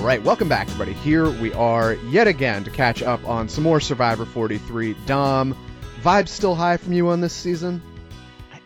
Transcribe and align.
All 0.00 0.06
right, 0.06 0.22
welcome 0.22 0.48
back, 0.48 0.66
everybody. 0.68 0.94
Here 0.94 1.28
we 1.28 1.52
are 1.52 1.92
yet 2.08 2.26
again 2.26 2.64
to 2.64 2.70
catch 2.70 3.02
up 3.02 3.22
on 3.28 3.50
some 3.50 3.62
more 3.62 3.80
Survivor 3.80 4.24
43. 4.24 4.96
Dom, 5.04 5.54
vibes 6.00 6.28
still 6.28 6.54
high 6.54 6.78
from 6.78 6.94
you 6.94 7.08
on 7.08 7.20
this 7.20 7.34
season? 7.34 7.82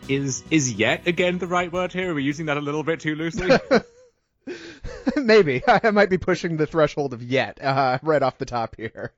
Is 0.07 0.45
is 0.49 0.71
yet 0.71 1.07
again 1.07 1.37
the 1.37 1.45
right 1.45 1.69
word 1.69 1.91
here? 1.91 2.11
Are 2.11 2.13
we 2.13 2.23
using 2.23 2.45
that 2.45 2.55
a 2.55 2.61
little 2.61 2.83
bit 2.83 3.01
too 3.01 3.15
loosely? 3.15 3.51
Maybe 5.17 5.61
I 5.67 5.91
might 5.91 6.09
be 6.09 6.17
pushing 6.17 6.55
the 6.55 6.67
threshold 6.67 7.13
of 7.13 7.21
yet 7.21 7.61
uh, 7.61 7.99
right 8.01 8.23
off 8.23 8.37
the 8.37 8.45
top 8.45 8.77
here. 8.77 9.11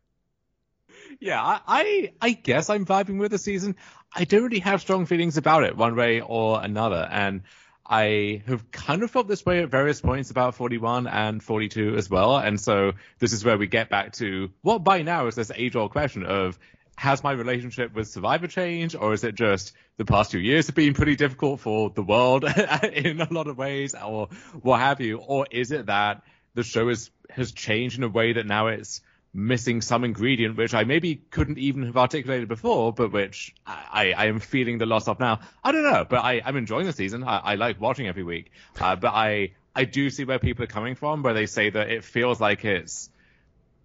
Yeah, 1.19 1.39
I, 1.39 1.61
I 1.67 2.13
I 2.19 2.31
guess 2.31 2.71
I'm 2.71 2.87
vibing 2.87 3.19
with 3.19 3.29
the 3.29 3.37
season. 3.37 3.75
I 4.11 4.23
don't 4.23 4.41
really 4.41 4.59
have 4.61 4.81
strong 4.81 5.05
feelings 5.05 5.37
about 5.37 5.65
it 5.65 5.77
one 5.77 5.95
way 5.95 6.21
or 6.21 6.63
another, 6.63 7.07
and 7.11 7.43
I 7.89 8.43
have 8.47 8.69
kind 8.71 9.01
of 9.03 9.11
felt 9.11 9.27
this 9.27 9.45
way 9.45 9.61
at 9.63 9.69
various 9.69 10.01
points 10.01 10.29
about 10.29 10.55
41 10.55 11.07
and 11.07 11.41
42 11.41 11.95
as 11.95 12.09
well. 12.09 12.37
And 12.37 12.59
so 12.59 12.93
this 13.19 13.31
is 13.31 13.45
where 13.45 13.57
we 13.57 13.67
get 13.67 13.89
back 13.89 14.13
to 14.13 14.49
what 14.61 14.83
by 14.83 15.03
now 15.03 15.27
is 15.27 15.35
this 15.35 15.51
age 15.55 15.75
old 15.75 15.91
question 15.91 16.25
of 16.25 16.59
has 16.97 17.23
my 17.23 17.31
relationship 17.31 17.93
with 17.93 18.07
Survivor 18.07 18.47
changed 18.47 18.95
or 18.95 19.13
is 19.13 19.23
it 19.23 19.35
just 19.35 19.73
the 19.97 20.05
past 20.05 20.31
few 20.31 20.39
years 20.39 20.65
have 20.67 20.75
been 20.75 20.95
pretty 20.95 21.15
difficult 21.15 21.59
for 21.59 21.91
the 21.91 22.01
world 22.03 22.43
in 22.93 23.21
a 23.21 23.31
lot 23.31 23.47
of 23.47 23.57
ways 23.57 23.95
or 23.95 24.27
what 24.61 24.79
have 24.79 24.99
you? 24.99 25.19
Or 25.19 25.47
is 25.49 25.71
it 25.71 25.85
that 25.85 26.23
the 26.55 26.63
show 26.63 26.89
is, 26.89 27.11
has 27.29 27.51
changed 27.51 27.97
in 27.97 28.03
a 28.03 28.09
way 28.09 28.33
that 28.33 28.45
now 28.45 28.67
it's 28.67 29.01
missing 29.33 29.81
some 29.81 30.03
ingredient 30.03 30.57
which 30.57 30.73
I 30.73 30.83
maybe 30.83 31.15
couldn't 31.15 31.57
even 31.57 31.83
have 31.83 31.97
articulated 31.97 32.47
before, 32.47 32.93
but 32.93 33.11
which 33.11 33.53
I, 33.65 34.13
I 34.17 34.25
am 34.27 34.39
feeling 34.39 34.77
the 34.77 34.85
loss 34.85 35.07
of 35.07 35.19
now. 35.19 35.41
I 35.63 35.71
don't 35.71 35.83
know, 35.83 36.05
but 36.09 36.19
I, 36.23 36.41
I'm 36.43 36.57
enjoying 36.57 36.85
the 36.85 36.93
season. 36.93 37.23
I, 37.23 37.37
I 37.37 37.55
like 37.55 37.79
watching 37.79 38.07
every 38.07 38.23
week, 38.23 38.51
uh, 38.79 38.95
but 38.95 39.13
I 39.13 39.51
I 39.75 39.85
do 39.85 40.09
see 40.09 40.23
where 40.23 40.39
people 40.39 40.63
are 40.63 40.67
coming 40.67 40.95
from, 40.95 41.21
where 41.21 41.35
they 41.35 41.45
say 41.45 41.69
that 41.69 41.89
it 41.91 42.03
feels 42.03 42.41
like 42.41 42.65
it's 42.65 43.11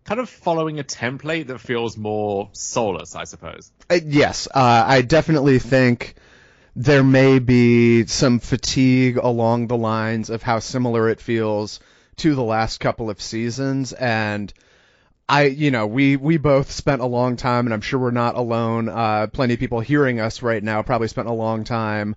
kind 0.05 0.21
of 0.21 0.29
following 0.29 0.79
a 0.79 0.85
template 0.85 1.49
that 1.49 1.61
feels 1.61 1.97
more 1.97 2.49
soulless, 2.53 3.15
I 3.15 3.25
suppose. 3.25 3.71
Uh, 3.91 3.99
yes, 4.05 4.49
uh, 4.53 4.85
I 4.87 5.03
definitely 5.03 5.59
think 5.59 6.15
there 6.75 7.05
may 7.05 7.39
be 7.39 8.07
some 8.07 8.39
fatigue 8.39 9.19
along 9.19 9.67
the 9.67 9.77
lines 9.77 10.31
of 10.31 10.43
how 10.43 10.59
similar 10.61 11.11
it 11.11 11.21
feels 11.21 11.81
to 12.17 12.35
the 12.35 12.43
last 12.43 12.81
couple 12.81 13.11
of 13.11 13.21
seasons, 13.21 13.93
and 13.93 14.53
I, 15.29 15.45
you 15.45 15.71
know, 15.71 15.87
we, 15.87 16.17
we 16.17 16.37
both 16.37 16.71
spent 16.71 17.01
a 17.01 17.07
long 17.07 17.37
time, 17.37 17.67
and 17.67 17.73
I'm 17.73 17.81
sure 17.81 17.99
we're 17.99 18.11
not 18.11 18.35
alone. 18.35 18.89
Uh, 18.89 19.29
plenty 19.29 19.55
of 19.55 19.61
people 19.61 19.81
hearing 19.81 20.21
us 20.21 20.43
right 20.43 20.63
now 20.63 20.83
probably 20.83 21.09
spent 21.09 21.29
a 21.29 21.33
long 21.33 21.65
time 21.65 22.17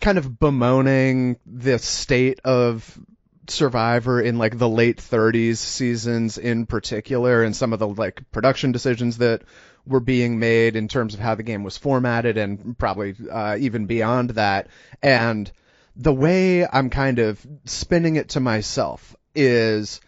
kind 0.00 0.18
of 0.18 0.38
bemoaning 0.38 1.36
the 1.46 1.78
state 1.78 2.40
of 2.44 2.98
Survivor 3.46 4.22
in 4.22 4.38
like 4.38 4.56
the 4.56 4.68
late 4.68 4.96
30s 4.96 5.58
seasons 5.58 6.38
in 6.38 6.64
particular, 6.64 7.42
and 7.42 7.54
some 7.54 7.74
of 7.74 7.78
the 7.78 7.88
like 7.88 8.30
production 8.32 8.72
decisions 8.72 9.18
that 9.18 9.42
were 9.86 10.00
being 10.00 10.38
made 10.38 10.76
in 10.76 10.88
terms 10.88 11.12
of 11.12 11.20
how 11.20 11.34
the 11.34 11.42
game 11.42 11.62
was 11.62 11.76
formatted, 11.76 12.38
and 12.38 12.76
probably 12.78 13.14
uh, 13.30 13.56
even 13.60 13.84
beyond 13.84 14.30
that. 14.30 14.68
And 15.02 15.50
the 15.94 16.12
way 16.12 16.66
I'm 16.66 16.88
kind 16.88 17.18
of 17.18 17.46
spinning 17.66 18.16
it 18.16 18.30
to 18.30 18.40
myself 18.40 19.14
is 19.34 20.00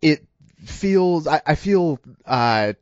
it 0.00 0.24
feels 0.68 1.26
I, 1.26 1.40
I 1.46 1.54
feel 1.54 1.98
uh, 2.24 2.74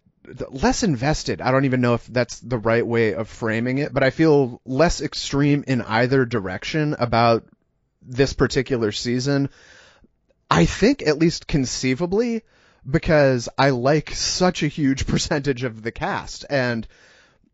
less 0.50 0.82
invested. 0.82 1.40
I 1.40 1.50
don't 1.50 1.64
even 1.64 1.80
know 1.80 1.94
if 1.94 2.06
that's 2.06 2.40
the 2.40 2.58
right 2.58 2.86
way 2.86 3.14
of 3.14 3.28
framing 3.28 3.78
it, 3.78 3.92
but 3.92 4.02
I 4.02 4.10
feel 4.10 4.60
less 4.64 5.00
extreme 5.00 5.64
in 5.66 5.82
either 5.82 6.24
direction 6.24 6.94
about 6.98 7.44
this 8.02 8.32
particular 8.32 8.92
season. 8.92 9.50
I 10.50 10.66
think 10.66 11.02
at 11.02 11.18
least 11.18 11.46
conceivably 11.46 12.42
because 12.88 13.48
I 13.56 13.70
like 13.70 14.10
such 14.10 14.62
a 14.62 14.68
huge 14.68 15.06
percentage 15.08 15.64
of 15.64 15.82
the 15.82 15.92
cast 15.92 16.44
and 16.48 16.86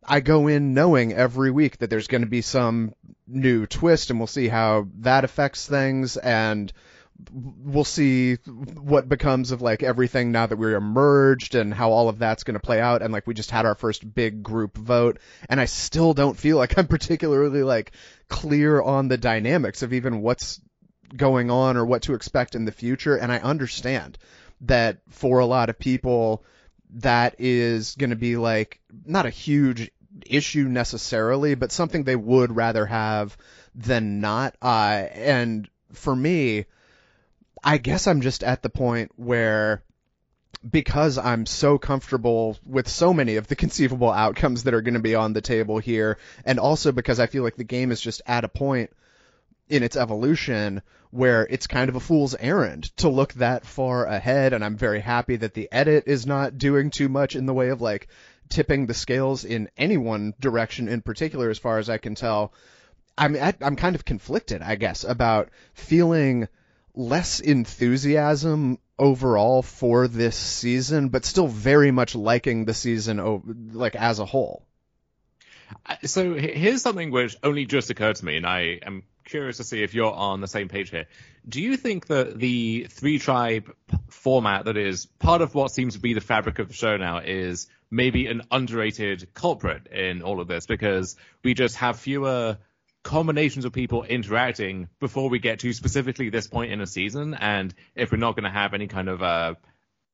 I 0.03 0.21
go 0.21 0.49
in 0.49 0.75
knowing 0.75 1.13
every 1.13 1.51
week 1.51 1.79
that 1.79 1.91
there's 1.91 2.09
going 2.09 2.23
to 2.23 2.27
be 2.27 2.43
some 2.43 2.95
new 3.29 3.67
twist 3.67 4.11
and 4.11 4.19
we'll 4.19 4.27
see 4.27 4.49
how 4.49 4.89
that 5.01 5.25
affects 5.25 5.67
things 5.67 6.17
and 6.17 6.73
we'll 7.33 7.85
see 7.85 8.37
what 8.37 9.09
becomes 9.09 9.51
of 9.51 9.63
like 9.63 9.83
everything 9.83 10.33
now 10.33 10.47
that 10.47 10.57
we're 10.57 10.77
emerged 10.77 11.55
and 11.55 11.73
how 11.73 11.91
all 11.91 12.09
of 12.09 12.19
that's 12.19 12.45
going 12.45 12.55
to 12.55 12.61
play 12.61 12.81
out. 12.81 13.03
And 13.03 13.13
like 13.13 13.27
we 13.27 13.35
just 13.35 13.51
had 13.51 13.67
our 13.67 13.75
first 13.75 14.15
big 14.15 14.43
group 14.43 14.77
vote. 14.77 15.19
And 15.49 15.61
I 15.61 15.65
still 15.65 16.15
don't 16.15 16.37
feel 16.37 16.57
like 16.57 16.79
I'm 16.79 16.87
particularly 16.89 17.63
like 17.63 17.93
clear 18.29 18.81
on 18.81 19.09
the 19.09 19.19
dynamics 19.19 19.83
of 19.83 19.93
even 19.93 20.23
what's 20.23 20.61
going 21.17 21.51
on 21.51 21.77
or 21.77 21.85
what 21.85 22.03
to 22.03 22.15
expect 22.15 22.55
in 22.55 22.65
the 22.65 22.73
future. 22.73 23.17
And 23.17 23.33
I 23.33 23.39
understand 23.39 24.19
that 24.63 24.99
for 25.09 25.39
a 25.39 25.47
lot 25.47 25.71
of 25.71 25.79
people 25.79 26.45
that 26.95 27.37
is 27.39 27.95
going 27.97 28.11
to 28.11 28.17
be 28.17 28.37
like 28.37 28.81
not 29.07 29.27
a 29.27 29.31
huge 29.31 29.91
issue 30.27 30.65
necessarily 30.65 31.55
but 31.55 31.71
something 31.71 32.03
they 32.03 32.17
would 32.17 32.55
rather 32.55 32.85
have 32.85 33.37
than 33.75 34.21
not. 34.21 34.57
Uh 34.61 35.07
and 35.13 35.69
for 35.93 36.15
me 36.15 36.67
I 37.63 37.79
guess 37.79 38.07
I'm 38.07 38.21
just 38.21 38.43
at 38.43 38.63
the 38.63 38.71
point 38.71 39.13
where 39.17 39.83
because 40.69 41.17
I'm 41.17 41.47
so 41.47 41.79
comfortable 41.79 42.59
with 42.67 42.89
so 42.89 43.15
many 43.15 43.37
of 43.37 43.47
the 43.47 43.57
conceivable 43.65 44.11
outcomes 44.11 44.65
that 44.65 44.75
are 44.75 44.83
going 44.83 44.95
to 44.95 45.01
be 45.01 45.15
on 45.15 45.33
the 45.33 45.41
table 45.41 45.79
here, 45.79 46.19
and 46.45 46.59
also 46.59 46.93
because 46.93 47.21
I 47.21 47.27
feel 47.27 47.43
like 47.43 47.57
the 47.57 47.65
game 47.65 47.93
is 47.93 48.01
just 48.01 48.23
at 48.27 48.45
a 48.45 48.49
point 48.49 48.91
in 49.69 49.83
its 49.83 49.97
evolution 49.97 50.83
where 51.11 51.47
it's 51.49 51.67
kind 51.67 51.89
of 51.89 51.97
a 51.97 52.01
fool's 52.01 52.35
errand 52.35 52.85
to 52.97 53.09
look 53.09 53.33
that 53.35 53.65
far 53.65 54.07
ahead, 54.07 54.53
and 54.53 54.65
I'm 54.65 54.77
very 54.77 55.01
happy 55.01 55.37
that 55.37 55.55
the 55.55 55.69
edit 55.73 56.05
is 56.07 56.27
not 56.27 56.59
doing 56.59 56.91
too 56.91 57.09
much 57.09 57.37
in 57.37 57.47
the 57.47 57.55
way 57.55 57.69
of 57.71 57.81
like 57.81 58.09
tipping 58.49 58.87
the 58.87 58.95
scales 58.95 59.45
in 59.45 59.69
any 59.77 59.97
one 59.97 60.35
direction 60.41 60.89
in 60.89 61.01
particular, 61.01 61.51
as 61.51 61.59
far 61.59 61.79
as 61.79 61.89
I 61.89 61.99
can 61.99 62.15
tell. 62.15 62.53
I'm 63.19 63.37
at, 63.37 63.57
I'm 63.61 63.77
kind 63.77 63.97
of 63.97 64.05
conflicted, 64.05 64.63
I 64.63 64.77
guess, 64.77 65.05
about 65.05 65.51
feeling 65.75 66.49
less 66.95 67.41
enthusiasm 67.41 68.79
overall 68.99 69.63
for 69.63 70.09
this 70.09 70.37
season, 70.37 71.09
but 71.09 71.25
still 71.25 71.49
very 71.49 71.91
much 71.91 72.15
liking 72.15 72.65
the 72.65 72.75
season 72.75 73.71
like 73.73 73.97
as 73.97 74.19
a 74.19 74.27
whole. 74.27 74.65
Uh, 75.87 75.97
so 76.05 76.35
here's 76.35 76.83
something 76.83 77.11
which 77.11 77.37
only 77.43 77.65
just 77.65 77.91
occurred 77.91 78.17
to 78.17 78.25
me, 78.25 78.37
and 78.37 78.47
I 78.47 78.81
am 78.85 79.05
curious 79.25 79.59
to 79.59 79.65
see 79.65 79.83
if 79.83 79.95
you're 79.95 80.13
on 80.13 80.41
the 80.41 80.49
same 80.49 80.69
page 80.69 80.91
here. 80.91 81.07
Do 81.49 81.63
you 81.63 81.77
think 81.77 82.09
that 82.09 82.39
the 82.39 82.87
three 82.91 83.19
tribe 83.19 83.73
format 84.09 84.65
that 84.65 84.77
is 84.77 85.07
part 85.07 85.41
of 85.41 85.55
what 85.55 85.71
seems 85.71 85.95
to 85.95 86.01
be 86.01 86.15
the 86.15 86.21
fabric 86.21 86.59
of 86.59 86.69
the 86.69 86.75
show 86.75 86.97
now 86.97 87.19
is 87.19 87.69
maybe 87.91 88.27
an 88.27 88.43
underrated 88.51 89.33
culprit 89.35 89.87
in 89.89 90.23
all 90.23 90.41
of 90.41 90.49
this 90.49 90.67
because 90.67 91.17
we 91.43 91.55
just 91.55 91.77
have 91.77 91.99
fewer 91.99 92.59
combinations 93.03 93.65
of 93.65 93.73
people 93.73 94.05
interacting 94.05 94.89
before 95.01 95.29
we 95.31 95.39
get 95.39 95.61
to 95.61 95.73
specifically 95.73 96.31
this 96.31 96.47
point 96.47 96.73
in 96.73 96.81
a 96.81 96.87
season. 96.87 97.35
And 97.35 97.75
if 97.95 98.13
we're 98.13 98.19
not 98.19 98.37
going 98.37 98.45
to 98.45 98.51
have 98.51 98.75
any 98.75 98.87
kind 98.87 99.09
of 99.09 99.23
uh, 99.23 99.55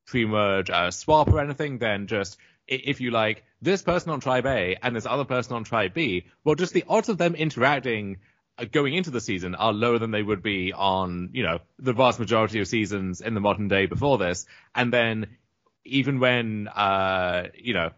pre-merge 0.07 0.71
uh, 0.71 0.91
swap 0.91 1.29
or 1.29 1.41
anything, 1.41 1.79
then 1.79 2.07
just 2.07 2.39
if 2.69 3.01
you 3.01 3.11
like 3.11 3.45
this 3.63 3.83
person 3.83 4.11
on 4.11 4.21
tribe 4.21 4.47
A 4.47 4.77
and 4.83 4.95
this 4.95 5.07
other 5.07 5.25
person 5.25 5.55
on 5.55 5.65
tribe 5.65 5.95
B, 5.95 6.27
well, 6.45 6.55
just 6.55 6.73
the 6.73 6.85
odds 6.89 7.09
of 7.09 7.19
them 7.19 7.35
interacting 7.35 8.19
uh, 8.59 8.65
going 8.65 8.95
into 8.95 9.11
the 9.11 9.21
season 9.21 9.55
are 9.55 9.73
lower 9.73 9.99
than 9.99 10.11
they 10.11 10.23
would 10.23 10.43
be 10.43 10.73
on, 10.73 11.31
you 11.33 11.43
know, 11.43 11.59
the 11.79 11.93
vast 11.93 12.19
majority 12.19 12.61
of 12.61 12.69
seasons 12.69 13.21
in 13.21 13.35
the 13.35 13.41
modern 13.41 13.69
day 13.69 13.87
before 13.87 14.19
this. 14.19 14.47
And 14.75 14.93
then 14.93 15.37
even 15.85 16.19
when, 16.19 16.69
uh, 16.69 17.49
you 17.55 17.75
know, 17.75 17.91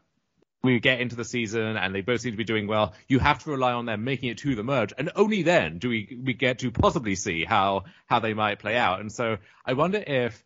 we 0.62 0.80
get 0.80 1.00
into 1.00 1.16
the 1.16 1.24
season 1.24 1.76
and 1.76 1.94
they 1.94 2.00
both 2.00 2.20
seem 2.20 2.32
to 2.32 2.36
be 2.36 2.44
doing 2.44 2.66
well, 2.66 2.94
you 3.06 3.18
have 3.18 3.42
to 3.44 3.50
rely 3.50 3.72
on 3.72 3.86
them 3.86 4.04
making 4.04 4.30
it 4.30 4.38
to 4.38 4.54
the 4.54 4.64
merge, 4.64 4.92
and 4.98 5.10
only 5.14 5.42
then 5.42 5.78
do 5.78 5.88
we 5.88 6.18
we 6.24 6.34
get 6.34 6.60
to 6.60 6.70
possibly 6.70 7.14
see 7.14 7.44
how 7.44 7.84
how 8.06 8.18
they 8.18 8.34
might 8.34 8.58
play 8.58 8.76
out. 8.76 9.00
And 9.00 9.12
so 9.12 9.38
I 9.64 9.74
wonder 9.74 10.02
if 10.04 10.44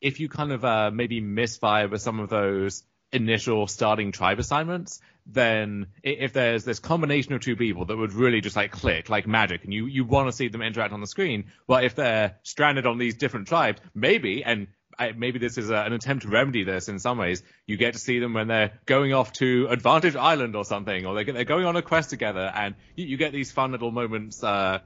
if 0.00 0.20
you 0.20 0.28
kind 0.28 0.52
of 0.52 0.64
uh, 0.64 0.90
maybe 0.90 1.20
misfire 1.20 1.88
with 1.88 2.00
some 2.00 2.20
of 2.20 2.28
those 2.30 2.84
initial 3.12 3.66
starting 3.66 4.12
tribe 4.12 4.38
assignments, 4.38 5.00
then 5.26 5.88
if 6.02 6.32
there's 6.32 6.64
this 6.64 6.78
combination 6.78 7.32
of 7.34 7.40
two 7.40 7.56
people 7.56 7.84
that 7.86 7.96
would 7.96 8.12
really 8.12 8.40
just 8.40 8.56
like 8.56 8.70
click 8.70 9.08
like 9.08 9.26
magic 9.26 9.64
and 9.64 9.72
you, 9.72 9.86
you 9.86 10.04
want 10.04 10.28
to 10.28 10.32
see 10.32 10.48
them 10.48 10.62
interact 10.62 10.92
on 10.92 11.00
the 11.00 11.06
screen, 11.06 11.44
well, 11.66 11.82
if 11.82 11.94
they're 11.94 12.36
stranded 12.42 12.86
on 12.86 12.98
these 12.98 13.16
different 13.16 13.48
tribes, 13.48 13.80
maybe, 13.94 14.44
and 14.44 14.68
I, 15.00 15.12
maybe 15.16 15.38
this 15.38 15.56
is 15.56 15.70
a, 15.70 15.76
an 15.76 15.94
attempt 15.94 16.24
to 16.24 16.28
remedy 16.28 16.62
this 16.62 16.90
in 16.90 16.98
some 16.98 17.16
ways. 17.16 17.42
You 17.66 17.78
get 17.78 17.94
to 17.94 17.98
see 17.98 18.18
them 18.18 18.34
when 18.34 18.48
they're 18.48 18.78
going 18.84 19.14
off 19.14 19.32
to 19.34 19.66
Advantage 19.70 20.14
Island 20.14 20.54
or 20.54 20.64
something, 20.66 21.06
or 21.06 21.14
they're, 21.14 21.32
they're 21.32 21.44
going 21.44 21.64
on 21.64 21.74
a 21.74 21.82
quest 21.82 22.10
together, 22.10 22.52
and 22.54 22.74
you, 22.96 23.06
you 23.06 23.16
get 23.16 23.32
these 23.32 23.50
fun 23.50 23.72
little 23.72 23.90
moments 23.90 24.44
uh, 24.44 24.80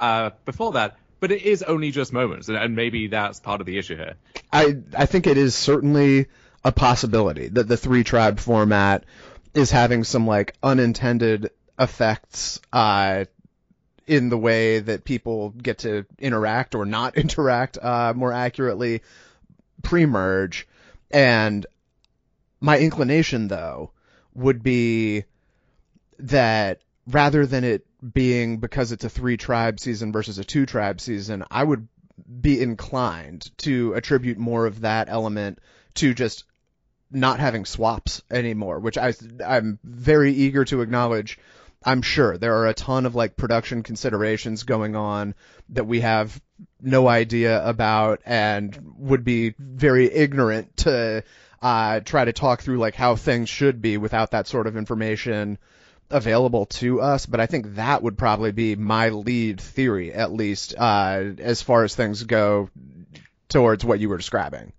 uh, 0.00 0.30
before 0.46 0.72
that. 0.72 0.96
But 1.20 1.32
it 1.32 1.42
is 1.42 1.62
only 1.62 1.90
just 1.90 2.12
moments, 2.12 2.48
and, 2.48 2.56
and 2.56 2.76
maybe 2.76 3.08
that's 3.08 3.40
part 3.40 3.60
of 3.60 3.66
the 3.66 3.76
issue 3.76 3.96
here. 3.96 4.14
I 4.50 4.76
I 4.96 5.04
think 5.04 5.26
it 5.26 5.36
is 5.36 5.54
certainly 5.54 6.26
a 6.64 6.72
possibility 6.72 7.48
that 7.48 7.68
the 7.68 7.76
three 7.76 8.04
tribe 8.04 8.38
format 8.38 9.04
is 9.52 9.70
having 9.70 10.04
some 10.04 10.26
like 10.26 10.54
unintended 10.62 11.50
effects 11.78 12.60
uh, 12.72 13.24
in 14.06 14.28
the 14.30 14.38
way 14.38 14.78
that 14.78 15.04
people 15.04 15.50
get 15.50 15.78
to 15.78 16.06
interact 16.18 16.74
or 16.74 16.86
not 16.86 17.16
interact 17.24 17.76
uh, 17.82 18.14
more 18.14 18.32
accurately 18.32 19.02
pre-merge. 19.82 20.66
And 21.10 21.66
my 22.60 22.78
inclination, 22.78 23.48
though, 23.48 23.92
would 24.34 24.62
be 24.62 25.24
that 26.18 26.80
rather 27.06 27.46
than 27.46 27.64
it 27.64 27.86
being 28.12 28.58
because 28.58 28.92
it's 28.92 29.04
a 29.04 29.10
three 29.10 29.36
tribe 29.36 29.80
season 29.80 30.12
versus 30.12 30.38
a 30.38 30.44
two 30.44 30.66
tribe 30.66 31.00
season, 31.00 31.44
I 31.50 31.64
would 31.64 31.88
be 32.40 32.60
inclined 32.60 33.50
to 33.58 33.94
attribute 33.94 34.38
more 34.38 34.66
of 34.66 34.80
that 34.80 35.08
element 35.08 35.58
to 35.94 36.14
just 36.14 36.44
not 37.10 37.40
having 37.40 37.64
swaps 37.64 38.22
anymore, 38.30 38.78
which 38.80 38.98
I 38.98 39.14
I'm 39.44 39.78
very 39.82 40.32
eager 40.32 40.64
to 40.66 40.82
acknowledge. 40.82 41.38
I'm 41.84 42.02
sure 42.02 42.36
there 42.36 42.56
are 42.56 42.66
a 42.66 42.74
ton 42.74 43.06
of 43.06 43.14
like 43.14 43.36
production 43.36 43.82
considerations 43.82 44.64
going 44.64 44.96
on 44.96 45.34
that 45.70 45.86
we 45.86 46.00
have 46.00 46.40
no 46.80 47.08
idea 47.08 47.66
about 47.66 48.20
and 48.24 48.94
would 48.98 49.24
be 49.24 49.54
very 49.58 50.12
ignorant 50.12 50.76
to 50.78 51.22
uh, 51.60 52.00
try 52.00 52.24
to 52.24 52.32
talk 52.32 52.62
through 52.62 52.78
like 52.78 52.94
how 52.94 53.16
things 53.16 53.48
should 53.48 53.82
be 53.82 53.96
without 53.96 54.30
that 54.32 54.46
sort 54.46 54.66
of 54.66 54.76
information 54.76 55.58
available 56.10 56.66
to 56.66 57.00
us, 57.00 57.26
but 57.26 57.40
I 57.40 57.46
think 57.46 57.74
that 57.74 58.02
would 58.02 58.16
probably 58.16 58.52
be 58.52 58.76
my 58.76 59.10
lead 59.10 59.60
theory, 59.60 60.12
at 60.12 60.32
least, 60.32 60.74
uh, 60.76 61.22
as 61.38 61.62
far 61.62 61.84
as 61.84 61.94
things 61.94 62.22
go 62.22 62.70
towards 63.48 63.84
what 63.84 64.00
you 64.00 64.08
were 64.08 64.16
describing. 64.16 64.72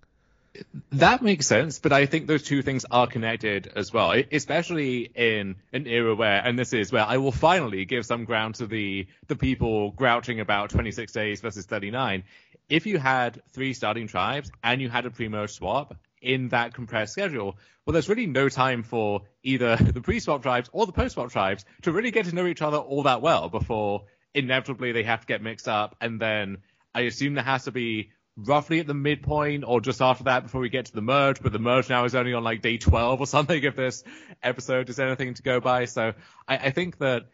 That 0.92 1.22
makes 1.22 1.46
sense, 1.46 1.78
but 1.78 1.92
I 1.92 2.06
think 2.06 2.26
those 2.26 2.42
two 2.42 2.62
things 2.62 2.84
are 2.90 3.06
connected 3.06 3.70
as 3.76 3.92
well, 3.92 4.20
especially 4.32 5.02
in 5.14 5.56
an 5.72 5.86
era 5.86 6.14
where, 6.14 6.44
and 6.44 6.58
this 6.58 6.72
is 6.72 6.90
where 6.90 7.04
I 7.04 7.18
will 7.18 7.32
finally 7.32 7.84
give 7.84 8.04
some 8.04 8.24
ground 8.24 8.56
to 8.56 8.66
the 8.66 9.06
the 9.28 9.36
people 9.36 9.92
grouching 9.92 10.40
about 10.40 10.70
26 10.70 11.12
days 11.12 11.40
versus 11.40 11.66
39. 11.66 12.24
If 12.68 12.86
you 12.86 12.98
had 12.98 13.40
three 13.52 13.74
starting 13.74 14.08
tribes 14.08 14.50
and 14.62 14.80
you 14.82 14.88
had 14.88 15.06
a 15.06 15.10
pre-merge 15.10 15.52
swap 15.52 15.94
in 16.20 16.48
that 16.48 16.74
compressed 16.74 17.12
schedule, 17.12 17.56
well, 17.86 17.92
there's 17.92 18.08
really 18.08 18.26
no 18.26 18.48
time 18.48 18.82
for 18.82 19.22
either 19.44 19.76
the 19.80 20.00
pre-swap 20.00 20.42
tribes 20.42 20.68
or 20.72 20.84
the 20.86 20.92
post-swap 20.92 21.30
tribes 21.30 21.64
to 21.82 21.92
really 21.92 22.10
get 22.10 22.26
to 22.26 22.34
know 22.34 22.46
each 22.46 22.62
other 22.62 22.78
all 22.78 23.04
that 23.04 23.22
well 23.22 23.48
before 23.48 24.04
inevitably 24.34 24.92
they 24.92 25.04
have 25.04 25.20
to 25.20 25.26
get 25.26 25.42
mixed 25.42 25.68
up, 25.68 25.96
and 26.00 26.20
then 26.20 26.58
I 26.94 27.02
assume 27.02 27.34
there 27.34 27.44
has 27.44 27.64
to 27.64 27.72
be 27.72 28.10
roughly 28.44 28.80
at 28.80 28.86
the 28.86 28.94
midpoint 28.94 29.64
or 29.66 29.80
just 29.80 30.00
after 30.00 30.24
that 30.24 30.42
before 30.42 30.60
we 30.60 30.68
get 30.68 30.86
to 30.86 30.92
the 30.92 31.02
merge, 31.02 31.42
but 31.42 31.52
the 31.52 31.58
merge 31.58 31.88
now 31.88 32.04
is 32.04 32.14
only 32.14 32.32
on 32.32 32.44
like 32.44 32.62
day 32.62 32.78
12 32.78 33.20
or 33.20 33.26
something 33.26 33.62
if 33.62 33.76
this 33.76 34.04
episode 34.42 34.88
is 34.88 34.98
anything 34.98 35.34
to 35.34 35.42
go 35.42 35.60
by. 35.60 35.84
So 35.84 36.14
I, 36.48 36.56
I 36.56 36.70
think 36.70 36.98
that 36.98 37.26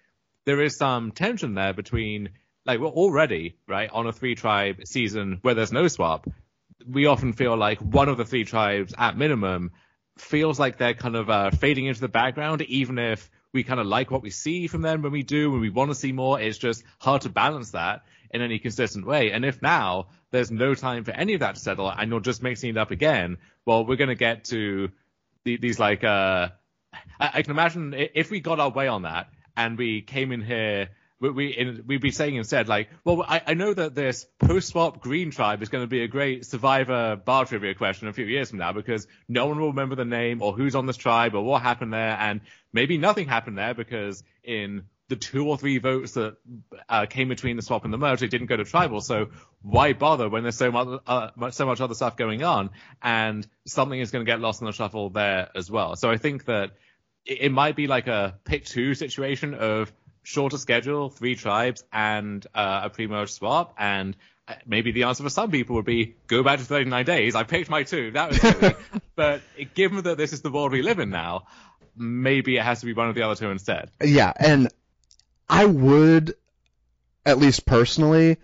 there 0.45 0.61
is 0.61 0.77
some 0.77 1.13
tension 1.13 1.55
there 1.55 1.73
between 1.73 2.31
like 2.65 2.81
we're 2.81 2.89
already 2.89 3.57
right 3.69 3.91
on 3.91 4.07
a 4.07 4.13
three 4.13 4.35
tribe 4.35 4.87
season 4.87 5.39
where 5.43 5.55
there's 5.55 5.73
no 5.73 5.89
swap. 5.89 6.27
We 6.87 7.07
often 7.07 7.33
feel 7.33 7.57
like 7.57 7.81
one 7.81 8.09
of 8.09 8.17
the 8.17 8.25
three 8.25 8.45
tribes 8.45 8.95
at 8.97 9.17
minimum 9.17 9.73
feels 10.19 10.59
like 10.59 10.79
they're 10.79 10.95
kind 10.95 11.17
of 11.17 11.31
uh, 11.31 11.51
fading 11.51 11.87
into 11.87 12.01
the 12.01 12.09
background, 12.09 12.63
even 12.63 12.99
if 12.99 13.31
we 13.53 13.63
kind 13.63 13.81
of 13.81 13.87
like 13.87 14.11
what 14.11 14.23
we 14.23 14.31
see 14.31 14.67
from 14.67 14.83
them 14.83 15.03
when 15.03 15.13
we 15.13 15.23
do, 15.23 15.51
when 15.51 15.61
we 15.61 15.71
want 15.71 15.91
to 15.91 15.95
see 15.95 16.13
more. 16.13 16.41
It's 16.41 16.59
just 16.59 16.85
hard 16.99 17.23
to 17.23 17.29
balance 17.29 17.71
that 17.73 18.03
in 18.31 18.43
any 18.43 18.59
consistent 18.59 19.07
way. 19.07 19.33
And 19.33 19.45
if 19.45 19.63
now 19.63 20.07
there's 20.31 20.51
no 20.51 20.75
time 20.75 21.05
for 21.05 21.13
any 21.13 21.35
of 21.35 21.41
that 21.41 21.55
to 21.55 21.61
settle 21.61 21.89
and 21.89 22.11
you're 22.11 22.21
just 22.21 22.43
mixing 22.43 22.71
it 22.71 22.79
up 22.79 22.91
again, 22.91 23.39
well, 23.65 23.85
we're 23.85 23.97
going 23.97 24.09
to 24.09 24.15
get 24.15 24.45
to 24.45 24.91
the, 25.45 25.57
these 25.57 25.79
like, 25.79 26.05
uh, 26.05 26.49
I, 27.21 27.31
I, 27.35 27.43
can 27.43 27.53
imagine 27.53 27.95
if 28.15 28.31
we 28.31 28.41
got 28.41 28.61
our 28.61 28.71
way 28.71 28.89
on 28.89 29.03
that 29.03 29.29
and 29.57 29.79
we 29.79 30.03
came 30.03 30.33
in 30.33 30.43
here, 30.43 30.89
we, 31.21 31.31
we 31.31 31.47
in, 31.49 31.85
we'd 31.87 32.01
be 32.01 32.11
saying 32.11 32.37
instead 32.37 32.69
like, 32.69 32.89
well, 33.05 33.25
I, 33.27 33.43
I 33.47 33.55
know 33.55 33.73
that 33.73 33.95
this 33.95 34.27
post-swap 34.39 35.01
green 35.01 35.31
tribe 35.31 35.63
is 35.63 35.69
going 35.69 35.85
to 35.85 35.89
be 35.89 36.03
a 36.03 36.09
great 36.09 36.45
survivor 36.45 37.17
bar 37.17 37.47
trivia 37.47 37.75
question 37.75 38.09
a 38.09 38.13
few 38.13 38.27
years 38.27 38.51
from 38.51 38.59
now 38.59 38.73
because 38.73 39.07
no 39.29 39.47
one 39.47 39.59
will 39.59 39.69
remember 39.69 39.95
the 39.95 40.05
name 40.05 40.43
or 40.43 40.53
who's 40.53 40.75
on 40.75 40.87
this 40.87 40.97
tribe 40.97 41.35
or 41.35 41.43
what 41.43 41.63
happened 41.63 41.93
there. 41.93 42.17
And 42.19 42.41
maybe 42.73 42.99
nothing 42.99 43.29
happened 43.29 43.57
there 43.57 43.75
because 43.75 44.23
in 44.45 44.85
the 45.09 45.17
two 45.17 45.47
or 45.49 45.57
three 45.57 45.79
votes 45.79 46.13
that 46.13 46.37
uh, 46.89 47.07
came 47.07 47.29
between 47.29 47.57
the 47.57 47.63
swap 47.63 47.85
and 47.85 47.93
the 47.93 47.99
merge, 47.99 48.21
they 48.21 48.27
didn't 48.27 48.49
go 48.49 48.57
to 48.57 48.65
tribal. 48.65 49.01
So 49.01 49.29
why 49.63 49.93
bother 49.93 50.29
when 50.29 50.43
there's 50.43 50.57
so 50.57 50.71
much, 50.71 51.01
uh, 51.07 51.51
so 51.51 51.67
much 51.67 51.81
other 51.81 51.95
stuff 51.95 52.17
going 52.17 52.43
on, 52.43 52.71
and 53.03 53.47
something 53.67 53.99
is 53.99 54.11
going 54.11 54.25
to 54.25 54.31
get 54.31 54.41
lost 54.41 54.61
in 54.61 54.67
the 54.67 54.73
shuffle 54.73 55.11
there 55.11 55.49
as 55.55 55.71
well. 55.71 55.97
So 55.97 56.11
I 56.11 56.17
think 56.17 56.47
that 56.47 56.73
it, 57.25 57.43
it 57.43 57.53
might 57.53 57.77
be 57.77 57.87
like 57.87 58.09
a 58.09 58.39
pick 58.45 58.65
two 58.65 58.95
situation 58.95 59.55
of 59.55 59.93
shorter 60.25 60.59
schedule, 60.59 61.09
three 61.09 61.37
tribes, 61.37 61.85
and 61.93 62.45
uh, 62.53 62.83
a 62.85 62.91
pre-merge 62.91 63.31
swap, 63.31 63.75
and 63.79 64.17
uh, 64.49 64.55
maybe 64.67 64.91
the 64.91 65.05
answer 65.05 65.23
for 65.23 65.31
some 65.31 65.53
people 65.53 65.77
would 65.77 65.85
be 65.85 66.17
go 66.27 66.43
back 66.43 66.59
to 66.59 66.65
39 66.65 67.05
days. 67.05 67.35
I 67.37 67.45
picked 67.45 67.71
my 67.71 67.85
two. 67.85 68.11
That 68.11 68.31
was 68.31 68.41
silly. 68.41 68.75
but 69.15 69.43
given 69.75 70.03
that 70.03 70.19
this 70.19 70.33
is 70.33 70.43
the 70.43 70.51
world 70.51 70.73
we 70.73 70.83
live 70.83 70.99
in 70.99 71.11
now, 71.11 71.47
maybe 71.97 72.57
it 72.57 72.63
has 72.63 72.81
to 72.81 72.87
be 72.87 72.93
one 72.93 73.09
of 73.09 73.15
the 73.15 73.23
other 73.23 73.37
two 73.37 73.51
instead. 73.51 73.91
Yeah, 74.03 74.33
and 74.37 74.69
I 75.49 75.65
would, 75.65 76.35
at 77.25 77.39
least 77.39 77.67
personally, 77.67 78.39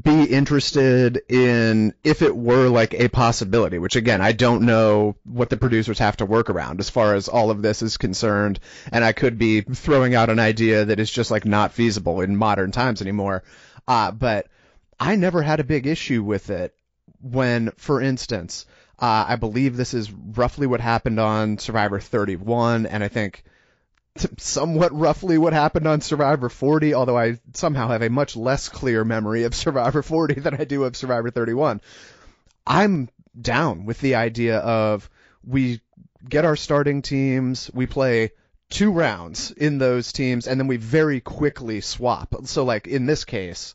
be 0.00 0.24
interested 0.24 1.22
in 1.28 1.94
if 2.02 2.22
it 2.22 2.36
were 2.36 2.68
like 2.68 2.94
a 2.94 3.08
possibility, 3.08 3.78
which 3.78 3.94
again, 3.94 4.20
I 4.20 4.32
don't 4.32 4.62
know 4.62 5.14
what 5.24 5.50
the 5.50 5.56
producers 5.56 6.00
have 6.00 6.16
to 6.16 6.26
work 6.26 6.50
around 6.50 6.80
as 6.80 6.90
far 6.90 7.14
as 7.14 7.28
all 7.28 7.50
of 7.50 7.62
this 7.62 7.80
is 7.80 7.96
concerned. 7.96 8.58
And 8.90 9.04
I 9.04 9.12
could 9.12 9.38
be 9.38 9.60
throwing 9.60 10.14
out 10.16 10.30
an 10.30 10.40
idea 10.40 10.86
that 10.86 10.98
is 10.98 11.10
just 11.10 11.30
like 11.30 11.44
not 11.44 11.72
feasible 11.72 12.20
in 12.22 12.36
modern 12.36 12.72
times 12.72 13.02
anymore. 13.02 13.44
Uh, 13.86 14.10
but 14.10 14.48
I 14.98 15.14
never 15.14 15.42
had 15.42 15.60
a 15.60 15.64
big 15.64 15.86
issue 15.86 16.24
with 16.24 16.50
it 16.50 16.74
when, 17.20 17.70
for 17.76 18.00
instance, 18.00 18.66
uh, 18.98 19.26
I 19.28 19.36
believe 19.36 19.76
this 19.76 19.94
is 19.94 20.10
roughly 20.12 20.66
what 20.66 20.80
happened 20.80 21.18
on 21.18 21.58
Survivor 21.58 22.00
31, 22.00 22.86
and 22.86 23.02
I 23.02 23.08
think 23.08 23.44
somewhat 24.38 24.92
roughly 24.92 25.38
what 25.38 25.52
happened 25.52 25.86
on 25.86 26.00
Survivor 26.00 26.48
40, 26.48 26.94
although 26.94 27.18
I 27.18 27.38
somehow 27.52 27.88
have 27.88 28.02
a 28.02 28.10
much 28.10 28.36
less 28.36 28.68
clear 28.68 29.04
memory 29.04 29.44
of 29.44 29.54
Survivor 29.54 30.02
40 30.02 30.34
than 30.40 30.54
I 30.54 30.64
do 30.64 30.84
of 30.84 30.96
Survivor 30.96 31.30
31. 31.30 31.80
I'm 32.66 33.08
down 33.38 33.84
with 33.84 34.00
the 34.00 34.14
idea 34.14 34.58
of 34.58 35.10
we 35.44 35.80
get 36.26 36.44
our 36.44 36.56
starting 36.56 37.02
teams, 37.02 37.70
we 37.74 37.86
play 37.86 38.30
two 38.70 38.92
rounds 38.92 39.50
in 39.50 39.78
those 39.78 40.12
teams, 40.12 40.46
and 40.46 40.58
then 40.58 40.68
we 40.68 40.76
very 40.76 41.20
quickly 41.20 41.80
swap. 41.80 42.34
So, 42.44 42.64
like 42.64 42.86
in 42.86 43.06
this 43.06 43.24
case, 43.24 43.74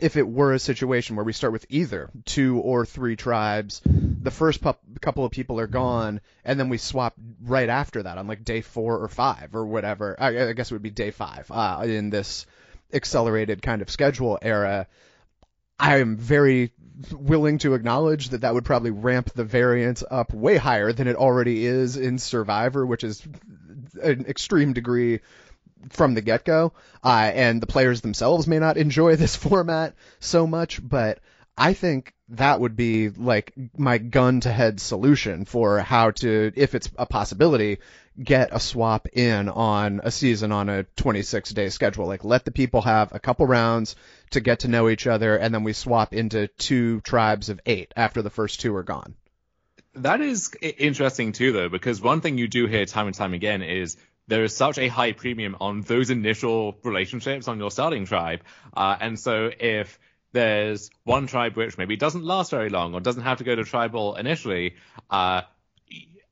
if 0.00 0.16
it 0.16 0.28
were 0.28 0.52
a 0.52 0.58
situation 0.58 1.16
where 1.16 1.24
we 1.24 1.32
start 1.32 1.52
with 1.52 1.66
either 1.68 2.10
two 2.24 2.58
or 2.60 2.86
three 2.86 3.16
tribes, 3.16 3.82
the 3.84 4.30
first 4.30 4.60
pu- 4.60 4.74
couple 5.00 5.24
of 5.24 5.32
people 5.32 5.58
are 5.58 5.66
gone, 5.66 6.20
and 6.44 6.58
then 6.58 6.68
we 6.68 6.78
swap 6.78 7.14
right 7.42 7.68
after 7.68 8.04
that 8.04 8.16
on 8.16 8.28
like 8.28 8.44
day 8.44 8.60
four 8.60 8.98
or 8.98 9.08
five 9.08 9.54
or 9.54 9.66
whatever. 9.66 10.16
I, 10.18 10.48
I 10.48 10.52
guess 10.52 10.70
it 10.70 10.74
would 10.74 10.82
be 10.82 10.90
day 10.90 11.10
five 11.10 11.50
uh, 11.50 11.82
in 11.84 12.10
this 12.10 12.46
accelerated 12.92 13.60
kind 13.60 13.82
of 13.82 13.90
schedule 13.90 14.38
era. 14.40 14.86
I 15.80 15.98
am 15.98 16.16
very 16.16 16.72
willing 17.12 17.58
to 17.58 17.74
acknowledge 17.74 18.30
that 18.30 18.42
that 18.42 18.54
would 18.54 18.64
probably 18.64 18.90
ramp 18.90 19.32
the 19.34 19.44
variance 19.44 20.04
up 20.08 20.32
way 20.32 20.56
higher 20.56 20.92
than 20.92 21.08
it 21.08 21.16
already 21.16 21.64
is 21.64 21.96
in 21.96 22.18
Survivor, 22.18 22.84
which 22.86 23.04
is 23.04 23.22
an 24.02 24.26
extreme 24.26 24.72
degree 24.72 25.20
from 25.90 26.14
the 26.14 26.20
get 26.20 26.44
go. 26.44 26.72
Uh, 27.02 27.30
and 27.34 27.60
the 27.60 27.66
players 27.66 28.00
themselves 28.00 28.46
may 28.46 28.58
not 28.58 28.76
enjoy 28.76 29.16
this 29.16 29.36
format 29.48 29.94
so 30.20 30.46
much, 30.46 30.80
but 30.86 31.20
I 31.56 31.72
think 31.72 32.14
that 32.30 32.60
would 32.60 32.76
be 32.76 33.08
like 33.08 33.52
my 33.76 33.98
gun 33.98 34.40
to 34.40 34.52
head 34.52 34.80
solution 34.80 35.44
for 35.44 35.80
how 35.80 36.12
to, 36.12 36.52
if 36.54 36.74
it's 36.74 36.88
a 36.96 37.06
possibility, 37.06 37.78
get 38.22 38.50
a 38.52 38.60
swap 38.60 39.08
in 39.12 39.48
on 39.48 40.00
a 40.02 40.10
season 40.10 40.52
on 40.52 40.68
a 40.68 40.84
26 40.84 41.50
day 41.50 41.68
schedule. 41.68 42.06
Like 42.06 42.24
let 42.24 42.44
the 42.44 42.50
people 42.52 42.82
have 42.82 43.14
a 43.14 43.18
couple 43.18 43.46
rounds 43.46 43.96
to 44.30 44.40
get 44.40 44.60
to 44.60 44.68
know 44.68 44.88
each 44.88 45.06
other 45.06 45.36
and 45.36 45.52
then 45.54 45.64
we 45.64 45.72
swap 45.72 46.14
into 46.14 46.48
two 46.48 47.00
tribes 47.00 47.48
of 47.48 47.60
eight 47.66 47.92
after 47.96 48.22
the 48.22 48.30
first 48.30 48.60
two 48.60 48.74
are 48.76 48.82
gone. 48.82 49.14
That 49.94 50.20
is 50.20 50.52
interesting 50.60 51.32
too, 51.32 51.50
though, 51.52 51.68
because 51.68 52.00
one 52.00 52.20
thing 52.20 52.38
you 52.38 52.46
do 52.46 52.66
hear 52.66 52.84
time 52.86 53.08
and 53.08 53.16
time 53.16 53.34
again 53.34 53.62
is 53.62 53.96
there 54.28 54.44
is 54.44 54.54
such 54.54 54.78
a 54.78 54.88
high 54.88 55.12
premium 55.12 55.56
on 55.60 55.80
those 55.80 56.10
initial 56.10 56.78
relationships 56.84 57.48
on 57.48 57.58
your 57.58 57.70
starting 57.70 58.04
tribe. 58.04 58.40
Uh, 58.76 58.96
and 59.00 59.18
so 59.18 59.50
if 59.58 59.98
there's 60.32 60.90
one 61.04 61.26
tribe 61.26 61.56
which 61.56 61.78
maybe 61.78 61.96
doesn't 61.96 62.24
last 62.24 62.50
very 62.50 62.68
long 62.68 62.94
or 62.94 63.00
doesn't 63.00 63.22
have 63.22 63.38
to 63.38 63.44
go 63.44 63.56
to 63.56 63.64
tribal 63.64 64.14
initially, 64.16 64.76
uh, 65.10 65.42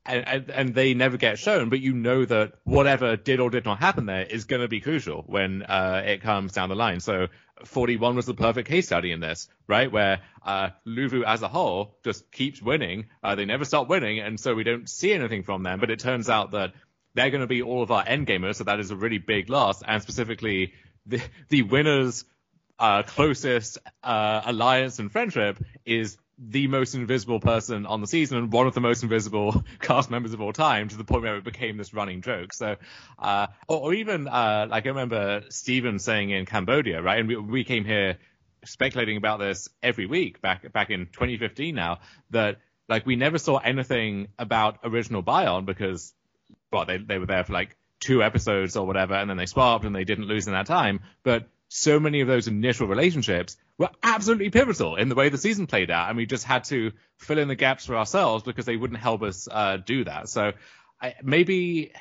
and, 0.05 0.49
and, 0.51 0.73
they 0.73 0.93
never 0.93 1.17
get 1.17 1.37
shown, 1.37 1.67
but 1.67 1.81
you 1.81 1.93
know 1.93 2.23
that 2.23 2.53
whatever 2.63 3.17
did 3.17 3.41
or 3.41 3.49
did 3.49 3.65
not 3.65 3.79
happen 3.79 4.05
there 4.05 4.23
is 4.23 4.45
going 4.45 4.61
to 4.61 4.69
be 4.69 4.79
crucial 4.79 5.23
when 5.27 5.63
uh, 5.63 6.01
it 6.05 6.21
comes 6.21 6.53
down 6.53 6.69
the 6.69 6.75
line. 6.75 7.01
So 7.01 7.27
41 7.65 8.15
was 8.15 8.25
the 8.25 8.33
perfect 8.33 8.69
case 8.69 8.85
study 8.85 9.11
in 9.11 9.19
this, 9.19 9.49
right? 9.67 9.91
Where 9.91 10.21
uh, 10.45 10.69
Luvu 10.85 11.23
as 11.25 11.41
a 11.41 11.47
whole 11.47 11.97
just 12.03 12.31
keeps 12.31 12.61
winning. 12.61 13.07
Uh, 13.23 13.35
they 13.35 13.45
never 13.45 13.65
stop 13.65 13.89
winning, 13.89 14.19
and 14.19 14.39
so 14.39 14.55
we 14.55 14.63
don't 14.63 14.89
see 14.89 15.11
anything 15.11 15.43
from 15.43 15.63
them. 15.63 15.79
But 15.79 15.89
it 15.89 15.99
turns 15.99 16.29
out 16.29 16.51
that 16.51 16.73
they're 17.17 17.31
going 17.31 17.41
to 17.41 17.47
be 17.47 17.63
all 17.63 17.81
of 17.81 17.91
our 17.91 18.03
end 18.05 18.27
gamers, 18.27 18.55
so 18.55 18.63
that 18.65 18.79
is 18.79 18.91
a 18.91 18.95
really 18.95 19.17
big 19.17 19.49
loss. 19.49 19.81
And 19.81 20.01
specifically, 20.01 20.73
the 21.05 21.21
the 21.49 21.63
winner's 21.63 22.23
uh, 22.79 23.01
closest 23.03 23.79
uh, 24.03 24.41
alliance 24.45 24.99
and 24.99 25.11
friendship 25.11 25.57
is 25.83 26.17
the 26.37 26.67
most 26.67 26.93
invisible 26.93 27.39
person 27.39 27.87
on 27.87 28.01
the 28.01 28.05
season 28.05 28.37
and 28.37 28.53
one 28.53 28.67
of 28.67 28.75
the 28.75 28.81
most 28.81 29.01
invisible 29.01 29.63
cast 29.79 30.11
members 30.11 30.33
of 30.33 30.41
all 30.41 30.53
time 30.53 30.87
to 30.87 30.95
the 30.95 31.03
point 31.03 31.23
where 31.23 31.37
it 31.37 31.43
became 31.43 31.77
this 31.77 31.95
running 31.95 32.21
joke. 32.21 32.53
So, 32.53 32.75
uh, 33.17 33.47
or, 33.67 33.79
or 33.79 33.93
even, 33.95 34.27
uh, 34.27 34.67
like 34.69 34.85
I 34.85 34.89
remember 34.89 35.41
Steven 35.49 35.97
saying 35.97 36.29
in 36.29 36.45
Cambodia, 36.45 37.01
right? 37.01 37.19
And 37.19 37.27
we, 37.27 37.37
we 37.37 37.63
came 37.63 37.85
here 37.85 38.19
speculating 38.63 39.17
about 39.17 39.39
this 39.39 39.67
every 39.81 40.05
week 40.05 40.39
back, 40.39 40.71
back 40.71 40.91
in 40.91 41.07
2015 41.07 41.73
now 41.73 41.97
that 42.29 42.59
like 42.87 43.07
we 43.07 43.15
never 43.15 43.39
saw 43.39 43.57
anything 43.57 44.27
about 44.37 44.77
original 44.83 45.23
Bayon 45.23 45.65
because, 45.65 46.13
well, 46.71 46.85
they, 46.85 46.97
they 46.97 47.17
were 47.17 47.25
there 47.25 47.43
for 47.43 47.53
like 47.53 47.75
two 47.99 48.23
episodes 48.23 48.75
or 48.75 48.85
whatever 48.85 49.15
and 49.15 49.29
then 49.29 49.37
they 49.37 49.45
swapped 49.45 49.85
and 49.85 49.95
they 49.95 50.03
didn't 50.03 50.25
lose 50.25 50.47
in 50.47 50.53
that 50.53 50.67
time. 50.67 50.99
But 51.23 51.47
so 51.69 51.99
many 51.99 52.21
of 52.21 52.27
those 52.27 52.47
initial 52.47 52.87
relationships 52.87 53.57
were 53.77 53.89
absolutely 54.01 54.49
pivotal 54.49 54.95
in 54.95 55.09
the 55.09 55.15
way 55.15 55.29
the 55.29 55.37
season 55.37 55.67
played 55.67 55.91
out, 55.91 56.09
and 56.09 56.17
we 56.17 56.25
just 56.25 56.45
had 56.45 56.63
to 56.65 56.91
fill 57.17 57.37
in 57.37 57.47
the 57.47 57.55
gaps 57.55 57.85
for 57.85 57.95
ourselves 57.95 58.43
because 58.43 58.65
they 58.65 58.77
wouldn't 58.77 58.99
help 58.99 59.21
us 59.21 59.47
uh, 59.51 59.77
do 59.77 60.03
that. 60.05 60.29
So 60.29 60.53
I, 61.01 61.15
maybe 61.23 61.91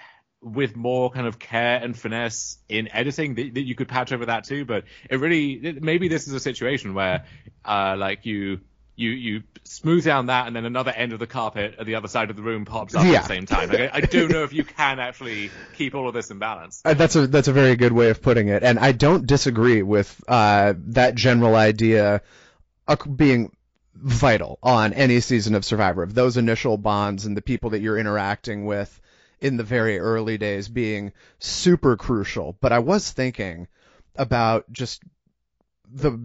with 0.41 0.77
more 0.77 1.11
kind 1.11 1.27
of 1.27 1.39
care 1.39 1.83
and 1.83 1.99
finesse 1.99 2.59
in 2.69 2.89
editing 2.93 3.35
that, 3.35 3.55
that, 3.55 3.63
you 3.63 3.75
could 3.75 3.89
patch 3.89 4.13
over 4.13 4.27
that 4.27 4.45
too. 4.45 4.65
But 4.65 4.85
it 5.11 5.19
really 5.19 5.79
maybe 5.81 6.09
this 6.09 6.29
is 6.29 6.35
a 6.35 6.41
situation 6.41 6.95
where 6.95 7.25
uh, 7.65 7.97
like 7.99 8.25
you 8.27 8.61
you 8.97 9.11
you 9.11 9.43
smooth 9.65 10.05
down 10.05 10.27
that, 10.27 10.47
and 10.47 10.57
then 10.57 10.65
another 10.65 10.91
end 10.91 11.13
of 11.13 11.19
the 11.19 11.27
carpet 11.27 11.77
at 11.79 11.87
the 11.87 11.95
other 11.95 12.09
side 12.09 12.31
of 12.31 12.37
the 12.37 12.43
room 12.43 12.65
pops 12.65 12.95
up 12.95 13.05
yeah. 13.05 13.13
at 13.13 13.23
the 13.23 13.29
same 13.29 13.47
time. 13.47 13.69
Like, 13.69 13.81
I, 13.81 13.91
I, 13.93 14.01
don't 14.01 14.31
know 14.31 14.43
if 14.43 14.53
you 14.53 14.65
can 14.65 14.99
actually 14.99 15.51
keep 15.75 15.95
all 15.95 16.09
of 16.09 16.15
this 16.15 16.31
in 16.31 16.39
balance. 16.39 16.81
Uh, 16.85 16.95
that's 16.95 17.15
a 17.15 17.27
that's 17.27 17.49
a 17.49 17.53
very 17.53 17.77
good 17.77 17.93
way 17.93 18.11
of 18.11 18.23
putting 18.23 18.49
it, 18.49 18.63
and 18.63 18.79
I 18.79 18.93
don't 18.93 19.27
disagree 19.27 19.83
with 19.83 20.25
uh, 20.27 20.75
that 20.89 21.15
general 21.15 21.55
idea 21.55 22.23
being 23.15 23.53
vital 23.95 24.59
on 24.63 24.93
any 24.95 25.21
season 25.21 25.55
of 25.55 25.65
Survivor. 25.65 26.03
Of 26.03 26.15
those 26.15 26.37
initial 26.37 26.79
bonds 26.79 27.27
and 27.27 27.37
the 27.37 27.43
people 27.43 27.71
that 27.71 27.81
you're 27.81 27.99
interacting 27.99 28.65
with 28.65 29.01
in 29.41 29.59
the 29.59 29.65
very 29.65 29.99
early 29.99 30.39
days 30.39 30.69
being 30.69 31.13
super 31.39 31.97
crucial. 31.97 32.57
But 32.61 32.73
I 32.73 32.79
was 32.79 33.11
thinking 33.11 33.69
about 34.15 34.71
just 34.73 35.03
the 35.93 36.19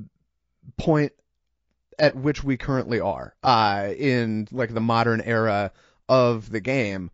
point 0.78 1.12
at 2.02 2.16
which 2.16 2.44
we 2.44 2.58
currently 2.58 3.00
are 3.00 3.36
uh, 3.44 3.90
in 3.96 4.48
like 4.52 4.74
the 4.74 4.82
modern 4.82 5.22
era 5.22 5.72
of 6.10 6.50
the 6.50 6.60
game. 6.60 7.12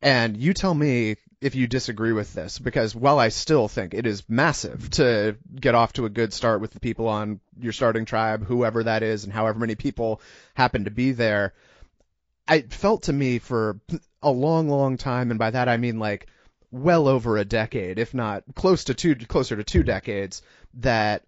And 0.00 0.36
you 0.36 0.54
tell 0.54 0.74
me 0.74 1.16
if 1.42 1.54
you 1.54 1.66
disagree 1.66 2.12
with 2.12 2.32
this, 2.32 2.58
because 2.58 2.94
while 2.94 3.18
I 3.18 3.28
still 3.28 3.68
think 3.68 3.92
it 3.92 4.06
is 4.06 4.24
massive 4.26 4.88
to 4.92 5.36
get 5.54 5.74
off 5.74 5.92
to 5.94 6.06
a 6.06 6.10
good 6.10 6.32
start 6.32 6.62
with 6.62 6.70
the 6.70 6.80
people 6.80 7.06
on 7.06 7.38
your 7.60 7.72
starting 7.74 8.06
tribe, 8.06 8.46
whoever 8.46 8.84
that 8.84 9.02
is, 9.02 9.24
and 9.24 9.32
however 9.32 9.58
many 9.58 9.74
people 9.74 10.22
happen 10.54 10.84
to 10.84 10.90
be 10.90 11.12
there, 11.12 11.52
it 12.48 12.72
felt 12.72 13.04
to 13.04 13.12
me 13.12 13.38
for 13.38 13.78
a 14.22 14.30
long, 14.30 14.70
long 14.70 14.96
time, 14.96 15.30
and 15.30 15.38
by 15.38 15.50
that 15.50 15.68
I 15.68 15.76
mean 15.76 15.98
like 15.98 16.28
well 16.70 17.08
over 17.08 17.36
a 17.36 17.44
decade, 17.44 17.98
if 17.98 18.14
not 18.14 18.42
close 18.54 18.84
to 18.84 18.94
two, 18.94 19.14
closer 19.14 19.54
to 19.54 19.64
two 19.64 19.82
decades, 19.82 20.40
that 20.74 21.24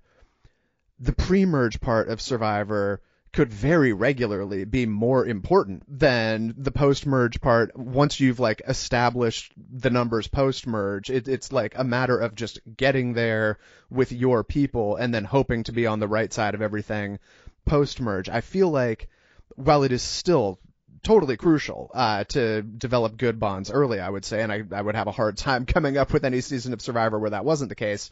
the 0.99 1.13
pre-merge 1.13 1.81
part 1.81 2.09
of 2.09 2.21
Survivor 2.21 3.01
could 3.33 3.53
very 3.53 3.93
regularly 3.93 4.65
be 4.65 4.87
more 4.87 5.27
important 5.27 5.83
than 5.87 6.55
the 6.57 6.71
post-merge 6.71 7.39
part. 7.41 7.77
Once 7.77 8.19
you've 8.19 8.41
like 8.41 8.63
established 8.67 9.53
the 9.71 9.91
numbers 9.91 10.27
post-merge, 10.27 11.11
it, 11.11 11.29
it's 11.29 11.53
like 11.53 11.77
a 11.77 11.85
matter 11.85 12.19
of 12.19 12.35
just 12.35 12.61
getting 12.77 13.13
there 13.13 13.59
with 13.91 14.11
your 14.11 14.43
people 14.43 14.97
and 14.97 15.13
then 15.13 15.25
hoping 15.25 15.65
to 15.65 15.73
be 15.73 15.87
on 15.87 16.01
the 16.01 16.09
right 16.09 16.33
side 16.33 16.55
of 16.55 16.63
everything 16.63 17.19
post-merge. 17.67 18.31
I 18.31 18.41
feel 18.41 18.71
like 18.71 19.11
while 19.55 19.83
it 19.83 19.93
is 19.93 20.03
still 20.03 20.59
totally 21.03 21.37
crucial 21.37 21.91
uh, 21.95 22.25
to 22.25 22.63
develop 22.63 23.19
good 23.19 23.39
bonds 23.39 23.71
early, 23.71 24.01
I 24.01 24.09
would 24.09 24.25
say, 24.25 24.43
and 24.43 24.51
I, 24.51 24.63
I 24.73 24.81
would 24.81 24.95
have 24.95 25.09
a 25.09 25.13
hard 25.13 25.37
time 25.37 25.67
coming 25.75 25.99
up 25.99 26.13
with 26.13 26.25
any 26.25 26.41
season 26.41 26.73
of 26.73 26.81
Survivor 26.81 27.19
where 27.19 27.31
that 27.31 27.45
wasn't 27.45 27.69
the 27.69 27.75
case. 27.75 28.11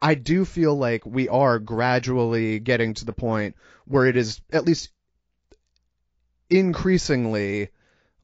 I 0.00 0.14
do 0.14 0.44
feel 0.44 0.74
like 0.74 1.06
we 1.06 1.28
are 1.28 1.58
gradually 1.58 2.58
getting 2.58 2.94
to 2.94 3.04
the 3.04 3.12
point 3.12 3.56
where 3.86 4.06
it 4.06 4.16
is 4.16 4.40
at 4.52 4.64
least 4.64 4.90
increasingly 6.50 7.70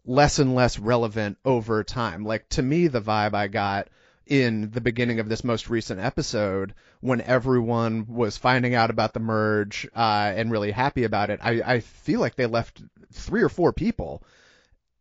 less 0.04 0.38
and 0.38 0.54
less 0.54 0.78
relevant 0.78 1.38
over 1.44 1.84
time. 1.84 2.24
Like 2.24 2.48
to 2.50 2.62
me, 2.62 2.88
the 2.88 3.00
vibe 3.00 3.34
I 3.34 3.48
got 3.48 3.88
in 4.26 4.70
the 4.70 4.80
beginning 4.80 5.20
of 5.20 5.28
this 5.28 5.42
most 5.42 5.68
recent 5.68 6.00
episode 6.00 6.74
when 7.00 7.20
everyone 7.20 8.06
was 8.06 8.36
finding 8.36 8.74
out 8.74 8.90
about 8.90 9.12
the 9.12 9.20
merge 9.20 9.88
uh, 9.94 10.32
and 10.34 10.50
really 10.50 10.70
happy 10.70 11.04
about 11.04 11.30
it. 11.30 11.40
I, 11.42 11.62
I 11.64 11.80
feel 11.80 12.20
like 12.20 12.36
they 12.36 12.46
left 12.46 12.80
three 13.12 13.42
or 13.42 13.48
four 13.48 13.72
people 13.72 14.22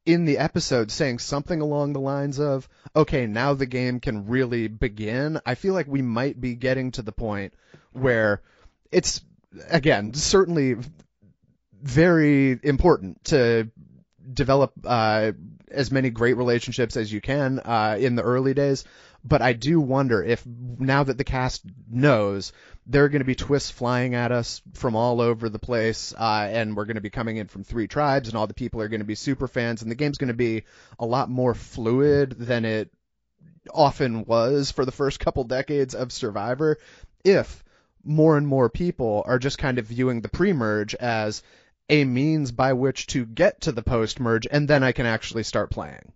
in 0.09 0.25
the 0.25 0.39
episode 0.39 0.89
saying 0.89 1.19
something 1.19 1.61
along 1.61 1.93
the 1.93 1.99
lines 1.99 2.39
of, 2.39 2.67
okay, 2.95 3.27
now 3.27 3.53
the 3.53 3.67
game 3.67 3.99
can 3.99 4.25
really 4.25 4.67
begin. 4.67 5.39
I 5.45 5.53
feel 5.53 5.75
like 5.75 5.85
we 5.85 6.01
might 6.01 6.41
be 6.41 6.55
getting 6.55 6.89
to 6.93 7.03
the 7.03 7.11
point 7.11 7.53
where 7.93 8.41
it's, 8.91 9.21
again, 9.69 10.15
certainly 10.15 10.77
very 11.79 12.59
important 12.63 13.23
to 13.25 13.69
develop 14.33 14.73
uh, 14.83 15.33
as 15.69 15.91
many 15.91 16.09
great 16.09 16.37
relationships 16.37 16.97
as 16.97 17.13
you 17.13 17.21
can 17.21 17.59
uh, 17.59 17.95
in 17.99 18.15
the 18.15 18.23
early 18.23 18.55
days. 18.55 18.85
But 19.23 19.43
I 19.43 19.53
do 19.53 19.79
wonder 19.79 20.23
if 20.23 20.43
now 20.45 21.03
that 21.03 21.19
the 21.19 21.23
cast 21.23 21.61
knows 21.87 22.51
there 22.89 23.03
are 23.03 23.09
going 23.09 23.21
to 23.21 23.25
be 23.25 23.35
twists 23.35 23.69
flying 23.69 24.15
at 24.15 24.31
us 24.31 24.63
from 24.73 24.95
all 24.95 25.21
over 25.21 25.47
the 25.47 25.59
place, 25.59 26.11
uh, 26.17 26.47
and 26.51 26.75
we're 26.75 26.85
going 26.85 26.95
to 26.95 27.01
be 27.01 27.11
coming 27.11 27.37
in 27.37 27.47
from 27.47 27.63
three 27.63 27.87
tribes, 27.87 28.29
and 28.29 28.37
all 28.37 28.47
the 28.47 28.53
people 28.55 28.81
are 28.81 28.87
going 28.87 29.01
to 29.01 29.05
be 29.05 29.15
super 29.15 29.47
fans, 29.47 29.83
and 29.83 29.91
the 29.91 29.95
game's 29.95 30.17
going 30.17 30.29
to 30.29 30.33
be 30.33 30.63
a 30.97 31.05
lot 31.05 31.29
more 31.29 31.53
fluid 31.53 32.31
than 32.31 32.65
it 32.65 32.91
often 33.71 34.25
was 34.25 34.71
for 34.71 34.85
the 34.85 34.91
first 34.91 35.19
couple 35.19 35.43
decades 35.43 35.93
of 35.93 36.11
Survivor. 36.11 36.79
If 37.23 37.63
more 38.03 38.37
and 38.37 38.47
more 38.47 38.69
people 38.69 39.23
are 39.27 39.37
just 39.37 39.59
kind 39.59 39.77
of 39.77 39.85
viewing 39.85 40.21
the 40.21 40.29
pre-merge 40.29 40.95
as 40.95 41.43
a 41.89 42.03
means 42.05 42.51
by 42.51 42.73
which 42.73 43.05
to 43.07 43.23
get 43.23 43.61
to 43.61 43.71
the 43.71 43.83
post-merge, 43.83 44.47
and 44.49 44.67
then 44.67 44.83
I 44.83 44.93
can 44.93 45.05
actually 45.05 45.43
start 45.43 45.69
playing. 45.69 46.11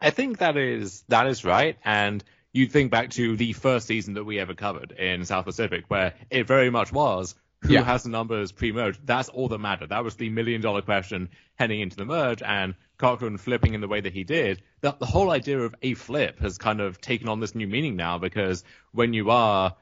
I 0.00 0.10
think 0.10 0.38
that 0.38 0.56
is 0.56 1.04
that 1.08 1.26
is 1.26 1.44
right, 1.44 1.76
and 1.84 2.22
you 2.56 2.66
think 2.66 2.90
back 2.90 3.10
to 3.10 3.36
the 3.36 3.52
first 3.52 3.86
season 3.86 4.14
that 4.14 4.24
we 4.24 4.38
ever 4.38 4.54
covered 4.54 4.92
in 4.92 5.24
South 5.24 5.44
Pacific, 5.44 5.84
where 5.88 6.14
it 6.30 6.46
very 6.46 6.70
much 6.70 6.92
was 6.92 7.34
who 7.62 7.74
yeah. 7.74 7.82
has 7.82 8.02
the 8.02 8.08
numbers 8.08 8.52
pre-merge. 8.52 8.98
That's 9.04 9.28
all 9.28 9.48
that 9.48 9.58
mattered. 9.58 9.88
That 9.88 10.04
was 10.04 10.16
the 10.16 10.28
million 10.28 10.60
dollar 10.60 10.82
question 10.82 11.30
heading 11.56 11.80
into 11.80 11.96
the 11.96 12.04
merge, 12.04 12.42
and 12.42 12.74
Cochran 12.98 13.38
flipping 13.38 13.74
in 13.74 13.80
the 13.80 13.88
way 13.88 14.00
that 14.00 14.12
he 14.12 14.24
did. 14.24 14.62
The, 14.80 14.92
the 14.98 15.06
whole 15.06 15.30
idea 15.30 15.60
of 15.60 15.74
a 15.82 15.94
flip 15.94 16.38
has 16.40 16.58
kind 16.58 16.80
of 16.80 17.00
taken 17.00 17.28
on 17.28 17.40
this 17.40 17.54
new 17.54 17.66
meaning 17.66 17.96
now 17.96 18.18
because 18.18 18.64
when 18.92 19.12
you 19.12 19.30
are 19.30 19.74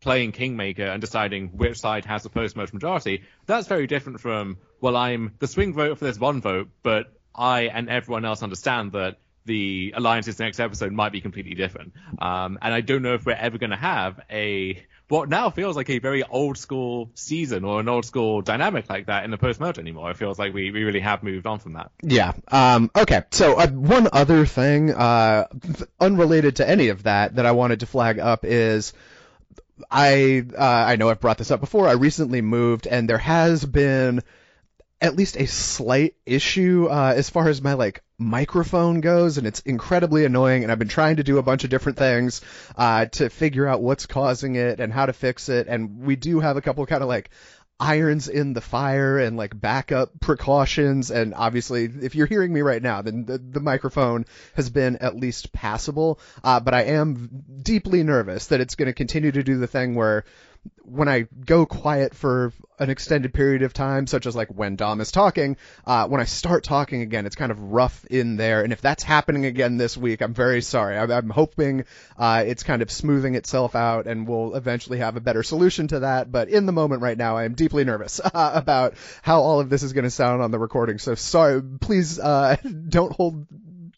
playing 0.00 0.32
Kingmaker 0.32 0.84
and 0.84 1.00
deciding 1.00 1.48
which 1.56 1.78
side 1.78 2.04
has 2.04 2.22
the 2.22 2.28
post-merge 2.28 2.72
majority, 2.72 3.22
that's 3.46 3.68
very 3.68 3.86
different 3.86 4.20
from, 4.20 4.58
well, 4.80 4.96
I'm 4.96 5.34
the 5.38 5.46
swing 5.46 5.72
vote 5.72 5.98
for 5.98 6.04
this 6.04 6.18
one 6.18 6.40
vote, 6.40 6.68
but 6.82 7.12
I 7.34 7.62
and 7.62 7.88
everyone 7.88 8.24
else 8.24 8.42
understand 8.42 8.92
that 8.92 9.18
the 9.44 9.94
alliance's 9.96 10.38
next 10.38 10.60
episode 10.60 10.92
might 10.92 11.12
be 11.12 11.20
completely 11.20 11.54
different. 11.54 11.92
Um, 12.18 12.58
and 12.62 12.72
I 12.72 12.80
don't 12.80 13.02
know 13.02 13.14
if 13.14 13.26
we're 13.26 13.32
ever 13.32 13.58
going 13.58 13.70
to 13.70 13.76
have 13.76 14.20
a 14.30 14.84
what 15.08 15.28
now 15.28 15.50
feels 15.50 15.76
like 15.76 15.90
a 15.90 15.98
very 15.98 16.22
old 16.22 16.56
school 16.56 17.10
season 17.14 17.64
or 17.64 17.80
an 17.80 17.88
old 17.88 18.06
school 18.06 18.40
dynamic 18.40 18.88
like 18.88 19.06
that 19.06 19.24
in 19.24 19.30
the 19.30 19.36
post 19.36 19.60
merge 19.60 19.78
anymore. 19.78 20.10
It 20.10 20.16
feels 20.16 20.38
like 20.38 20.54
we, 20.54 20.70
we 20.70 20.84
really 20.84 21.00
have 21.00 21.22
moved 21.22 21.46
on 21.46 21.58
from 21.58 21.74
that. 21.74 21.90
Yeah. 22.02 22.32
Um, 22.48 22.90
okay. 22.96 23.24
So 23.30 23.58
uh, 23.58 23.66
one 23.66 24.08
other 24.10 24.46
thing, 24.46 24.90
uh, 24.90 25.48
unrelated 26.00 26.56
to 26.56 26.68
any 26.68 26.88
of 26.88 27.02
that, 27.02 27.36
that 27.36 27.44
I 27.44 27.52
wanted 27.52 27.80
to 27.80 27.86
flag 27.86 28.18
up 28.18 28.44
is. 28.44 28.92
I 29.90 30.44
uh, 30.56 30.62
I 30.62 30.94
know 30.94 31.08
I've 31.10 31.18
brought 31.18 31.38
this 31.38 31.50
up 31.50 31.58
before. 31.58 31.88
I 31.88 31.92
recently 31.92 32.40
moved, 32.40 32.86
and 32.86 33.08
there 33.08 33.18
has 33.18 33.64
been 33.64 34.22
at 35.00 35.16
least 35.16 35.36
a 35.36 35.46
slight 35.46 36.14
issue 36.24 36.86
uh, 36.88 37.14
as 37.16 37.28
far 37.28 37.48
as 37.48 37.60
my 37.60 37.72
like 37.72 38.02
microphone 38.22 39.00
goes, 39.00 39.38
and 39.38 39.46
it's 39.46 39.60
incredibly 39.60 40.24
annoying. 40.24 40.62
And 40.62 40.72
I've 40.72 40.78
been 40.78 40.88
trying 40.88 41.16
to 41.16 41.24
do 41.24 41.38
a 41.38 41.42
bunch 41.42 41.64
of 41.64 41.70
different 41.70 41.98
things 41.98 42.40
uh, 42.76 43.06
to 43.06 43.28
figure 43.28 43.66
out 43.66 43.82
what's 43.82 44.06
causing 44.06 44.54
it 44.54 44.80
and 44.80 44.92
how 44.92 45.06
to 45.06 45.12
fix 45.12 45.48
it. 45.48 45.66
And 45.68 46.00
we 46.00 46.16
do 46.16 46.40
have 46.40 46.56
a 46.56 46.62
couple 46.62 46.86
kind 46.86 47.02
of 47.02 47.08
like 47.08 47.30
irons 47.82 48.28
in 48.28 48.52
the 48.52 48.60
fire 48.60 49.18
and 49.18 49.36
like 49.36 49.58
backup 49.58 50.20
precautions. 50.20 51.10
And 51.10 51.34
obviously, 51.34 51.84
if 51.84 52.14
you're 52.14 52.26
hearing 52.26 52.52
me 52.52 52.62
right 52.62 52.82
now, 52.82 53.02
then 53.02 53.24
the, 53.24 53.38
the 53.38 53.60
microphone 53.60 54.24
has 54.54 54.70
been 54.70 54.96
at 54.98 55.16
least 55.16 55.52
passable. 55.52 56.20
Uh, 56.44 56.60
but 56.60 56.74
I 56.74 56.82
am 56.84 57.44
deeply 57.60 58.04
nervous 58.04 58.46
that 58.48 58.60
it's 58.60 58.76
going 58.76 58.86
to 58.86 58.92
continue 58.92 59.32
to 59.32 59.42
do 59.42 59.58
the 59.58 59.66
thing 59.66 59.96
where 59.96 60.24
when 60.84 61.08
I 61.08 61.26
go 61.44 61.64
quiet 61.64 62.14
for 62.14 62.52
an 62.78 62.90
extended 62.90 63.32
period 63.32 63.62
of 63.62 63.72
time, 63.72 64.06
such 64.06 64.26
as 64.26 64.34
like 64.34 64.48
when 64.48 64.76
Dom 64.76 65.00
is 65.00 65.12
talking, 65.12 65.56
uh, 65.86 66.06
when 66.08 66.20
I 66.20 66.24
start 66.24 66.64
talking 66.64 67.02
again, 67.02 67.26
it's 67.26 67.36
kind 67.36 67.52
of 67.52 67.72
rough 67.72 68.04
in 68.06 68.36
there. 68.36 68.62
And 68.62 68.72
if 68.72 68.80
that's 68.80 69.02
happening 69.02 69.44
again 69.44 69.76
this 69.76 69.96
week, 69.96 70.20
I'm 70.20 70.34
very 70.34 70.60
sorry. 70.60 70.98
I'm, 70.98 71.10
I'm 71.10 71.30
hoping 71.30 71.84
uh, 72.18 72.44
it's 72.46 72.62
kind 72.62 72.82
of 72.82 72.90
smoothing 72.90 73.36
itself 73.36 73.74
out 73.74 74.06
and 74.06 74.26
we'll 74.26 74.54
eventually 74.54 74.98
have 74.98 75.16
a 75.16 75.20
better 75.20 75.42
solution 75.42 75.88
to 75.88 76.00
that. 76.00 76.30
But 76.30 76.48
in 76.48 76.66
the 76.66 76.72
moment 76.72 77.02
right 77.02 77.16
now, 77.16 77.36
I 77.36 77.44
am 77.44 77.54
deeply 77.54 77.84
nervous 77.84 78.20
uh, 78.24 78.52
about 78.54 78.94
how 79.22 79.40
all 79.40 79.60
of 79.60 79.70
this 79.70 79.82
is 79.82 79.92
going 79.92 80.04
to 80.04 80.10
sound 80.10 80.42
on 80.42 80.50
the 80.50 80.58
recording. 80.58 80.98
So 80.98 81.14
sorry, 81.14 81.62
please 81.62 82.18
uh, 82.18 82.56
don't 82.88 83.12
hold 83.12 83.46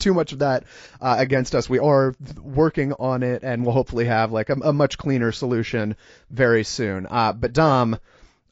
too 0.05 0.15
much 0.15 0.33
of 0.33 0.41
that 0.41 0.65
uh, 1.01 1.17
against 1.19 1.55
us. 1.55 1.69
We 1.69 1.79
are 1.79 2.15
working 2.41 2.93
on 2.93 3.23
it, 3.23 3.43
and 3.43 3.65
we'll 3.65 3.73
hopefully 3.73 4.05
have 4.05 4.33
like 4.33 4.51
a, 4.51 4.55
a 4.63 4.73
much 4.73 4.99
cleaner 4.99 5.33
solution 5.33 5.97
very 6.31 6.63
soon. 6.63 7.07
Uh, 7.11 7.33
but 7.33 7.53
Dom. 7.53 7.99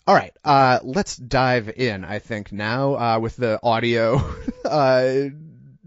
All 0.05 0.17
right, 0.17 0.35
uh, 0.45 0.81
let's 0.83 1.15
dive 1.17 1.69
in. 1.77 2.05
I 2.05 2.19
think 2.19 2.51
now 2.51 2.95
uh, 2.97 3.19
with 3.21 3.37
the 3.37 3.61
audio 3.63 4.21
uh, 4.65 5.29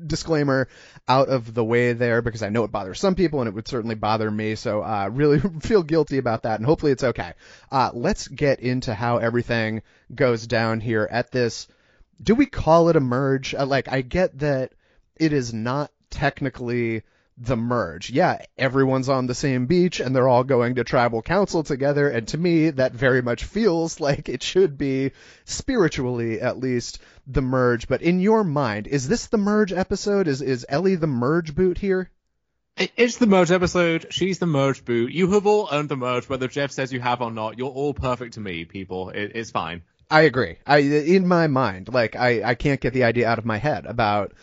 disclaimer 0.02 0.70
out 1.06 1.28
of 1.28 1.54
the 1.54 1.66
way 1.66 1.92
there 1.92 2.22
because 2.22 2.42
I 2.42 2.48
know 2.48 2.64
it 2.64 2.72
bothers 2.72 3.00
some 3.00 3.16
people 3.16 3.42
and 3.42 3.50
it 3.50 3.54
would 3.54 3.68
certainly 3.68 3.96
bother 3.96 4.32
me. 4.32 4.56
So 4.56 4.82
uh, 4.82 5.10
really 5.12 5.40
feel 5.60 5.84
guilty 5.84 6.18
about 6.18 6.44
that, 6.44 6.62
and 6.62 6.66
hopefully 6.66 6.94
it's 6.94 7.04
okay. 7.04 7.34
Uh, 7.70 7.90
let's 7.94 8.30
get 8.30 8.62
into 8.62 8.94
how 8.94 9.18
everything 9.18 9.82
goes 10.14 10.48
down 10.48 10.80
here 10.80 11.06
at 11.12 11.32
this. 11.32 11.68
Do 12.24 12.36
we 12.36 12.46
call 12.46 12.88
it 12.88 12.96
a 12.96 13.02
merge? 13.02 13.54
Uh, 13.54 13.66
like 13.66 13.90
I 13.90 14.00
get 14.00 14.40
that 14.40 14.72
it 15.18 15.34
is 15.34 15.54
not 15.54 15.92
technically 16.10 17.04
the 17.38 17.58
merge. 17.58 18.10
Yeah, 18.10 18.42
everyone's 18.58 19.10
on 19.10 19.28
the 19.28 19.36
same 19.36 19.66
beach 19.66 20.00
and 20.00 20.16
they're 20.16 20.28
all 20.28 20.44
going 20.44 20.76
to 20.76 20.84
tribal 20.84 21.22
council 21.22 21.64
together. 21.64 22.10
And 22.10 22.28
to 22.30 22.38
me, 22.38 22.70
that 22.72 22.94
very 22.94 23.22
much 23.22 23.44
feels 23.44 24.00
like 24.00 24.30
it 24.30 24.42
should 24.42 24.78
be, 24.78 25.12
spiritually 25.44 26.40
at 26.40 26.60
least, 26.60 27.00
the 27.28 27.42
merge. 27.42 27.88
But 27.88 28.02
in 28.02 28.20
your 28.20 28.44
mind, 28.44 28.88
is 28.88 29.08
this 29.08 29.28
the 29.28 29.38
merge 29.38 29.74
episode? 29.74 30.28
Is, 30.28 30.42
is 30.42 30.66
Elie 30.70 30.96
the 30.96 31.08
merge 31.08 31.56
boot 31.56 31.78
here? 31.78 32.10
It's 32.78 33.18
the 33.18 33.28
merge 33.28 33.52
episode. 33.52 34.08
She's 34.10 34.40
the 34.40 34.46
merge 34.46 34.84
boot. 34.84 35.14
You 35.14 35.32
have 35.32 35.48
all 35.48 35.70
earned 35.72 35.88
the 35.88 35.96
merge, 35.96 36.28
whether 36.28 36.50
Jeff 36.50 36.72
says 36.72 36.92
you 36.92 37.00
have 37.00 37.22
or 37.22 37.32
not. 37.32 37.58
You're 37.58 37.70
all 37.70 37.94
perfect 37.94 38.34
to 38.34 38.42
me, 38.42 38.66
people. 38.66 39.12
It, 39.12 39.32
it's 39.34 39.52
fine. 39.52 39.84
I 40.12 40.22
agree. 40.22 40.58
I, 40.68 40.80
in 40.80 41.26
my 41.26 41.48
mind, 41.48 41.94
like, 41.94 42.18
I, 42.18 42.44
I 42.44 42.56
can't 42.56 42.82
get 42.82 42.94
the 42.94 43.06
idea 43.06 43.30
out 43.30 43.40
of 43.40 43.46
my 43.46 43.58
head 43.58 43.86
about 43.86 44.34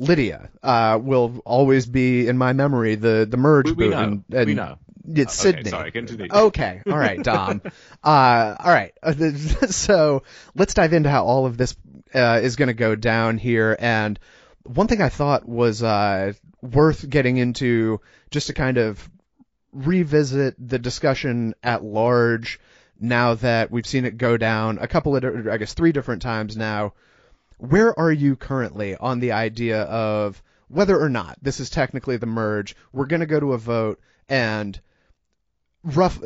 Lydia 0.00 0.48
uh, 0.62 0.98
will 1.00 1.42
always 1.44 1.84
be 1.86 2.26
in 2.26 2.38
my 2.38 2.52
memory 2.54 2.94
the 2.94 3.26
the 3.30 3.36
merge 3.36 3.66
we, 3.66 3.72
we 3.72 3.84
boot. 3.84 3.90
Know. 3.90 4.02
And, 4.02 4.24
and 4.32 4.46
we 4.46 4.54
know. 4.54 4.78
It's 5.06 5.44
Uh, 5.44 5.48
okay, 5.48 5.56
Sydney. 5.58 5.70
sorry, 5.70 5.90
continue. 5.92 6.28
Okay, 6.32 6.82
all 6.86 6.96
right, 6.98 7.22
Dom. 7.22 7.60
uh, 8.02 8.56
all 8.58 8.72
right. 8.72 8.92
so 9.70 10.22
let's 10.54 10.74
dive 10.74 10.92
into 10.92 11.10
how 11.10 11.24
all 11.24 11.46
of 11.46 11.56
this 11.56 11.76
uh, 12.14 12.40
is 12.42 12.56
going 12.56 12.68
to 12.68 12.74
go 12.74 12.94
down 12.94 13.36
here. 13.38 13.76
And 13.78 14.18
one 14.64 14.88
thing 14.88 15.02
I 15.02 15.08
thought 15.10 15.48
was 15.48 15.82
uh, 15.82 16.32
worth 16.62 17.08
getting 17.08 17.36
into, 17.36 18.00
just 18.30 18.46
to 18.48 18.52
kind 18.54 18.78
of 18.78 19.08
revisit 19.72 20.54
the 20.58 20.78
discussion 20.78 21.54
at 21.62 21.84
large. 21.84 22.58
Now 23.02 23.34
that 23.34 23.70
we've 23.70 23.86
seen 23.86 24.04
it 24.04 24.18
go 24.18 24.36
down 24.36 24.78
a 24.78 24.86
couple 24.86 25.16
of, 25.16 25.48
I 25.48 25.56
guess, 25.56 25.72
three 25.72 25.92
different 25.92 26.20
times 26.22 26.56
now 26.56 26.92
where 27.60 27.98
are 27.98 28.12
you 28.12 28.36
currently 28.36 28.96
on 28.96 29.20
the 29.20 29.32
idea 29.32 29.82
of 29.82 30.42
whether 30.68 30.98
or 30.98 31.08
not 31.08 31.36
this 31.42 31.60
is 31.60 31.70
technically 31.70 32.16
the 32.16 32.26
merge? 32.26 32.74
We're 32.92 33.06
going 33.06 33.20
to 33.20 33.26
go 33.26 33.38
to 33.38 33.52
a 33.52 33.58
vote 33.58 34.00
and 34.28 34.80
rough 35.82 36.18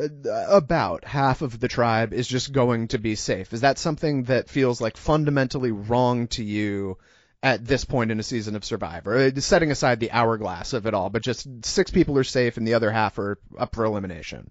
about 0.48 1.04
half 1.04 1.42
of 1.42 1.58
the 1.58 1.68
tribe 1.68 2.12
is 2.12 2.28
just 2.28 2.52
going 2.52 2.88
to 2.88 2.98
be 2.98 3.14
safe. 3.14 3.52
Is 3.52 3.62
that 3.62 3.78
something 3.78 4.24
that 4.24 4.48
feels 4.48 4.80
like 4.80 4.96
fundamentally 4.96 5.72
wrong 5.72 6.28
to 6.28 6.44
you 6.44 6.98
at 7.42 7.64
this 7.64 7.84
point 7.84 8.10
in 8.10 8.20
a 8.20 8.24
season 8.24 8.56
of 8.56 8.64
Survivor? 8.64 9.16
Uh, 9.16 9.40
Setting 9.40 9.70
aside 9.70 10.00
the 10.00 10.12
hourglass 10.12 10.72
of 10.72 10.86
it 10.86 10.94
all, 10.94 11.10
but 11.10 11.22
just 11.22 11.46
six 11.64 11.90
people 11.90 12.16
are 12.18 12.24
safe 12.24 12.56
and 12.56 12.66
the 12.66 12.74
other 12.74 12.90
half 12.90 13.18
are 13.18 13.38
up 13.58 13.74
for 13.74 13.84
elimination. 13.84 14.50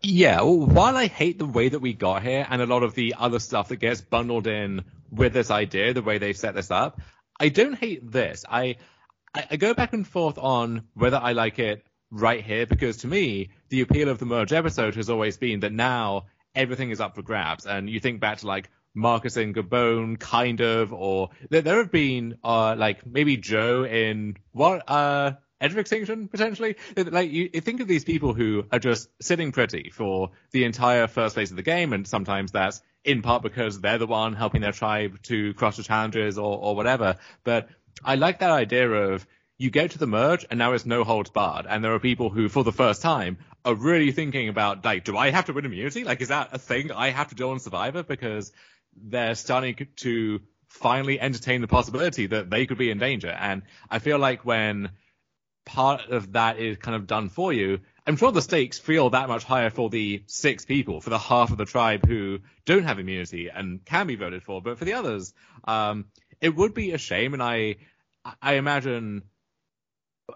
Yeah, 0.00 0.42
well, 0.42 0.66
while 0.66 0.96
I 0.96 1.06
hate 1.06 1.38
the 1.38 1.46
way 1.46 1.68
that 1.68 1.78
we 1.78 1.92
got 1.92 2.24
here 2.24 2.44
and 2.48 2.60
a 2.60 2.66
lot 2.66 2.82
of 2.82 2.94
the 2.94 3.14
other 3.18 3.38
stuff 3.38 3.68
that 3.68 3.76
gets 3.76 4.00
bundled 4.00 4.48
in 4.48 4.84
with 5.12 5.32
this 5.32 5.50
idea, 5.50 5.92
the 5.92 6.02
way 6.02 6.18
they've 6.18 6.36
set 6.36 6.54
this 6.54 6.70
up, 6.70 7.00
I 7.38 7.50
don't 7.50 7.74
hate 7.74 8.10
this. 8.10 8.44
I, 8.48 8.76
I, 9.34 9.56
go 9.56 9.74
back 9.74 9.92
and 9.92 10.06
forth 10.06 10.38
on 10.38 10.84
whether 10.94 11.18
I 11.18 11.32
like 11.32 11.58
it 11.58 11.84
right 12.10 12.42
here 12.42 12.66
because 12.66 12.98
to 12.98 13.06
me, 13.06 13.50
the 13.68 13.82
appeal 13.82 14.08
of 14.08 14.18
the 14.18 14.26
merge 14.26 14.52
episode 14.52 14.94
has 14.96 15.10
always 15.10 15.36
been 15.36 15.60
that 15.60 15.72
now 15.72 16.26
everything 16.54 16.90
is 16.90 17.00
up 17.00 17.14
for 17.14 17.22
grabs. 17.22 17.66
And 17.66 17.88
you 17.88 18.00
think 18.00 18.20
back 18.20 18.38
to 18.38 18.46
like 18.46 18.70
Marcus 18.94 19.36
and 19.36 19.54
Gabon, 19.54 20.18
kind 20.18 20.60
of, 20.60 20.92
or 20.92 21.30
there, 21.50 21.62
there 21.62 21.78
have 21.78 21.90
been 21.90 22.38
uh 22.44 22.74
like 22.76 23.06
maybe 23.06 23.36
Joe 23.36 23.84
in 23.84 24.36
what 24.52 24.88
uh 24.88 25.32
edge 25.62 25.72
of 25.72 25.78
extinction 25.78 26.28
potentially. 26.28 26.76
Like 26.96 27.30
you, 27.30 27.48
think 27.48 27.80
of 27.80 27.88
these 27.88 28.04
people 28.04 28.34
who 28.34 28.66
are 28.70 28.78
just 28.78 29.08
sitting 29.20 29.52
pretty 29.52 29.90
for 29.90 30.30
the 30.50 30.64
entire 30.64 31.06
first 31.06 31.34
phase 31.34 31.50
of 31.50 31.56
the 31.56 31.62
game, 31.62 31.92
and 31.92 32.06
sometimes 32.06 32.52
that's 32.52 32.82
in 33.04 33.22
part 33.22 33.42
because 33.42 33.80
they're 33.80 33.98
the 33.98 34.06
one 34.06 34.34
helping 34.34 34.60
their 34.60 34.72
tribe 34.72 35.22
to 35.24 35.54
crush 35.54 35.76
the 35.76 35.82
challenges 35.82 36.38
or, 36.38 36.58
or 36.58 36.76
whatever. 36.76 37.16
But 37.44 37.68
I 38.04 38.16
like 38.16 38.40
that 38.40 38.50
idea 38.50 38.90
of 38.90 39.26
you 39.58 39.70
get 39.70 39.92
to 39.92 39.98
the 39.98 40.06
merge 40.06 40.44
and 40.50 40.58
now 40.58 40.72
it's 40.72 40.84
no 40.84 41.04
holds 41.04 41.30
barred. 41.30 41.66
And 41.68 41.84
there 41.84 41.94
are 41.94 42.00
people 42.00 42.30
who, 42.30 42.48
for 42.48 42.64
the 42.64 42.72
first 42.72 43.02
time, 43.02 43.38
are 43.64 43.74
really 43.74 44.10
thinking 44.12 44.48
about 44.48 44.84
like, 44.84 45.04
do 45.04 45.16
I 45.16 45.30
have 45.30 45.46
to 45.46 45.52
win 45.52 45.64
immunity? 45.64 46.04
Like, 46.04 46.20
is 46.20 46.28
that 46.28 46.50
a 46.52 46.58
thing 46.58 46.90
I 46.90 47.10
have 47.10 47.28
to 47.28 47.34
do 47.34 47.50
on 47.50 47.60
Survivor? 47.60 48.02
Because 48.02 48.52
they're 48.96 49.34
starting 49.34 49.86
to 49.96 50.40
finally 50.66 51.20
entertain 51.20 51.60
the 51.60 51.68
possibility 51.68 52.26
that 52.26 52.50
they 52.50 52.66
could 52.66 52.78
be 52.78 52.90
in 52.90 52.98
danger. 52.98 53.28
And 53.28 53.62
I 53.90 53.98
feel 53.98 54.18
like 54.18 54.44
when 54.44 54.90
part 55.64 56.08
of 56.08 56.32
that 56.32 56.58
is 56.58 56.76
kind 56.76 56.96
of 56.96 57.06
done 57.06 57.28
for 57.28 57.52
you, 57.52 57.80
I'm 58.06 58.16
sure 58.16 58.32
the 58.32 58.42
stakes 58.42 58.78
feel 58.78 59.10
that 59.10 59.28
much 59.28 59.44
higher 59.44 59.70
for 59.70 59.88
the 59.88 60.24
six 60.26 60.64
people, 60.64 61.00
for 61.00 61.10
the 61.10 61.18
half 61.18 61.52
of 61.52 61.58
the 61.58 61.64
tribe 61.64 62.06
who 62.06 62.40
don't 62.64 62.84
have 62.84 62.98
immunity 62.98 63.48
and 63.48 63.84
can 63.84 64.06
be 64.06 64.16
voted 64.16 64.42
for. 64.42 64.60
But 64.60 64.78
for 64.78 64.84
the 64.84 64.94
others, 64.94 65.34
um, 65.64 66.06
it 66.40 66.54
would 66.54 66.74
be 66.74 66.92
a 66.92 66.98
shame. 66.98 67.32
And 67.32 67.42
I, 67.42 67.76
I 68.40 68.54
imagine 68.54 69.22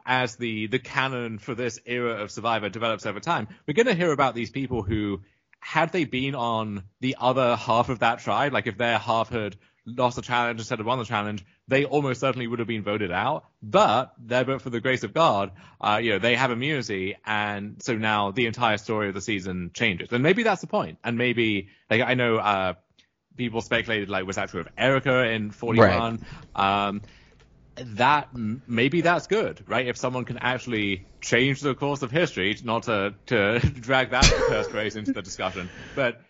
as 0.04 0.36
the, 0.36 0.68
the 0.68 0.78
canon 0.78 1.38
for 1.38 1.54
this 1.54 1.80
era 1.86 2.22
of 2.22 2.30
Survivor 2.30 2.68
develops 2.68 3.06
over 3.06 3.20
time, 3.20 3.48
we're 3.66 3.74
going 3.74 3.86
to 3.86 3.94
hear 3.94 4.12
about 4.12 4.34
these 4.34 4.50
people 4.50 4.82
who, 4.82 5.22
had 5.58 5.90
they 5.90 6.04
been 6.04 6.36
on 6.36 6.84
the 7.00 7.16
other 7.18 7.56
half 7.56 7.88
of 7.88 7.98
that 8.00 8.20
tribe, 8.20 8.52
like 8.52 8.68
if 8.68 8.78
their 8.78 8.98
half 8.98 9.30
had 9.30 9.56
lost 9.86 10.16
the 10.16 10.22
challenge 10.22 10.58
instead 10.58 10.80
of 10.80 10.86
won 10.86 10.98
the 10.98 11.04
challenge, 11.04 11.44
they 11.68 11.84
almost 11.84 12.20
certainly 12.20 12.46
would 12.46 12.58
have 12.58 12.68
been 12.68 12.82
voted 12.82 13.12
out. 13.12 13.44
But 13.62 14.12
they're 14.18 14.44
but 14.44 14.60
for 14.60 14.70
the 14.70 14.80
grace 14.80 15.04
of 15.04 15.14
God, 15.14 15.52
uh, 15.80 16.00
you 16.02 16.10
know, 16.10 16.18
they 16.18 16.34
have 16.34 16.50
immunity, 16.50 17.16
and 17.24 17.82
so 17.82 17.96
now 17.96 18.32
the 18.32 18.46
entire 18.46 18.78
story 18.78 19.08
of 19.08 19.14
the 19.14 19.20
season 19.20 19.70
changes. 19.72 20.08
And 20.12 20.22
maybe 20.22 20.42
that's 20.42 20.60
the 20.60 20.66
point. 20.66 20.98
And 21.04 21.16
maybe, 21.16 21.68
like, 21.88 22.02
I 22.02 22.14
know 22.14 22.36
uh, 22.36 22.74
people 23.36 23.60
speculated, 23.60 24.10
like, 24.10 24.26
was 24.26 24.36
that 24.36 24.50
true 24.50 24.60
of 24.60 24.68
Erica 24.76 25.30
in 25.30 25.50
41? 25.50 26.20
Right. 26.54 26.86
Um, 26.86 27.02
that 27.78 28.30
maybe 28.34 29.02
that's 29.02 29.26
good, 29.26 29.62
right? 29.68 29.86
If 29.86 29.96
someone 29.96 30.24
can 30.24 30.38
actually 30.38 31.06
change 31.20 31.60
the 31.60 31.74
course 31.74 32.02
of 32.02 32.10
history, 32.10 32.56
not 32.64 32.84
to 32.84 33.14
to 33.26 33.58
drag 33.80 34.10
that 34.10 34.24
first 34.24 34.72
race 34.72 34.96
into 34.96 35.12
the 35.12 35.22
discussion, 35.22 35.68
but 35.94 36.20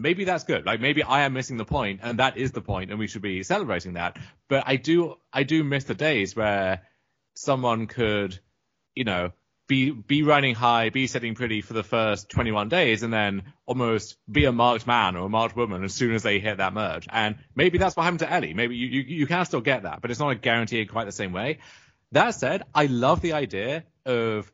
maybe 0.00 0.24
that's 0.24 0.44
good. 0.44 0.66
Like 0.66 0.80
maybe 0.80 1.02
I 1.02 1.22
am 1.22 1.32
missing 1.32 1.56
the 1.56 1.64
point, 1.64 2.00
and 2.02 2.18
that 2.18 2.36
is 2.36 2.52
the 2.52 2.60
point, 2.60 2.90
and 2.90 2.98
we 2.98 3.06
should 3.06 3.22
be 3.22 3.42
celebrating 3.42 3.94
that. 3.94 4.16
But 4.48 4.64
I 4.66 4.76
do, 4.76 5.16
I 5.32 5.42
do 5.42 5.64
miss 5.64 5.84
the 5.84 5.94
days 5.94 6.34
where 6.36 6.82
someone 7.34 7.86
could, 7.86 8.38
you 8.94 9.04
know, 9.04 9.32
be 9.68 9.90
be 9.90 10.22
riding 10.22 10.54
high, 10.54 10.88
be 10.88 11.06
sitting 11.06 11.34
pretty 11.34 11.60
for 11.60 11.74
the 11.74 11.82
first 11.82 12.30
21 12.30 12.68
days, 12.68 13.02
and 13.02 13.12
then 13.12 13.52
almost 13.66 14.16
be 14.30 14.46
a 14.46 14.52
marked 14.52 14.86
man 14.86 15.14
or 15.14 15.26
a 15.26 15.28
marked 15.28 15.54
woman 15.56 15.84
as 15.84 15.94
soon 15.94 16.14
as 16.14 16.22
they 16.22 16.40
hit 16.40 16.56
that 16.56 16.72
merge. 16.72 17.06
And 17.10 17.36
maybe 17.54 17.78
that's 17.78 17.94
what 17.94 18.04
happened 18.04 18.20
to 18.20 18.32
Elie. 18.32 18.54
Maybe 18.54 18.76
you 18.76 18.88
you, 18.88 19.02
you 19.02 19.26
can 19.26 19.44
still 19.44 19.60
get 19.60 19.82
that, 19.82 20.00
but 20.00 20.10
it's 20.10 20.20
not 20.20 20.30
a 20.30 20.34
guarantee 20.34 20.80
in 20.80 20.88
quite 20.88 21.04
the 21.04 21.12
same 21.12 21.32
way. 21.32 21.58
That 22.12 22.30
said, 22.30 22.62
I 22.74 22.86
love 22.86 23.20
the 23.20 23.34
idea 23.34 23.84
of 24.06 24.50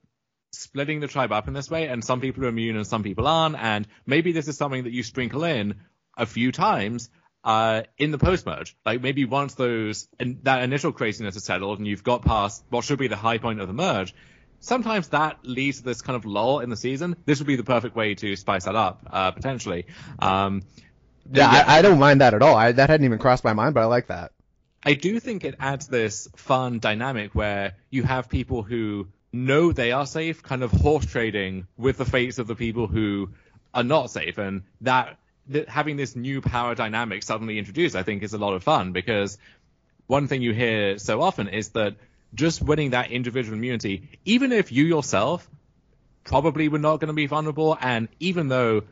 splitting 0.59 1.01
the 1.01 1.09
tribe 1.09 1.33
up 1.33 1.49
in 1.49 1.55
this 1.55 1.71
way, 1.71 1.89
and 1.89 2.05
some 2.05 2.21
people 2.21 2.45
are 2.45 2.49
immune 2.49 2.77
and 2.77 2.87
some 2.87 3.03
people 3.03 3.27
aren't, 3.27 3.57
and 3.57 3.87
maybe 4.07 4.33
this 4.33 4.49
is 4.49 4.57
something 4.57 4.85
that 4.85 4.93
you 4.93 5.03
sprinkle 5.03 5.45
in 5.45 5.75
a 6.17 6.27
few 6.27 6.53
times 6.53 7.11
uh, 7.45 7.83
in 7.99 8.11
the 8.11 8.19
post 8.19 8.47
merge. 8.47 8.77
Like 8.85 9.03
maybe 9.03 9.25
once 9.25 9.55
those 9.55 10.09
and 10.19 10.43
that 10.45 10.63
initial 10.63 10.93
craziness 10.93 11.37
is 11.37 11.45
settled 11.45 11.79
and 11.79 11.87
you've 11.87 12.05
got 12.05 12.25
past 12.25 12.65
what 12.71 12.85
should 12.85 12.99
be 12.99 13.09
the 13.09 13.17
high 13.17 13.39
point 13.39 13.61
of 13.61 13.69
the 13.69 13.75
merge, 13.75 14.15
sometimes 14.61 15.09
that 15.09 15.39
leads 15.43 15.79
to 15.79 15.85
this 15.85 16.03
kind 16.03 16.17
of 16.17 16.25
lull 16.25 16.61
in 16.61 16.71
the 16.71 16.77
season. 16.77 17.17
This 17.27 17.39
would 17.39 17.47
be 17.47 17.57
the 17.57 17.65
perfect 17.65 17.95
way 17.95 18.15
to 18.15 18.35
spice 18.37 18.65
that 18.65 18.75
up, 18.75 19.07
uh, 19.11 19.31
potentially. 19.31 19.87
Um, 20.19 20.63
yeah, 21.31 21.53
yeah. 21.53 21.65
I, 21.67 21.79
I, 21.79 21.83
don't 21.83 21.99
mind 21.99 22.21
that 22.21 22.35
at 22.35 22.43
all. 22.43 22.57
I, 22.57 22.73
that 22.73 22.91
hadn't 22.91 23.05
even 23.05 23.19
crossed 23.19 23.45
my 23.45 23.53
mind, 23.53 23.75
but 23.75 23.83
I 23.83 23.87
like 23.87 24.09
that. 24.09 24.33
I 24.87 24.95
do 24.95 25.19
think 25.19 25.45
it 25.45 25.55
adds 25.59 25.89
this 25.89 26.29
fun 26.37 26.79
dynamic 26.79 27.35
where 27.35 27.77
you 27.91 28.03
have 28.03 28.29
people 28.29 28.63
who 28.63 29.09
know 29.35 29.73
they 29.73 29.93
are 29.93 30.07
safe, 30.07 30.43
kind 30.43 30.63
of 30.63 30.71
horse 30.71 31.05
trading 31.05 31.67
with 31.77 31.99
the 31.99 32.05
fates 32.05 32.39
of 32.39 32.47
the 32.47 32.55
people 32.55 32.87
who 32.87 33.31
are 33.75 33.83
not 33.83 34.11
safe, 34.11 34.39
and 34.39 34.63
that, 34.83 35.19
that 35.49 35.69
having 35.69 35.97
this 35.97 36.15
new 36.17 36.41
power 36.41 36.75
dynamic 36.75 37.23
suddenly 37.23 37.59
introduced, 37.59 37.97
I 37.97 38.03
think, 38.03 38.23
is 38.23 38.33
a 38.33 38.39
lot 38.39 38.55
of 38.55 38.63
fun 38.63 38.93
because 38.93 39.37
one 40.07 40.29
thing 40.29 40.43
you 40.43 40.53
hear 40.53 40.99
so 40.99 41.21
often 41.21 41.49
is 41.49 41.71
that 41.71 41.97
just 42.35 42.63
winning 42.63 42.91
that 42.91 43.11
individual 43.11 43.57
immunity, 43.57 44.09
even 44.25 44.53
if 44.53 44.73
you 44.73 44.85
yourself 44.85 45.49
probably 46.25 46.69
were 46.69 46.79
not 46.79 47.01
going 47.01 47.09
to 47.09 47.15
be 47.15 47.27
vulnerable, 47.27 47.77
and 47.81 48.09
even 48.21 48.49
though 48.49 48.83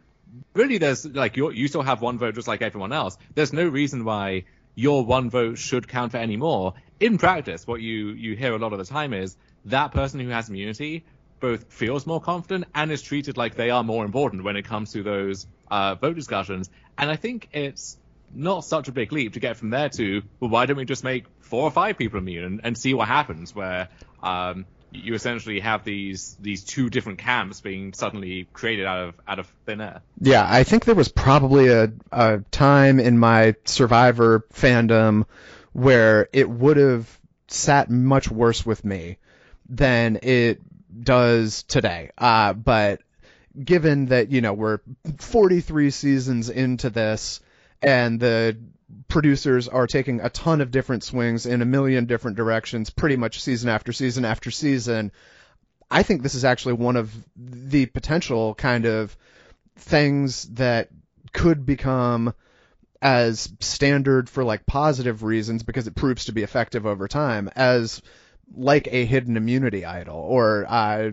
really 0.54 0.78
there's 0.78 1.04
like 1.04 1.36
you 1.36 1.50
you 1.50 1.68
still 1.68 1.82
have 1.82 2.00
one 2.00 2.18
vote 2.18 2.34
just 2.34 2.48
like 2.48 2.62
everyone 2.62 2.92
else, 2.92 3.16
there's 3.34 3.52
no 3.52 3.66
reason 3.66 4.04
why 4.04 4.44
your 4.74 5.04
one 5.04 5.30
vote 5.30 5.58
should 5.58 5.88
count 5.88 6.12
for 6.12 6.18
any 6.18 6.36
more. 6.36 6.74
In 7.00 7.18
practice, 7.18 7.66
what 7.66 7.80
you 7.80 8.08
you 8.08 8.36
hear 8.36 8.54
a 8.54 8.58
lot 8.58 8.72
of 8.72 8.78
the 8.78 8.84
time 8.84 9.12
is 9.12 9.36
that 9.66 9.92
person 9.92 10.20
who 10.20 10.28
has 10.28 10.48
immunity 10.48 11.04
both 11.40 11.72
feels 11.72 12.06
more 12.06 12.20
confident 12.20 12.66
and 12.74 12.90
is 12.90 13.02
treated 13.02 13.36
like 13.36 13.56
they 13.56 13.70
are 13.70 13.82
more 13.82 14.04
important 14.04 14.44
when 14.44 14.56
it 14.56 14.62
comes 14.62 14.92
to 14.92 15.02
those 15.02 15.46
uh, 15.70 15.94
vote 15.96 16.14
discussions. 16.14 16.70
And 16.96 17.10
I 17.10 17.16
think 17.16 17.48
it's 17.52 17.98
not 18.32 18.64
such 18.64 18.88
a 18.88 18.92
big 18.92 19.12
leap 19.12 19.34
to 19.34 19.40
get 19.40 19.56
from 19.56 19.70
there 19.70 19.88
to, 19.88 20.22
well, 20.38 20.50
why 20.50 20.66
don't 20.66 20.76
we 20.76 20.84
just 20.84 21.04
make 21.04 21.24
four 21.40 21.64
or 21.64 21.70
five 21.70 21.98
people 21.98 22.18
immune 22.18 22.44
and, 22.44 22.60
and 22.64 22.78
see 22.78 22.94
what 22.94 23.08
happens? 23.08 23.54
Where 23.54 23.88
um, 24.22 24.66
you 24.92 25.14
essentially 25.14 25.60
have 25.60 25.84
these 25.84 26.36
these 26.40 26.64
two 26.64 26.90
different 26.90 27.18
camps 27.18 27.60
being 27.60 27.92
suddenly 27.92 28.46
created 28.52 28.86
out 28.86 29.08
of 29.08 29.14
out 29.26 29.38
of 29.38 29.46
thin 29.66 29.80
air. 29.80 30.02
Yeah, 30.20 30.46
I 30.48 30.64
think 30.64 30.84
there 30.84 30.94
was 30.94 31.08
probably 31.08 31.68
a, 31.68 31.92
a 32.10 32.38
time 32.50 33.00
in 33.00 33.18
my 33.18 33.56
Survivor 33.64 34.46
fandom 34.52 35.24
where 35.72 36.28
it 36.32 36.48
would 36.48 36.76
have 36.76 37.18
sat 37.48 37.90
much 37.90 38.30
worse 38.30 38.64
with 38.64 38.84
me 38.84 39.18
than 39.72 40.18
it 40.22 40.60
does 41.02 41.62
today. 41.64 42.10
Uh, 42.16 42.52
but 42.52 43.00
given 43.62 44.06
that 44.06 44.30
you 44.30 44.40
know 44.40 44.52
we're 44.52 44.78
43 45.18 45.90
seasons 45.90 46.48
into 46.48 46.90
this 46.90 47.40
and 47.82 48.20
the 48.20 48.56
producers 49.08 49.68
are 49.68 49.86
taking 49.86 50.20
a 50.20 50.30
ton 50.30 50.60
of 50.60 50.70
different 50.70 51.02
swings 51.02 51.46
in 51.46 51.62
a 51.62 51.66
million 51.66 52.06
different 52.06 52.36
directions 52.36 52.90
pretty 52.90 53.16
much 53.16 53.42
season 53.42 53.68
after 53.68 53.92
season 53.92 54.24
after 54.24 54.50
season 54.50 55.12
i 55.90 56.02
think 56.02 56.22
this 56.22 56.34
is 56.34 56.44
actually 56.44 56.74
one 56.74 56.96
of 56.96 57.12
the 57.36 57.86
potential 57.86 58.54
kind 58.54 58.86
of 58.86 59.16
things 59.76 60.44
that 60.54 60.88
could 61.32 61.66
become 61.66 62.32
as 63.02 63.52
standard 63.60 64.30
for 64.30 64.44
like 64.44 64.64
positive 64.64 65.22
reasons 65.22 65.62
because 65.62 65.86
it 65.86 65.94
proves 65.94 66.26
to 66.26 66.32
be 66.32 66.42
effective 66.42 66.86
over 66.86 67.08
time 67.08 67.50
as 67.54 68.00
like 68.56 68.88
a 68.90 69.04
hidden 69.04 69.36
immunity 69.36 69.84
idol 69.84 70.16
or 70.16 70.66
uh, 70.68 71.10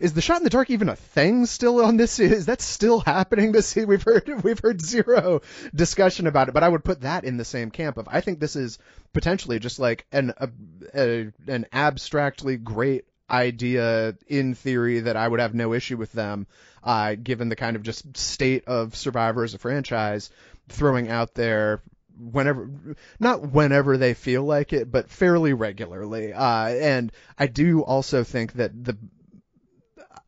is 0.00 0.12
the 0.14 0.20
shot 0.20 0.38
in 0.38 0.44
the 0.44 0.50
dark 0.50 0.70
even 0.70 0.88
a 0.88 0.96
thing 0.96 1.46
still 1.46 1.84
on 1.84 1.96
this? 1.96 2.20
Is 2.20 2.46
that 2.46 2.60
still 2.60 3.00
happening 3.00 3.52
this 3.52 3.74
we've 3.76 4.02
heard 4.02 4.28
we've 4.44 4.58
heard 4.58 4.80
zero 4.80 5.40
discussion 5.74 6.26
about 6.26 6.48
it 6.48 6.54
but 6.54 6.62
i 6.62 6.68
would 6.68 6.84
put 6.84 7.00
that 7.02 7.24
in 7.24 7.36
the 7.36 7.44
same 7.44 7.70
camp 7.70 7.96
of 7.96 8.08
i 8.10 8.20
think 8.20 8.38
this 8.38 8.56
is 8.56 8.78
potentially 9.12 9.58
just 9.58 9.78
like 9.78 10.06
an 10.12 10.32
a, 10.36 10.48
a, 10.94 11.32
an 11.48 11.66
abstractly 11.72 12.56
great 12.56 13.04
idea 13.30 14.16
in 14.26 14.54
theory 14.54 15.00
that 15.00 15.16
i 15.16 15.26
would 15.26 15.40
have 15.40 15.54
no 15.54 15.72
issue 15.72 15.96
with 15.96 16.12
them 16.12 16.46
uh, 16.82 17.14
given 17.14 17.48
the 17.48 17.56
kind 17.56 17.76
of 17.76 17.82
just 17.82 18.16
state 18.16 18.64
of 18.66 18.94
survivor 18.94 19.42
as 19.42 19.54
a 19.54 19.58
franchise 19.58 20.30
throwing 20.68 21.08
out 21.08 21.34
there 21.34 21.82
whenever 22.18 22.70
not 23.18 23.52
whenever 23.52 23.96
they 23.96 24.14
feel 24.14 24.42
like 24.44 24.72
it 24.72 24.90
but 24.90 25.10
fairly 25.10 25.52
regularly. 25.52 26.32
Uh, 26.32 26.68
and 26.68 27.12
i 27.38 27.46
do 27.46 27.82
also 27.82 28.24
think 28.24 28.52
that 28.54 28.84
the 28.84 28.96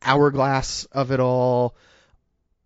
hourglass 0.01 0.85
of 0.85 1.11
it 1.11 1.19
all 1.19 1.75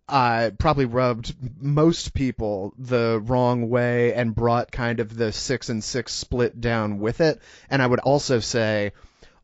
uh, 0.08 0.50
probably 0.58 0.84
rubbed 0.84 1.34
most 1.62 2.12
people 2.12 2.74
the 2.76 3.20
wrong 3.24 3.70
way 3.70 4.12
and 4.12 4.34
brought 4.34 4.70
kind 4.70 5.00
of 5.00 5.16
the 5.16 5.32
six 5.32 5.68
and 5.70 5.82
six 5.82 6.12
split 6.12 6.60
down 6.60 6.98
with 6.98 7.20
it. 7.20 7.40
And 7.70 7.80
i 7.80 7.86
would 7.86 8.00
also 8.00 8.40
say 8.40 8.92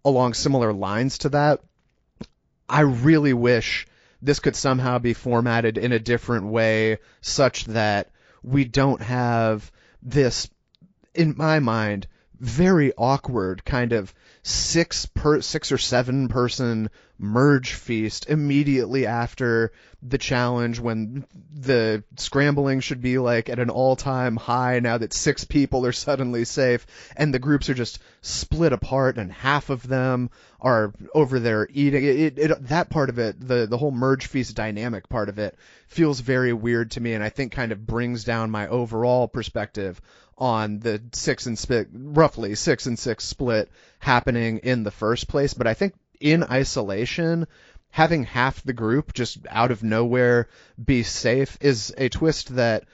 along 0.05 0.35
similar 0.35 0.73
lines 0.73 1.19
to 1.19 1.29
that 1.31 1.61
i 2.69 2.81
really 2.81 3.33
wish 3.33 3.87
this 4.21 4.41
could 4.41 4.57
somehow 4.57 4.99
be 4.99 5.15
formatted 5.15 5.79
in 5.79 5.93
a 5.93 5.99
different 5.99 6.47
way 6.47 6.99
such 7.21 7.65
that 7.67 8.11
we 8.43 8.65
don't 8.65 9.03
have 9.03 9.71
this, 10.03 10.49
in 11.15 11.35
my 11.37 11.59
mind, 11.59 12.07
very 12.39 12.93
awkward 12.97 13.65
kind 13.65 13.93
of 13.93 14.15
six 14.43 15.07
per 15.07 15.41
six 15.41 15.73
or 15.73 15.79
seven 15.79 16.29
person 16.29 16.89
merge 17.19 17.73
feast 17.73 18.29
immediately 18.29 19.07
after 19.07 19.73
the 20.03 20.19
challenge 20.19 20.79
when 20.79 21.27
the 21.53 22.05
scrambling 22.17 22.79
should 22.79 23.01
be 23.01 23.19
like 23.19 23.49
at 23.49 23.59
an 23.59 23.71
all-time 23.71 24.37
high 24.37 24.79
now 24.79 24.97
that 24.97 25.13
six 25.13 25.45
people 25.45 25.85
are 25.85 25.93
suddenly 25.93 26.45
safe 26.45 26.87
and 27.17 27.35
the 27.35 27.39
groups 27.39 27.69
are 27.69 27.75
just 27.75 27.99
split 28.23 28.73
apart 28.73 29.19
and 29.19 29.33
half 29.33 29.71
of 29.71 29.87
them 29.89 30.31
are 30.61 30.93
over 31.15 31.41
there 31.41 31.67
eating 31.73 32.05
it, 32.05 32.17
it, 32.17 32.39
it 32.39 32.69
that 32.69 32.89
part 32.91 33.09
of 33.09 33.19
it 33.19 33.41
the 33.41 33.67
the 33.67 33.79
whole 33.79 33.91
merge 33.91 34.27
feast 34.27 34.55
dynamic 34.55 35.09
part 35.09 35.29
of 35.29 35.39
it 35.39 35.57
feels 35.89 36.21
very 36.21 36.53
weird 36.53 36.93
to 36.93 37.01
me 37.01 37.15
and 37.15 37.25
I 37.25 37.29
think 37.29 37.51
kind 37.51 37.73
of 37.73 37.87
brings 37.87 38.23
down 38.23 38.51
my 38.51 38.69
overall 38.69 39.27
perspective 39.27 40.01
on 40.39 40.79
the 40.79 41.03
six 41.13 41.47
and 41.47 41.59
split, 41.59 41.89
roughly 41.93 42.55
six 42.55 42.87
and 42.87 42.99
six 42.99 43.25
split 43.25 43.69
happening 43.99 44.59
in 44.59 44.85
the 44.85 44.91
first 44.91 45.29
place. 45.29 45.53
But 45.55 45.67
I 45.67 45.75
think 45.75 45.95
in 46.21 46.43
isolation, 46.45 47.47
having 47.91 48.25
half 48.25 48.63
the 48.63 48.73
group 48.73 49.13
just 49.15 49.39
out 49.49 49.71
of 49.71 49.83
nowhere 49.83 50.49
be 50.83 51.03
safe 51.03 51.59
is 51.61 51.95
a 51.97 52.09
twist 52.09 52.55
that 52.57 52.85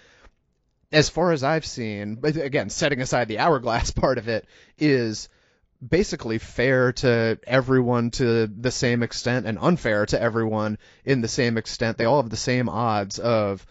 as 0.92 1.08
far 1.08 1.32
as 1.32 1.42
I've 1.42 1.66
seen, 1.66 2.20
again, 2.22 2.70
setting 2.70 3.00
aside 3.00 3.28
the 3.28 3.40
hourglass 3.40 3.90
part 4.02 4.18
of 4.18 4.28
it, 4.28 4.46
is 4.78 5.28
basically 5.86 6.38
fair 6.38 6.92
to 6.92 7.38
everyone 7.46 8.10
to 8.12 8.46
the 8.46 8.70
same 8.70 9.02
extent 9.02 9.46
and 9.46 9.58
unfair 9.60 10.06
to 10.06 10.20
everyone 10.20 10.78
in 11.04 11.20
the 11.20 11.28
same 11.28 11.58
extent. 11.58 11.98
They 11.98 12.04
all 12.04 12.22
have 12.22 12.30
the 12.30 12.36
same 12.36 12.68
odds 12.68 13.18
of 13.18 13.66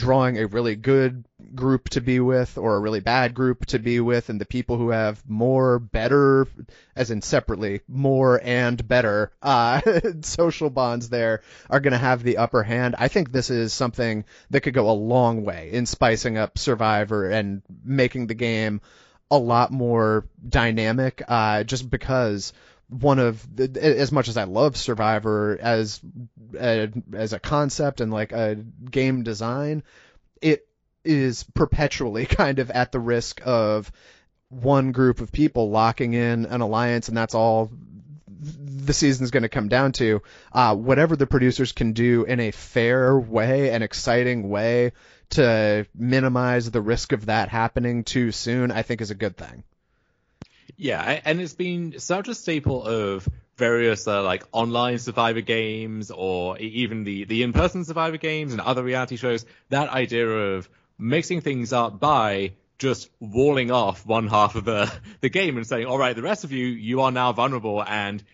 drawing 0.00 0.38
a 0.38 0.46
really 0.46 0.76
good 0.76 1.26
group 1.54 1.90
to 1.90 2.00
be 2.00 2.20
with 2.20 2.56
or 2.56 2.74
a 2.74 2.80
really 2.80 3.00
bad 3.00 3.34
group 3.34 3.66
to 3.66 3.78
be 3.78 4.00
with 4.00 4.30
and 4.30 4.40
the 4.40 4.46
people 4.46 4.78
who 4.78 4.88
have 4.88 5.22
more 5.28 5.78
better 5.78 6.48
as 6.96 7.10
in 7.10 7.20
separately 7.20 7.82
more 7.86 8.40
and 8.42 8.88
better 8.88 9.30
uh, 9.42 9.80
social 10.22 10.70
bonds 10.70 11.10
there 11.10 11.42
are 11.68 11.80
going 11.80 11.92
to 11.92 11.98
have 11.98 12.22
the 12.22 12.38
upper 12.38 12.62
hand. 12.62 12.94
I 12.98 13.08
think 13.08 13.30
this 13.30 13.50
is 13.50 13.74
something 13.74 14.24
that 14.48 14.62
could 14.62 14.72
go 14.72 14.88
a 14.88 14.92
long 14.92 15.44
way 15.44 15.70
in 15.70 15.84
spicing 15.84 16.38
up 16.38 16.56
survivor 16.56 17.28
and 17.28 17.60
making 17.84 18.26
the 18.26 18.34
game 18.34 18.80
a 19.30 19.36
lot 19.36 19.70
more 19.70 20.26
dynamic 20.48 21.22
uh, 21.28 21.62
just 21.64 21.90
because 21.90 22.54
one 22.90 23.18
of 23.18 23.46
as 23.76 24.12
much 24.12 24.28
as 24.28 24.36
I 24.36 24.44
love 24.44 24.76
Survivor 24.76 25.58
as 25.60 26.00
a, 26.58 26.90
as 27.14 27.32
a 27.32 27.38
concept 27.40 28.00
and 28.00 28.12
like 28.12 28.32
a 28.32 28.56
game 28.90 29.22
design, 29.22 29.84
it 30.42 30.66
is 31.04 31.44
perpetually 31.54 32.26
kind 32.26 32.58
of 32.58 32.70
at 32.70 32.92
the 32.92 33.00
risk 33.00 33.40
of 33.44 33.90
one 34.48 34.90
group 34.92 35.20
of 35.20 35.30
people 35.30 35.70
locking 35.70 36.12
in 36.14 36.46
an 36.46 36.60
alliance, 36.60 37.08
and 37.08 37.16
that's 37.16 37.34
all 37.34 37.70
the 38.40 38.92
season's 38.92 39.30
going 39.30 39.42
to 39.42 39.48
come 39.48 39.68
down 39.68 39.92
to. 39.92 40.22
Uh, 40.52 40.74
whatever 40.74 41.14
the 41.14 41.26
producers 41.26 41.72
can 41.72 41.92
do 41.92 42.24
in 42.24 42.40
a 42.40 42.50
fair 42.50 43.18
way, 43.18 43.70
an 43.70 43.82
exciting 43.82 44.48
way 44.48 44.92
to 45.30 45.86
minimize 45.94 46.70
the 46.70 46.80
risk 46.80 47.12
of 47.12 47.26
that 47.26 47.48
happening 47.48 48.02
too 48.02 48.32
soon, 48.32 48.70
I 48.70 48.82
think 48.82 49.00
is 49.00 49.10
a 49.10 49.14
good 49.14 49.36
thing. 49.36 49.62
Yeah, 50.80 51.20
and 51.26 51.42
it's 51.42 51.52
been 51.52 51.98
such 51.98 52.28
a 52.28 52.34
staple 52.34 52.82
of 52.82 53.28
various 53.58 54.08
uh, 54.08 54.22
like 54.22 54.44
online 54.50 54.98
survivor 54.98 55.42
games 55.42 56.10
or 56.10 56.56
even 56.56 57.04
the 57.04 57.24
the 57.24 57.42
in-person 57.42 57.84
survivor 57.84 58.16
games 58.16 58.52
and 58.52 58.62
other 58.62 58.82
reality 58.82 59.16
shows. 59.16 59.44
That 59.68 59.90
idea 59.90 60.26
of 60.26 60.70
mixing 60.98 61.42
things 61.42 61.74
up 61.74 62.00
by 62.00 62.54
just 62.78 63.10
walling 63.20 63.70
off 63.70 64.06
one 64.06 64.26
half 64.26 64.54
of 64.54 64.64
the 64.64 64.90
the 65.20 65.28
game 65.28 65.58
and 65.58 65.66
saying 65.66 65.84
all 65.84 65.98
right 65.98 66.16
the 66.16 66.22
rest 66.22 66.44
of 66.44 66.52
you 66.52 66.64
you 66.64 67.02
are 67.02 67.12
now 67.12 67.30
vulnerable 67.34 67.84
and 67.86 68.24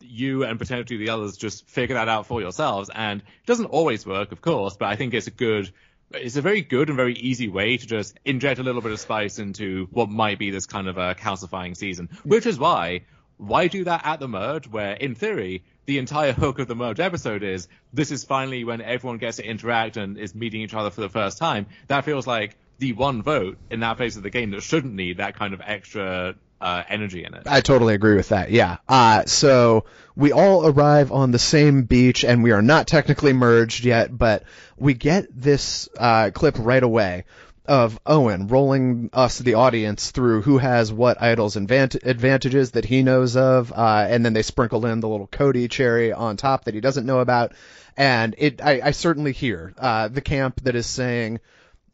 you 0.00 0.44
and 0.44 0.60
potentially 0.60 1.04
the 1.04 1.10
others 1.10 1.36
just 1.36 1.68
figure 1.68 1.94
that 1.94 2.08
out 2.08 2.26
for 2.26 2.40
yourselves. 2.40 2.88
And 2.94 3.20
it 3.20 3.46
doesn't 3.46 3.66
always 3.66 4.06
work 4.06 4.30
of 4.30 4.40
course 4.40 4.76
but 4.76 4.86
i 4.86 4.94
think 4.94 5.12
it's 5.12 5.26
a 5.26 5.32
good 5.32 5.72
it's 6.16 6.36
a 6.36 6.42
very 6.42 6.62
good 6.62 6.88
and 6.88 6.96
very 6.96 7.14
easy 7.14 7.48
way 7.48 7.76
to 7.76 7.86
just 7.86 8.18
inject 8.24 8.58
a 8.58 8.62
little 8.62 8.82
bit 8.82 8.92
of 8.92 9.00
spice 9.00 9.38
into 9.38 9.88
what 9.90 10.08
might 10.08 10.38
be 10.38 10.50
this 10.50 10.66
kind 10.66 10.88
of 10.88 10.98
a 10.98 11.14
calcifying 11.14 11.76
season. 11.76 12.08
Which 12.24 12.46
is 12.46 12.58
why, 12.58 13.02
why 13.36 13.68
do 13.68 13.84
that 13.84 14.02
at 14.04 14.20
the 14.20 14.28
merge, 14.28 14.68
where 14.68 14.94
in 14.94 15.14
theory 15.14 15.64
the 15.86 15.98
entire 15.98 16.32
hook 16.32 16.58
of 16.58 16.66
the 16.66 16.74
merge 16.74 17.00
episode 17.00 17.42
is 17.42 17.68
this 17.92 18.10
is 18.10 18.24
finally 18.24 18.64
when 18.64 18.80
everyone 18.80 19.18
gets 19.18 19.36
to 19.36 19.48
interact 19.48 19.96
and 19.96 20.18
is 20.18 20.34
meeting 20.34 20.62
each 20.62 20.74
other 20.74 20.90
for 20.90 21.00
the 21.00 21.08
first 21.08 21.38
time. 21.38 21.66
That 21.86 22.04
feels 22.04 22.26
like 22.26 22.56
the 22.78 22.92
one 22.92 23.22
vote 23.22 23.58
in 23.70 23.80
that 23.80 23.98
phase 23.98 24.16
of 24.16 24.22
the 24.22 24.30
game 24.30 24.50
that 24.50 24.62
shouldn't 24.62 24.94
need 24.94 25.18
that 25.18 25.36
kind 25.36 25.54
of 25.54 25.62
extra 25.64 26.34
uh, 26.60 26.82
energy 26.88 27.24
in 27.24 27.34
it. 27.34 27.42
I 27.46 27.60
totally 27.60 27.94
agree 27.94 28.16
with 28.16 28.30
that. 28.30 28.50
Yeah. 28.50 28.78
Uh, 28.88 29.24
so 29.26 29.84
we 30.14 30.32
all 30.32 30.66
arrive 30.66 31.12
on 31.12 31.30
the 31.30 31.38
same 31.38 31.82
beach, 31.82 32.24
and 32.24 32.42
we 32.42 32.52
are 32.52 32.62
not 32.62 32.86
technically 32.86 33.32
merged 33.32 33.84
yet, 33.84 34.16
but 34.16 34.44
we 34.76 34.94
get 34.94 35.26
this 35.30 35.88
uh, 35.98 36.30
clip 36.32 36.56
right 36.58 36.82
away 36.82 37.24
of 37.66 37.98
Owen 38.06 38.46
rolling 38.46 39.10
us, 39.12 39.38
the 39.38 39.54
audience, 39.54 40.10
through 40.10 40.42
who 40.42 40.58
has 40.58 40.92
what 40.92 41.20
idols 41.20 41.56
advant- 41.56 41.96
advantages 42.04 42.72
that 42.72 42.84
he 42.84 43.02
knows 43.02 43.36
of, 43.36 43.72
uh, 43.72 44.06
and 44.08 44.24
then 44.24 44.32
they 44.32 44.42
sprinkle 44.42 44.86
in 44.86 45.00
the 45.00 45.08
little 45.08 45.26
Cody 45.26 45.66
cherry 45.68 46.12
on 46.12 46.36
top 46.36 46.64
that 46.64 46.74
he 46.74 46.80
doesn't 46.80 47.06
know 47.06 47.18
about. 47.18 47.52
And 47.96 48.34
it, 48.38 48.62
I, 48.62 48.80
I 48.84 48.90
certainly 48.92 49.32
hear 49.32 49.74
uh, 49.78 50.08
the 50.08 50.20
camp 50.20 50.62
that 50.62 50.76
is 50.76 50.86
saying, 50.86 51.40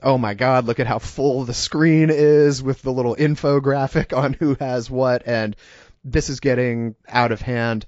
"Oh 0.03 0.19
my 0.19 0.35
God, 0.35 0.67
look 0.67 0.81
at 0.81 0.87
how 0.87 0.99
full 0.99 1.45
the 1.45 1.55
screen 1.55 2.11
is 2.11 2.63
with 2.63 2.83
the 2.83 2.93
little 2.93 3.17
infographic 3.17 4.17
on 4.17 4.35
who 4.35 4.57
has 4.61 4.91
what," 4.91 5.23
and 5.27 5.57
this 6.05 6.29
is 6.29 6.41
getting 6.41 6.97
out 7.09 7.33
of 7.33 7.41
hand. 7.41 7.87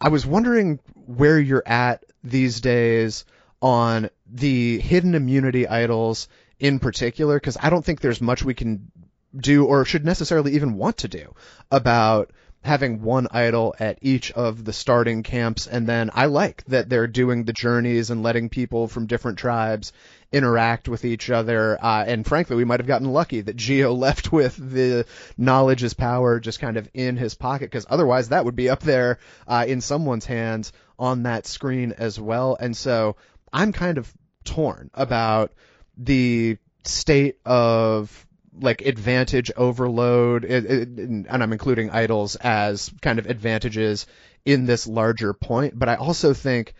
I 0.00 0.08
was 0.08 0.24
wondering 0.24 0.80
where 0.94 1.38
you're 1.38 1.66
at 1.66 2.04
these 2.24 2.60
days 2.60 3.24
on 3.60 4.10
the 4.26 4.78
hidden 4.78 5.14
immunity 5.14 5.66
idols 5.66 6.28
in 6.58 6.78
particular, 6.78 7.36
because 7.36 7.56
I 7.60 7.70
don't 7.70 7.84
think 7.84 8.00
there's 8.00 8.20
much 8.20 8.44
we 8.44 8.54
can 8.54 8.90
do 9.36 9.64
or 9.66 9.84
should 9.84 10.04
necessarily 10.04 10.54
even 10.54 10.74
want 10.74 10.98
to 10.98 11.08
do 11.08 11.34
about 11.70 12.32
having 12.62 13.00
one 13.00 13.26
idol 13.30 13.74
at 13.78 13.98
each 14.02 14.30
of 14.32 14.64
the 14.64 14.72
starting 14.72 15.22
camps. 15.22 15.66
And 15.66 15.86
then 15.86 16.10
I 16.12 16.26
like 16.26 16.62
that 16.66 16.90
they're 16.90 17.06
doing 17.06 17.44
the 17.44 17.54
journeys 17.54 18.10
and 18.10 18.22
letting 18.22 18.50
people 18.50 18.86
from 18.86 19.06
different 19.06 19.38
tribes 19.38 19.94
interact 20.30 20.86
with 20.86 21.06
each 21.06 21.30
other. 21.30 21.82
Uh, 21.82 22.04
and 22.06 22.26
frankly, 22.26 22.56
we 22.56 22.66
might 22.66 22.80
have 22.80 22.86
gotten 22.86 23.08
lucky 23.08 23.40
that 23.40 23.56
Geo 23.56 23.92
left 23.94 24.30
with 24.30 24.56
the 24.56 25.06
knowledge 25.38 25.82
is 25.82 25.94
power 25.94 26.38
just 26.38 26.60
kind 26.60 26.76
of 26.76 26.88
in 26.92 27.16
his 27.16 27.34
pocket, 27.34 27.70
because 27.70 27.86
otherwise 27.88 28.28
that 28.28 28.44
would 28.44 28.56
be 28.56 28.68
up 28.68 28.80
there 28.80 29.18
uh, 29.48 29.64
in 29.66 29.80
someone's 29.80 30.26
hands 30.26 30.72
on 30.98 31.22
that 31.22 31.46
screen 31.46 31.94
as 31.96 32.20
well. 32.20 32.58
And 32.60 32.76
so 32.76 33.16
I'm 33.52 33.72
kind 33.72 33.98
of 33.98 34.12
torn 34.44 34.90
about 34.94 35.52
the 35.96 36.58
state 36.84 37.38
of 37.44 38.26
like 38.58 38.82
advantage 38.82 39.50
overload, 39.56 40.44
it, 40.44 40.64
it, 40.64 40.88
and 40.88 41.26
I'm 41.30 41.52
including 41.52 41.90
idols 41.90 42.36
as 42.36 42.90
kind 43.00 43.18
of 43.18 43.26
advantages 43.26 44.06
in 44.44 44.66
this 44.66 44.86
larger 44.86 45.32
point. 45.32 45.78
But 45.78 45.88
I 45.88 45.96
also 45.96 46.34
think 46.34 46.74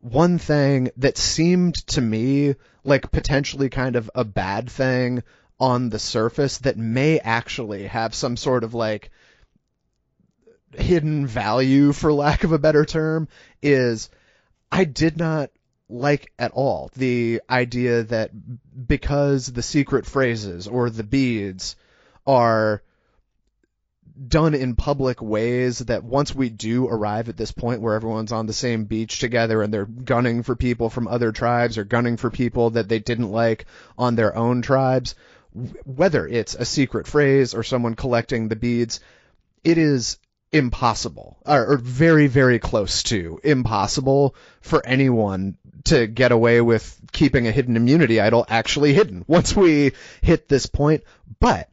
one 0.00 0.38
thing 0.38 0.90
that 0.98 1.16
seemed 1.16 1.74
to 1.88 2.00
me 2.00 2.54
like 2.84 3.10
potentially 3.10 3.70
kind 3.70 3.96
of 3.96 4.10
a 4.14 4.24
bad 4.24 4.70
thing 4.70 5.22
on 5.58 5.88
the 5.88 5.98
surface 5.98 6.58
that 6.58 6.76
may 6.76 7.18
actually 7.18 7.86
have 7.86 8.14
some 8.14 8.36
sort 8.36 8.64
of 8.64 8.74
like 8.74 9.10
hidden 10.76 11.26
value, 11.26 11.92
for 11.92 12.12
lack 12.12 12.44
of 12.44 12.52
a 12.52 12.58
better 12.58 12.84
term, 12.84 13.28
is 13.62 14.10
I 14.70 14.84
did 14.84 15.16
not 15.16 15.50
like 15.88 16.32
at 16.38 16.52
all. 16.52 16.90
The 16.96 17.40
idea 17.48 18.04
that 18.04 18.30
because 18.86 19.46
the 19.46 19.62
secret 19.62 20.06
phrases 20.06 20.66
or 20.66 20.90
the 20.90 21.04
beads 21.04 21.76
are 22.26 22.82
done 24.28 24.54
in 24.54 24.76
public 24.76 25.20
ways 25.20 25.80
that 25.80 26.04
once 26.04 26.34
we 26.34 26.48
do 26.48 26.86
arrive 26.86 27.28
at 27.28 27.36
this 27.36 27.50
point 27.50 27.80
where 27.80 27.94
everyone's 27.94 28.30
on 28.30 28.46
the 28.46 28.52
same 28.52 28.84
beach 28.84 29.18
together 29.18 29.60
and 29.60 29.74
they're 29.74 29.86
gunning 29.86 30.44
for 30.44 30.54
people 30.54 30.88
from 30.88 31.08
other 31.08 31.32
tribes 31.32 31.78
or 31.78 31.84
gunning 31.84 32.16
for 32.16 32.30
people 32.30 32.70
that 32.70 32.88
they 32.88 33.00
didn't 33.00 33.32
like 33.32 33.66
on 33.98 34.14
their 34.14 34.36
own 34.36 34.62
tribes, 34.62 35.16
whether 35.84 36.26
it's 36.26 36.54
a 36.54 36.64
secret 36.64 37.08
phrase 37.08 37.54
or 37.54 37.64
someone 37.64 37.94
collecting 37.94 38.48
the 38.48 38.56
beads, 38.56 39.00
it 39.64 39.78
is 39.78 40.18
impossible 40.54 41.36
or, 41.44 41.72
or 41.72 41.76
very, 41.76 42.28
very 42.28 42.60
close 42.60 43.02
to 43.02 43.40
impossible 43.42 44.36
for 44.60 44.86
anyone 44.86 45.58
to 45.82 46.06
get 46.06 46.30
away 46.30 46.60
with 46.60 46.98
keeping 47.12 47.48
a 47.48 47.50
hidden 47.50 47.76
immunity 47.76 48.20
idol 48.20 48.46
actually 48.48 48.94
hidden 48.94 49.24
once 49.26 49.56
we 49.56 49.92
hit 50.22 50.48
this 50.48 50.66
point. 50.66 51.02
But 51.40 51.68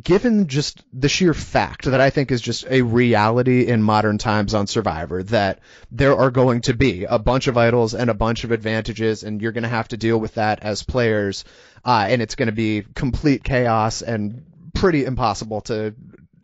given 0.00 0.46
just 0.46 0.84
the 0.92 1.08
sheer 1.08 1.34
fact 1.34 1.84
that 1.86 2.00
I 2.00 2.10
think 2.10 2.30
is 2.30 2.40
just 2.40 2.64
a 2.70 2.82
reality 2.82 3.66
in 3.66 3.82
modern 3.82 4.18
times 4.18 4.54
on 4.54 4.68
Survivor, 4.68 5.24
that 5.24 5.58
there 5.90 6.16
are 6.16 6.30
going 6.30 6.60
to 6.62 6.74
be 6.74 7.04
a 7.04 7.18
bunch 7.18 7.48
of 7.48 7.58
idols 7.58 7.92
and 7.92 8.08
a 8.08 8.14
bunch 8.14 8.44
of 8.44 8.52
advantages, 8.52 9.24
and 9.24 9.42
you're 9.42 9.52
going 9.52 9.64
to 9.64 9.68
have 9.68 9.88
to 9.88 9.96
deal 9.96 10.18
with 10.18 10.34
that 10.34 10.62
as 10.62 10.84
players, 10.84 11.44
uh, 11.84 12.06
and 12.08 12.22
it's 12.22 12.36
going 12.36 12.46
to 12.46 12.52
be 12.52 12.84
complete 12.94 13.42
chaos 13.42 14.00
and 14.00 14.44
pretty 14.72 15.04
impossible 15.04 15.60
to 15.62 15.94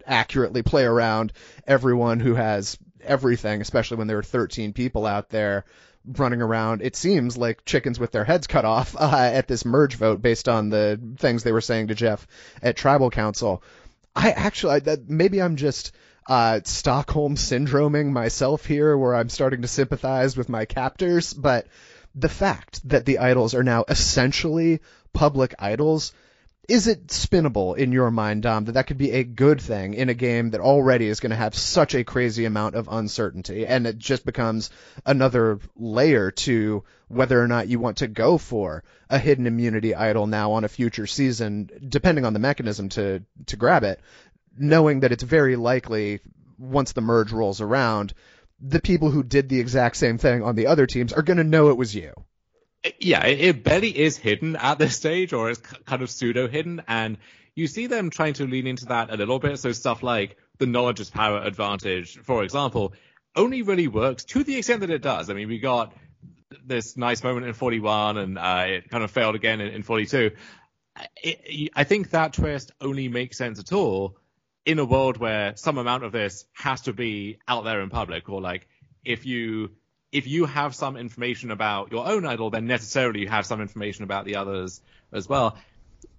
accurately 0.09 0.63
play 0.63 0.85
around 0.85 1.33
everyone 1.67 2.21
who 2.21 2.35
has 2.35 2.79
everything, 3.03 3.61
especially 3.61 3.99
when 3.99 4.07
there 4.07 4.19
are 4.19 4.23
13 4.23 4.73
people 4.73 5.07
out 5.07 5.29
there 5.29 5.65
running 6.07 6.43
around. 6.43 6.83
It 6.83 6.97
seems 6.97 7.37
like 7.37 7.65
chickens 7.65 8.01
with 8.01 8.13
their 8.13 8.25
heads 8.25 8.47
cut 8.47 8.65
off 8.65 8.97
uh, 8.99 9.31
at 9.33 9.47
this 9.47 9.65
merge 9.65 9.97
vote 9.97 10.23
based 10.23 10.49
on 10.49 10.71
the 10.71 11.01
things 11.19 11.43
they 11.43 11.53
were 11.53 11.61
saying 11.61 11.89
to 11.89 11.95
Jeff 11.95 12.27
at 12.63 12.77
Tribal 12.77 13.11
Council. 13.11 13.63
I 14.17 14.31
actually, 14.31 14.75
I, 14.75 14.79
that, 14.81 15.09
maybe 15.09 15.41
I'm 15.41 15.57
just 15.57 15.93
uh, 16.29 16.61
Stockholm 16.65 17.37
syndroming 17.37 18.11
myself 18.11 18.67
here, 18.67 18.97
where 18.97 19.15
I'm 19.15 19.29
starting 19.29 19.63
to 19.63 19.69
sympathize 19.69 20.37
with 20.37 20.49
my 20.49 20.65
captors, 20.65 21.33
but 21.33 21.67
the 22.15 22.29
fact 22.29 22.87
that 22.89 23.05
the 23.07 23.19
idols 23.19 23.55
are 23.55 23.63
now 23.63 23.85
essentially 23.89 24.81
public 25.13 25.55
idols 25.59 26.13
is 26.69 26.87
it 26.87 27.07
spinnable 27.07 27.77
in 27.79 27.93
your 27.93 28.11
mind, 28.11 28.43
Dom, 28.43 28.67
that 28.67 28.73
that 28.73 28.87
could 28.87 28.99
be 28.99 29.13
a 29.13 29.25
good 29.25 29.59
thing 29.59 29.95
in 29.95 30.11
a 30.11 30.15
game 30.15 30.51
that 30.51 30.61
already 30.61 31.07
is 31.07 31.19
going 31.19 31.31
to 31.31 31.37
have 31.37 31.55
such 31.55 31.95
a 31.95 32.05
crazy 32.05 32.45
amount 32.45 32.75
of 32.75 32.89
uncertainty, 32.91 33.67
and 33.67 33.87
it 33.87 33.97
just 33.97 34.27
becomes 34.27 34.69
another 35.07 35.59
layer 35.77 36.31
to 36.31 36.85
whether 37.09 37.43
or 37.43 37.49
not 37.49 37.69
you 37.69 37.81
want 37.81 37.97
to 37.99 38.07
go 38.07 38.37
for 38.37 38.85
a 39.09 39.19
hidden 39.19 39.47
immunity 39.47 39.95
idol 39.95 40.27
now 40.27 40.53
on 40.53 40.65
a 40.65 40.69
future 40.69 41.07
season, 41.07 41.71
depending 41.89 42.27
on 42.27 42.35
the 42.35 42.39
mechanism 42.39 42.91
to 42.91 43.23
to 43.47 43.57
grab 43.57 43.83
it, 43.83 44.01
knowing 44.59 45.01
that 45.01 45.13
it's 45.13 45.23
very 45.23 45.57
likely 45.57 46.21
once 46.59 46.93
the 46.93 47.01
merge 47.01 47.33
rolls 47.33 47.63
around, 47.63 48.13
the 48.61 48.81
people 48.81 49.11
who 49.11 49.23
did 49.23 49.49
the 49.49 49.61
exact 49.61 49.97
same 49.97 50.19
thing 50.19 50.43
on 50.43 50.55
the 50.55 50.67
other 50.67 50.87
teams 50.87 51.15
are 51.15 51.23
going 51.23 51.39
to 51.39 51.45
know 51.45 51.71
it 51.71 51.79
was 51.79 51.95
you 51.95 52.13
yeah, 52.99 53.27
it, 53.27 53.65
barely 53.65 53.97
is 53.97 54.17
hidden 54.17 54.57
at 54.57 54.79
this 54.79 54.97
stage, 54.97 55.33
or 55.33 55.51
it's 55.51 55.61
kind 55.61 56.03
of 56.03 56.11
pseudo 56.11 56.49
hidden, 56.49 56.83
and 56.87 57.19
you 57.55 57.67
see 57.67 57.87
them 57.87 58.11
trying 58.11 58.35
to 58.35 58.47
lean 58.47 58.67
into 58.67 58.87
that 58.87 59.11
a 59.11 59.17
little 59.17 59.39
bit. 59.39 59.59
So 59.59 59.73
stuff 59.73 60.03
like 60.03 60.37
the 60.59 60.67
knowledge 60.67 61.01
is 61.01 61.11
power 61.11 61.43
advantage, 61.43 62.19
for 62.19 62.45
example, 62.45 62.93
only 63.35 63.63
really 63.63 63.89
works 63.89 64.25
to 64.25 64.45
the 64.45 64.57
extent 64.57 64.81
that 64.81 64.91
it 64.91 65.03
does. 65.03 65.31
I 65.31 65.35
mean, 65.35 65.49
we 65.49 65.59
got 65.59 65.95
this 66.65 66.97
nice 66.97 67.23
moment 67.23 67.47
in 67.47 67.53
41, 67.53 68.17
and 68.17 68.39
uh, 68.39 68.65
it 68.67 68.91
kind 68.91 69.05
of 69.05 69.11
failed 69.11 69.35
again 69.35 69.61
in, 69.61 69.75
in 69.75 69.83
42. 69.83 70.33
It, 71.23 71.71
I 71.75 71.85
think 71.85 72.11
that 72.11 72.33
twist 72.33 72.73
only 72.81 73.09
makes 73.09 73.39
sense 73.39 73.59
at 73.59 73.73
all 73.73 74.17
in 74.65 74.79
a 74.79 74.85
world 74.85 75.17
where 75.17 75.57
some 75.57 75.79
amount 75.79 76.05
of 76.05 76.13
this 76.13 76.45
has 76.55 76.83
to 76.83 76.93
be 76.93 77.39
out 77.49 77.65
there 77.65 77.81
in 77.81 77.91
public, 77.91 78.29
or 78.29 78.41
like 78.41 78.69
if 79.05 79.27
you 79.27 79.71
if 80.13 80.27
you 80.27 80.47
have 80.47 80.75
some 80.75 80.97
information 80.97 81.51
about 81.51 81.93
your 81.93 82.07
own 82.07 82.25
idol, 82.25 82.51
then 82.51 82.67
necessarily 82.67 83.21
you 83.21 83.29
have 83.29 83.47
some 83.47 83.61
information 83.61 84.05
about 84.05 84.25
the 84.25 84.37
others 84.37 84.81
as 85.13 85.29
well. 85.29 85.57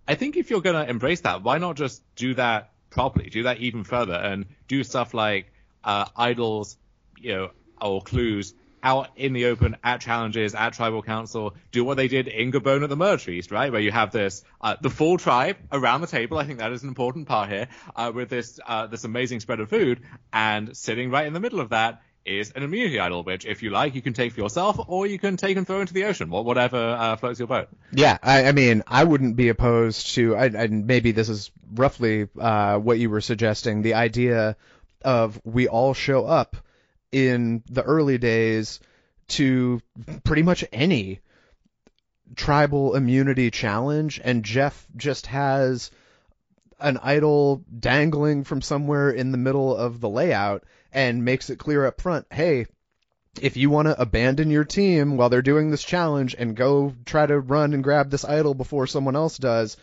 I 0.07 0.15
think 0.15 0.37
if 0.37 0.49
you're 0.49 0.61
going 0.61 0.75
to 0.75 0.89
embrace 0.89 1.21
that, 1.21 1.43
why 1.43 1.57
not 1.57 1.75
just 1.75 2.01
do 2.15 2.33
that 2.35 2.71
properly? 2.89 3.29
Do 3.29 3.43
that 3.43 3.57
even 3.59 3.83
further 3.83 4.13
and 4.13 4.45
do 4.67 4.83
stuff 4.83 5.13
like 5.13 5.51
uh, 5.83 6.05
idols, 6.15 6.77
you 7.19 7.33
know, 7.33 7.49
or 7.81 8.01
clues 8.01 8.53
out 8.81 9.09
in 9.17 9.33
the 9.33 9.45
open 9.45 9.75
at 9.83 10.01
challenges 10.01 10.55
at 10.55 10.73
tribal 10.73 11.03
council. 11.03 11.53
Do 11.71 11.83
what 11.83 11.97
they 11.97 12.07
did 12.07 12.27
in 12.27 12.51
Gabon 12.51 12.83
at 12.83 12.89
the 12.89 12.95
Merge 12.95 13.23
Feast, 13.23 13.51
right? 13.51 13.71
Where 13.71 13.81
you 13.81 13.91
have 13.91 14.11
this 14.11 14.43
uh, 14.61 14.77
the 14.81 14.89
full 14.89 15.17
tribe 15.17 15.57
around 15.71 16.01
the 16.01 16.07
table. 16.07 16.37
I 16.37 16.45
think 16.45 16.59
that 16.59 16.71
is 16.71 16.83
an 16.83 16.89
important 16.89 17.27
part 17.27 17.49
here 17.49 17.67
uh, 17.95 18.11
with 18.13 18.29
this 18.29 18.59
uh, 18.65 18.87
this 18.87 19.03
amazing 19.03 19.41
spread 19.41 19.59
of 19.59 19.69
food 19.69 20.01
and 20.31 20.75
sitting 20.77 21.11
right 21.11 21.27
in 21.27 21.33
the 21.33 21.39
middle 21.39 21.59
of 21.59 21.69
that 21.69 22.01
is 22.29 22.51
an 22.51 22.63
immunity 22.63 22.99
idol, 22.99 23.23
which, 23.23 23.45
if 23.45 23.63
you 23.63 23.71
like, 23.71 23.95
you 23.95 24.01
can 24.01 24.13
take 24.13 24.33
for 24.33 24.41
yourself, 24.41 24.79
or 24.87 25.07
you 25.07 25.17
can 25.17 25.37
take 25.37 25.57
and 25.57 25.65
throw 25.65 25.81
into 25.81 25.93
the 25.93 26.05
ocean, 26.05 26.29
whatever 26.29 26.77
uh, 26.77 27.15
floats 27.15 27.39
your 27.39 27.47
boat. 27.47 27.69
Yeah, 27.91 28.17
I, 28.21 28.45
I, 28.45 28.51
mean, 28.51 28.83
I 28.87 29.03
wouldn't 29.03 29.35
be 29.35 29.49
opposed 29.49 30.15
to, 30.15 30.35
and 30.35 30.85
maybe 30.85 31.11
this 31.11 31.29
is 31.29 31.51
roughly 31.73 32.27
uh, 32.39 32.77
what 32.77 32.99
you 32.99 33.09
were 33.09 33.21
suggesting, 33.21 33.81
the 33.81 33.95
idea 33.95 34.55
of 35.03 35.41
we 35.43 35.67
all 35.67 35.93
show 35.93 36.25
up 36.25 36.55
in 37.11 37.63
the 37.69 37.81
early 37.81 38.17
days 38.17 38.79
to 39.29 39.81
pretty 40.23 40.43
much 40.43 40.63
any 40.71 41.19
tribal 42.35 42.95
immunity 42.95 43.49
challenge, 43.51 44.21
and 44.23 44.43
Jeff 44.43 44.87
just 44.95 45.27
has 45.27 45.91
an 46.79 46.97
idol 47.01 47.63
dangling 47.77 48.43
from 48.43 48.61
somewhere 48.61 49.09
in 49.09 49.31
the 49.31 49.37
middle 49.37 49.75
of 49.75 49.99
the 49.99 50.09
layout 50.09 50.63
and 50.93 51.25
makes 51.25 51.49
it 51.49 51.59
clear 51.59 51.85
up 51.85 52.01
front, 52.01 52.25
hey, 52.31 52.65
if 53.41 53.57
you 53.57 53.69
want 53.69 53.87
to 53.87 53.99
abandon 53.99 54.49
your 54.49 54.63
team 54.65 55.17
while 55.17 55.29
they're 55.29 55.41
doing 55.41 55.69
this 55.69 55.83
challenge 55.83 56.35
and 56.37 56.55
go 56.55 56.93
try 57.05 57.25
to 57.25 57.39
run 57.39 57.73
and 57.73 57.83
grab 57.83 58.09
this 58.09 58.25
idol 58.25 58.53
before 58.53 58.87
someone 58.87 59.15
else 59.15 59.37
does, 59.37 59.77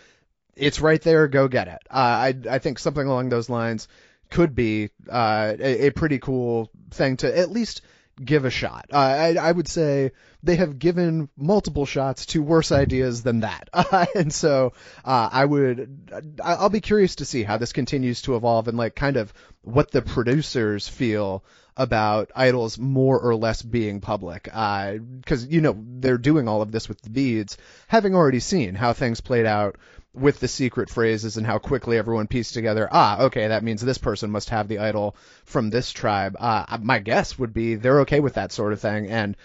it's 0.57 0.81
right 0.81 1.01
there. 1.03 1.29
Go 1.29 1.49
get 1.49 1.69
it. 1.69 1.79
Uh, 1.91 1.95
I 1.99 2.35
I 2.51 2.59
think 2.59 2.79
something 2.79 3.07
along 3.07 3.29
those 3.29 3.51
lines 3.51 3.89
could 4.31 4.55
be 4.55 4.91
uh, 5.09 5.55
a, 5.59 5.87
a 5.87 5.91
pretty 5.91 6.19
cool 6.19 6.71
thing 6.91 7.19
to 7.19 7.39
at 7.39 7.51
least 7.51 7.83
give 8.23 8.45
a 8.45 8.51
shot. 8.51 8.87
Uh, 8.93 8.97
I, 8.97 9.37
I 9.41 9.53
would 9.53 9.69
say 9.69 10.13
they 10.43 10.57
have 10.57 10.79
given 10.79 11.29
multiple 11.37 11.87
shots 11.87 12.27
to 12.27 12.43
worse 12.43 12.73
ideas 12.73 13.23
than 13.23 13.41
that, 13.41 13.69
uh, 13.73 14.07
and 14.15 14.33
so 14.33 14.73
uh, 15.05 15.29
I 15.33 15.45
would 15.45 16.39
I'll 16.43 16.69
be 16.69 16.81
curious 16.81 17.17
to 17.17 17.25
see 17.25 17.43
how 17.43 17.59
this 17.59 17.73
continues 17.73 18.23
to 18.23 18.37
evolve 18.37 18.69
and 18.69 18.79
like 18.79 18.95
kind 18.95 19.17
of 19.17 19.33
what 19.63 19.91
the 19.91 20.03
producers 20.03 20.89
feel 20.89 21.45
about 21.77 22.31
idols 22.35 22.79
more 22.79 23.21
or 23.21 23.35
less 23.35 23.61
being 23.61 24.01
public 24.01 24.45
because 24.45 25.45
uh, 25.45 25.49
you 25.49 25.61
know 25.61 25.77
they're 25.99 26.17
doing 26.17 26.49
all 26.49 26.63
of 26.63 26.73
this 26.73 26.89
with 26.89 27.01
the 27.03 27.11
beads 27.11 27.59
having 27.87 28.15
already 28.15 28.41
seen 28.41 28.75
how 28.75 28.95
things 28.95 29.21
played 29.21 29.45
out 29.45 29.77
with 30.17 30.41
the 30.41 30.49
secret 30.49 30.89
phrases 30.89 31.37
and 31.37 31.47
how 31.47 31.59
quickly 31.59 31.99
everyone 31.99 32.27
pieced 32.27 32.55
together, 32.55 32.89
ah, 32.91 33.25
okay, 33.25 33.49
that 33.49 33.63
means 33.63 33.81
this 33.81 33.99
person 33.99 34.31
must 34.31 34.51
have 34.51 34.69
the 34.69 34.79
idol 34.79 35.17
from 35.45 35.71
this 35.71 35.93
tribe. 35.93 36.37
Uh, 36.39 36.79
my 36.81 36.99
guess 36.99 37.39
would 37.39 37.53
be 37.53 37.75
they're 37.75 38.01
okay 38.01 38.21
with 38.21 38.35
that 38.35 38.53
sort 38.53 38.73
of 38.73 38.81
thing. 38.81 39.09
And 39.09 39.37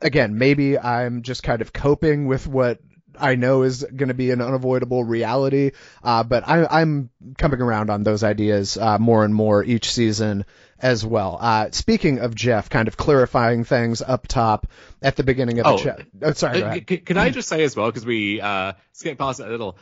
again, 0.00 0.38
maybe 0.38 0.78
I'm 0.78 1.22
just 1.22 1.42
kind 1.42 1.60
of 1.60 1.72
coping 1.72 2.26
with 2.26 2.46
what 2.46 2.78
I 3.18 3.34
know 3.34 3.62
is 3.62 3.82
going 3.82 4.08
to 4.08 4.14
be 4.14 4.30
an 4.30 4.40
unavoidable 4.40 5.04
reality. 5.04 5.72
Uh, 6.02 6.22
but 6.22 6.46
I, 6.46 6.82
am 6.82 7.10
coming 7.38 7.60
around 7.60 7.90
on 7.90 8.02
those 8.02 8.22
ideas 8.22 8.76
uh, 8.76 8.98
more 8.98 9.24
and 9.24 9.34
more 9.34 9.64
each 9.64 9.90
season 9.90 10.44
as 10.78 11.04
well. 11.04 11.38
Uh, 11.40 11.70
speaking 11.70 12.18
of 12.18 12.34
Jeff, 12.34 12.68
kind 12.68 12.88
of 12.88 12.96
clarifying 12.96 13.64
things 13.64 14.02
up 14.02 14.26
top 14.26 14.66
at 15.02 15.16
the 15.16 15.22
beginning 15.22 15.58
of 15.58 15.64
the 15.64 15.72
oh, 15.72 15.78
chat. 15.78 16.06
Oh, 16.22 16.32
sorry. 16.32 16.62
Uh, 16.62 16.80
can, 16.80 16.98
can, 16.98 17.18
I 17.18 17.30
just 17.30 17.48
say 17.48 17.62
as 17.62 17.74
well, 17.74 17.86
because 17.86 18.04
we 18.04 18.40
uh, 18.40 18.74
skipped 18.92 19.18
past 19.18 19.40
it 19.40 19.46
a 19.46 19.50
little. 19.50 19.78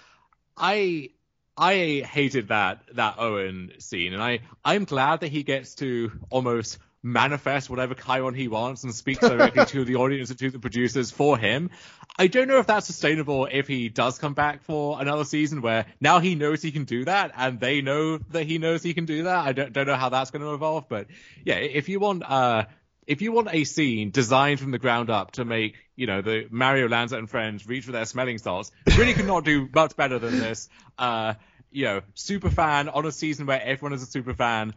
I 0.57 1.11
I 1.57 2.03
hated 2.07 2.49
that 2.49 2.83
that 2.95 3.17
Owen 3.19 3.73
scene, 3.79 4.12
and 4.12 4.23
I 4.23 4.40
I'm 4.64 4.85
glad 4.85 5.21
that 5.21 5.29
he 5.29 5.43
gets 5.43 5.77
to 5.77 6.12
almost 6.31 6.79
manifest 7.03 7.69
whatever 7.69 7.95
Chiron 7.95 8.35
he 8.35 8.49
wants 8.49 8.83
and 8.83 8.95
speak 8.95 9.21
directly 9.21 9.64
to 9.67 9.85
the 9.85 9.97
audience 9.97 10.31
and 10.31 10.38
to 10.38 10.51
the 10.51 10.59
producers 10.59 11.11
for 11.11 11.37
him. 11.37 11.71
I 12.19 12.29
don't 12.29 12.49
know 12.49 12.59
if 12.59 12.67
that's 12.67 12.87
sustainable 12.87 13.47
if 13.51 13.69
he 13.69 13.90
does 13.90 14.19
come 14.19 14.33
back 14.33 14.62
for 14.62 15.01
another 15.01 15.25
season 15.25 15.61
where 15.61 15.85
now 16.01 16.21
he 16.21 16.35
knows 16.35 16.62
he 16.62 16.73
can 16.73 16.85
do 16.85 17.05
that 17.05 17.33
and 17.37 17.61
they 17.61 17.83
know 17.83 18.19
that 18.31 18.45
he 18.47 18.57
knows 18.57 18.83
he 18.83 18.95
can 18.95 19.05
do 19.05 19.25
that. 19.25 19.45
I 19.45 19.53
don't 19.53 19.73
don't 19.73 19.87
know 19.87 19.97
how 19.97 20.09
that's 20.09 20.31
going 20.31 20.43
to 20.43 20.55
evolve, 20.55 20.88
but 20.88 21.09
yeah, 21.45 21.57
if 21.57 21.88
you 21.88 22.01
want 22.01 22.23
uh 22.25 22.64
if 23.07 23.23
you 23.23 23.33
want 23.33 23.49
a 23.53 23.64
scene 23.64 24.11
designed 24.11 24.61
from 24.61 24.71
the 24.71 24.79
ground 24.79 25.11
up 25.11 25.33
to 25.33 25.45
make, 25.45 25.77
you 25.97 26.07
know, 26.07 26.23
the 26.23 26.47
Mario 26.51 26.88
Lanza 26.88 27.19
and 27.19 27.29
friends 27.29 27.67
reach 27.67 27.85
for 27.85 27.93
their 27.93 28.05
smelling 28.05 28.38
salts, 28.38 28.71
really 28.97 29.14
could 29.14 29.27
not 29.27 29.45
do 29.45 29.69
much 29.75 29.97
better 29.97 30.19
than 30.19 30.38
this. 30.38 30.69
Uh, 30.99 31.35
you 31.71 31.85
know, 31.85 32.01
super 32.14 32.51
fan 32.51 32.88
on 32.88 33.05
a 33.05 33.12
season 33.12 33.47
where 33.47 33.61
everyone 33.61 33.93
is 33.93 34.03
a 34.03 34.07
super 34.07 34.33
fan, 34.33 34.75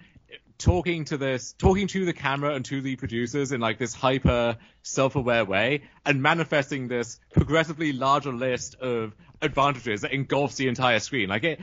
talking 0.57 1.05
to 1.05 1.17
this, 1.17 1.53
talking 1.53 1.87
to 1.87 2.05
the 2.05 2.13
camera 2.13 2.55
and 2.55 2.65
to 2.65 2.81
the 2.81 2.95
producers 2.95 3.51
in 3.51 3.61
like 3.61 3.77
this 3.77 3.93
hyper 3.93 4.57
self-aware 4.81 5.45
way 5.45 5.83
and 6.05 6.21
manifesting 6.21 6.87
this 6.87 7.19
progressively 7.33 7.93
larger 7.93 8.33
list 8.33 8.75
of 8.75 9.15
advantages 9.41 10.01
that 10.01 10.11
engulfs 10.11 10.55
the 10.55 10.67
entire 10.67 10.99
screen. 10.99 11.29
Like 11.29 11.43
it, 11.43 11.61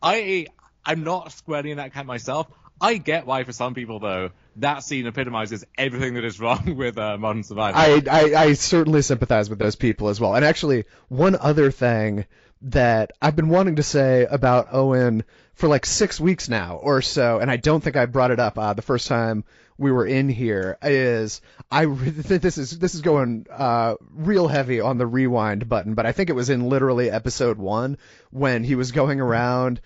I, 0.00 0.46
I'm 0.84 1.02
not 1.02 1.32
squarely 1.32 1.72
in 1.72 1.78
that 1.78 1.92
camp 1.92 2.06
myself. 2.06 2.46
I 2.80 2.98
get 2.98 3.26
why 3.26 3.42
for 3.44 3.52
some 3.52 3.74
people 3.74 3.98
though 3.98 4.30
that 4.56 4.82
scene 4.82 5.06
epitomizes 5.06 5.64
everything 5.76 6.14
that 6.14 6.24
is 6.24 6.40
wrong 6.40 6.74
with 6.76 6.98
uh, 6.98 7.16
Modern 7.18 7.42
Survivor. 7.42 7.76
I, 7.78 8.02
I 8.10 8.34
I 8.34 8.52
certainly 8.54 9.02
sympathize 9.02 9.50
with 9.50 9.58
those 9.58 9.76
people 9.76 10.08
as 10.08 10.20
well. 10.20 10.34
And 10.34 10.44
actually, 10.44 10.84
one 11.08 11.36
other 11.36 11.70
thing 11.70 12.26
that 12.62 13.12
I've 13.20 13.36
been 13.36 13.48
wanting 13.48 13.76
to 13.76 13.82
say 13.82 14.26
about 14.28 14.68
Owen 14.72 15.24
for 15.54 15.68
like 15.68 15.86
six 15.86 16.18
weeks 16.18 16.48
now 16.48 16.76
or 16.76 17.02
so, 17.02 17.38
and 17.38 17.50
I 17.50 17.56
don't 17.56 17.82
think 17.82 17.96
I 17.96 18.06
brought 18.06 18.30
it 18.30 18.40
up 18.40 18.58
uh, 18.58 18.74
the 18.74 18.82
first 18.82 19.08
time 19.08 19.44
we 19.78 19.92
were 19.92 20.06
in 20.06 20.28
here 20.28 20.78
is 20.82 21.40
I 21.70 21.84
this 21.86 22.58
is 22.58 22.78
this 22.78 22.94
is 22.94 23.02
going 23.02 23.46
uh, 23.50 23.96
real 24.14 24.48
heavy 24.48 24.80
on 24.80 24.98
the 24.98 25.06
rewind 25.06 25.68
button, 25.68 25.94
but 25.94 26.06
I 26.06 26.12
think 26.12 26.30
it 26.30 26.34
was 26.34 26.50
in 26.50 26.68
literally 26.68 27.10
episode 27.10 27.58
one 27.58 27.98
when 28.30 28.64
he 28.64 28.74
was 28.74 28.92
going 28.92 29.20
around 29.20 29.80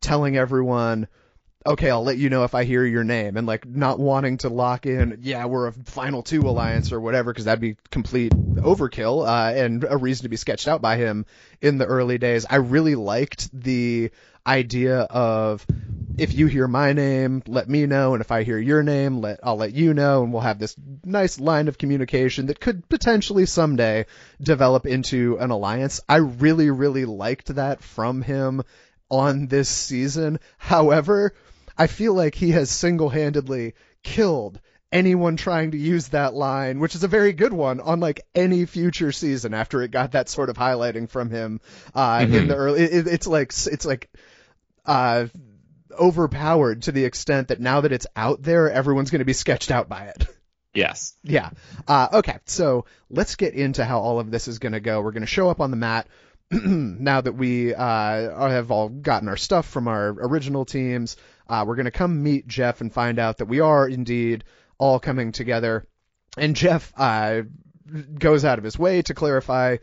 telling 0.00 0.36
everyone 0.36 1.08
okay, 1.66 1.90
I'll 1.90 2.04
let 2.04 2.18
you 2.18 2.30
know 2.30 2.44
if 2.44 2.54
I 2.54 2.64
hear 2.64 2.84
your 2.84 3.04
name, 3.04 3.36
and 3.36 3.46
like 3.46 3.66
not 3.66 3.98
wanting 3.98 4.38
to 4.38 4.48
lock 4.48 4.86
in, 4.86 5.18
yeah, 5.22 5.44
we're 5.46 5.68
a 5.68 5.72
final 5.72 6.22
two 6.22 6.42
alliance 6.42 6.92
or 6.92 7.00
whatever, 7.00 7.32
because 7.32 7.46
that'd 7.46 7.60
be 7.60 7.76
complete 7.90 8.32
overkill 8.32 9.26
uh, 9.26 9.54
and 9.54 9.84
a 9.88 9.96
reason 9.96 10.24
to 10.24 10.28
be 10.28 10.36
sketched 10.36 10.68
out 10.68 10.80
by 10.80 10.96
him 10.96 11.26
in 11.60 11.78
the 11.78 11.86
early 11.86 12.18
days. 12.18 12.46
I 12.48 12.56
really 12.56 12.94
liked 12.94 13.50
the 13.52 14.10
idea 14.46 15.00
of 15.00 15.66
if 16.18 16.32
you 16.32 16.46
hear 16.46 16.66
my 16.66 16.92
name, 16.92 17.42
let 17.46 17.68
me 17.68 17.84
know, 17.84 18.14
and 18.14 18.20
if 18.20 18.30
I 18.30 18.42
hear 18.42 18.58
your 18.58 18.82
name, 18.82 19.20
let 19.20 19.40
I'll 19.42 19.56
let 19.56 19.72
you 19.72 19.92
know, 19.92 20.22
and 20.22 20.32
we'll 20.32 20.42
have 20.42 20.58
this 20.58 20.74
nice 21.04 21.38
line 21.38 21.68
of 21.68 21.78
communication 21.78 22.46
that 22.46 22.60
could 22.60 22.88
potentially 22.88 23.44
someday 23.44 24.06
develop 24.40 24.86
into 24.86 25.36
an 25.38 25.50
alliance. 25.50 26.00
I 26.08 26.16
really, 26.16 26.70
really 26.70 27.04
liked 27.04 27.54
that 27.56 27.82
from 27.82 28.22
him 28.22 28.62
on 29.10 29.46
this 29.46 29.68
season. 29.68 30.40
However, 30.58 31.34
I 31.78 31.86
feel 31.86 32.14
like 32.14 32.34
he 32.34 32.52
has 32.52 32.70
single-handedly 32.70 33.74
killed 34.02 34.60
anyone 34.92 35.36
trying 35.36 35.72
to 35.72 35.78
use 35.78 36.08
that 36.08 36.34
line, 36.34 36.80
which 36.80 36.94
is 36.94 37.04
a 37.04 37.08
very 37.08 37.32
good 37.32 37.52
one 37.52 37.80
on 37.80 38.00
like 38.00 38.20
any 38.34 38.64
future 38.66 39.12
season 39.12 39.52
after 39.52 39.82
it 39.82 39.90
got 39.90 40.12
that 40.12 40.28
sort 40.28 40.48
of 40.48 40.56
highlighting 40.56 41.08
from 41.08 41.30
him 41.30 41.60
uh, 41.94 42.20
mm-hmm. 42.20 42.34
in 42.34 42.48
the 42.48 42.56
early. 42.56 42.82
It, 42.82 43.06
it's 43.06 43.26
like 43.26 43.52
it's 43.66 43.84
like 43.84 44.10
uh, 44.84 45.26
overpowered 45.98 46.82
to 46.82 46.92
the 46.92 47.04
extent 47.04 47.48
that 47.48 47.60
now 47.60 47.82
that 47.82 47.92
it's 47.92 48.06
out 48.14 48.42
there, 48.42 48.70
everyone's 48.70 49.10
going 49.10 49.20
to 49.20 49.24
be 49.26 49.32
sketched 49.32 49.70
out 49.70 49.88
by 49.88 50.06
it. 50.06 50.26
Yes. 50.74 51.14
Yeah. 51.22 51.50
Uh, 51.88 52.08
okay. 52.14 52.38
So 52.44 52.84
let's 53.08 53.36
get 53.36 53.54
into 53.54 53.82
how 53.84 54.00
all 54.00 54.20
of 54.20 54.30
this 54.30 54.46
is 54.46 54.58
going 54.58 54.74
to 54.74 54.80
go. 54.80 55.00
We're 55.00 55.12
going 55.12 55.22
to 55.22 55.26
show 55.26 55.48
up 55.48 55.60
on 55.60 55.70
the 55.70 55.76
mat. 55.76 56.06
now 56.50 57.20
that 57.22 57.32
we 57.32 57.74
uh, 57.74 58.48
have 58.48 58.70
all 58.70 58.88
gotten 58.88 59.28
our 59.28 59.38
stuff 59.38 59.66
from 59.66 59.88
our 59.88 60.08
original 60.08 60.64
teams, 60.64 61.16
uh, 61.48 61.64
we're 61.66 61.76
going 61.76 61.86
to 61.86 61.90
come 61.90 62.22
meet 62.22 62.46
Jeff 62.46 62.80
and 62.80 62.92
find 62.92 63.18
out 63.18 63.38
that 63.38 63.46
we 63.46 63.60
are 63.60 63.88
indeed 63.88 64.44
all 64.78 64.98
coming 64.98 65.32
together. 65.32 65.86
And 66.36 66.54
Jeff 66.54 66.92
uh, 66.96 67.42
goes 68.18 68.44
out 68.44 68.58
of 68.58 68.64
his 68.64 68.78
way 68.78 69.02
to 69.02 69.14
clarify 69.14 69.76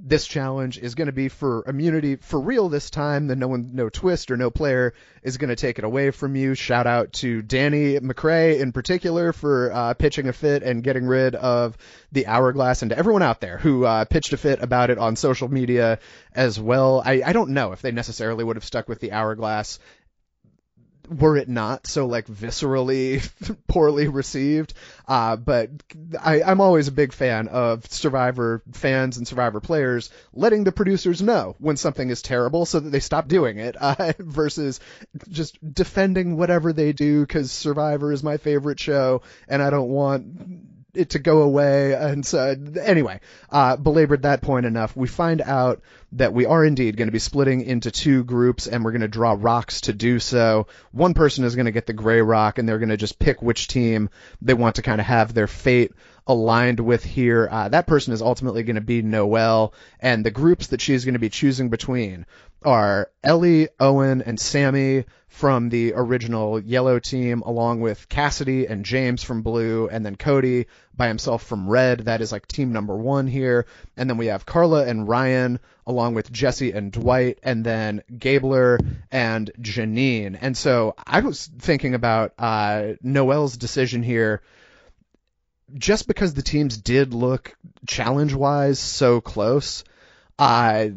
this 0.00 0.26
challenge 0.26 0.78
is 0.78 0.94
going 0.94 1.06
to 1.06 1.12
be 1.12 1.28
for 1.28 1.64
immunity 1.66 2.16
for 2.16 2.40
real 2.40 2.68
this 2.68 2.90
time. 2.90 3.26
That 3.28 3.36
no 3.36 3.48
one, 3.48 3.70
no 3.74 3.88
twist 3.88 4.30
or 4.30 4.36
no 4.36 4.50
player 4.50 4.94
is 5.22 5.38
going 5.38 5.48
to 5.48 5.56
take 5.56 5.78
it 5.78 5.84
away 5.84 6.10
from 6.10 6.36
you. 6.36 6.54
Shout 6.54 6.86
out 6.86 7.12
to 7.14 7.42
Danny 7.42 7.98
McCray 7.98 8.60
in 8.60 8.72
particular 8.72 9.32
for 9.32 9.72
uh, 9.72 9.94
pitching 9.94 10.28
a 10.28 10.32
fit 10.32 10.62
and 10.62 10.84
getting 10.84 11.06
rid 11.06 11.34
of 11.34 11.76
the 12.12 12.26
hourglass, 12.26 12.82
and 12.82 12.90
to 12.90 12.98
everyone 12.98 13.22
out 13.22 13.40
there 13.40 13.58
who 13.58 13.84
uh, 13.84 14.04
pitched 14.04 14.32
a 14.32 14.36
fit 14.36 14.62
about 14.62 14.90
it 14.90 14.98
on 14.98 15.16
social 15.16 15.48
media 15.48 15.98
as 16.32 16.60
well. 16.60 17.02
I, 17.04 17.22
I 17.24 17.32
don't 17.32 17.50
know 17.50 17.72
if 17.72 17.82
they 17.82 17.92
necessarily 17.92 18.44
would 18.44 18.56
have 18.56 18.64
stuck 18.64 18.88
with 18.88 19.00
the 19.00 19.12
hourglass 19.12 19.78
were 21.08 21.36
it 21.36 21.48
not 21.48 21.86
so 21.86 22.06
like 22.06 22.26
viscerally 22.26 23.28
poorly 23.68 24.08
received. 24.08 24.74
Uh, 25.06 25.36
but 25.36 25.70
I, 26.20 26.42
I'm 26.42 26.60
always 26.60 26.88
a 26.88 26.92
big 26.92 27.12
fan 27.12 27.48
of 27.48 27.86
Survivor 27.86 28.62
fans 28.72 29.16
and 29.16 29.26
Survivor 29.26 29.60
players 29.60 30.10
letting 30.32 30.64
the 30.64 30.72
producers 30.72 31.22
know 31.22 31.56
when 31.58 31.76
something 31.76 32.10
is 32.10 32.22
terrible 32.22 32.66
so 32.66 32.80
that 32.80 32.90
they 32.90 33.00
stop 33.00 33.28
doing 33.28 33.58
it 33.58 33.76
uh, 33.80 34.12
versus 34.18 34.80
just 35.28 35.58
defending 35.74 36.36
whatever 36.36 36.72
they 36.72 36.92
do 36.92 37.22
because 37.22 37.50
Survivor 37.50 38.12
is 38.12 38.22
my 38.22 38.36
favorite 38.36 38.80
show 38.80 39.22
and 39.48 39.62
I 39.62 39.70
don't 39.70 39.88
want 39.88 40.77
it 40.94 41.10
to 41.10 41.18
go 41.18 41.42
away. 41.42 41.94
And 41.94 42.24
so, 42.24 42.56
anyway, 42.82 43.20
uh, 43.50 43.76
belabored 43.76 44.22
that 44.22 44.42
point 44.42 44.66
enough. 44.66 44.96
We 44.96 45.08
find 45.08 45.40
out 45.40 45.82
that 46.12 46.32
we 46.32 46.46
are 46.46 46.64
indeed 46.64 46.96
going 46.96 47.08
to 47.08 47.12
be 47.12 47.18
splitting 47.18 47.62
into 47.62 47.90
two 47.90 48.24
groups 48.24 48.66
and 48.66 48.84
we're 48.84 48.92
going 48.92 49.02
to 49.02 49.08
draw 49.08 49.36
rocks 49.38 49.82
to 49.82 49.92
do 49.92 50.18
so. 50.18 50.66
One 50.92 51.14
person 51.14 51.44
is 51.44 51.54
going 51.54 51.66
to 51.66 51.72
get 51.72 51.86
the 51.86 51.92
gray 51.92 52.22
rock 52.22 52.58
and 52.58 52.68
they're 52.68 52.78
going 52.78 52.88
to 52.88 52.96
just 52.96 53.18
pick 53.18 53.42
which 53.42 53.68
team 53.68 54.08
they 54.40 54.54
want 54.54 54.76
to 54.76 54.82
kind 54.82 55.00
of 55.00 55.06
have 55.06 55.34
their 55.34 55.46
fate 55.46 55.92
aligned 56.28 56.78
with 56.78 57.02
here. 57.02 57.48
Uh, 57.50 57.68
that 57.70 57.86
person 57.86 58.12
is 58.12 58.22
ultimately 58.22 58.62
going 58.62 58.76
to 58.76 58.82
be 58.82 59.02
Noelle, 59.02 59.72
and 59.98 60.24
the 60.24 60.30
groups 60.30 60.68
that 60.68 60.80
she's 60.80 61.04
going 61.04 61.14
to 61.14 61.18
be 61.18 61.30
choosing 61.30 61.70
between 61.70 62.26
are 62.64 63.10
Elie, 63.24 63.68
Owen, 63.80 64.22
and 64.22 64.38
Sami 64.38 65.04
from 65.28 65.68
the 65.68 65.92
original 65.94 66.58
yellow 66.60 66.98
team, 66.98 67.42
along 67.42 67.80
with 67.80 68.08
Cassidy 68.08 68.66
and 68.66 68.84
James 68.84 69.22
from 69.22 69.42
blue, 69.42 69.88
and 69.88 70.04
then 70.04 70.16
Cody 70.16 70.66
by 70.96 71.08
himself 71.08 71.44
from 71.44 71.68
red. 71.68 72.00
That 72.00 72.20
is 72.20 72.32
like 72.32 72.46
team 72.46 72.72
number 72.72 72.96
one 72.96 73.26
here. 73.26 73.66
And 73.96 74.10
then 74.10 74.16
we 74.16 74.26
have 74.26 74.46
Karla 74.46 74.86
and 74.86 75.08
Ryan, 75.08 75.60
along 75.86 76.14
with 76.14 76.32
Jesse 76.32 76.72
and 76.72 76.90
Dwight, 76.90 77.38
and 77.42 77.64
then 77.64 78.02
Gabler 78.18 78.80
and 79.12 79.50
Jeanine. 79.60 80.36
And 80.40 80.56
so 80.56 80.94
I 81.06 81.20
was 81.20 81.46
thinking 81.58 81.94
about 81.94 82.32
uh, 82.38 82.94
Noelle's 83.02 83.56
decision 83.56 84.02
here 84.02 84.42
just 85.74 86.06
because 86.06 86.34
the 86.34 86.42
teams 86.42 86.76
did 86.76 87.14
look 87.14 87.56
challenge 87.86 88.34
wise 88.34 88.78
so 88.78 89.20
close, 89.20 89.84
uh, 90.38 90.88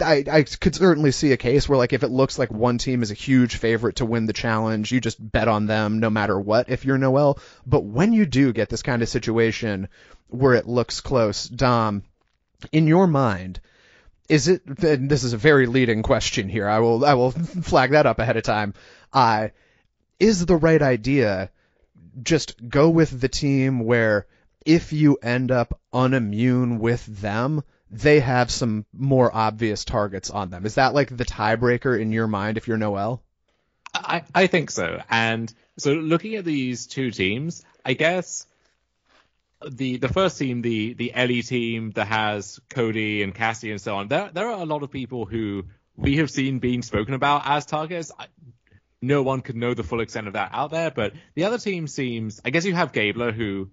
I, 0.00 0.24
I 0.30 0.42
could 0.42 0.74
certainly 0.74 1.12
see 1.12 1.32
a 1.32 1.36
case 1.36 1.68
where 1.68 1.78
like 1.78 1.92
if 1.92 2.02
it 2.02 2.08
looks 2.08 2.38
like 2.38 2.50
one 2.50 2.78
team 2.78 3.02
is 3.02 3.10
a 3.10 3.14
huge 3.14 3.56
favorite 3.56 3.96
to 3.96 4.04
win 4.04 4.26
the 4.26 4.32
challenge, 4.32 4.90
you 4.90 5.00
just 5.00 5.18
bet 5.20 5.48
on 5.48 5.66
them 5.66 6.00
no 6.00 6.10
matter 6.10 6.38
what 6.38 6.68
if 6.68 6.84
you're 6.84 6.98
Noelle. 6.98 7.38
But 7.66 7.84
when 7.84 8.12
you 8.12 8.26
do 8.26 8.52
get 8.52 8.68
this 8.68 8.82
kind 8.82 9.02
of 9.02 9.08
situation 9.08 9.88
where 10.28 10.54
it 10.54 10.66
looks 10.66 11.00
close, 11.00 11.46
Dom, 11.46 12.02
in 12.72 12.86
your 12.86 13.06
mind, 13.06 13.60
is 14.28 14.48
it? 14.48 14.62
and 14.82 15.08
This 15.08 15.22
is 15.22 15.32
a 15.32 15.38
very 15.38 15.66
leading 15.66 16.02
question 16.02 16.48
here. 16.48 16.68
I 16.68 16.80
will 16.80 17.04
I 17.04 17.14
will 17.14 17.30
flag 17.62 17.90
that 17.90 18.06
up 18.06 18.18
ahead 18.18 18.36
of 18.36 18.42
time. 18.42 18.74
Uh, 19.12 19.48
is 20.18 20.44
the 20.46 20.56
right 20.56 20.80
idea 20.80 21.50
just 22.22 22.68
go 22.68 22.88
with 22.88 23.20
the 23.20 23.28
team 23.28 23.80
where 23.80 24.26
if 24.64 24.92
you 24.92 25.18
end 25.22 25.50
up 25.50 25.80
unimmune 25.92 26.78
with 26.78 27.04
them, 27.06 27.62
they 27.90 28.20
have 28.20 28.50
some 28.50 28.86
more 28.92 29.34
obvious 29.34 29.84
targets 29.84 30.30
on 30.30 30.50
them. 30.50 30.66
Is 30.66 30.76
that 30.76 30.94
like 30.94 31.14
the 31.14 31.24
tiebreaker 31.24 31.98
in 32.00 32.12
your 32.12 32.26
mind 32.26 32.56
if 32.56 32.66
you're 32.66 32.78
Noelle? 32.78 33.22
I, 33.94 34.22
I 34.34 34.46
think 34.48 34.70
so. 34.70 35.00
And 35.08 35.52
so 35.78 35.92
looking 35.92 36.34
at 36.34 36.44
these 36.44 36.86
two 36.86 37.10
teams, 37.10 37.64
I 37.84 37.94
guess 37.94 38.46
the 39.66 39.98
the 39.98 40.08
first 40.08 40.38
team, 40.38 40.62
the 40.62 40.94
the 40.94 41.14
Elie 41.14 41.42
team 41.42 41.92
that 41.92 42.08
has 42.08 42.60
Cody 42.68 43.22
and 43.22 43.34
Cassie 43.34 43.70
and 43.70 43.80
so 43.80 43.96
on, 43.96 44.08
there 44.08 44.30
there 44.32 44.48
are 44.48 44.60
a 44.60 44.66
lot 44.66 44.82
of 44.82 44.90
people 44.90 45.24
who 45.26 45.64
we 45.96 46.16
have 46.16 46.30
seen 46.30 46.58
being 46.58 46.82
spoken 46.82 47.14
about 47.14 47.42
as 47.44 47.66
targets. 47.66 48.10
No 49.02 49.22
one 49.22 49.42
could 49.42 49.56
know 49.56 49.74
the 49.74 49.82
full 49.82 50.00
extent 50.00 50.26
of 50.26 50.32
that 50.32 50.50
out 50.52 50.70
there, 50.70 50.90
but 50.90 51.12
the 51.34 51.44
other 51.44 51.58
team 51.58 51.86
seems. 51.86 52.40
I 52.44 52.50
guess 52.50 52.64
you 52.64 52.74
have 52.74 52.92
Gabler, 52.92 53.32
who 53.32 53.68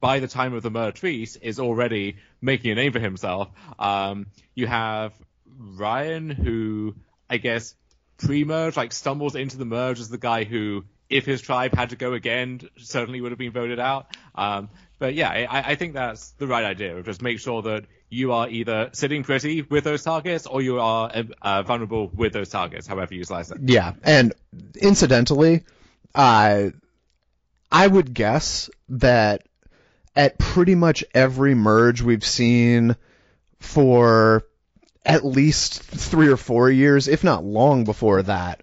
by 0.00 0.20
the 0.20 0.28
time 0.28 0.54
of 0.54 0.62
the 0.62 0.70
merge 0.70 1.02
is 1.04 1.58
already 1.58 2.16
making 2.40 2.70
a 2.70 2.74
name 2.74 2.92
for 2.92 3.00
himself. 3.00 3.48
Um, 3.78 4.26
you 4.54 4.66
have 4.66 5.12
Ryan, 5.58 6.30
who 6.30 6.94
I 7.28 7.38
guess 7.38 7.74
pre-merge 8.18 8.76
like 8.76 8.92
stumbles 8.92 9.34
into 9.34 9.56
the 9.56 9.64
merge 9.64 10.00
as 10.00 10.08
the 10.08 10.18
guy 10.18 10.44
who, 10.44 10.84
if 11.08 11.26
his 11.26 11.40
tribe 11.40 11.74
had 11.74 11.90
to 11.90 11.96
go 11.96 12.14
again, 12.14 12.60
certainly 12.78 13.20
would 13.20 13.32
have 13.32 13.38
been 13.38 13.52
voted 13.52 13.78
out. 13.78 14.16
Um, 14.34 14.70
but 14.98 15.14
yeah, 15.14 15.30
I, 15.30 15.72
I 15.72 15.74
think 15.74 15.94
that's 15.94 16.30
the 16.32 16.46
right 16.46 16.64
idea. 16.64 17.02
Just 17.02 17.22
make 17.22 17.38
sure 17.38 17.62
that 17.62 17.84
you 18.08 18.32
are 18.32 18.48
either 18.48 18.90
sitting 18.92 19.24
pretty 19.24 19.62
with 19.62 19.84
those 19.84 20.02
targets 20.02 20.46
or 20.46 20.62
you 20.62 20.80
are 20.80 21.10
uh, 21.42 21.62
vulnerable 21.62 22.10
with 22.14 22.32
those 22.32 22.48
targets, 22.48 22.86
however 22.86 23.14
you 23.14 23.24
slice 23.24 23.50
it. 23.50 23.58
Yeah, 23.64 23.94
and 24.04 24.32
incidentally, 24.80 25.64
uh, 26.14 26.70
I 27.70 27.86
would 27.86 28.14
guess 28.14 28.70
that 28.90 29.42
at 30.14 30.38
pretty 30.38 30.74
much 30.74 31.04
every 31.14 31.54
merge 31.54 32.00
we've 32.00 32.24
seen 32.24 32.96
for 33.58 34.44
at 35.04 35.24
least 35.24 35.82
three 35.82 36.28
or 36.28 36.36
four 36.36 36.70
years, 36.70 37.08
if 37.08 37.22
not 37.22 37.44
long 37.44 37.84
before 37.84 38.22
that, 38.22 38.62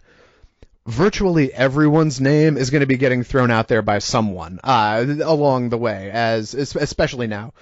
virtually 0.85 1.53
everyone's 1.53 2.19
name 2.19 2.57
is 2.57 2.69
going 2.69 2.81
to 2.81 2.87
be 2.87 2.97
getting 2.97 3.23
thrown 3.23 3.51
out 3.51 3.67
there 3.67 3.81
by 3.81 3.99
someone 3.99 4.59
uh, 4.63 5.05
along 5.23 5.69
the 5.69 5.77
way, 5.77 6.09
as 6.11 6.53
especially 6.53 7.27
now 7.27 7.53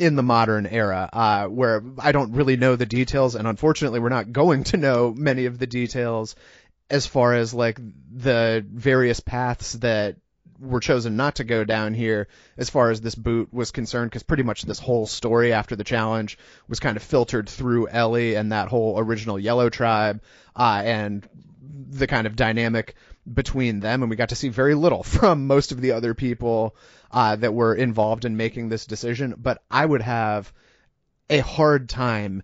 in 0.00 0.16
the 0.16 0.22
modern 0.22 0.66
era, 0.66 1.10
uh, 1.12 1.44
where 1.46 1.84
I 1.98 2.12
don't 2.12 2.32
really 2.32 2.56
know 2.56 2.74
the 2.74 2.86
details, 2.86 3.34
and 3.34 3.46
unfortunately, 3.46 4.00
we're 4.00 4.08
not 4.08 4.32
going 4.32 4.64
to 4.64 4.78
know 4.78 5.12
many 5.14 5.44
of 5.44 5.58
the 5.58 5.66
details 5.66 6.36
as 6.88 7.06
far 7.06 7.34
as 7.34 7.52
like 7.52 7.78
the 8.10 8.64
various 8.66 9.20
paths 9.20 9.74
that 9.74 10.16
were 10.58 10.80
chosen 10.80 11.16
not 11.16 11.36
to 11.36 11.44
go 11.44 11.64
down 11.64 11.92
here 11.92 12.28
as 12.56 12.70
far 12.70 12.90
as 12.90 13.02
this 13.02 13.14
boot 13.14 13.52
was 13.52 13.70
concerned 13.70 14.10
because 14.10 14.22
pretty 14.22 14.42
much 14.42 14.62
this 14.62 14.78
whole 14.78 15.06
story 15.06 15.52
after 15.52 15.76
the 15.76 15.84
challenge 15.84 16.38
was 16.66 16.80
kind 16.80 16.96
of 16.96 17.02
filtered 17.02 17.48
through 17.48 17.88
Elie 17.88 18.34
and 18.34 18.52
that 18.52 18.68
whole 18.68 18.98
original 18.98 19.38
Yellow 19.38 19.68
tribe 19.68 20.22
uh, 20.56 20.82
and 20.82 21.28
the 21.90 22.06
kind 22.06 22.26
of 22.26 22.36
dynamic 22.36 22.94
between 23.32 23.80
them, 23.80 24.02
and 24.02 24.10
we 24.10 24.16
got 24.16 24.30
to 24.30 24.36
see 24.36 24.48
very 24.48 24.74
little 24.74 25.02
from 25.18 25.46
most 25.46 25.72
of 25.72 25.80
the 25.80 25.92
other 25.92 26.14
people 26.14 26.74
uh, 27.10 27.36
that 27.36 27.54
were 27.54 27.74
involved 27.74 28.24
in 28.24 28.36
making 28.36 28.68
this 28.68 28.86
decision. 28.86 29.34
But 29.36 29.62
I 29.70 29.84
would 29.84 30.02
have 30.02 30.52
a 31.28 31.38
hard 31.38 31.88
time 31.88 32.42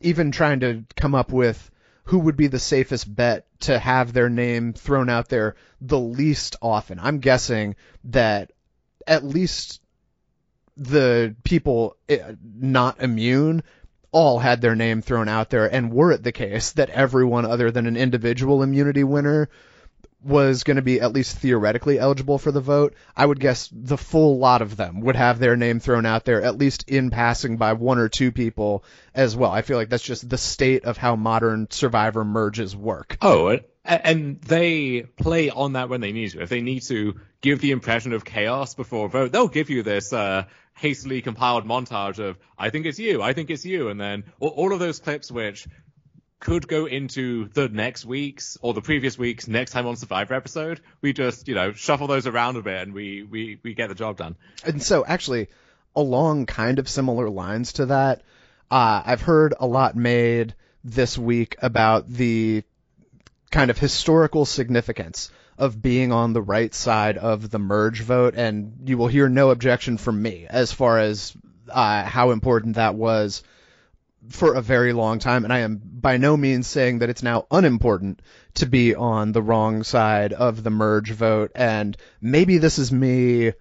even 0.00 0.32
trying 0.32 0.60
to 0.60 0.84
come 0.96 1.14
up 1.14 1.32
with 1.32 1.70
who 2.04 2.18
would 2.18 2.36
be 2.36 2.48
the 2.48 2.58
safest 2.58 3.12
bet 3.12 3.46
to 3.60 3.78
have 3.78 4.12
their 4.12 4.28
name 4.28 4.74
thrown 4.74 5.08
out 5.08 5.28
there 5.28 5.56
the 5.80 5.98
least 5.98 6.56
often. 6.60 6.98
I'm 7.00 7.18
guessing 7.18 7.76
that 8.04 8.52
at 9.06 9.24
least 9.24 9.80
the 10.76 11.34
people 11.44 11.96
eh, 12.08 12.34
not 12.42 13.00
immune 13.00 13.62
all 14.12 14.38
had 14.38 14.60
their 14.60 14.76
name 14.76 15.02
thrown 15.02 15.28
out 15.28 15.50
there, 15.50 15.66
and 15.72 15.92
were 15.92 16.12
it 16.12 16.22
the 16.22 16.32
case 16.32 16.72
that 16.72 16.90
everyone 16.90 17.44
other 17.44 17.70
than 17.70 17.86
an 17.86 17.96
individual 17.96 18.62
immunity 18.62 19.02
winner 19.02 19.48
was 20.24 20.64
going 20.64 20.76
to 20.76 20.82
be 20.82 21.00
at 21.00 21.12
least 21.12 21.36
theoretically 21.36 21.98
eligible 21.98 22.38
for 22.38 22.50
the 22.50 22.60
vote, 22.60 22.94
I 23.16 23.26
would 23.26 23.40
guess 23.40 23.68
the 23.72 23.98
full 23.98 24.38
lot 24.38 24.62
of 24.62 24.76
them 24.76 25.02
would 25.02 25.16
have 25.16 25.38
their 25.38 25.56
name 25.56 25.80
thrown 25.80 26.06
out 26.06 26.24
there, 26.24 26.42
at 26.42 26.58
least 26.58 26.88
in 26.88 27.10
passing 27.10 27.56
by 27.56 27.74
one 27.74 27.98
or 27.98 28.08
two 28.08 28.32
people 28.32 28.84
as 29.14 29.36
well. 29.36 29.50
I 29.50 29.62
feel 29.62 29.76
like 29.76 29.90
that's 29.90 30.02
just 30.02 30.28
the 30.28 30.38
state 30.38 30.84
of 30.84 30.96
how 30.96 31.16
modern 31.16 31.68
Survivor 31.70 32.24
merges 32.24 32.74
work. 32.74 33.18
Oh, 33.20 33.58
and 33.84 34.40
they 34.40 35.02
play 35.02 35.50
on 35.50 35.74
that 35.74 35.90
when 35.90 36.00
they 36.00 36.12
need 36.12 36.30
to. 36.30 36.42
If 36.42 36.48
they 36.48 36.62
need 36.62 36.80
to 36.84 37.20
give 37.42 37.60
the 37.60 37.72
impression 37.72 38.14
of 38.14 38.24
chaos 38.24 38.74
before 38.74 39.06
a 39.06 39.08
vote, 39.10 39.32
they'll 39.32 39.48
give 39.48 39.68
you 39.68 39.82
this 39.82 40.12
uh, 40.12 40.44
hastily 40.74 41.20
compiled 41.20 41.66
montage 41.66 42.18
of 42.18 42.38
I 42.58 42.70
think 42.70 42.86
it's 42.86 42.98
you, 42.98 43.22
I 43.22 43.34
think 43.34 43.50
it's 43.50 43.64
you, 43.64 43.88
and 43.88 44.00
then 44.00 44.24
all 44.40 44.72
of 44.72 44.78
those 44.78 45.00
clips 45.00 45.30
which 45.30 45.66
could 46.40 46.68
go 46.68 46.86
into 46.86 47.48
the 47.48 47.68
next 47.68 48.04
week's 48.04 48.58
or 48.60 48.74
the 48.74 48.82
previous 48.82 49.16
week's 49.16 49.48
next 49.48 49.72
time 49.72 49.86
on 49.86 49.96
Survivor 49.96 50.34
episode. 50.34 50.80
We 51.00 51.12
just 51.12 51.48
you 51.48 51.54
know 51.54 51.72
shuffle 51.72 52.06
those 52.06 52.26
around 52.26 52.56
a 52.56 52.62
bit 52.62 52.82
and 52.82 52.92
we 52.92 53.22
we 53.22 53.58
we 53.62 53.74
get 53.74 53.88
the 53.88 53.94
job 53.94 54.16
done. 54.16 54.36
And 54.64 54.82
so 54.82 55.04
actually, 55.06 55.48
along 55.96 56.46
kind 56.46 56.78
of 56.78 56.88
similar 56.88 57.30
lines 57.30 57.74
to 57.74 57.86
that, 57.86 58.22
uh, 58.70 59.02
I've 59.04 59.22
heard 59.22 59.54
a 59.58 59.66
lot 59.66 59.96
made 59.96 60.54
this 60.82 61.16
week 61.16 61.56
about 61.60 62.08
the 62.08 62.62
kind 63.50 63.70
of 63.70 63.78
historical 63.78 64.44
significance 64.44 65.30
of 65.56 65.80
being 65.80 66.12
on 66.12 66.32
the 66.32 66.42
right 66.42 66.74
side 66.74 67.16
of 67.16 67.50
the 67.50 67.58
merge 67.58 68.02
vote, 68.02 68.34
and 68.34 68.80
you 68.86 68.98
will 68.98 69.06
hear 69.06 69.28
no 69.28 69.50
objection 69.50 69.96
from 69.96 70.20
me 70.20 70.46
as 70.48 70.72
far 70.72 70.98
as 70.98 71.34
uh, 71.70 72.02
how 72.02 72.32
important 72.32 72.76
that 72.76 72.94
was 72.94 73.42
for 74.30 74.54
a 74.54 74.62
very 74.62 74.92
long 74.92 75.18
time. 75.18 75.44
And 75.44 75.52
I 75.52 75.60
am 75.60 75.80
by 75.82 76.16
no 76.16 76.36
means 76.36 76.66
saying 76.66 77.00
that 77.00 77.10
it's 77.10 77.22
now 77.22 77.46
unimportant 77.50 78.20
to 78.54 78.66
be 78.66 78.94
on 78.94 79.32
the 79.32 79.42
wrong 79.42 79.82
side 79.82 80.32
of 80.32 80.62
the 80.62 80.70
merge 80.70 81.10
vote. 81.10 81.52
And 81.54 81.96
maybe 82.20 82.58
this 82.58 82.78
is 82.78 82.92
me 82.92 83.52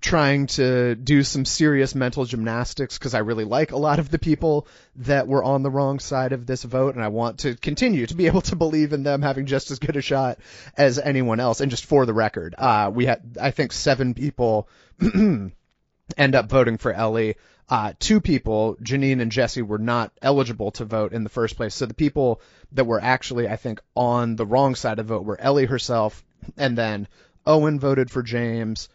trying 0.00 0.46
to 0.46 0.94
do 0.94 1.22
some 1.22 1.44
serious 1.44 1.94
mental 1.94 2.24
gymnastics 2.24 2.98
because 2.98 3.14
I 3.14 3.18
really 3.18 3.44
like 3.44 3.72
a 3.72 3.76
lot 3.76 3.98
of 3.98 4.10
the 4.10 4.18
people 4.18 4.66
that 4.96 5.26
were 5.26 5.42
on 5.42 5.62
the 5.62 5.70
wrong 5.70 5.98
side 5.98 6.32
of 6.32 6.46
this 6.46 6.62
vote, 6.62 6.94
and 6.94 7.02
I 7.02 7.08
want 7.08 7.40
to 7.40 7.56
continue 7.56 8.06
to 8.06 8.14
be 8.14 8.26
able 8.26 8.42
to 8.42 8.56
believe 8.56 8.92
in 8.92 9.02
them 9.02 9.22
having 9.22 9.46
just 9.46 9.70
as 9.70 9.78
good 9.78 9.96
a 9.96 10.02
shot 10.02 10.38
as 10.76 10.98
anyone 10.98 11.40
else. 11.40 11.60
And 11.60 11.70
just 11.70 11.86
for 11.86 12.06
the 12.06 12.14
record, 12.14 12.54
uh, 12.56 12.90
we 12.94 13.06
had 13.06 13.36
I 13.40 13.50
think 13.50 13.72
seven 13.72 14.14
people 14.14 14.68
end 15.00 16.34
up 16.34 16.48
voting 16.48 16.78
for 16.78 16.92
Elie. 16.92 17.36
Uh, 17.70 17.92
two 18.00 18.20
people, 18.20 18.76
Jeanine 18.82 19.20
and 19.20 19.30
Jesse, 19.30 19.62
were 19.62 19.78
not 19.78 20.12
eligible 20.20 20.72
to 20.72 20.84
vote 20.84 21.12
in 21.12 21.22
the 21.22 21.30
first 21.30 21.56
place. 21.56 21.74
So 21.74 21.86
the 21.86 21.94
people 21.94 22.40
that 22.72 22.84
were 22.84 23.00
actually, 23.00 23.48
I 23.48 23.56
think, 23.56 23.80
on 23.94 24.34
the 24.34 24.44
wrong 24.44 24.74
side 24.74 24.98
of 24.98 25.06
the 25.06 25.14
vote 25.14 25.24
were 25.24 25.40
Elie 25.40 25.66
herself, 25.66 26.24
and 26.56 26.76
then 26.76 27.06
Owen 27.46 27.78
voted 27.78 28.10
for 28.10 28.22
James 28.22 28.88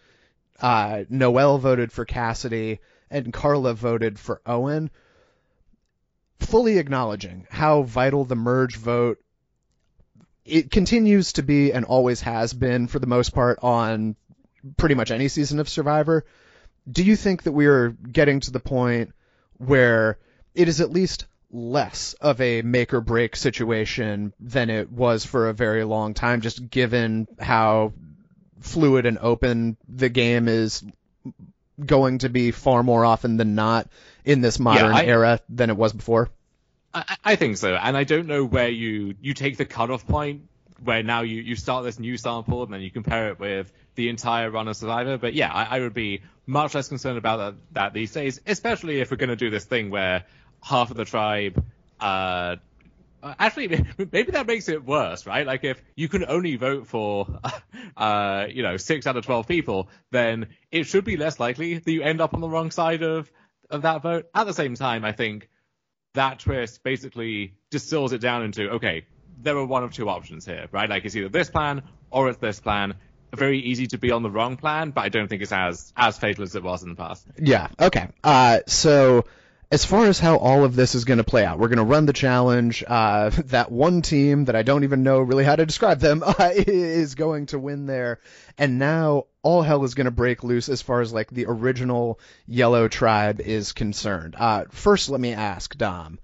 uh, 0.62 1.04
Noelle 1.10 1.58
voted 1.58 1.92
for 1.92 2.06
Cassidy, 2.06 2.80
and 3.10 3.34
Karla 3.34 3.74
voted 3.74 4.18
for 4.18 4.42
Owen, 4.46 4.90
fully 6.40 6.78
acknowledging 6.78 7.48
how 7.50 7.84
vital 7.84 8.26
the 8.26 8.36
merge 8.36 8.76
vote 8.76 9.20
it 10.46 10.70
continues 10.70 11.34
to 11.34 11.42
be 11.42 11.74
and 11.74 11.86
always 11.86 12.22
has 12.22 12.54
been 12.54 12.88
for 12.88 13.00
the 13.00 13.08
most 13.08 13.34
part 13.34 13.60
on 13.64 14.16
pretty 14.78 14.94
much 14.94 15.10
any 15.10 15.28
season 15.28 15.60
of 15.60 15.68
Survivor. 15.68 16.24
Do 16.90 17.04
you 17.04 17.16
think 17.16 17.44
that 17.44 17.52
we 17.52 17.66
are 17.66 17.90
getting 17.90 18.40
to 18.42 18.52
the 18.52 18.60
point 18.60 19.14
where 19.58 20.18
it 20.54 20.68
is 20.68 20.82
at 20.82 20.92
least 20.92 21.26
less 21.52 22.14
of 22.14 22.42
a 22.42 22.62
make 22.62 22.94
or 22.94 23.02
break 23.02 23.36
situation 23.36 24.34
than 24.40 24.70
it 24.70 24.92
was 24.92 25.26
for 25.26 25.50
a 25.50 25.54
very 25.54 25.84
long 25.84 26.14
time, 26.14 26.42
just 26.42 26.70
given 26.70 27.28
how 27.40 27.94
fluid 28.60 29.06
and 29.06 29.18
open 29.20 29.78
the 29.88 30.10
game 30.10 30.48
is 30.48 30.84
going 31.84 32.20
to 32.20 32.30
be 32.30 32.52
far 32.52 32.84
more 32.84 33.06
often 33.06 33.38
than 33.38 33.56
not 33.56 33.88
in 34.24 34.42
this 34.42 34.60
modern 34.60 34.92
yeah, 34.92 34.98
I, 34.98 35.06
era 35.06 35.40
than 35.50 35.70
it 35.70 35.78
was 35.78 35.94
before? 35.94 36.30
I, 36.94 37.18
I, 37.24 37.36
think 37.36 37.58
so, 37.58 37.76
and 37.76 37.98
I 37.98 38.06
don't 38.06 38.28
know 38.28 38.46
where 38.46 38.70
you 38.70 39.16
you 39.22 39.34
take 39.34 39.58
the 39.58 39.66
cutoff 39.66 40.08
point 40.08 40.48
where 40.84 41.04
now 41.04 41.22
you 41.22 41.42
you 41.42 41.56
start 41.56 41.84
this 41.84 42.00
new 42.00 42.18
sample 42.18 42.64
and 42.64 42.74
then 42.74 42.82
you 42.82 42.92
compare 42.92 43.30
it 43.30 43.40
with 43.40 43.72
the 43.96 44.10
entire 44.10 44.50
run 44.50 44.68
of 44.68 44.76
Survivor. 44.78 45.18
But 45.18 45.34
yeah, 45.34 45.52
I, 45.52 45.78
I 45.78 45.80
would 45.82 45.94
be 45.94 46.22
much 46.46 46.76
less 46.76 46.88
concerned 46.88 47.18
about 47.18 47.38
that, 47.38 47.56
that 47.74 47.94
these 47.94 48.12
days, 48.12 48.40
especially 48.46 49.02
if 49.02 49.12
we're 49.12 49.18
going 49.18 49.30
to 49.30 49.36
do 49.36 49.50
this 49.50 49.66
thing 49.66 49.90
where 49.90 50.26
half 50.62 50.92
of 50.92 50.98
the 50.98 51.06
tribe 51.06 51.64
uh, 52.00 52.58
actually, 53.40 53.68
maybe 54.12 54.32
that 54.32 54.48
makes 54.48 54.70
it 54.70 54.86
worse, 54.86 55.26
right? 55.26 55.46
Like 55.46 55.64
if 55.64 55.82
you 55.96 56.08
can 56.08 56.26
only 56.28 56.56
vote 56.56 56.88
for, 56.88 57.28
uh, 57.98 58.48
you 58.50 58.64
know, 58.64 58.78
six 58.78 59.08
out 59.08 59.18
of 59.18 59.26
twelve 59.26 59.48
people, 59.48 59.90
then 60.12 60.48
it 60.72 60.84
should 60.84 61.06
be 61.06 61.18
less 61.18 61.40
likely 61.40 61.78
that 61.78 61.92
you 61.92 62.02
end 62.04 62.22
up 62.22 62.34
on 62.34 62.42
the 62.42 62.50
wrong 62.50 62.72
side 62.72 63.04
of 63.04 63.32
of 63.70 63.82
that 63.84 64.02
vote. 64.02 64.28
At 64.34 64.46
the 64.46 64.54
same 64.54 64.76
time, 64.76 65.04
I 65.04 65.12
think 65.12 65.50
that 66.14 66.40
twist 66.40 66.84
basically 66.84 67.56
distills 67.72 68.14
it 68.14 68.22
down 68.22 68.44
into 68.44 68.70
okay, 68.72 69.06
there 69.42 69.58
are 69.58 69.66
one 69.66 69.84
of 69.84 69.94
two 69.94 70.10
options 70.10 70.46
here, 70.46 70.68
right? 70.72 70.90
Like 70.90 71.06
it's 71.06 71.16
either 71.16 71.30
this 71.30 71.50
plan 71.50 71.84
or 72.12 72.30
it's 72.30 72.40
this 72.40 72.60
plan. 72.60 72.96
Very 73.34 73.60
easy 73.60 73.88
to 73.88 73.98
be 73.98 74.12
on 74.12 74.24
the 74.24 74.30
wrong 74.30 74.58
plan, 74.58 74.92
but 74.92 75.02
I 75.02 75.10
don't 75.10 75.28
think 75.28 75.42
it's 75.42 75.52
as 75.52 75.92
as 75.96 76.18
fatal 76.18 76.44
as 76.44 76.56
it 76.56 76.64
was 76.64 76.84
in 76.84 76.90
the 76.90 76.96
past. 76.96 77.26
Yeah. 77.38 77.68
Okay. 77.80 78.08
Uh, 78.24 78.60
so 78.68 79.26
as 79.72 79.84
far 79.84 80.06
as 80.06 80.20
how 80.20 80.38
all 80.38 80.64
of 80.64 80.76
this 80.76 80.96
is 80.96 81.06
going 81.06 81.18
to 81.18 81.24
play 81.24 81.44
out, 81.44 81.60
we're 81.60 81.68
going 81.68 81.80
to 81.80 81.84
run 81.84 82.06
the 82.06 82.14
challenge. 82.14 82.84
Uh, 82.86 83.30
that 83.46 83.72
one 83.72 84.02
team 84.02 84.46
that 84.46 84.56
I 84.56 84.64
don't 84.64 84.84
even 84.84 85.04
know 85.04 85.20
really 85.20 85.44
how 85.44 85.56
to 85.56 85.66
describe 85.66 86.00
them 86.00 86.24
uh, 86.26 86.52
is 86.56 87.16
going 87.16 87.48
to 87.48 87.60
win 87.60 87.86
there, 87.86 88.20
and 88.58 88.80
now 88.80 89.26
all 89.42 89.62
hell 89.62 89.84
is 89.84 89.96
going 89.96 90.06
to 90.06 90.12
break 90.12 90.44
loose 90.44 90.70
as 90.70 90.82
far 90.82 91.02
as 91.02 91.14
like 91.14 91.30
the 91.30 91.46
original 91.48 92.20
Yellow 92.48 92.88
Tribe 92.88 93.42
is 93.42 93.74
concerned. 93.74 94.36
Uh, 94.38 94.66
first, 94.70 95.10
let 95.10 95.20
me 95.20 95.34
ask 95.34 95.76
Dom. 95.78 96.20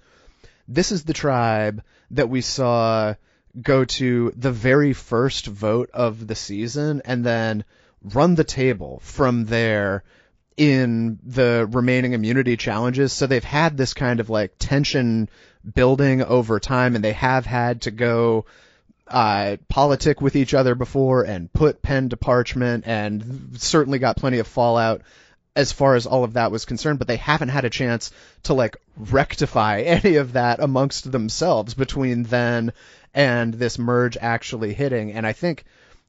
This 0.67 0.91
is 0.91 1.03
the 1.03 1.13
tribe 1.13 1.83
that 2.11 2.29
we 2.29 2.41
saw 2.41 3.15
go 3.59 3.85
to 3.85 4.33
the 4.35 4.51
very 4.51 4.93
first 4.93 5.47
vote 5.47 5.89
of 5.93 6.27
the 6.27 6.35
season 6.35 7.01
and 7.05 7.25
then 7.25 7.63
run 8.03 8.35
the 8.35 8.43
table 8.43 8.99
from 9.03 9.45
there 9.45 10.03
in 10.57 11.19
the 11.23 11.67
remaining 11.71 12.13
immunity 12.13 12.57
challenges. 12.57 13.13
So 13.13 13.27
they've 13.27 13.43
had 13.43 13.77
this 13.77 13.93
kind 13.93 14.19
of 14.19 14.29
like 14.29 14.53
tension 14.59 15.29
building 15.75 16.21
over 16.21 16.59
time 16.59 16.95
and 16.95 17.03
they 17.03 17.13
have 17.13 17.45
had 17.45 17.81
to 17.81 17.91
go 17.91 18.45
uh, 19.07 19.57
politic 19.67 20.21
with 20.21 20.35
each 20.35 20.53
other 20.53 20.75
before 20.75 21.23
and 21.23 21.51
put 21.51 21.81
pen 21.81 22.09
to 22.09 22.17
parchment 22.17 22.85
and 22.87 23.51
certainly 23.57 23.99
got 23.99 24.17
plenty 24.17 24.39
of 24.39 24.47
fallout 24.47 25.01
as 25.55 25.71
far 25.71 25.95
as 25.95 26.05
all 26.05 26.23
of 26.23 26.33
that 26.33 26.51
was 26.51 26.63
concerned, 26.65 26.97
but 26.97 27.07
they 27.07 27.17
haven't 27.17 27.49
had 27.49 27.65
a 27.65 27.69
chance 27.69 28.11
to 28.43 28.53
like 28.53 28.77
rectify 28.95 29.81
any 29.85 30.15
of 30.15 30.33
that 30.33 30.59
amongst 30.61 31.11
themselves 31.11 31.73
between 31.73 32.23
then 32.23 32.71
and 33.13 33.53
this 33.53 33.77
merge 33.77 34.17
actually 34.19 34.73
hitting. 34.73 35.13
And 35.13 35.25
I 35.25 35.33
think 35.33 35.63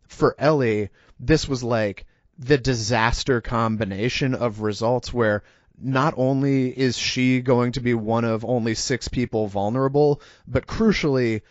for 0.09 0.35
Elie, 0.39 0.91
this 1.19 1.49
was 1.49 1.63
like 1.63 2.07
the 2.39 2.59
disaster 2.59 3.41
combination 3.41 4.35
of 4.35 4.61
results 4.61 5.13
where 5.13 5.43
not 5.81 6.15
only 6.17 6.69
is 6.69 6.97
she 6.97 7.41
going 7.41 7.73
to 7.73 7.81
be 7.81 7.95
one 7.95 8.25
of 8.25 8.45
only 8.45 8.75
six 8.75 9.09
people 9.09 9.49
vulnerable, 9.49 10.21
but 10.47 10.67
crucially, 10.67 11.43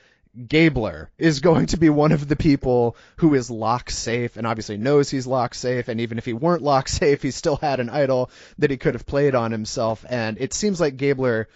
Gabler 0.48 1.10
is 1.18 1.42
going 1.42 1.66
to 1.68 1.78
be 1.78 1.90
one 1.90 2.14
of 2.14 2.28
the 2.28 2.38
people 2.38 2.96
who 3.18 3.34
is 3.34 3.52
lock 3.52 3.90
safe 3.90 4.38
and 4.38 4.48
obviously 4.48 4.78
knows 4.78 5.10
he's 5.10 5.28
lock 5.28 5.54
safe. 5.54 5.90
And 5.90 6.00
even 6.00 6.18
if 6.18 6.26
he 6.26 6.32
weren't 6.32 6.64
lock 6.64 6.88
safe, 6.88 7.22
he 7.22 7.32
still 7.32 7.58
had 7.58 7.82
an 7.82 7.90
idol 7.90 8.32
that 8.58 8.72
he 8.72 8.78
could 8.78 8.94
have 8.94 9.06
played 9.06 9.36
on 9.36 9.52
himself. 9.52 10.06
And 10.08 10.38
it 10.40 10.54
seems 10.54 10.80
like 10.80 10.96
Gabler 10.96 11.50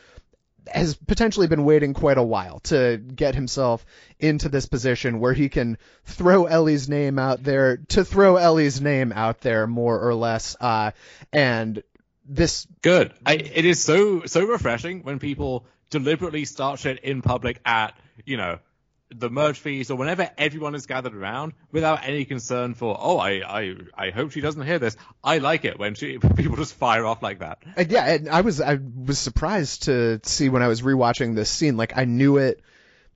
has 0.68 0.96
potentially 0.96 1.48
been 1.48 1.64
waiting 1.64 1.94
quite 1.94 2.18
a 2.18 2.24
while 2.24 2.60
to 2.60 2.98
get 2.98 3.36
himself 3.36 3.86
into 4.20 4.50
this 4.50 4.66
position 4.66 5.20
where 5.20 5.34
he 5.34 5.50
can 5.50 5.78
throw 6.06 6.46
Elie's 6.46 6.90
name 6.90 7.20
out 7.20 7.44
there 7.44 7.78
to 7.90 8.04
throw 8.04 8.38
Elie's 8.38 8.82
name 8.82 9.12
out 9.14 9.42
there 9.42 9.68
more 9.68 10.00
or 10.00 10.14
less. 10.14 10.56
Uh, 10.60 10.92
and 11.32 11.84
this 12.28 12.68
good. 12.82 13.14
I, 13.26 13.34
it 13.34 13.66
is 13.66 13.84
so 13.84 14.26
so 14.26 14.46
refreshing 14.46 15.04
when 15.04 15.20
people 15.20 15.66
deliberately 15.90 16.46
start 16.46 16.80
shit 16.80 17.00
in 17.00 17.22
public 17.22 17.60
at 17.66 17.96
you 18.26 18.38
know 18.38 18.60
the 19.10 19.30
merge 19.30 19.60
fees 19.60 19.92
or 19.92 19.98
whenever 19.98 20.30
everyone 20.38 20.76
is 20.76 20.88
gathered 20.88 21.16
around 21.16 21.54
without 21.72 22.04
any 22.04 22.26
concern 22.26 22.74
for 22.74 22.98
oh 23.00 23.18
I 23.18 23.42
I 23.46 23.76
I 23.94 24.10
hope 24.10 24.32
she 24.32 24.42
doesn't 24.42 24.64
hear 24.64 24.80
this. 24.80 24.98
I 25.24 25.38
like 25.38 25.66
it 25.66 25.78
when 25.78 25.96
she 25.96 26.18
people 26.36 26.58
just 26.58 26.74
fire 26.74 27.06
off 27.06 27.22
like 27.22 27.40
that. 27.40 27.60
And 27.76 27.92
yeah, 27.92 28.06
and 28.06 28.30
I 28.30 28.42
was 28.42 28.62
I 28.62 28.80
was 29.06 29.20
surprised 29.20 29.84
to 29.84 30.20
see 30.24 30.50
when 30.50 30.64
I 30.64 30.68
was 30.68 30.82
rewatching 30.82 31.36
this 31.36 31.50
scene. 31.50 31.78
Like 31.78 31.98
I 31.98 32.06
knew 32.06 32.38
it 32.38 32.62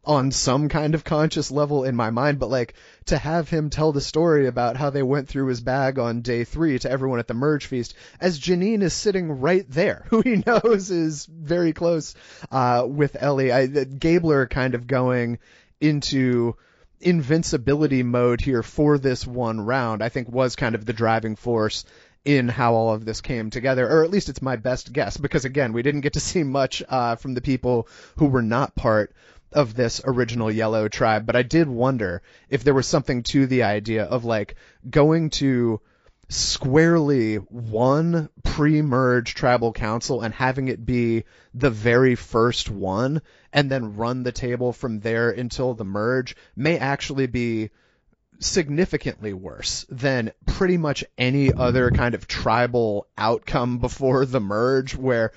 on 0.06 0.32
some 0.32 0.70
kind 0.70 0.96
of 0.96 1.04
conscious 1.04 1.52
level 1.52 1.84
in 1.84 1.96
my 1.96 2.10
mind, 2.10 2.40
but 2.40 2.50
like 2.50 2.74
to 3.06 3.18
have 3.18 3.50
him 3.50 3.70
tell 3.70 3.92
the 3.92 4.02
story 4.02 4.48
about 4.48 4.78
how 4.78 4.90
they 4.90 5.04
went 5.04 5.28
through 5.28 5.48
his 5.48 5.60
bag 5.60 6.00
on 6.00 6.22
day 6.22 6.44
three 6.44 6.80
to 6.80 6.90
everyone 6.90 7.20
at 7.20 7.28
the 7.28 7.34
merge 7.34 7.66
feast, 7.66 7.96
as 8.22 8.40
Jeanine 8.40 8.82
is 8.82 8.94
sitting 8.94 9.42
right 9.42 9.70
there, 9.70 10.06
who 10.10 10.22
he 10.22 10.44
knows 10.46 10.90
is 10.90 11.26
very 11.26 11.74
close 11.74 12.16
uh, 12.52 12.86
with 12.88 13.18
Elie. 13.20 13.52
I, 13.52 13.68
Gabler 13.68 14.48
kind 14.48 14.74
of 14.74 14.88
going 14.88 15.40
into 15.82 16.56
invincibility 17.00 18.04
mode 18.04 18.42
here 18.42 18.64
for 18.64 18.98
this 18.98 19.26
one 19.26 19.62
round, 19.62 20.04
I 20.04 20.10
think 20.10 20.30
was 20.30 20.56
kind 20.56 20.76
of 20.76 20.86
the 20.86 20.94
driving 20.94 21.36
force 21.36 21.86
in 22.26 22.50
how 22.50 22.74
all 22.74 22.94
of 22.94 23.06
this 23.06 23.22
came 23.22 23.50
together, 23.50 23.88
or 23.90 24.04
at 24.04 24.10
least 24.10 24.30
it's 24.30 24.42
my 24.42 24.58
best 24.58 24.92
guess, 24.92 25.18
because 25.18 25.46
again, 25.46 25.72
we 25.72 25.82
didn't 25.82 26.02
get 26.02 26.14
to 26.14 26.20
see 26.20 26.44
much 26.44 26.84
uh, 26.90 27.16
from 27.16 27.34
the 27.34 27.42
people 27.42 27.88
who 28.18 28.26
were 28.26 28.42
not 28.42 28.76
part 28.76 29.14
of 29.52 29.74
this 29.74 30.02
original 30.06 30.52
yellow 30.52 30.88
tribe, 30.88 31.26
but 31.26 31.36
I 31.36 31.44
did 31.44 31.68
wonder 31.68 32.22
if 32.50 32.64
there 32.64 32.74
was 32.74 32.88
something 32.88 33.24
to 33.24 33.48
the 33.48 33.64
idea 33.64 34.04
of 34.04 34.26
like 34.26 34.56
going 34.88 35.30
to 35.32 35.82
squarely 36.28 37.36
one 37.38 38.30
pre-merge 38.44 39.34
tribal 39.34 39.74
council 39.74 40.22
and 40.22 40.34
having 40.34 40.68
it 40.68 40.86
be 40.86 41.24
the 41.56 41.72
very 41.72 42.14
first 42.14 42.70
one 42.70 43.22
and 43.54 43.70
then 43.70 43.96
run 43.96 44.24
the 44.24 44.32
table 44.32 44.74
from 44.74 45.00
there 45.00 45.30
until 45.32 45.74
the 45.74 45.86
merge 45.86 46.36
may 46.56 46.78
actually 46.78 47.28
be 47.28 47.70
significantly 48.40 49.34
worse 49.34 49.86
than 49.90 50.32
pretty 50.46 50.78
much 50.78 51.04
any 51.18 51.52
other 51.54 51.92
kind 51.92 52.16
of 52.16 52.28
tribal 52.28 53.08
outcome 53.18 53.80
before 53.80 54.26
the 54.26 54.40
merge 54.40 54.96
where 54.96 55.32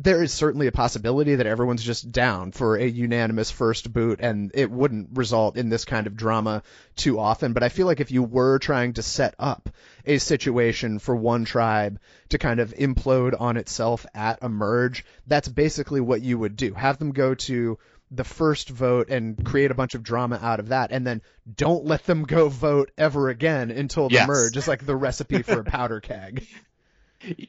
there 0.00 0.22
is 0.22 0.32
certainly 0.32 0.68
a 0.68 0.72
possibility 0.72 1.34
that 1.34 1.46
everyone's 1.46 1.82
just 1.82 2.12
down 2.12 2.52
for 2.52 2.76
a 2.76 2.86
unanimous 2.86 3.50
first 3.50 3.92
boot 3.92 4.20
and 4.22 4.52
it 4.54 4.70
wouldn't 4.70 5.08
result 5.14 5.56
in 5.56 5.70
this 5.70 5.84
kind 5.84 6.06
of 6.06 6.16
drama 6.16 6.62
too 6.94 7.18
often. 7.18 7.52
But 7.52 7.64
I 7.64 7.68
feel 7.68 7.86
like 7.86 7.98
if 7.98 8.12
you 8.12 8.22
were 8.22 8.60
trying 8.60 8.92
to 8.94 9.02
set 9.02 9.34
up 9.40 9.68
a 10.06 10.18
situation 10.18 11.00
for 11.00 11.16
one 11.16 11.44
tribe 11.44 11.98
to 12.28 12.38
kind 12.38 12.60
of 12.60 12.74
implode 12.74 13.40
on 13.40 13.56
itself 13.56 14.06
at 14.14 14.38
a 14.40 14.48
merge, 14.48 15.04
that's 15.26 15.48
basically 15.48 16.00
what 16.00 16.22
you 16.22 16.38
would 16.38 16.54
do. 16.54 16.74
Have 16.74 16.98
them 16.98 17.10
go 17.10 17.34
to 17.34 17.78
the 18.10 18.24
first 18.24 18.70
vote 18.70 19.08
and 19.08 19.44
create 19.44 19.72
a 19.72 19.74
bunch 19.74 19.96
of 19.96 20.04
drama 20.04 20.38
out 20.40 20.60
of 20.60 20.68
that 20.68 20.92
and 20.92 21.06
then 21.06 21.22
don't 21.56 21.84
let 21.84 22.04
them 22.04 22.22
go 22.22 22.48
vote 22.48 22.90
ever 22.96 23.30
again 23.30 23.72
until 23.72 24.08
the 24.08 24.14
yes. 24.14 24.28
merge. 24.28 24.56
It's 24.56 24.68
like 24.68 24.86
the 24.86 24.96
recipe 24.96 25.42
for 25.42 25.60
a 25.60 25.64
powder 25.64 26.00
keg. 26.00 26.46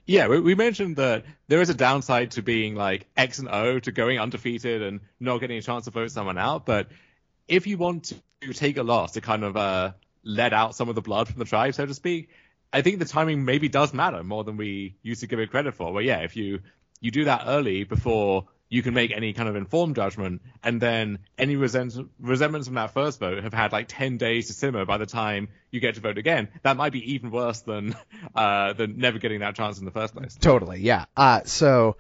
Yeah, 0.06 0.28
we, 0.28 0.56
mentioned 0.56 0.96
that 0.96 1.26
there 1.48 1.62
is 1.62 1.70
a 1.70 1.76
downside 1.76 2.32
to 2.32 2.42
being 2.42 2.76
like 2.76 3.06
X 3.16 3.40
and 3.40 3.48
O 3.50 3.80
to 3.80 3.92
going 3.92 4.20
undefeated 4.20 4.82
and 4.82 5.00
not 5.20 5.40
getting 5.40 5.58
a 5.58 5.62
chance 5.62 5.86
to 5.86 5.92
vote 5.92 6.12
someone 6.12 6.38
out. 6.40 6.66
But 6.66 6.88
if 7.48 7.68
you 7.68 7.78
want 7.78 8.14
to 8.42 8.54
take 8.54 8.78
a 8.78 8.84
loss 8.84 9.12
to 9.12 9.22
kind 9.22 9.44
of 9.44 9.56
uh, 9.56 9.92
let 10.24 10.54
out 10.54 10.76
some 10.76 10.90
of 10.90 10.96
the 10.96 11.02
blood 11.02 11.28
from 11.28 11.38
the 11.38 11.46
tribe, 11.46 11.76
so 11.76 11.86
to 11.86 11.94
speak, 11.94 12.30
I 12.74 12.82
think 12.82 13.00
the 13.00 13.06
timing 13.06 13.46
maybe 13.46 13.70
does 13.70 13.94
matter 13.94 14.24
more 14.24 14.44
than 14.44 14.58
we 14.58 14.96
used 15.04 15.22
to 15.22 15.28
give 15.28 15.40
it 15.40 15.52
credit 15.52 15.76
for. 15.76 15.94
But 15.94 16.04
yeah, 16.04 16.20
if 16.20 16.36
you 16.36 16.62
you 17.00 17.12
do 17.12 17.26
that 17.26 17.44
early 17.46 17.84
before 17.84 18.48
you 18.70 18.84
can 18.84 18.94
make 18.94 19.12
any 19.12 19.34
kind 19.34 19.50
of 19.50 19.56
informed 19.56 19.96
judgment, 19.96 20.42
and 20.64 20.80
then 20.80 21.20
any 21.38 21.56
resent- 21.56 22.10
resentments 22.20 22.68
from 22.68 22.76
that 22.76 22.92
first 22.94 23.20
vote 23.20 23.44
have 23.44 23.54
had 23.54 23.72
like 23.72 23.88
10 23.90 24.18
days 24.18 24.48
to 24.48 24.54
simmer 24.54 24.86
by 24.86 24.98
the 24.98 25.08
time 25.08 25.50
you 25.72 25.80
get 25.80 25.96
to 25.96 26.02
vote 26.02 26.20
again. 26.20 26.50
That 26.62 26.78
might 26.78 26.94
be 26.94 27.14
even 27.14 27.32
worse 27.32 27.62
than 27.62 27.96
uh, 28.36 28.74
than 28.74 28.98
never 28.98 29.18
getting 29.18 29.40
that 29.40 29.56
chance 29.56 29.80
in 29.80 29.86
the 29.86 29.92
first 29.92 30.16
place. 30.16 30.38
Totally, 30.40 30.82
yeah. 30.82 31.06
Uh, 31.18 31.42
so, 31.46 31.98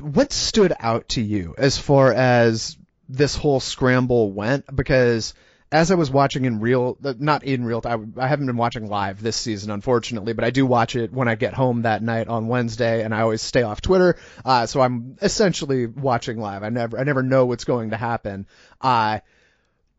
what 0.00 0.32
stood 0.32 0.72
out 0.80 1.10
to 1.10 1.20
you 1.20 1.54
as 1.58 1.76
far 1.76 2.12
as 2.12 2.78
this 3.08 3.36
whole 3.36 3.60
scramble 3.60 4.32
went? 4.32 4.64
Because 4.74 5.34
as 5.72 5.90
I 5.90 5.96
was 5.96 6.10
watching 6.10 6.44
in 6.44 6.60
real, 6.60 6.96
not 7.00 7.42
in 7.42 7.64
real 7.64 7.80
time, 7.80 8.14
I 8.16 8.28
haven't 8.28 8.46
been 8.46 8.56
watching 8.56 8.88
live 8.88 9.20
this 9.20 9.36
season, 9.36 9.70
unfortunately, 9.70 10.32
but 10.32 10.44
I 10.44 10.50
do 10.50 10.64
watch 10.64 10.94
it 10.94 11.12
when 11.12 11.26
I 11.26 11.34
get 11.34 11.54
home 11.54 11.82
that 11.82 12.02
night 12.02 12.28
on 12.28 12.46
Wednesday, 12.46 13.02
and 13.02 13.12
I 13.14 13.22
always 13.22 13.42
stay 13.42 13.62
off 13.62 13.80
Twitter, 13.80 14.16
uh, 14.44 14.66
so 14.66 14.80
I'm 14.80 15.16
essentially 15.20 15.86
watching 15.86 16.38
live. 16.38 16.62
I 16.62 16.68
never, 16.68 16.98
I 16.98 17.02
never 17.02 17.22
know 17.22 17.46
what's 17.46 17.64
going 17.64 17.90
to 17.90 17.96
happen. 17.96 18.46
Uh, 18.80 19.18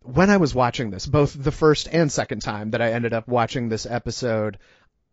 when 0.04 0.30
I 0.30 0.38
was 0.38 0.56
watching 0.56 0.90
this, 0.90 1.06
both 1.06 1.34
the 1.34 1.52
first 1.52 1.90
and 1.92 2.10
second 2.10 2.42
time 2.42 2.72
that 2.72 2.82
I 2.82 2.94
ended 2.94 3.12
up 3.12 3.28
watching 3.28 3.68
this 3.68 3.86
episode, 3.86 4.58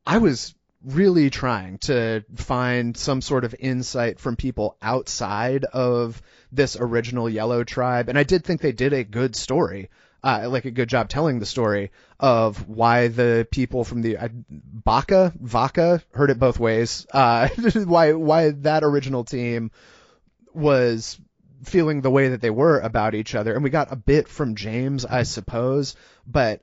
I 0.06 0.18
was 0.18 0.54
really 0.84 1.30
trying 1.30 1.78
to 1.78 2.24
find 2.36 2.96
some 2.96 3.22
sort 3.22 3.44
of 3.44 3.56
insight 3.58 4.20
from 4.20 4.36
people 4.36 4.76
outside 4.80 5.64
of 5.64 6.22
this 6.52 6.76
original 6.78 7.28
Yellow 7.28 7.64
Tribe, 7.64 8.08
and 8.08 8.16
I 8.16 8.22
did 8.22 8.44
think 8.44 8.60
they 8.60 8.70
did 8.70 8.92
a 8.92 9.02
good 9.02 9.34
story 9.34 9.90
uh, 10.24 10.48
like 10.48 10.64
a 10.64 10.70
good 10.70 10.88
job 10.88 11.08
telling 11.08 11.38
the 11.38 11.46
story 11.46 11.92
of 12.18 12.66
why 12.66 13.08
the 13.08 13.46
people 13.50 13.84
from 13.84 14.00
the 14.00 14.16
uh, 14.16 14.28
Baka 14.50 15.34
Vaca 15.38 16.02
heard 16.14 16.30
it 16.30 16.38
both 16.38 16.58
ways. 16.58 17.06
Uh, 17.12 17.48
why 17.84 18.14
why 18.14 18.50
that 18.50 18.84
original 18.84 19.24
team 19.24 19.70
was 20.54 21.20
feeling 21.62 22.00
the 22.00 22.10
way 22.10 22.28
that 22.28 22.40
they 22.40 22.50
were 22.50 22.80
about 22.80 23.14
each 23.14 23.34
other. 23.34 23.54
And 23.54 23.62
we 23.62 23.70
got 23.70 23.92
a 23.92 23.96
bit 23.96 24.28
from 24.28 24.54
James, 24.54 25.04
I 25.04 25.24
suppose, 25.24 25.94
but 26.26 26.62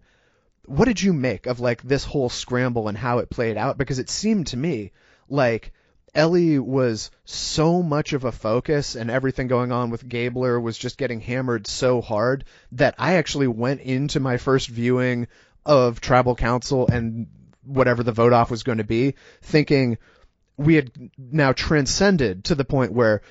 what 0.66 0.86
did 0.86 1.02
you 1.02 1.14
make 1.14 1.46
of 1.46 1.60
like 1.60 1.84
this 1.84 2.04
whole 2.04 2.30
scramble 2.30 2.88
and 2.88 2.98
how 2.98 3.20
it 3.20 3.30
played 3.30 3.58
out? 3.58 3.78
Because 3.78 4.00
it 4.00 4.10
seemed 4.10 4.48
to 4.48 4.58
me 4.58 4.92
like 5.30 5.72
Elie 6.14 6.60
was 6.60 7.10
so 7.24 7.82
much 7.82 8.14
of 8.14 8.26
a 8.26 8.32
focus 8.32 8.96
and 8.96 9.10
everything 9.10 9.48
going 9.48 9.72
on 9.72 9.90
with 9.90 10.08
Gabler 10.08 10.60
was 10.60 10.78
just 10.78 10.98
getting 10.98 11.22
hammered 11.22 11.68
so 11.68 12.02
hard 12.02 12.44
that 12.74 12.96
I 12.98 13.14
actually 13.14 13.48
went 13.48 13.82
into 13.82 14.20
my 14.20 14.38
first 14.38 14.68
viewing 14.68 15.28
of 15.66 16.02
Tribal 16.02 16.36
Council 16.36 16.88
and 16.88 17.28
whatever 17.64 18.04
the 18.04 18.12
vote 18.12 18.34
off 18.34 18.52
was 18.52 18.64
going 18.64 18.80
to 18.80 18.84
be 18.84 19.16
thinking 19.42 19.98
we 20.58 20.76
had 20.76 20.92
now 21.18 21.54
transcended 21.54 22.46
to 22.46 22.56
the 22.56 22.66
point 22.66 22.92
where 22.92 23.22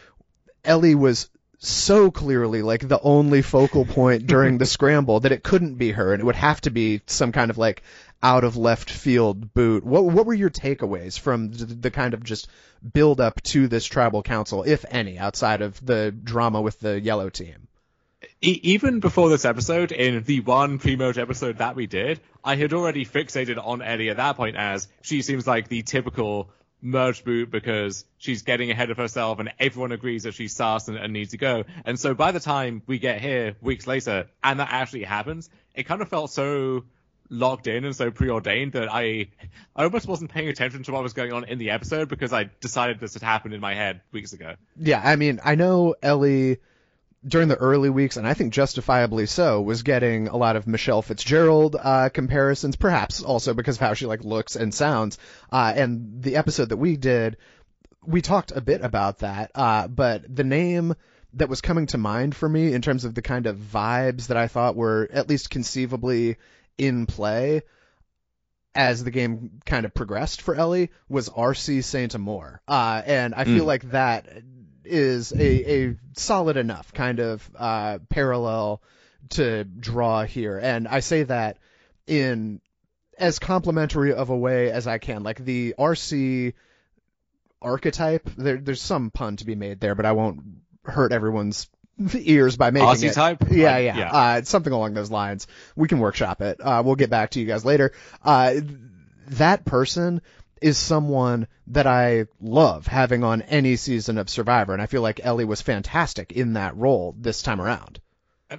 Elie 0.64 0.94
was 0.94 1.28
so 1.58 2.10
clearly 2.10 2.62
like 2.62 2.88
the 2.88 3.00
only 3.02 3.42
focal 3.42 3.84
point 3.84 4.26
during 4.26 4.56
the 4.56 4.66
scramble 4.78 5.20
that 5.20 5.32
it 5.32 5.42
couldn't 5.42 5.74
be 5.74 5.90
her 5.90 6.14
and 6.14 6.22
it 6.22 6.24
would 6.24 6.34
have 6.34 6.60
to 6.62 6.70
be 6.70 7.02
some 7.06 7.32
kind 7.32 7.50
of 7.50 7.58
like 7.58 7.82
out 8.22 8.44
of 8.44 8.56
left 8.56 8.90
field 8.90 9.54
boot. 9.54 9.84
What 9.84 10.04
what 10.04 10.26
were 10.26 10.34
your 10.34 10.50
takeaways 10.50 11.18
from 11.18 11.50
the, 11.52 11.64
the 11.64 11.90
kind 11.90 12.14
of 12.14 12.22
just 12.22 12.48
build 12.92 13.20
up 13.20 13.42
to 13.42 13.68
this 13.68 13.84
tribal 13.84 14.22
council, 14.22 14.62
if 14.62 14.84
any, 14.90 15.18
outside 15.18 15.62
of 15.62 15.84
the 15.84 16.10
drama 16.10 16.60
with 16.60 16.80
the 16.80 17.00
yellow 17.00 17.30
team? 17.30 17.68
even 18.42 19.00
before 19.00 19.28
this 19.28 19.44
episode, 19.44 19.92
in 19.92 20.22
the 20.24 20.40
one 20.40 20.78
pre-merge 20.78 21.18
episode 21.18 21.58
that 21.58 21.76
we 21.76 21.86
did, 21.86 22.20
I 22.44 22.56
had 22.56 22.72
already 22.72 23.04
fixated 23.04 23.62
on 23.62 23.82
Elie 23.82 24.10
at 24.10 24.16
that 24.16 24.36
point 24.36 24.56
as 24.56 24.88
she 25.02 25.22
seems 25.22 25.46
like 25.46 25.68
the 25.68 25.82
typical 25.82 26.50
merge 26.82 27.24
boot 27.24 27.50
because 27.50 28.06
she's 28.16 28.42
getting 28.42 28.70
ahead 28.70 28.90
of 28.90 28.96
herself 28.96 29.38
and 29.38 29.52
everyone 29.58 29.92
agrees 29.92 30.22
that 30.22 30.32
she's 30.32 30.54
sus 30.54 30.88
and, 30.88 30.96
and, 30.96 31.12
needs 31.12 31.32
to 31.32 31.36
go. 31.36 31.64
And 31.84 32.00
so 32.00 32.14
by 32.14 32.32
the 32.32 32.40
time 32.40 32.82
we 32.86 32.98
get 32.98 33.20
here 33.20 33.56
weeks 33.60 33.86
later 33.86 34.28
and 34.42 34.60
that 34.60 34.68
actually 34.70 35.04
happens, 35.04 35.50
it 35.74 35.84
kind 35.84 36.00
of 36.00 36.08
felt 36.08 36.30
so 36.30 36.84
locked 37.30 37.68
in 37.68 37.84
and 37.84 37.94
so 37.94 38.10
preordained 38.10 38.72
that 38.72 38.92
I, 38.92 39.28
I 39.74 39.84
almost 39.84 40.06
wasn't 40.06 40.30
paying 40.32 40.48
attention 40.48 40.82
to 40.82 40.92
what 40.92 41.02
was 41.02 41.12
going 41.12 41.32
on 41.32 41.44
in 41.44 41.58
the 41.58 41.70
episode 41.70 42.08
because 42.08 42.32
I 42.32 42.50
decided 42.60 42.98
this 43.00 43.14
had 43.14 43.22
happened 43.22 43.54
in 43.54 43.60
my 43.60 43.74
head 43.74 44.02
weeks 44.12 44.32
ago. 44.32 44.56
Yeah, 44.76 45.00
I 45.02 45.16
mean, 45.16 45.40
I 45.44 45.54
know 45.54 45.94
Elie 46.02 46.58
during 47.26 47.48
the 47.48 47.56
early 47.56 47.90
weeks, 47.90 48.16
and 48.16 48.26
I 48.26 48.34
think 48.34 48.52
justifiably 48.52 49.26
so, 49.26 49.60
was 49.60 49.82
getting 49.82 50.28
a 50.28 50.36
lot 50.36 50.56
of 50.56 50.66
Michelle 50.66 51.02
Fitzgerald 51.02 51.76
uh, 51.78 52.08
comparisons, 52.08 52.76
perhaps 52.76 53.22
also 53.22 53.54
because 53.54 53.76
of 53.76 53.80
how 53.80 53.94
she 53.94 54.06
like 54.06 54.24
looks 54.24 54.56
and 54.56 54.74
sounds. 54.74 55.18
Uh, 55.52 55.72
and 55.76 56.22
the 56.22 56.36
episode 56.36 56.70
that 56.70 56.78
we 56.78 56.96
did, 56.96 57.36
we 58.04 58.22
talked 58.22 58.52
a 58.52 58.60
bit 58.60 58.80
about 58.82 59.18
that. 59.18 59.50
Uh, 59.54 59.86
but 59.86 60.34
the 60.34 60.44
name 60.44 60.94
that 61.34 61.48
was 61.48 61.60
coming 61.60 61.86
to 61.86 61.98
mind 61.98 62.34
for 62.34 62.48
me 62.48 62.72
in 62.72 62.82
terms 62.82 63.04
of 63.04 63.14
the 63.14 63.22
kind 63.22 63.46
of 63.46 63.56
vibes 63.56 64.28
that 64.28 64.36
I 64.36 64.48
thought 64.48 64.74
were 64.74 65.08
at 65.12 65.28
least 65.28 65.50
conceivably 65.50 66.38
in 66.80 67.04
play 67.04 67.62
as 68.74 69.04
the 69.04 69.10
game 69.10 69.60
kind 69.66 69.84
of 69.84 69.92
progressed 69.92 70.40
for 70.40 70.54
Elie 70.54 70.90
was 71.08 71.28
RC 71.28 71.84
Saint 71.84 72.14
Amour. 72.14 72.62
Uh, 72.66 73.02
and 73.04 73.34
I 73.34 73.44
feel 73.44 73.64
mm. 73.64 73.68
like 73.68 73.90
that 73.90 74.26
is 74.84 75.32
a, 75.32 75.88
a 75.88 75.96
solid 76.16 76.56
enough 76.56 76.92
kind 76.94 77.20
of 77.20 77.48
uh, 77.54 77.98
parallel 78.08 78.80
to 79.30 79.64
draw 79.64 80.24
here. 80.24 80.58
And 80.58 80.88
I 80.88 81.00
say 81.00 81.24
that 81.24 81.58
in 82.06 82.60
as 83.18 83.38
complimentary 83.38 84.14
of 84.14 84.30
a 84.30 84.36
way 84.36 84.70
as 84.70 84.86
I 84.86 84.96
can. 84.96 85.22
Like 85.22 85.44
the 85.44 85.74
RC 85.78 86.54
archetype, 87.60 88.30
there, 88.38 88.56
there's 88.56 88.80
some 88.80 89.10
pun 89.10 89.36
to 89.36 89.44
be 89.44 89.54
made 89.54 89.80
there, 89.80 89.94
but 89.94 90.06
I 90.06 90.12
won't 90.12 90.40
hurt 90.84 91.12
everyone's 91.12 91.68
ears 92.14 92.56
by 92.56 92.70
making 92.70 92.88
Aussie 92.88 93.10
it. 93.10 93.14
type? 93.14 93.44
Yeah, 93.50 93.78
yeah. 93.78 93.96
yeah. 93.98 94.12
Uh, 94.12 94.42
something 94.42 94.72
along 94.72 94.94
those 94.94 95.10
lines. 95.10 95.46
We 95.76 95.88
can 95.88 95.98
workshop 95.98 96.40
it. 96.40 96.60
Uh, 96.60 96.82
we'll 96.84 96.96
get 96.96 97.10
back 97.10 97.30
to 97.30 97.40
you 97.40 97.46
guys 97.46 97.64
later. 97.64 97.92
Uh, 98.24 98.54
that 99.28 99.64
person 99.64 100.22
is 100.60 100.76
someone 100.76 101.46
that 101.68 101.86
I 101.86 102.26
love 102.40 102.86
having 102.86 103.24
on 103.24 103.42
any 103.42 103.76
season 103.76 104.18
of 104.18 104.28
Survivor, 104.28 104.72
and 104.72 104.82
I 104.82 104.86
feel 104.86 105.02
like 105.02 105.20
Elie 105.22 105.44
was 105.44 105.62
fantastic 105.62 106.32
in 106.32 106.54
that 106.54 106.76
role 106.76 107.14
this 107.18 107.42
time 107.42 107.60
around. 107.60 108.00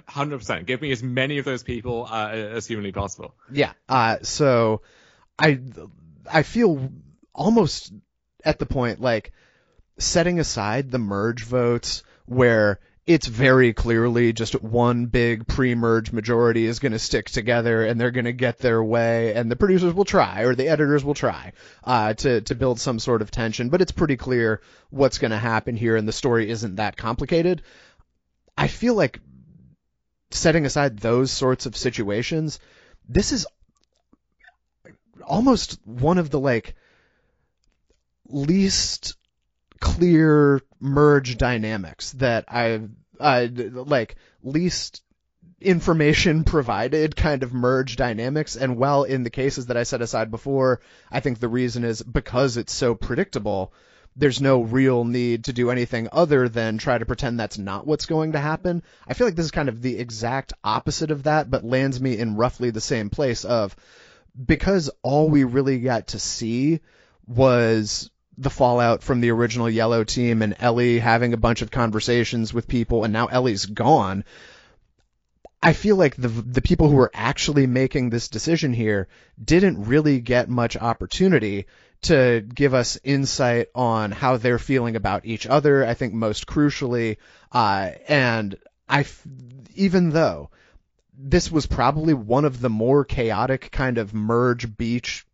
Hundred 0.06 0.38
percent. 0.38 0.66
Give 0.66 0.80
me 0.80 0.90
as 0.90 1.02
many 1.02 1.38
of 1.38 1.44
those 1.44 1.62
people 1.62 2.08
uh, 2.10 2.28
as 2.30 2.66
humanly 2.66 2.92
possible. 2.92 3.34
Yeah. 3.52 3.72
Uh, 3.88 4.18
so 4.22 4.80
I 5.38 5.60
I 6.30 6.44
feel 6.44 6.90
almost 7.34 7.92
at 8.42 8.58
the 8.58 8.64
point 8.64 9.00
like 9.00 9.32
setting 9.98 10.40
aside 10.40 10.90
the 10.90 10.98
merge 10.98 11.44
votes 11.44 12.02
where 12.24 12.80
it's 13.06 13.26
very 13.26 13.72
clearly 13.72 14.32
just 14.32 14.62
one 14.62 15.06
big 15.06 15.46
pre-merge 15.46 16.12
majority 16.12 16.66
is 16.66 16.78
going 16.78 16.92
to 16.92 16.98
stick 16.98 17.28
together 17.28 17.84
and 17.84 18.00
they're 18.00 18.12
going 18.12 18.26
to 18.26 18.32
get 18.32 18.58
their 18.58 18.82
way 18.82 19.34
and 19.34 19.50
the 19.50 19.56
producers 19.56 19.92
will 19.92 20.04
try 20.04 20.42
or 20.42 20.54
the 20.54 20.68
editors 20.68 21.04
will 21.04 21.14
try 21.14 21.52
uh, 21.82 22.14
to 22.14 22.40
to 22.42 22.54
build 22.54 22.78
some 22.78 23.00
sort 23.00 23.20
of 23.20 23.30
tension 23.30 23.70
but 23.70 23.80
it's 23.80 23.92
pretty 23.92 24.16
clear 24.16 24.60
what's 24.90 25.18
going 25.18 25.32
to 25.32 25.38
happen 25.38 25.74
here 25.74 25.96
and 25.96 26.06
the 26.06 26.12
story 26.12 26.48
isn't 26.48 26.76
that 26.76 26.96
complicated. 26.96 27.62
I 28.56 28.68
feel 28.68 28.94
like 28.94 29.18
setting 30.30 30.64
aside 30.64 30.98
those 30.98 31.30
sorts 31.30 31.66
of 31.66 31.76
situations 31.76 32.60
this 33.08 33.32
is 33.32 33.46
almost 35.26 35.78
one 35.84 36.18
of 36.18 36.30
the 36.30 36.38
like 36.38 36.76
least 38.28 39.16
clear 39.82 40.62
merge 40.78 41.36
dynamics 41.36 42.12
that 42.12 42.44
uh, 42.48 42.78
like 43.18 44.14
least 44.42 45.02
information 45.60 46.44
provided 46.56 47.16
kind 47.16 47.42
of 47.42 47.52
merge 47.52 47.96
dynamics 47.96 48.54
and 48.54 48.76
while 48.76 49.02
in 49.02 49.24
the 49.24 49.30
cases 49.30 49.66
that 49.66 49.76
I 49.76 49.82
set 49.82 50.00
aside 50.00 50.30
before 50.30 50.80
I 51.10 51.18
think 51.18 51.40
the 51.40 51.48
reason 51.48 51.82
is 51.82 52.00
because 52.00 52.56
it's 52.56 52.72
so 52.72 52.94
predictable 52.94 53.72
there's 54.14 54.40
no 54.40 54.62
real 54.62 55.04
need 55.04 55.44
to 55.44 55.52
do 55.52 55.70
anything 55.70 56.08
other 56.12 56.48
than 56.48 56.78
try 56.78 56.96
to 56.96 57.06
pretend 57.06 57.40
that's 57.40 57.58
not 57.58 57.86
what's 57.86 58.06
going 58.06 58.32
to 58.32 58.38
happen. 58.38 58.82
I 59.08 59.14
feel 59.14 59.26
like 59.26 59.36
this 59.36 59.46
is 59.46 59.50
kind 59.50 59.70
of 59.70 59.80
the 59.80 59.98
exact 59.98 60.52
opposite 60.62 61.10
of 61.10 61.22
that, 61.22 61.50
but 61.50 61.64
lands 61.64 61.98
me 61.98 62.18
in 62.18 62.36
roughly 62.36 62.70
the 62.70 62.80
same 62.80 63.08
place 63.08 63.44
of 63.44 63.74
because 64.44 64.90
all 65.02 65.30
we 65.30 65.44
really 65.44 65.78
got 65.78 66.08
to 66.08 66.18
see 66.18 66.80
was 67.26 68.10
the 68.38 68.50
fallout 68.50 69.02
from 69.02 69.20
the 69.20 69.30
original 69.30 69.68
yellow 69.68 70.04
team 70.04 70.42
and 70.42 70.56
Elie 70.58 70.98
having 70.98 71.32
a 71.32 71.38
bunch 71.38 71.62
of 71.62 71.70
conversations 71.70 72.52
with 72.52 72.68
people 72.68 73.04
and 73.04 73.12
now 73.12 73.26
Elie's 73.26 73.66
gone. 73.66 74.24
I 75.62 75.74
feel 75.74 75.96
like 75.96 76.16
the 76.16 76.28
the 76.28 76.62
people 76.62 76.88
who 76.88 76.96
were 76.96 77.10
actually 77.14 77.66
making 77.66 78.10
this 78.10 78.28
decision 78.28 78.72
here 78.72 79.08
didn't 79.42 79.84
really 79.84 80.20
get 80.20 80.48
much 80.48 80.76
opportunity 80.76 81.66
to 82.02 82.40
give 82.40 82.74
us 82.74 82.98
insight 83.04 83.68
on 83.74 84.10
how 84.10 84.36
they're 84.36 84.58
feeling 84.58 84.96
about 84.96 85.24
each 85.24 85.46
other. 85.46 85.86
I 85.86 85.94
think 85.94 86.14
most 86.14 86.46
crucially, 86.46 87.18
uh, 87.52 87.90
and 88.08 88.56
I, 88.88 89.06
even 89.76 90.10
though 90.10 90.50
this 91.16 91.50
was 91.50 91.66
probably 91.66 92.14
one 92.14 92.44
of 92.44 92.60
the 92.60 92.70
more 92.70 93.04
chaotic 93.04 93.70
kind 93.70 93.98
of 93.98 94.12
merge 94.12 94.76
beach 94.76 95.24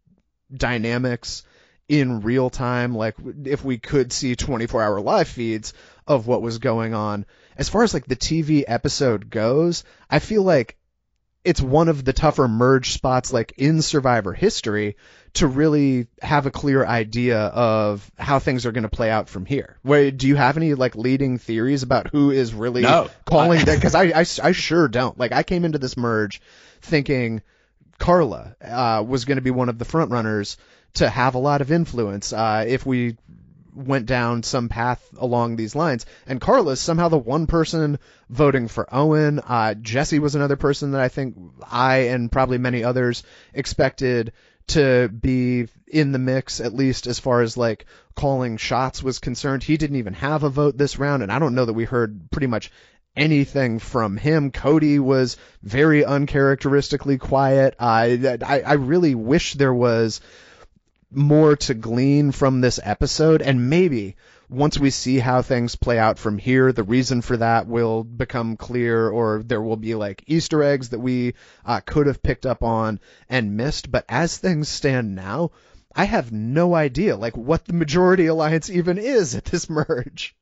dynamics 0.55 1.43
in 1.89 2.21
real 2.21 2.51
time, 2.51 2.95
like 2.95 3.17
if 3.45 3.65
we 3.65 3.79
could 3.79 4.13
see 4.13 4.37
24 4.37 4.83
hour 4.83 5.01
live 5.01 5.29
feeds 5.29 5.73
of 6.07 6.27
what 6.27 6.43
was 6.43 6.59
going 6.59 6.95
on. 6.95 7.25
As 7.57 7.69
far 7.69 7.83
as 7.83 7.95
like 7.95 8.07
the 8.07 8.17
TV 8.17 8.65
episode 8.67 9.31
goes, 9.31 9.85
I 10.09 10.19
feel 10.19 10.43
like 10.43 10.77
it's 11.45 11.61
one 11.63 11.89
of 11.89 12.05
the 12.05 12.13
tougher 12.13 12.47
merge 12.47 12.93
spots 12.93 13.33
like 13.33 13.55
in 13.57 13.81
Survivor 13.81 14.35
history 14.35 14.97
to 15.35 15.47
really 15.47 16.09
have 16.21 16.47
a 16.47 16.51
clear 16.51 16.85
idea 16.85 17.39
of 17.39 18.11
how 18.19 18.39
things 18.39 18.67
are 18.67 18.73
going 18.73 18.83
to 18.83 18.89
play 18.89 19.11
out 19.11 19.29
from 19.29 19.47
here. 19.47 19.79
Where 19.83 20.11
do 20.11 20.27
you 20.27 20.37
have 20.37 20.57
any 20.57 20.75
like 20.75 20.95
leading 20.95 21.39
theories 21.39 21.83
about 21.83 22.09
who 22.09 22.31
is 22.31 22.53
really 22.53 22.83
no. 22.83 23.09
calling 23.25 23.65
that? 23.65 23.77
Because 23.77 23.95
I, 23.95 24.05
I, 24.15 24.21
I 24.21 24.53
sure 24.53 24.89
don't. 24.89 25.19
Like 25.19 25.33
I 25.33 25.43
came 25.43 25.65
into 25.65 25.79
this 25.79 25.97
merge 25.97 26.43
thinking 26.83 27.43
Karla 27.99 28.57
uh, 28.63 29.05
was 29.07 29.25
going 29.25 29.37
to 29.37 29.43
be 29.43 29.51
one 29.51 29.69
of 29.69 29.79
the 29.79 29.85
front 29.85 30.11
runners 30.11 30.57
to 30.95 31.09
have 31.09 31.35
a 31.35 31.39
lot 31.39 31.61
of 31.61 31.73
influence 31.73 32.33
uh, 32.33 32.65
if 32.67 32.85
we 32.85 33.17
went 33.75 34.07
down 34.07 34.43
some 34.43 34.69
path 34.69 35.01
along 35.19 35.55
these 35.57 35.77
lines. 35.77 36.05
And 36.27 36.41
Karla's 36.41 36.81
somehow 36.81 37.09
the 37.09 37.19
one 37.19 37.47
person 37.47 37.99
voting 38.29 38.69
for 38.69 38.93
Owen. 38.93 39.39
Uh, 39.39 39.75
Jesse 39.75 40.19
was 40.19 40.35
another 40.35 40.57
person 40.57 40.93
that 40.93 41.01
I 41.01 41.09
think 41.09 41.37
I 41.71 42.09
and 42.09 42.31
probably 42.33 42.59
many 42.59 42.83
others 42.83 43.23
expected 43.55 44.33
to 44.69 45.09
be 45.09 45.69
in 45.87 46.13
the 46.13 46.19
mix, 46.19 46.61
at 46.61 46.75
least 46.75 47.07
as 47.07 47.19
far 47.19 47.41
as 47.41 47.57
like 47.57 47.87
calling 48.15 48.57
shots 48.57 49.03
was 49.03 49.19
concerned. 49.19 49.63
He 49.63 49.77
didn't 49.77 49.97
even 49.97 50.15
have 50.15 50.43
a 50.43 50.51
vote 50.51 50.77
this 50.77 50.99
round, 50.99 51.23
and 51.23 51.33
I 51.33 51.39
don't 51.39 51.55
know 51.55 51.65
that 51.65 51.73
we 51.73 51.85
heard 51.85 52.31
pretty 52.31 52.49
much 52.49 52.71
anything 53.17 53.79
from 53.79 54.17
him. 54.17 54.51
Cody 54.51 54.99
was 54.99 55.37
very 55.63 56.05
uncharacteristically 56.05 57.19
quiet. 57.19 57.75
I, 57.79 58.39
I, 58.45 58.61
I 58.61 58.73
really 58.75 59.15
wish 59.15 59.55
there 59.55 59.75
was 59.75 60.21
more 61.11 61.57
to 61.57 61.75
glean 61.75 62.33
from 62.33 62.61
this 62.61 62.79
episode 62.83 63.43
and 63.43 63.71
maybe 63.71 64.17
once 64.49 64.79
we 64.79 64.91
see 64.91 65.19
how 65.19 65.43
things 65.43 65.77
play 65.77 65.99
out 65.99 66.19
from 66.19 66.39
here, 66.39 66.73
the 66.73 66.83
reason 66.83 67.21
for 67.21 67.37
that 67.37 67.67
will 67.67 68.03
become 68.03 68.57
clear, 68.57 69.09
or 69.09 69.43
there 69.45 69.61
will 69.61 69.77
be 69.77 69.95
like 69.95 70.25
Easter 70.27 70.63
eggs 70.63 70.89
that 70.91 70.99
we 71.01 71.35
uh, 71.65 71.81
could 71.81 72.07
have 72.07 72.23
picked 72.23 72.47
up 72.47 72.63
on 72.63 72.99
and 73.29 73.57
missed. 73.57 73.91
But 73.91 74.07
as 74.09 74.39
things 74.39 74.69
stand 74.69 75.15
now, 75.15 75.51
I 75.95 76.05
have 76.05 76.33
no 76.33 76.75
idea 76.75 77.17
like 77.17 77.37
what 77.37 77.67
the 77.67 77.75
majority 77.75 78.27
alliance 78.27 78.71
even 78.71 78.99
is 78.99 79.35
at 79.35 79.45
this 79.45 79.69
merge. 79.69 80.35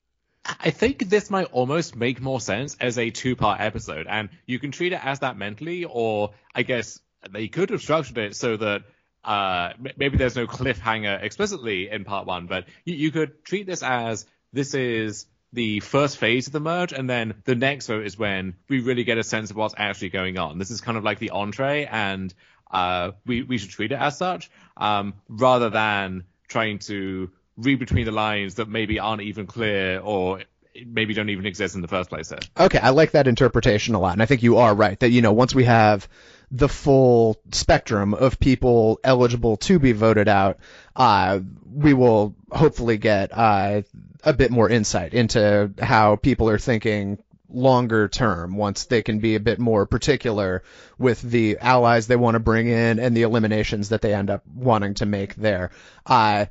I 0.44 0.70
think 0.70 1.08
this 1.08 1.28
might 1.28 1.50
almost 1.50 1.96
make 1.96 2.20
more 2.20 2.40
sense 2.40 2.76
as 2.78 2.98
a 2.98 3.10
two 3.10 3.34
part 3.34 3.60
episode, 3.60 4.06
and 4.08 4.28
you 4.46 4.60
can 4.60 4.70
treat 4.70 4.92
it 4.92 5.04
as 5.04 5.18
that 5.20 5.36
mentally, 5.36 5.84
or 5.84 6.34
I 6.54 6.62
guess 6.62 7.00
they 7.28 7.48
could 7.48 7.70
have 7.70 7.82
structured 7.82 8.18
it 8.18 8.36
so 8.36 8.56
that 8.56 8.84
uh, 9.26 9.72
maybe 9.96 10.16
there's 10.16 10.36
no 10.36 10.46
cliffhanger 10.46 11.22
explicitly 11.22 11.90
in 11.90 12.04
part 12.04 12.26
one, 12.26 12.46
but 12.46 12.64
you, 12.84 12.94
you 12.94 13.10
could 13.10 13.44
treat 13.44 13.66
this 13.66 13.82
as 13.82 14.24
this 14.52 14.72
is 14.74 15.26
the 15.52 15.80
first 15.80 16.16
phase 16.16 16.46
of 16.46 16.52
the 16.52 16.60
merge, 16.60 16.92
and 16.92 17.10
then 17.10 17.34
the 17.44 17.54
next 17.54 17.86
vote 17.88 18.06
is 18.06 18.16
when 18.16 18.54
we 18.68 18.80
really 18.80 19.04
get 19.04 19.18
a 19.18 19.24
sense 19.24 19.50
of 19.50 19.56
what's 19.56 19.74
actually 19.76 20.10
going 20.10 20.38
on. 20.38 20.58
This 20.58 20.70
is 20.70 20.80
kind 20.80 20.96
of 20.96 21.04
like 21.04 21.18
the 21.18 21.30
entree, 21.30 21.86
and 21.86 22.32
uh, 22.70 23.12
we 23.26 23.42
we 23.42 23.58
should 23.58 23.70
treat 23.70 23.92
it 23.92 23.98
as 23.98 24.16
such, 24.16 24.50
um, 24.76 25.14
rather 25.28 25.70
than 25.70 26.24
trying 26.48 26.78
to 26.80 27.30
read 27.56 27.78
between 27.78 28.04
the 28.04 28.12
lines 28.12 28.56
that 28.56 28.68
maybe 28.68 28.98
aren't 28.98 29.22
even 29.22 29.46
clear 29.46 29.98
or 30.00 30.42
maybe 30.84 31.14
don't 31.14 31.30
even 31.30 31.46
exist 31.46 31.74
in 31.74 31.80
the 31.80 31.88
first 31.88 32.10
place. 32.10 32.32
Okay, 32.58 32.78
I 32.78 32.90
like 32.90 33.12
that 33.12 33.26
interpretation 33.26 33.94
a 33.94 33.98
lot, 33.98 34.12
and 34.12 34.22
I 34.22 34.26
think 34.26 34.42
you 34.42 34.58
are 34.58 34.74
right 34.74 34.98
that 35.00 35.10
you 35.10 35.22
know 35.22 35.32
once 35.32 35.54
we 35.54 35.64
have 35.64 36.08
the 36.50 36.68
full 36.68 37.36
spectrum 37.52 38.14
of 38.14 38.38
people 38.38 39.00
eligible 39.02 39.56
to 39.56 39.78
be 39.78 39.92
voted 39.92 40.28
out, 40.28 40.58
uh, 40.94 41.40
we 41.72 41.92
will 41.92 42.34
hopefully 42.50 42.98
get 42.98 43.30
uh, 43.32 43.82
a 44.22 44.32
bit 44.32 44.50
more 44.50 44.68
insight 44.68 45.14
into 45.14 45.72
how 45.80 46.16
people 46.16 46.48
are 46.48 46.58
thinking 46.58 47.18
longer 47.48 48.08
term 48.08 48.56
once 48.56 48.86
they 48.86 49.02
can 49.02 49.20
be 49.20 49.34
a 49.34 49.40
bit 49.40 49.58
more 49.58 49.86
particular 49.86 50.62
with 50.98 51.20
the 51.22 51.58
allies 51.58 52.06
they 52.06 52.16
want 52.16 52.34
to 52.34 52.40
bring 52.40 52.66
in 52.66 52.98
and 52.98 53.16
the 53.16 53.22
eliminations 53.22 53.90
that 53.90 54.02
they 54.02 54.12
end 54.14 54.30
up 54.30 54.42
wanting 54.46 54.94
to 54.94 55.06
make 55.06 55.34
there. 55.36 55.70
Uh, 56.04 56.46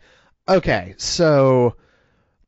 okay, 0.48 0.96
so 0.98 1.76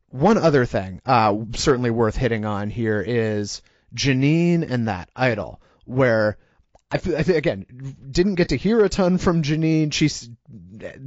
one 0.10 0.38
other 0.38 0.66
thing, 0.66 1.02
uh, 1.06 1.36
certainly 1.54 1.92
worth 1.92 2.16
hitting 2.16 2.46
on 2.46 2.70
here 2.70 3.02
is 3.02 3.62
Jeanine 3.94 4.70
and 4.70 4.88
that 4.88 5.10
idol, 5.16 5.62
where 5.86 6.38
I, 6.90 7.00
I 7.06 7.20
again 7.20 7.66
didn't 8.12 8.36
get 8.36 8.50
to 8.50 8.56
hear 8.56 8.84
a 8.84 8.90
ton 8.90 9.18
from 9.18 9.44
Jeanine. 9.44 9.92
She 9.92 10.10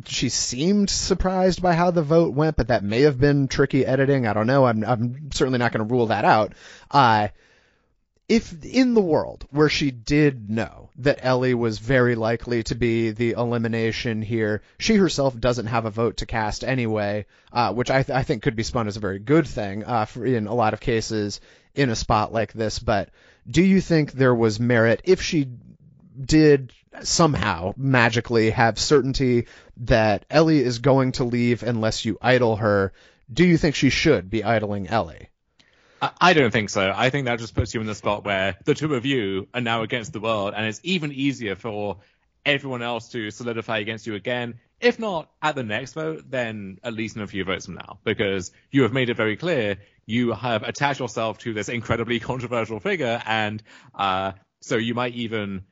she 0.04 0.28
seemed 0.28 0.90
surprised 0.90 1.62
by 1.62 1.72
how 1.72 1.90
the 1.90 2.02
vote 2.02 2.34
went, 2.34 2.56
but 2.56 2.68
that 2.68 2.84
may 2.84 3.02
have 3.02 3.18
been 3.18 3.48
tricky 3.48 3.86
editing. 3.86 4.26
I 4.26 4.34
don't 4.34 4.46
know. 4.46 4.66
I'm 4.66 4.84
I'm 4.84 5.30
certainly 5.32 5.58
not 5.58 5.72
going 5.72 5.86
to 5.86 5.92
rule 5.92 6.06
that 6.06 6.26
out. 6.26 6.52
Uh, 6.90 7.28
if 8.28 8.62
in 8.64 8.94
the 8.94 9.00
world 9.00 9.44
where 9.50 9.68
she 9.68 9.90
did 9.90 10.50
know 10.50 10.90
that 10.98 11.18
Elie 11.22 11.54
was 11.54 11.78
very 11.78 12.14
likely 12.14 12.62
to 12.64 12.76
be 12.76 13.10
the 13.10 13.32
elimination 13.32 14.22
here, 14.22 14.62
she 14.78 14.94
herself 14.94 15.36
doesn't 15.38 15.66
have 15.66 15.84
a 15.84 15.90
vote 15.90 16.18
to 16.18 16.26
cast 16.26 16.62
anyway, 16.62 17.26
uh, 17.52 17.72
which 17.72 17.90
I, 17.90 18.04
th- 18.04 18.16
I, 18.16 18.22
think 18.22 18.44
could 18.44 18.54
be 18.54 18.62
spun 18.62 18.86
as 18.86 18.96
a 18.96 19.00
very 19.00 19.18
good 19.18 19.48
thing 19.48 19.84
uh, 19.84 20.04
for, 20.04 20.24
in 20.24 20.46
a 20.46 20.54
lot 20.54 20.74
of 20.74 20.80
cases 20.80 21.40
in 21.74 21.90
a 21.90 21.96
spot 21.96 22.32
like 22.32 22.52
this. 22.52 22.78
But 22.78 23.08
do 23.48 23.64
you 23.64 23.80
think 23.80 24.12
there 24.12 24.34
was 24.34 24.60
merit 24.60 25.00
if 25.04 25.20
she 25.22 25.48
did 26.20 26.72
somehow 27.02 27.72
magically 27.76 28.50
have 28.50 28.78
certainty 28.78 29.46
that 29.78 30.26
Elie 30.30 30.62
is 30.62 30.78
going 30.78 31.12
to 31.12 31.24
leave 31.24 31.62
unless 31.62 32.04
you 32.04 32.18
idle 32.20 32.56
her? 32.56 32.92
Do 33.32 33.44
you 33.44 33.56
think 33.56 33.74
she 33.74 33.90
should 33.90 34.28
be 34.28 34.44
idling 34.44 34.88
Elie? 34.88 35.28
I 36.20 36.32
don't 36.32 36.50
think 36.50 36.70
so. 36.70 36.92
I 36.94 37.10
think 37.10 37.26
that 37.26 37.38
just 37.38 37.54
puts 37.54 37.74
you 37.74 37.80
in 37.80 37.86
the 37.86 37.94
spot 37.94 38.24
where 38.24 38.56
the 38.64 38.74
two 38.74 38.94
of 38.94 39.04
you 39.04 39.48
are 39.52 39.60
now 39.60 39.82
against 39.82 40.12
the 40.12 40.20
world, 40.20 40.54
and 40.56 40.66
it's 40.66 40.80
even 40.82 41.12
easier 41.12 41.56
for 41.56 41.98
everyone 42.46 42.82
else 42.82 43.10
to 43.10 43.30
solidify 43.30 43.78
against 43.78 44.06
you 44.06 44.14
again. 44.14 44.54
If 44.80 44.98
not 44.98 45.30
at 45.42 45.56
the 45.56 45.62
next 45.62 45.92
vote, 45.92 46.24
then 46.30 46.78
at 46.82 46.94
least 46.94 47.16
in 47.16 47.22
a 47.22 47.26
few 47.26 47.44
votes 47.44 47.66
from 47.66 47.74
now, 47.74 47.98
because 48.02 48.50
you 48.70 48.82
have 48.84 48.94
made 48.94 49.10
it 49.10 49.16
very 49.16 49.36
clear 49.36 49.76
you 50.06 50.32
have 50.32 50.62
attached 50.62 51.00
yourself 51.00 51.38
to 51.38 51.52
this 51.52 51.68
incredibly 51.68 52.18
controversial 52.30 52.80
figure, 52.80 53.22
and 53.26 53.62
uh, 53.94 54.32
so 54.60 54.76
you 54.76 54.94
might 54.94 55.14
even 55.14 55.64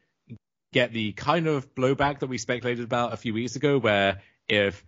get 0.73 0.93
the 0.93 1.13
kind 1.13 1.47
of 1.47 1.75
blowback 1.75 2.21
that 2.21 2.27
we 2.27 2.39
speculated 2.39 2.85
about 2.85 3.13
a 3.13 3.17
few 3.17 3.35
weeks 3.35 3.57
ago, 3.57 3.79
where 3.79 4.21
if 4.49 4.85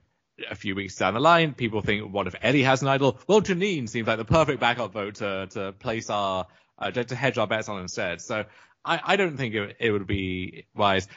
a 0.51 0.55
few 0.55 0.74
weeks 0.74 0.97
down 0.97 1.14
the 1.14 1.20
line, 1.20 1.55
people 1.55 1.83
think, 1.83 2.12
what 2.12 2.26
if 2.26 2.35
Eddie 2.41 2.62
has 2.62 2.83
an 2.83 2.89
idol? 2.89 3.18
Well, 3.26 3.41
Jeanine 3.41 3.89
seems 3.89 4.07
like 4.07 4.18
the 4.18 4.24
perfect 4.24 4.61
backup 4.61 4.93
vote 4.93 5.16
to, 5.16 5.47
to 5.51 5.72
place 5.72 6.11
our, 6.11 6.47
uh, 6.78 6.91
to, 6.91 7.14
hedge 7.14 7.39
our 7.39 7.47
bets 7.47 7.68
on 7.68 7.81
instead. 7.81 8.20
So 8.20 8.45
I, 8.85 9.01
I 9.03 9.16
don't 9.16 9.37
think 9.37 9.55
it, 9.55 9.76
it 9.81 9.91
would 9.91 10.07
be 10.07 10.66
wise. 10.74 11.09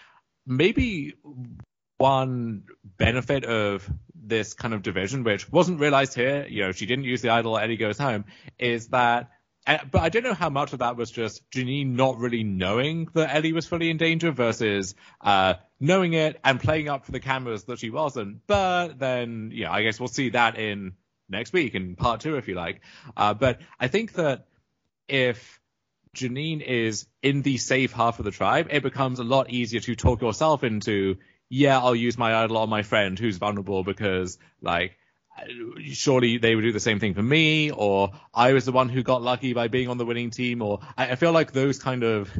Maybe 0.45 1.14
one 1.97 2.64
benefit 2.97 3.45
of 3.45 3.89
this 4.14 4.53
kind 4.53 4.74
of 4.74 4.82
division, 4.82 5.24
which 5.24 5.51
wasn't 5.51 5.80
realized 5.80 6.14
here, 6.14 6.45
you 6.49 6.64
know, 6.64 6.72
she 6.72 6.86
didn't 6.86 7.05
use 7.05 7.22
the 7.22 7.30
idol, 7.30 7.57
Eddie 7.57 7.78
goes 7.78 7.97
home, 7.97 8.26
is 8.57 8.88
that 8.88 9.32
but 9.66 10.01
I 10.01 10.09
don't 10.09 10.24
know 10.24 10.34
how 10.34 10.49
much 10.49 10.74
of 10.74 10.80
that 10.80 10.97
was 10.97 11.11
just 11.11 11.49
Jeanine 11.49 11.95
not 11.95 12.18
really 12.18 12.43
knowing 12.43 13.07
that 13.14 13.34
Elie 13.34 13.53
was 13.53 13.66
fully 13.66 13.89
in 13.89 13.97
danger 13.97 14.32
versus 14.32 14.95
uh, 15.22 15.55
knowing 15.80 16.14
it 16.14 16.39
and 16.43 16.59
playing 16.59 16.89
up 16.89 17.05
for 17.05 17.11
the 17.11 17.20
cameras 17.20 17.64
that 17.66 17.80
she 17.80 17.89
wasn't. 17.89 18.45
But 18.47 18.99
then, 18.99 19.51
yeah, 19.53 19.72
I 19.72 19.84
guess 19.84 19.99
we'll 19.99 20.07
see 20.07 20.30
that 20.30 20.57
in 20.57 20.93
next 21.30 21.53
week 21.53 21.76
in 21.76 21.95
part 21.95 22.22
two, 22.22 22.36
if 22.36 22.47
you 22.47 22.55
like. 22.55 22.82
Uh, 23.16 23.34
but 23.34 23.59
I 23.80 23.88
think 23.88 24.14
that 24.14 24.47
if 25.07 25.59
Jeanine 26.16 26.61
is 26.61 27.07
in 27.22 27.41
the 27.41 27.57
safe 27.57 27.91
half 27.91 28.20
of 28.20 28.26
the 28.26 28.32
tribe, 28.32 28.68
it 28.70 28.84
becomes 28.84 29.20
a 29.20 29.24
lot 29.24 29.49
easier 29.49 29.80
to 29.82 29.95
talk 29.95 30.22
yourself 30.22 30.64
into, 30.64 31.18
yeah, 31.49 31.80
I'll 31.80 31.95
use 31.95 32.18
my 32.18 32.36
idol 32.36 32.57
on 32.57 32.70
my 32.70 32.84
friend 32.84 33.18
who's 33.18 33.38
vulnerable 33.38 33.84
because, 33.84 34.38
like, 34.61 34.97
surely 35.81 36.37
they 36.37 36.55
would 36.55 36.61
do 36.61 36.71
the 36.71 36.79
same 36.79 36.99
thing 36.99 37.13
for 37.13 37.23
me, 37.23 37.71
or 37.71 38.11
I 38.33 38.53
was 38.53 38.65
the 38.65 38.71
one 38.71 38.89
who 38.89 39.03
got 39.03 39.21
lucky 39.21 39.53
by 39.53 39.67
being 39.67 39.89
on 39.89 39.97
the 39.97 40.05
winning 40.05 40.31
team, 40.31 40.61
or 40.61 40.79
I, 40.97 41.11
I 41.11 41.15
feel 41.15 41.31
like 41.31 41.51
those 41.51 41.79
kind 41.79 42.03
of 42.03 42.31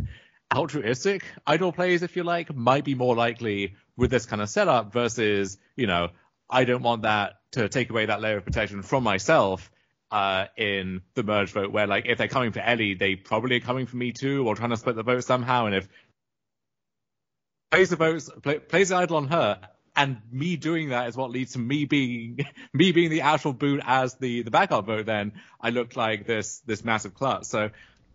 altruistic 0.54 1.24
idol 1.46 1.72
plays, 1.72 2.04
if 2.04 2.16
you 2.16 2.24
like, 2.24 2.54
might 2.56 2.84
be 2.84 2.96
more 2.96 3.16
likely 3.16 3.76
with 3.98 4.12
this 4.12 4.26
kind 4.26 4.42
of 4.42 4.50
setup 4.50 4.94
versus, 4.94 5.58
you 5.76 5.88
know, 5.88 6.10
I 6.50 6.66
don't 6.66 6.84
want 6.84 7.04
that 7.04 7.40
to 7.54 7.70
take 7.70 7.90
away 7.90 8.06
that 8.06 8.22
layer 8.22 8.38
of 8.38 8.46
protection 8.46 8.82
from 8.84 9.04
myself 9.04 9.72
uh, 10.12 10.46
in 10.58 11.02
the 11.16 11.24
merge 11.24 11.52
vote, 11.52 11.72
where 11.72 11.88
like 11.88 12.06
if 12.06 12.18
they're 12.18 12.28
coming 12.28 12.52
for 12.52 12.60
Elie, 12.60 12.94
they 12.94 13.16
probably 13.16 13.56
are 13.58 13.62
coming 13.62 13.88
for 13.88 13.98
me 13.98 14.12
too, 14.12 14.48
or 14.48 14.56
trying 14.56 14.70
to 14.70 14.78
split 14.78 14.96
the 14.96 15.04
vote 15.04 15.24
somehow. 15.24 15.66
And 15.66 15.76
if 15.76 15.90
plays 17.72 17.90
the 17.90 17.96
votes, 17.96 18.30
play, 18.44 18.60
plays 18.60 18.90
the 18.90 18.96
idol 18.96 19.18
on 19.18 19.28
her, 19.30 19.60
and 19.96 20.18
me 20.32 20.56
doing 20.56 20.90
that 20.90 21.08
is 21.08 21.16
what 21.16 21.32
leads 21.32 21.54
to 21.54 21.60
me 21.60 21.86
being 21.86 22.40
me 22.74 22.92
being 22.92 23.10
the 23.10 23.22
actual 23.22 23.54
boot 23.54 23.82
as 23.86 24.16
the 24.16 24.44
the 24.44 24.52
backup 24.52 24.86
vote. 24.86 25.06
Then 25.06 25.34
I 25.62 25.70
looked 25.70 25.96
like 25.96 26.26
this 26.26 26.60
this 26.66 26.84
massive 26.84 27.14
klutz. 27.14 27.50
So 27.50 27.70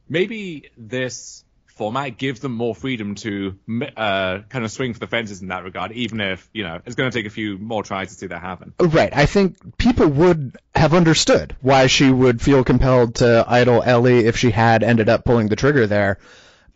maybe 0.08 0.70
this 0.76 1.44
format 1.78 2.18
gives 2.18 2.40
them 2.40 2.52
more 2.52 2.74
freedom 2.74 3.14
to 3.14 3.56
uh, 3.96 4.40
kind 4.48 4.64
of 4.64 4.72
swing 4.72 4.92
for 4.92 4.98
the 4.98 5.06
fences 5.06 5.42
in 5.42 5.48
that 5.48 5.62
regard, 5.62 5.92
even 5.92 6.20
if 6.20 6.50
you 6.52 6.64
know 6.64 6.80
it's 6.84 6.96
going 6.96 7.10
to 7.10 7.16
take 7.16 7.26
a 7.26 7.30
few 7.30 7.56
more 7.56 7.84
tries 7.84 8.08
to 8.08 8.14
see 8.14 8.26
that 8.26 8.40
happen. 8.40 8.74
Right. 8.80 9.16
I 9.16 9.26
think 9.26 9.78
people 9.78 10.08
would 10.08 10.56
have 10.74 10.92
understood 10.92 11.56
why 11.60 11.86
she 11.86 12.10
would 12.10 12.42
feel 12.42 12.64
compelled 12.64 13.16
to 13.16 13.44
idle 13.46 13.82
Elie 13.82 14.26
if 14.26 14.36
she 14.36 14.50
had 14.50 14.82
ended 14.82 15.08
up 15.08 15.24
pulling 15.24 15.48
the 15.48 15.56
trigger 15.56 15.86
there. 15.86 16.18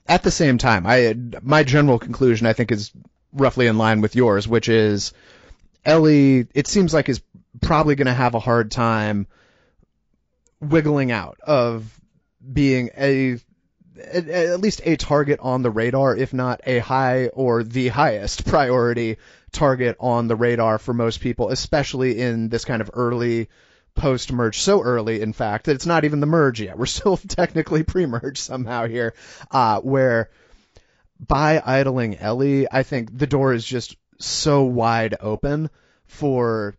At 0.07 0.23
the 0.23 0.31
same 0.31 0.59
time, 0.59 0.85
I 0.87 1.15
my 1.43 1.65
general 1.65 1.99
conclusion 1.99 2.47
I 2.47 2.53
think 2.53 2.73
is 2.73 2.93
roughly 3.33 3.67
in 3.67 3.79
line 3.79 4.01
with 4.01 4.17
yours, 4.17 4.47
which 4.47 4.69
is 4.69 5.13
Elie. 5.85 6.47
It 6.55 6.67
seems 6.67 6.95
like 6.95 7.09
is 7.09 7.23
probably 7.61 7.95
going 7.95 8.07
to 8.07 8.15
have 8.15 8.35
a 8.35 8.41
hard 8.41 8.71
time 8.71 9.27
wiggling 10.61 11.11
out 11.11 11.39
of 11.43 11.85
being 12.53 12.91
a 12.97 13.39
at 14.01 14.61
least 14.61 14.81
a 14.85 14.97
target 14.97 15.39
on 15.41 15.63
the 15.63 15.71
radar, 15.71 16.17
if 16.17 16.33
not 16.33 16.61
a 16.67 16.79
high 16.79 17.27
or 17.29 17.63
the 17.63 17.89
highest 17.89 18.47
priority 18.47 19.19
target 19.53 19.97
on 20.01 20.29
the 20.29 20.37
radar 20.37 20.79
for 20.79 20.95
most 20.95 21.21
people, 21.21 21.51
especially 21.51 22.19
in 22.21 22.49
this 22.49 22.65
kind 22.65 22.81
of 22.81 22.91
early 22.95 23.49
post 23.95 24.33
merge. 24.33 24.59
So 24.61 24.83
early, 24.83 25.21
in 25.21 25.33
fact, 25.33 25.67
that 25.67 25.75
it's 25.75 25.87
not 25.87 26.05
even 26.05 26.21
the 26.21 26.27
merge 26.27 26.61
yet. 26.61 26.79
We're 26.79 26.87
still 27.01 27.17
technically 27.17 27.83
pre 27.83 28.07
merge 28.07 28.39
somehow 28.39 28.87
here, 28.87 29.15
uh, 29.51 29.81
where 29.81 30.31
by 31.27 31.63
idling 31.65 32.19
Elie, 32.19 32.67
I 32.71 32.83
think 32.83 33.17
the 33.17 33.27
door 33.27 33.53
is 33.53 33.65
just 33.65 33.97
so 34.19 34.65
wide 34.65 35.17
open 35.21 35.71
for 36.07 36.75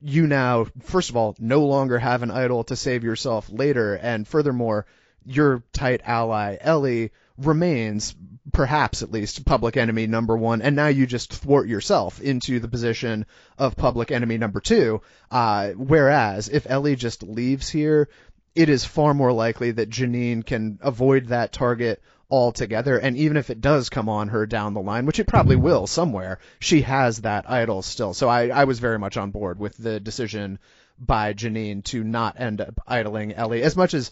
you 0.00 0.26
now, 0.26 0.66
first 0.82 1.10
of 1.10 1.16
all, 1.16 1.36
no 1.38 1.64
longer 1.64 1.98
have 1.98 2.22
an 2.22 2.30
idol 2.30 2.64
to 2.64 2.76
save 2.76 3.04
yourself 3.04 3.48
later, 3.50 3.94
and 3.94 4.26
furthermore, 4.26 4.86
your 5.24 5.62
tight 5.72 6.00
ally 6.04 6.56
Elie 6.60 7.12
remains 7.38 8.14
perhaps 8.52 9.02
at 9.02 9.12
least 9.12 9.44
public 9.44 9.76
enemy 9.76 10.06
number 10.06 10.36
one, 10.36 10.60
and 10.62 10.74
now 10.74 10.88
you 10.88 11.06
just 11.06 11.32
thwart 11.32 11.68
yourself 11.68 12.20
into 12.20 12.58
the 12.58 12.68
position 12.68 13.26
of 13.56 13.76
public 13.76 14.10
enemy 14.10 14.38
number 14.38 14.60
two. 14.60 15.00
Uh, 15.30 15.70
whereas 15.70 16.48
if 16.48 16.66
Elie 16.68 16.96
just 16.96 17.22
leaves 17.22 17.68
here, 17.68 18.08
it 18.54 18.68
is 18.68 18.84
far 18.84 19.14
more 19.14 19.32
likely 19.32 19.70
that 19.70 19.88
Jeanine 19.88 20.44
can 20.44 20.78
avoid 20.82 21.26
that 21.26 21.52
target 21.52 22.02
altogether. 22.32 22.98
And 22.98 23.16
even 23.16 23.36
if 23.36 23.50
it 23.50 23.60
does 23.60 23.90
come 23.90 24.08
on 24.08 24.28
her 24.28 24.46
down 24.46 24.74
the 24.74 24.80
line, 24.80 25.06
which 25.06 25.20
it 25.20 25.28
probably 25.28 25.56
mm-hmm. 25.56 25.66
will 25.66 25.86
somewhere, 25.86 26.38
she 26.58 26.80
has 26.82 27.20
that 27.20 27.48
idol 27.48 27.82
still. 27.82 28.14
So 28.14 28.28
I, 28.28 28.48
I 28.48 28.64
was 28.64 28.80
very 28.80 28.98
much 28.98 29.16
on 29.16 29.30
board 29.30 29.60
with 29.60 29.76
the 29.76 30.00
decision 30.00 30.58
by 30.98 31.34
Jeanine 31.34 31.84
to 31.84 32.02
not 32.02 32.40
end 32.40 32.60
up 32.60 32.80
idling 32.86 33.34
Elie 33.34 33.62
as 33.62 33.76
much 33.76 33.94
as 33.94 34.10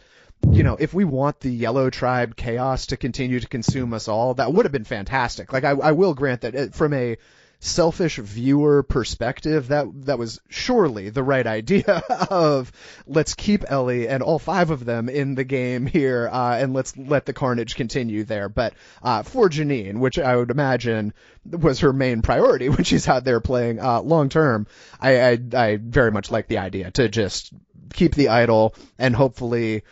you 0.50 0.62
know, 0.62 0.76
if 0.80 0.94
we 0.94 1.04
want 1.04 1.40
the 1.40 1.50
yellow 1.50 1.90
tribe 1.90 2.34
chaos 2.34 2.86
to 2.86 2.96
continue 2.96 3.40
to 3.40 3.48
consume 3.48 3.92
us 3.92 4.08
all, 4.08 4.34
that 4.34 4.52
would 4.52 4.64
have 4.64 4.72
been 4.72 4.84
fantastic. 4.84 5.52
Like 5.52 5.64
I, 5.64 5.72
I 5.72 5.92
will 5.92 6.14
grant 6.14 6.40
that 6.42 6.74
from 6.74 6.94
a 6.94 7.18
selfish 7.60 8.16
viewer 8.16 8.82
perspective, 8.82 9.68
that 9.68 9.86
that 10.06 10.18
was 10.18 10.40
surely 10.48 11.10
the 11.10 11.22
right 11.22 11.46
idea 11.46 12.02
of 12.30 12.72
let's 13.06 13.34
keep 13.34 13.70
Elie 13.70 14.08
and 14.08 14.22
all 14.22 14.38
five 14.38 14.70
of 14.70 14.84
them 14.84 15.08
in 15.08 15.34
the 15.34 15.44
game 15.44 15.86
here, 15.86 16.28
uh, 16.32 16.56
and 16.56 16.72
let's 16.72 16.96
let 16.96 17.26
the 17.26 17.32
carnage 17.32 17.76
continue 17.76 18.24
there. 18.24 18.48
But 18.48 18.74
uh, 19.02 19.22
for 19.22 19.48
Jeanine, 19.48 19.98
which 19.98 20.18
I 20.18 20.36
would 20.36 20.50
imagine 20.50 21.12
was 21.44 21.80
her 21.80 21.92
main 21.92 22.22
priority 22.22 22.68
when 22.70 22.84
she's 22.84 23.06
out 23.06 23.24
there 23.24 23.40
playing 23.40 23.78
uh, 23.78 24.00
long 24.00 24.30
term, 24.30 24.66
I, 25.00 25.30
I 25.30 25.38
I 25.52 25.76
very 25.76 26.10
much 26.10 26.30
like 26.30 26.48
the 26.48 26.58
idea 26.58 26.90
to 26.92 27.08
just 27.08 27.52
keep 27.92 28.14
the 28.14 28.28
idol 28.28 28.74
and 28.98 29.14
hopefully 29.14 29.82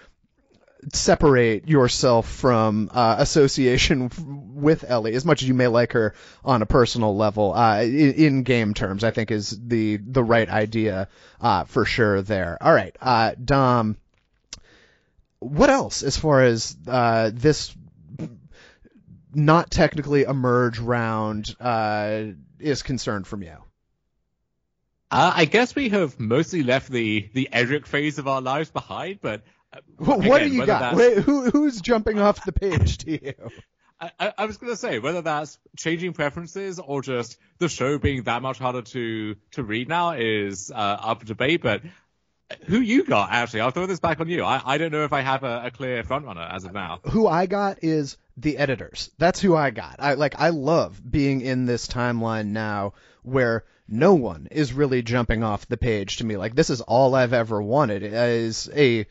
separate 0.92 1.68
yourself 1.68 2.28
from 2.28 2.90
uh, 2.92 3.16
association 3.18 4.10
with 4.54 4.84
Elie 4.88 5.14
as 5.14 5.24
much 5.24 5.42
as 5.42 5.48
you 5.48 5.54
may 5.54 5.66
like 5.66 5.92
her 5.92 6.14
on 6.44 6.62
a 6.62 6.66
personal 6.66 7.16
level. 7.16 7.52
Uh, 7.54 7.82
in, 7.82 8.12
in, 8.14 8.42
game 8.42 8.74
terms, 8.74 9.04
I 9.04 9.10
think 9.10 9.30
is 9.30 9.50
the 9.50 9.96
the 9.96 10.22
right 10.22 10.48
idea 10.48 11.08
uh, 11.40 11.64
for 11.64 11.84
sure. 11.84 12.22
There. 12.22 12.58
All 12.60 12.72
right, 12.72 12.96
uh, 13.00 13.32
Dom. 13.42 13.96
What 15.40 15.70
else 15.70 16.02
as 16.02 16.16
far 16.16 16.42
as 16.42 16.76
uh, 16.86 17.30
this 17.32 17.74
not 19.32 19.70
technically 19.70 20.22
emerge 20.22 20.80
round 20.80 21.54
uh, 21.60 22.22
is 22.58 22.82
concerned 22.82 23.26
from 23.26 23.42
you? 23.42 23.56
I 25.10 25.46
guess 25.46 25.74
we 25.74 25.88
have 25.88 26.20
mostly 26.20 26.62
left 26.62 26.90
the 26.90 27.30
the 27.32 27.48
Edgic 27.50 27.86
phase 27.86 28.18
of 28.18 28.28
our 28.28 28.42
lives 28.42 28.70
behind, 28.70 29.20
but 29.22 29.42
what, 29.96 30.42
do 30.42 30.48
you 30.48 30.66
got? 30.66 30.96
Wait, 30.96 31.18
who, 31.18 31.50
who's 31.50 31.80
jumping 31.80 32.18
off 32.18 32.44
the 32.44 32.52
page 32.52 32.98
to 32.98 33.10
you? 33.10 33.34
I, 34.00 34.32
I, 34.38 34.44
was 34.44 34.58
going 34.58 34.72
to 34.72 34.76
say 34.76 35.00
whether 35.00 35.22
that's 35.22 35.58
changing 35.76 36.12
preferences 36.12 36.78
or 36.78 37.02
just 37.02 37.36
the 37.58 37.68
show 37.68 37.98
being 37.98 38.22
that 38.22 38.42
much 38.42 38.58
harder 38.58 38.82
to 38.82 39.34
to 39.52 39.62
read 39.64 39.88
now 39.88 40.12
is 40.12 40.70
uh, 40.70 40.74
up 40.74 41.20
for 41.20 41.26
debate. 41.26 41.62
But 41.62 41.82
who 42.66 42.78
you 42.78 43.04
got 43.04 43.32
actually? 43.32 43.62
I'll 43.62 43.72
throw 43.72 43.86
this 43.86 43.98
back 43.98 44.20
on 44.20 44.28
you. 44.28 44.44
I, 44.44 44.62
I 44.64 44.78
don't 44.78 44.92
know 44.92 45.02
if 45.02 45.12
I 45.12 45.22
have 45.22 45.42
a, 45.42 45.62
a 45.66 45.70
clear 45.72 46.04
frontrunner 46.04 46.48
as 46.48 46.64
of 46.64 46.72
now. 46.72 47.00
Who 47.10 47.26
I 47.26 47.46
got 47.46 47.82
is 47.82 48.16
the 48.36 48.56
editors. 48.56 49.10
That's 49.18 49.40
who 49.40 49.56
I 49.56 49.70
got. 49.70 49.96
I 49.98 50.14
like 50.14 50.38
I 50.38 50.50
love 50.50 51.00
being 51.08 51.40
in 51.40 51.66
this 51.66 51.88
timeline 51.88 52.48
now 52.48 52.94
where 53.22 53.64
no 53.88 54.14
one 54.14 54.46
is 54.50 54.72
really 54.72 55.02
jumping 55.02 55.42
off 55.42 55.66
the 55.66 55.76
page 55.76 56.18
to 56.18 56.24
me. 56.24 56.36
Like 56.36 56.54
this 56.54 56.70
is 56.70 56.80
all 56.80 57.16
I've 57.16 57.32
ever 57.32 57.60
wanted 57.60 58.04
is 58.04 58.70
a 58.72 59.06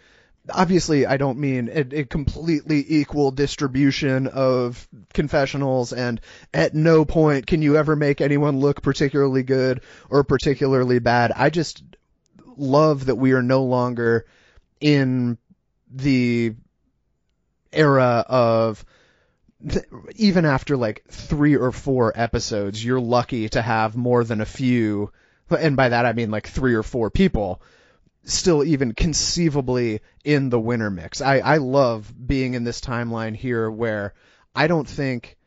obviously 0.50 1.06
I 1.06 1.18
don't 1.18 1.39
mean 1.39 1.70
a, 1.70 2.00
a, 2.00 2.04
completely 2.06 2.84
equal 2.88 3.32
distribution 3.32 4.28
of 4.28 4.88
confessionals 5.14 5.93
and 5.93 6.22
at 6.54 6.74
no 6.74 7.06
point 7.06 7.48
can 7.48 7.62
you 7.62 7.78
ever 7.78 7.95
make 7.95 8.22
anyone 8.22 8.60
look 8.60 8.82
particularly 8.82 9.43
good 9.43 9.82
or 10.10 10.24
particularly 10.24 11.00
bad. 11.00 11.32
I 11.36 11.50
just 11.50 11.84
love 12.56 13.06
that 13.06 13.16
we 13.16 13.34
are 13.34 13.43
no 13.43 13.64
longer 13.64 14.26
in 14.80 15.38
the 15.91 16.56
era 17.72 18.26
of 18.28 18.86
even 20.16 20.45
after 20.45 20.78
like 20.78 21.04
three 21.10 21.56
or 21.56 21.72
four 21.72 22.14
episodes, 22.16 22.84
you're 22.84 23.00
lucky 23.00 23.50
to 23.50 23.62
have 23.62 23.95
more 23.95 24.24
than 24.24 24.39
a 24.39 24.45
few, 24.45 25.12
and 25.50 25.76
by 25.76 25.89
that 25.89 26.06
I 26.06 26.14
mean 26.14 26.32
like 26.32 26.48
three 26.48 26.76
or 26.76 26.84
four 26.84 27.10
people 27.10 27.62
still 28.28 28.63
even 28.63 28.93
conceivably 28.93 30.01
in 30.23 30.49
the 30.49 30.59
winner 30.59 30.89
mix. 30.89 31.21
I, 31.21 31.38
I 31.39 31.57
love 31.57 32.13
being 32.28 32.53
in 32.53 32.63
this 32.63 32.82
timeline 32.82 33.36
here 33.36 33.69
where 33.71 34.13
I 34.53 34.67
don't 34.67 34.88
think 34.88 35.38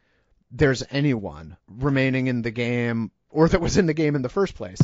there's 0.51 0.83
anyone 0.91 1.57
remaining 1.69 2.27
in 2.27 2.43
the 2.43 2.51
game 2.51 3.11
or 3.29 3.49
that 3.49 3.61
was 3.61 3.77
in 3.77 3.87
the 3.87 3.95
game 3.95 4.17
in 4.17 4.23
the 4.23 4.29
first 4.29 4.55
place 4.55 4.81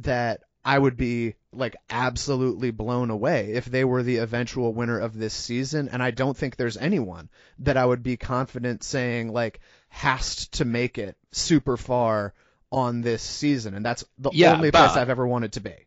that 0.00 0.42
I 0.64 0.78
would 0.78 0.96
be 0.96 1.34
like 1.52 1.76
absolutely 1.90 2.70
blown 2.70 3.10
away 3.10 3.52
if 3.52 3.66
they 3.66 3.84
were 3.84 4.02
the 4.02 4.16
eventual 4.16 4.72
winner 4.72 4.98
of 4.98 5.16
this 5.16 5.34
season. 5.34 5.90
And 5.92 6.02
I 6.02 6.10
don't 6.10 6.36
think 6.36 6.56
there's 6.56 6.78
anyone 6.78 7.28
that 7.60 7.76
I 7.76 7.84
would 7.84 8.02
be 8.02 8.16
confident 8.16 8.82
saying 8.82 9.32
like 9.32 9.60
has 9.90 10.48
to 10.48 10.64
make 10.64 10.96
it 10.98 11.16
super 11.32 11.76
far 11.76 12.32
on 12.72 13.02
this 13.02 13.22
season. 13.22 13.74
And 13.74 13.84
that's 13.84 14.04
the 14.18 14.30
yeah, 14.32 14.54
only 14.54 14.70
place 14.70 14.96
I've 14.96 15.10
ever 15.10 15.26
wanted 15.26 15.52
to 15.52 15.60
be. 15.60 15.86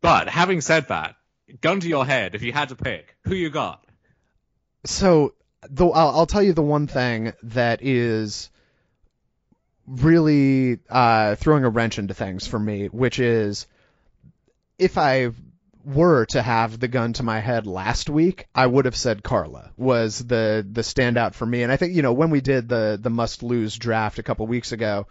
But 0.00 0.28
having 0.28 0.60
said 0.60 0.88
that, 0.88 1.16
gun 1.60 1.80
to 1.80 1.88
your 1.88 2.06
head, 2.06 2.34
if 2.34 2.42
you 2.42 2.52
had 2.52 2.68
to 2.70 2.76
pick, 2.76 3.16
who 3.24 3.34
you 3.34 3.50
got? 3.50 3.84
So, 4.84 5.34
I'll, 5.80 5.92
I'll 5.94 6.26
tell 6.26 6.42
you 6.42 6.52
the 6.52 6.62
one 6.62 6.86
thing 6.86 7.32
that 7.42 7.82
is 7.82 8.50
really 9.86 10.78
uh, 10.88 11.36
throwing 11.36 11.64
a 11.64 11.68
wrench 11.68 11.98
into 11.98 12.14
things 12.14 12.46
for 12.46 12.58
me, 12.58 12.86
which 12.86 13.18
is 13.18 13.66
if 14.78 14.98
I 14.98 15.30
were 15.84 16.26
to 16.26 16.42
have 16.42 16.80
the 16.80 16.88
gun 16.88 17.12
to 17.14 17.22
my 17.22 17.38
head 17.38 17.66
last 17.66 18.10
week, 18.10 18.48
I 18.54 18.66
would 18.66 18.86
have 18.86 18.96
said 18.96 19.22
Karla 19.22 19.70
was 19.76 20.18
the 20.18 20.66
the 20.68 20.80
standout 20.80 21.34
for 21.34 21.46
me. 21.46 21.62
And 21.62 21.70
I 21.70 21.76
think 21.76 21.94
you 21.94 22.02
know 22.02 22.12
when 22.12 22.30
we 22.30 22.40
did 22.40 22.68
the 22.68 22.98
the 23.00 23.10
must 23.10 23.42
lose 23.42 23.76
draft 23.76 24.18
a 24.18 24.22
couple 24.24 24.46
weeks 24.46 24.72
ago, 24.72 25.06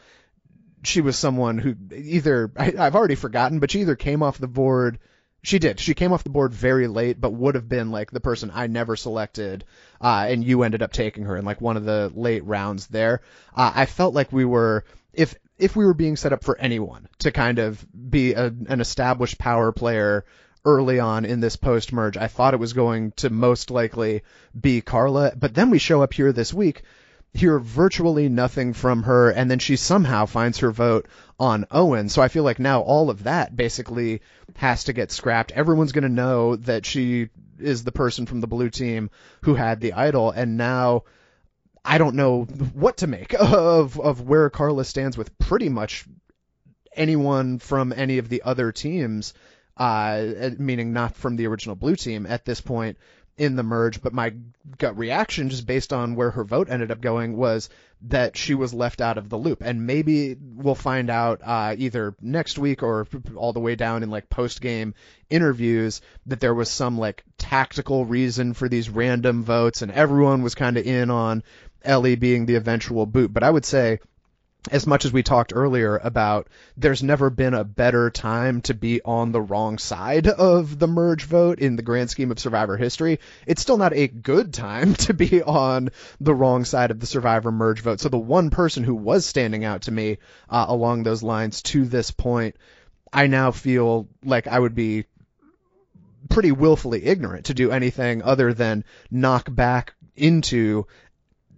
she 0.87 1.01
was 1.01 1.17
someone 1.17 1.57
who 1.57 1.75
either 1.95 2.51
I, 2.57 2.73
I've 2.77 2.95
already 2.95 3.15
forgotten, 3.15 3.59
but 3.59 3.71
she 3.71 3.81
either 3.81 3.95
came 3.95 4.23
off 4.23 4.37
the 4.37 4.47
board. 4.47 4.99
She 5.43 5.59
did. 5.59 5.79
She 5.79 5.93
came 5.93 6.11
off 6.11 6.23
the 6.23 6.31
board 6.31 6.53
very 6.53 6.87
late, 6.87 7.21
but 7.21 7.33
would 7.33 7.55
have 7.55 7.69
been 7.69 7.91
like 7.91 8.09
the 8.09 8.19
person 8.19 8.51
I 8.53 8.67
never 8.67 8.95
selected, 8.95 9.63
uh, 10.01 10.25
and 10.27 10.43
you 10.43 10.63
ended 10.63 10.81
up 10.81 10.91
taking 10.91 11.25
her 11.25 11.37
in 11.37 11.45
like 11.45 11.61
one 11.61 11.77
of 11.77 11.85
the 11.85 12.11
late 12.15 12.43
rounds 12.45 12.87
there. 12.87 13.21
Uh, 13.55 13.71
I 13.75 13.85
felt 13.85 14.15
like 14.15 14.31
we 14.31 14.45
were, 14.45 14.85
if 15.13 15.35
if 15.57 15.75
we 15.75 15.85
were 15.85 15.93
being 15.93 16.17
set 16.17 16.33
up 16.33 16.43
for 16.43 16.57
anyone 16.57 17.07
to 17.19 17.31
kind 17.31 17.59
of 17.59 17.85
be 17.93 18.33
a, 18.33 18.45
an 18.45 18.81
established 18.81 19.37
power 19.37 19.71
player 19.71 20.25
early 20.65 20.99
on 20.99 21.25
in 21.25 21.39
this 21.39 21.55
post 21.55 21.93
merge, 21.93 22.17
I 22.17 22.27
thought 22.27 22.55
it 22.55 22.59
was 22.59 22.73
going 22.73 23.11
to 23.17 23.29
most 23.29 23.69
likely 23.69 24.23
be 24.59 24.81
Karla. 24.81 25.33
But 25.35 25.53
then 25.53 25.69
we 25.69 25.77
show 25.77 26.01
up 26.01 26.13
here 26.13 26.33
this 26.33 26.53
week 26.53 26.81
hear 27.35 27.59
virtually 27.59 28.29
nothing 28.29 28.73
from 28.73 29.03
her, 29.03 29.29
and 29.29 29.51
then 29.51 29.59
she 29.59 29.75
somehow 29.75 30.25
finds 30.25 30.59
her 30.59 30.71
vote 30.71 31.07
on 31.37 31.65
Owen. 31.69 32.07
So 32.07 32.21
I 32.21 32.29
feel 32.29 32.43
like 32.43 32.59
now 32.59 32.81
all 32.81 33.09
of 33.09 33.23
that 33.23 33.55
basically 33.55 34.21
has 34.55 34.85
to 34.85 34.93
get 34.93 35.11
scrapped. 35.11 35.51
Everyone's 35.51 35.91
going 35.91 36.03
to 36.03 36.09
know 36.09 36.55
that 36.55 36.85
she 36.85 37.29
is 37.59 37.83
the 37.83 37.91
person 37.91 38.25
from 38.25 38.39
the 38.39 38.47
blue 38.47 38.69
team 38.69 39.09
who 39.41 39.53
had 39.53 39.81
the 39.81 39.93
idol, 39.93 40.31
and 40.31 40.57
now 40.57 41.03
I 41.83 41.97
don't 41.97 42.15
know 42.15 42.43
what 42.43 42.97
to 42.97 43.07
make 43.07 43.33
of 43.39 43.99
of 43.99 44.21
where 44.21 44.49
Karla 44.49 44.85
stands 44.85 45.17
with 45.17 45.37
pretty 45.37 45.69
much 45.69 46.05
anyone 46.95 47.59
from 47.59 47.93
any 47.93 48.17
of 48.17 48.29
the 48.29 48.43
other 48.43 48.71
teams, 48.71 49.33
uh, 49.75 50.25
meaning 50.57 50.93
not 50.93 51.15
from 51.15 51.35
the 51.35 51.47
original 51.47 51.75
blue 51.75 51.97
team 51.97 52.25
at 52.25 52.45
this 52.45 52.61
point 52.61 52.97
in 53.37 53.55
the 53.55 53.63
merge, 53.63 54.01
but 54.01 54.13
my 54.13 54.33
gut 54.77 54.97
reaction, 54.97 55.49
just 55.49 55.67
based 55.67 55.91
on 55.91 56.15
where 56.15 56.31
her 56.31 56.43
vote 56.43 56.69
ended 56.69 56.91
up 56.91 57.01
going, 57.01 57.35
was 57.35 57.69
that 58.03 58.37
she 58.37 58.53
was 58.53 58.73
left 58.73 59.01
out 59.01 59.17
of 59.17 59.29
the 59.29 59.37
loop. 59.37 59.61
And 59.61 59.85
maybe 59.85 60.35
we'll 60.39 60.75
find 60.75 61.09
out 61.09 61.41
uh, 61.43 61.75
either 61.77 62.15
next 62.21 62.57
week 62.57 62.83
or 62.83 63.07
all 63.35 63.53
the 63.53 63.59
way 63.59 63.75
down 63.75 64.03
in 64.03 64.09
like 64.09 64.29
post 64.29 64.61
game 64.61 64.93
interviews 65.29 66.01
that 66.27 66.39
there 66.39 66.53
was 66.53 66.69
some 66.69 66.97
like 66.97 67.23
tactical 67.37 68.05
reason 68.05 68.53
for 68.53 68.69
these 68.69 68.89
random 68.89 69.43
votes, 69.43 69.81
and 69.81 69.91
everyone 69.91 70.41
was 70.41 70.55
kind 70.55 70.77
of 70.77 70.85
in 70.85 71.09
on 71.09 71.43
Elie 71.83 72.15
being 72.15 72.45
the 72.45 72.55
eventual 72.55 73.05
boot. 73.05 73.33
But 73.33 73.43
I 73.43 73.49
would 73.49 73.65
say 73.65 73.99
as 74.71 74.87
much 74.87 75.05
as 75.05 75.13
we 75.13 75.23
talked 75.23 75.53
earlier 75.55 75.97
about 75.97 76.47
there's 76.77 77.03
never 77.03 77.29
been 77.29 77.53
a 77.53 77.63
better 77.63 78.09
time 78.09 78.61
to 78.61 78.73
be 78.73 79.01
on 79.03 79.31
the 79.31 79.41
wrong 79.41 79.77
side 79.77 80.27
of 80.27 80.77
the 80.79 80.87
merge 80.87 81.25
vote 81.25 81.59
in 81.59 81.75
the 81.75 81.83
grand 81.83 82.09
scheme 82.09 82.31
of 82.31 82.39
survivor 82.39 82.77
history 82.77 83.19
it's 83.45 83.61
still 83.61 83.77
not 83.77 83.93
a 83.93 84.07
good 84.07 84.53
time 84.53 84.93
to 85.05 85.13
be 85.13 85.41
on 85.41 85.89
the 86.19 86.33
wrong 86.33 86.65
side 86.65 86.91
of 86.91 86.99
the 86.99 87.05
survivor 87.05 87.51
merge 87.51 87.81
vote. 87.81 87.99
So 87.99 88.09
the 88.09 88.17
one 88.17 88.49
person 88.49 88.83
who 88.83 88.95
was 88.95 89.25
standing 89.25 89.65
out 89.65 89.83
to 89.83 89.91
me 89.91 90.17
uh, 90.49 90.65
along 90.67 91.03
those 91.03 91.23
lines 91.23 91.61
to 91.63 91.85
this 91.85 92.11
point 92.11 92.55
i 93.11 93.27
now 93.27 93.51
feel 93.51 94.07
like 94.23 94.47
i 94.47 94.59
would 94.59 94.75
be 94.75 95.05
pretty 96.29 96.51
willfully 96.51 97.05
ignorant 97.05 97.45
to 97.45 97.53
do 97.53 97.71
anything 97.71 98.23
other 98.23 98.53
than 98.53 98.83
knock 99.11 99.53
back 99.53 99.93
into 100.15 100.87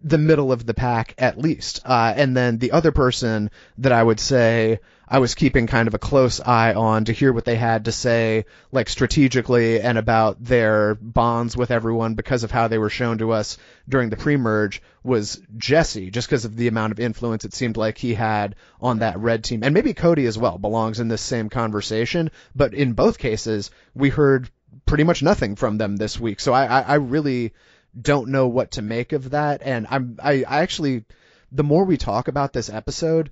the 0.03 0.17
middle 0.17 0.51
of 0.51 0.65
the 0.65 0.73
pack 0.73 1.13
at 1.17 1.37
least. 1.37 1.81
Uh, 1.85 2.13
and 2.15 2.35
then 2.35 2.57
the 2.57 2.71
other 2.71 2.91
person 2.91 3.49
that 3.79 3.91
I 3.91 4.01
would 4.01 4.19
say 4.19 4.79
I 5.09 5.19
was 5.19 5.35
keeping 5.35 5.67
kind 5.67 5.87
of 5.87 5.93
a 5.93 5.99
close 5.99 6.41
eye 6.41 6.73
on 6.73 7.05
to 7.05 7.13
hear 7.13 7.31
what 7.31 7.45
they 7.45 7.55
had 7.55 7.85
to 7.85 7.93
say, 7.93 8.45
like 8.73 8.89
strategically 8.89 9.79
and 9.79 9.97
about 9.97 10.43
their 10.43 10.95
bonds 10.95 11.55
with 11.55 11.71
everyone 11.71 12.15
because 12.15 12.43
of 12.43 12.51
how 12.51 12.67
they 12.67 12.77
were 12.77 12.89
shown 12.89 13.19
to 13.19 13.31
us 13.31 13.57
during 13.87 14.09
the 14.09 14.17
pre-merge 14.17 14.81
was 15.03 15.41
Jesse, 15.55 16.11
just 16.11 16.27
because 16.27 16.43
of 16.43 16.57
the 16.57 16.67
amount 16.67 16.91
of 16.91 16.99
influence 16.99 17.45
it 17.45 17.53
seemed 17.53 17.77
like 17.77 17.97
he 17.97 18.13
had 18.13 18.55
on 18.81 18.99
that 18.99 19.17
red 19.17 19.45
team. 19.45 19.63
And 19.63 19.73
maybe 19.73 19.93
Cody 19.93 20.25
as 20.25 20.37
well 20.37 20.57
belongs 20.57 20.99
in 20.99 21.07
this 21.07 21.21
same 21.21 21.49
conversation, 21.49 22.29
but 22.53 22.73
in 22.73 22.91
both 22.91 23.17
cases, 23.17 23.71
we 23.95 24.09
heard 24.09 24.49
pretty 24.85 25.05
much 25.05 25.23
nothing 25.23 25.55
from 25.55 25.77
them 25.77 25.95
this 25.95 26.19
week. 26.19 26.41
So 26.41 26.51
I, 26.51 26.65
I, 26.65 26.81
I 26.81 26.95
really 26.95 27.53
don't 27.99 28.29
know 28.29 28.47
what 28.47 28.71
to 28.71 28.81
make 28.81 29.13
of 29.13 29.31
that. 29.31 29.61
And 29.63 29.87
I'm, 29.89 30.19
I, 30.21 30.43
I 30.47 30.61
actually, 30.61 31.05
the 31.51 31.63
more 31.63 31.85
we 31.85 31.97
talk 31.97 32.27
about 32.27 32.53
this 32.53 32.69
episode, 32.69 33.31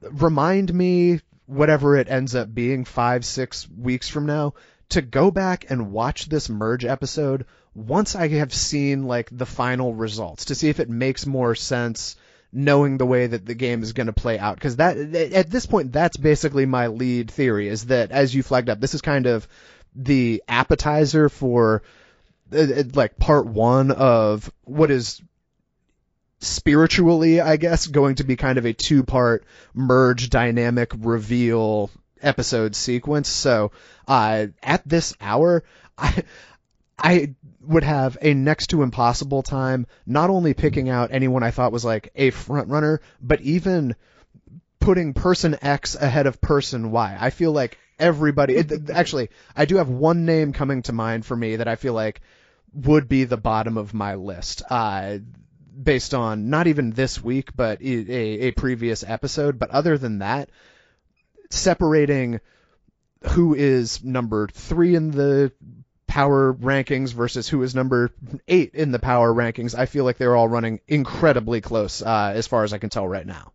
remind 0.00 0.72
me 0.72 1.20
whatever 1.46 1.96
it 1.96 2.10
ends 2.10 2.34
up 2.34 2.52
being 2.52 2.84
five, 2.84 3.24
six 3.24 3.68
weeks 3.70 4.08
from 4.08 4.26
now 4.26 4.54
to 4.90 5.02
go 5.02 5.30
back 5.30 5.70
and 5.70 5.92
watch 5.92 6.26
this 6.26 6.48
merge 6.48 6.84
episode 6.84 7.46
once 7.74 8.16
I 8.16 8.28
have 8.28 8.52
seen 8.52 9.04
like 9.04 9.28
the 9.30 9.46
final 9.46 9.94
results 9.94 10.46
to 10.46 10.54
see 10.54 10.68
if 10.68 10.80
it 10.80 10.88
makes 10.88 11.26
more 11.26 11.54
sense 11.54 12.16
knowing 12.52 12.96
the 12.96 13.06
way 13.06 13.26
that 13.26 13.44
the 13.44 13.54
game 13.54 13.82
is 13.82 13.92
going 13.92 14.06
to 14.06 14.12
play 14.12 14.38
out 14.38 14.56
because 14.56 14.76
that 14.76 14.96
at 14.96 15.50
this 15.50 15.66
point 15.66 15.92
that's 15.92 16.16
basically 16.16 16.64
my 16.64 16.86
lead 16.86 17.30
theory 17.30 17.68
is 17.68 17.86
that 17.86 18.10
as 18.10 18.34
you 18.34 18.42
flagged 18.42 18.70
up 18.70 18.80
this 18.80 18.94
is 18.94 19.02
kind 19.02 19.26
of 19.26 19.46
the 19.94 20.42
appetizer 20.48 21.28
for 21.28 21.82
like 22.50 23.18
part 23.18 23.46
1 23.46 23.90
of 23.90 24.50
what 24.64 24.90
is 24.90 25.20
spiritually, 26.40 27.40
I 27.40 27.56
guess, 27.56 27.86
going 27.86 28.16
to 28.16 28.24
be 28.24 28.36
kind 28.36 28.58
of 28.58 28.64
a 28.64 28.72
two 28.72 29.02
part 29.02 29.44
merge 29.74 30.30
dynamic 30.30 30.92
reveal 30.96 31.90
episode 32.22 32.74
sequence. 32.76 33.28
So, 33.28 33.72
uh, 34.06 34.46
at 34.62 34.86
this 34.88 35.14
hour, 35.20 35.64
I, 35.98 36.24
I 36.98 37.34
would 37.60 37.84
have 37.84 38.16
a 38.22 38.34
next 38.34 38.68
to 38.68 38.82
impossible 38.82 39.42
time 39.42 39.86
not 40.06 40.30
only 40.30 40.54
picking 40.54 40.88
out 40.88 41.10
anyone 41.12 41.42
I 41.42 41.50
thought 41.50 41.72
was 41.72 41.84
like 41.84 42.10
a 42.14 42.30
front 42.30 42.68
runner, 42.68 43.00
but 43.20 43.40
even 43.42 43.94
putting 44.80 45.12
person 45.12 45.56
X 45.60 45.94
ahead 45.96 46.26
of 46.26 46.40
person 46.40 46.90
Y. 46.90 47.16
I 47.20 47.30
feel 47.30 47.52
like 47.52 47.78
everybody, 47.98 48.56
it, 48.56 48.90
actually, 48.90 49.30
I 49.56 49.64
do 49.64 49.76
have 49.76 49.88
one 49.88 50.24
name 50.24 50.52
coming 50.52 50.82
to 50.82 50.92
mind 50.92 51.26
for 51.26 51.36
me 51.36 51.56
that 51.56 51.68
I 51.68 51.76
feel 51.76 51.92
like 51.92 52.20
would 52.72 53.08
be 53.08 53.24
the 53.24 53.36
bottom 53.36 53.76
of 53.76 53.94
my 53.94 54.14
list. 54.14 54.62
Uh, 54.68 55.18
based 55.80 56.14
on 56.14 56.50
not 56.50 56.66
even 56.66 56.90
this 56.90 57.22
week, 57.22 57.54
but 57.54 57.80
a, 57.80 58.48
a 58.48 58.50
previous 58.52 59.04
episode. 59.06 59.58
But 59.58 59.70
other 59.70 59.96
than 59.96 60.18
that, 60.18 60.50
separating 61.50 62.40
who 63.22 63.54
is 63.54 64.02
number 64.02 64.48
three 64.48 64.94
in 64.94 65.10
the 65.10 65.52
power 66.06 66.52
rankings 66.54 67.12
versus 67.12 67.48
who 67.48 67.62
is 67.62 67.74
number 67.74 68.10
eight 68.48 68.74
in 68.74 68.92
the 68.92 68.98
power 68.98 69.32
rankings, 69.32 69.78
I 69.78 69.86
feel 69.86 70.04
like 70.04 70.16
they're 70.16 70.36
all 70.36 70.48
running 70.48 70.80
incredibly 70.88 71.60
close 71.60 72.02
uh, 72.02 72.32
as 72.34 72.46
far 72.46 72.64
as 72.64 72.72
I 72.72 72.78
can 72.78 72.90
tell 72.90 73.06
right 73.06 73.26
now. 73.26 73.52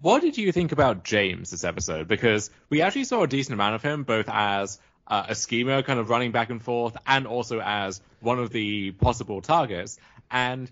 What 0.00 0.22
did 0.22 0.38
you 0.38 0.52
think 0.52 0.72
about 0.72 1.04
James 1.04 1.50
this 1.50 1.64
episode? 1.64 2.08
Because 2.08 2.50
we 2.70 2.80
actually 2.80 3.04
saw 3.04 3.22
a 3.22 3.28
decent 3.28 3.54
amount 3.54 3.74
of 3.74 3.82
him, 3.82 4.04
both 4.04 4.28
as 4.28 4.78
uh, 5.12 5.26
a 5.28 5.34
schemer, 5.34 5.82
kind 5.82 6.00
of 6.00 6.08
running 6.08 6.32
back 6.32 6.48
and 6.48 6.62
forth, 6.62 6.96
and 7.06 7.26
also 7.26 7.60
as 7.60 8.00
one 8.20 8.38
of 8.38 8.48
the 8.48 8.92
possible 8.92 9.42
targets. 9.42 9.98
And 10.30 10.70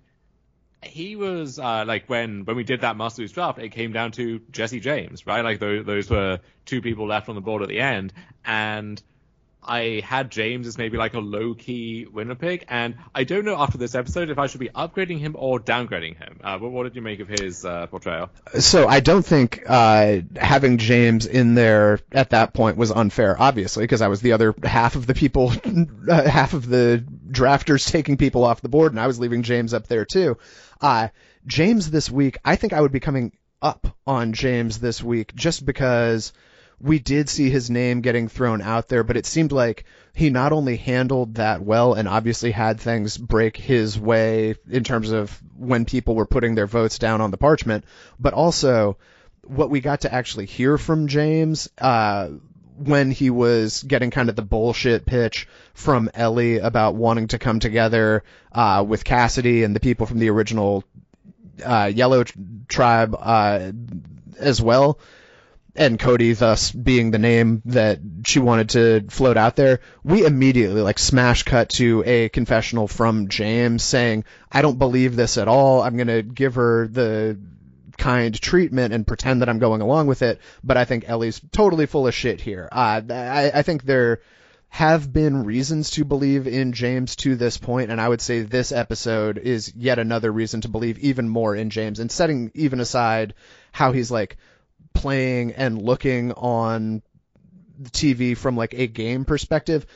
he 0.83 1.15
was 1.15 1.59
uh, 1.59 1.85
like 1.87 2.09
when 2.09 2.47
when 2.47 2.57
we 2.57 2.65
did 2.65 2.81
that 2.81 2.97
Masters 2.97 3.33
draft, 3.33 3.59
it 3.59 3.69
came 3.69 3.93
down 3.93 4.13
to 4.13 4.41
Jesse 4.51 4.81
James, 4.81 5.27
right? 5.27 5.45
Like 5.45 5.61
those 5.61 6.09
were 6.09 6.41
two 6.65 6.81
people 6.81 7.07
left 7.07 7.29
on 7.29 7.35
the 7.35 7.43
board 7.43 7.61
at 7.61 7.69
the 7.69 7.81
end, 7.81 8.15
and 8.43 9.03
I 9.63 10.03
had 10.05 10.31
James 10.31 10.67
as 10.67 10.79
maybe 10.79 10.97
like 10.97 11.15
a 11.15 11.21
low 11.21 11.55
key 11.55 12.07
winner 12.07 12.35
pick, 12.35 12.65
and 12.69 12.97
I 13.15 13.25
don't 13.25 13.45
know 13.45 13.57
after 13.57 13.79
this 13.79 13.95
episode 13.95 14.31
if 14.31 14.39
I 14.39 14.47
should 14.47 14.61
be 14.61 14.71
upgrading 14.71 15.19
him 15.19 15.37
or 15.39 15.61
downgrading 15.61 16.19
him. 16.19 16.41
Uh, 16.43 16.59
but 16.59 16.71
what 16.71 16.85
did 16.85 16.97
you 16.97 17.03
make 17.03 17.21
of 17.21 17.29
his 17.29 17.65
uh, 17.65 17.87
portrayal? 17.87 18.31
So 18.59 18.89
I 18.89 19.01
don't 19.01 19.25
think 19.25 19.63
uh, 19.67 20.21
having 20.37 20.79
James 20.79 21.27
in 21.27 21.55
there 21.55 22.01
at 22.13 22.31
that 22.31 22.55
point 22.55 22.77
was 22.77 22.91
unfair, 22.91 23.37
obviously, 23.41 23.85
because 23.85 24.03
I 24.03 24.09
was 24.09 24.21
the 24.21 24.33
other 24.33 24.55
half 24.63 24.97
of 24.97 25.07
the 25.07 25.15
people, 25.15 25.53
uh, 26.09 26.29
half 26.29 26.55
of 26.55 26.67
the 26.67 27.05
drafters 27.31 27.91
taking 27.91 28.17
people 28.17 28.45
off 28.45 28.63
the 28.63 28.69
board, 28.69 28.93
and 28.93 29.01
I 29.01 29.07
was 29.07 29.21
leaving 29.21 29.43
James 29.43 29.75
up 29.75 29.87
there 29.87 30.05
too. 30.05 30.39
Uh, 30.81 31.09
James 31.47 31.91
this 31.91 32.11
week, 32.11 32.39
I 32.45 32.57
think 32.57 32.73
I 32.73 32.81
would 32.81 32.93
be 32.93 33.01
coming 33.01 33.33
up 33.63 33.95
on 34.07 34.33
James 34.33 34.79
this 34.79 35.03
week 35.03 35.35
just 35.35 35.65
because 35.65 36.33
we 36.81 36.99
did 36.99 37.29
see 37.29 37.51
his 37.51 37.71
name 37.71 38.01
getting 38.01 38.29
thrown 38.29 38.63
out 38.63 38.89
there, 38.89 39.05
but 39.05 39.17
it 39.17 39.27
seemed 39.27 39.53
like 39.53 39.85
he 40.15 40.31
not 40.31 40.53
only 40.53 40.77
handled 40.77 41.35
that 41.35 41.63
well 41.63 41.95
and 41.95 42.09
obviously 42.09 42.51
had 42.51 42.81
things 42.81 43.17
break 43.19 43.57
his 43.57 43.99
way 43.99 44.55
in 44.69 44.83
terms 44.83 45.11
of 45.11 45.31
when 45.57 45.85
people 45.85 46.15
were 46.15 46.27
putting 46.27 46.55
their 46.55 46.67
votes 46.67 46.99
down 46.99 47.21
on 47.21 47.31
the 47.31 47.37
parchment, 47.37 47.85
but 48.19 48.33
also 48.33 48.97
what 49.45 49.71
we 49.71 49.81
got 49.81 50.03
to 50.03 50.13
actually 50.13 50.47
hear 50.47 50.79
from 50.79 51.07
James, 51.07 51.69
uh, 51.79 52.29
when 52.77 53.11
he 53.11 53.29
was 53.29 53.83
getting 53.83 54.11
kind 54.11 54.31
of 54.31 54.37
the 54.37 54.43
bullshit 54.43 55.05
pitch 55.05 55.47
from 55.75 56.09
Elie 56.15 56.59
about 56.59 56.95
wanting 56.95 57.29
to 57.29 57.39
come 57.39 57.61
together 57.61 58.25
uh, 58.53 58.83
with 58.87 59.05
Cassidy 59.05 59.65
and 59.65 59.77
the 59.77 59.81
people 59.81 60.07
from 60.07 60.19
the 60.19 60.31
original 60.31 60.83
uh, 61.63 61.91
Yellow 61.95 62.25
Tribe 62.69 63.15
uh, 63.19 63.73
as 64.39 64.63
well, 64.63 64.99
and 65.77 65.99
Cody 65.99 66.33
thus 66.33 66.71
being 66.71 67.11
the 67.11 67.19
name 67.19 67.63
that 67.67 68.01
she 68.25 68.39
wanted 68.39 68.71
to 68.71 69.05
float 69.09 69.37
out 69.37 69.57
there, 69.57 69.81
we 70.03 70.25
immediately 70.25 70.83
like 70.83 70.99
smash 70.99 71.43
cut 71.43 71.71
to 71.71 72.03
a 72.07 72.29
confessional 72.29 72.89
from 72.89 73.29
James 73.29 73.83
saying, 73.83 74.25
"I 74.51 74.63
don't 74.63 74.79
believe 74.79 75.17
this 75.17 75.39
at 75.39 75.49
all. 75.49 75.83
I'm 75.83 75.97
gonna 75.97 76.23
give 76.23 76.55
her 76.55 76.89
the 76.89 77.39
kind 78.01 78.41
treatment 78.41 78.93
and 78.93 79.07
pretend 79.07 79.43
that 79.43 79.49
I'm 79.49 79.59
going 79.61 79.83
along 79.83 80.09
with 80.09 80.23
it. 80.23 80.41
But 80.65 80.77
I 80.77 80.85
think 80.85 81.09
Elie's 81.09 81.41
totally 81.53 81.87
full 81.87 82.09
of 82.09 82.15
shit 82.15 82.41
here. 82.41 82.69
Uh, 82.73 83.03
I, 83.11 83.51
I 83.55 83.63
think 83.63 83.85
there 83.85 84.21
have 84.71 85.13
been 85.13 85.45
reasons 85.45 85.91
to 85.91 86.05
believe 86.05 86.47
in 86.47 86.73
James 86.73 87.17
to 87.17 87.37
this 87.37 87.59
point, 87.59 87.91
and 87.91 88.01
I 88.01 88.09
would 88.09 88.21
say 88.21 88.43
this 88.43 88.73
episode 88.73 89.37
is 89.37 89.73
yet 89.77 89.99
another 89.99 90.33
reason 90.33 90.61
to 90.63 90.69
believe 90.69 90.99
even 91.01 91.29
more 91.29 91.55
in 91.55 91.71
James. 91.71 92.01
And 92.01 92.11
setting 92.11 92.51
even 92.55 92.81
aside 92.81 93.35
how 93.73 93.93
he's 93.93 94.11
like 94.11 94.39
playing 94.95 95.53
and 95.53 95.81
looking 95.81 96.33
on 96.33 97.03
TV 97.83 98.37
from 98.37 98.57
like 98.57 98.75
a 98.75 98.87
game 98.87 99.25
perspective, 99.25 99.87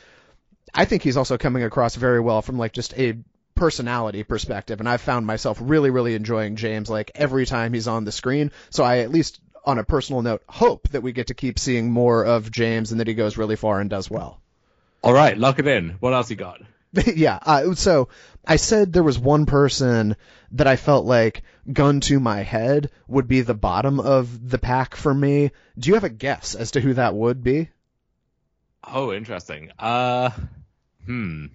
I 0.73 0.85
think 0.85 1.03
he's 1.03 1.17
also 1.17 1.39
coming 1.39 1.63
across 1.63 1.95
very 1.95 2.21
well 2.21 2.43
from 2.43 2.59
like 2.59 2.73
just 2.73 2.99
a 2.99 3.19
personality 3.55 4.25
perspective, 4.25 4.81
and 4.81 4.89
I've 4.89 5.01
found 5.01 5.27
myself 5.27 5.59
really, 5.61 5.91
really 5.91 6.15
enjoying 6.15 6.57
James 6.57 6.91
like 6.91 7.13
every 7.15 7.47
time 7.47 7.73
he's 7.73 7.89
on 7.89 8.05
the 8.05 8.13
screen. 8.13 8.51
So 8.71 8.83
I 8.85 8.99
at 8.99 9.11
least 9.11 9.41
on 9.65 9.79
a 9.79 9.85
personal 9.85 10.23
note 10.23 10.43
hope 10.49 10.89
that 10.89 11.03
we 11.03 11.13
get 11.13 11.29
to 11.29 11.35
keep 11.35 11.59
seeing 11.59 11.91
more 11.91 12.25
of 12.25 12.51
James 12.51 12.91
and 12.91 13.01
that 13.01 13.07
he 13.07 13.15
goes 13.15 13.37
really 13.37 13.57
far 13.57 13.81
and 13.81 13.89
does 13.89 14.11
well. 14.11 14.41
All 15.03 15.13
right, 15.13 15.37
lock 15.37 15.59
it 15.59 15.67
in. 15.67 15.97
What 16.01 16.15
else 16.15 16.31
you 16.31 16.37
got? 16.37 16.61
yeah. 17.15 17.39
Uh, 17.41 17.75
so 17.75 18.09
I 18.47 18.57
said 18.57 18.93
there 18.93 19.03
was 19.03 19.19
one 19.19 19.47
person 19.47 20.17
that 20.53 20.67
I 20.67 20.77
felt 20.77 21.05
like 21.05 21.43
gun 21.73 22.01
to 22.01 22.21
my 22.21 22.43
head 22.43 22.91
would 23.09 23.29
be 23.29 23.41
the 23.41 23.55
bottom 23.55 24.01
of 24.01 24.51
the 24.51 24.59
pack 24.59 24.95
for 24.95 25.13
me. 25.13 25.51
Do 25.79 25.89
you 25.89 25.95
have 25.95 26.05
a 26.05 26.09
guess 26.09 26.55
as 26.55 26.73
to 26.73 26.81
who 26.81 26.95
that 26.95 27.15
would 27.15 27.43
be? 27.43 27.71
Oh, 28.87 29.13
interesting. 29.13 29.71
Uh, 29.79 30.31
hmm. 31.07 31.47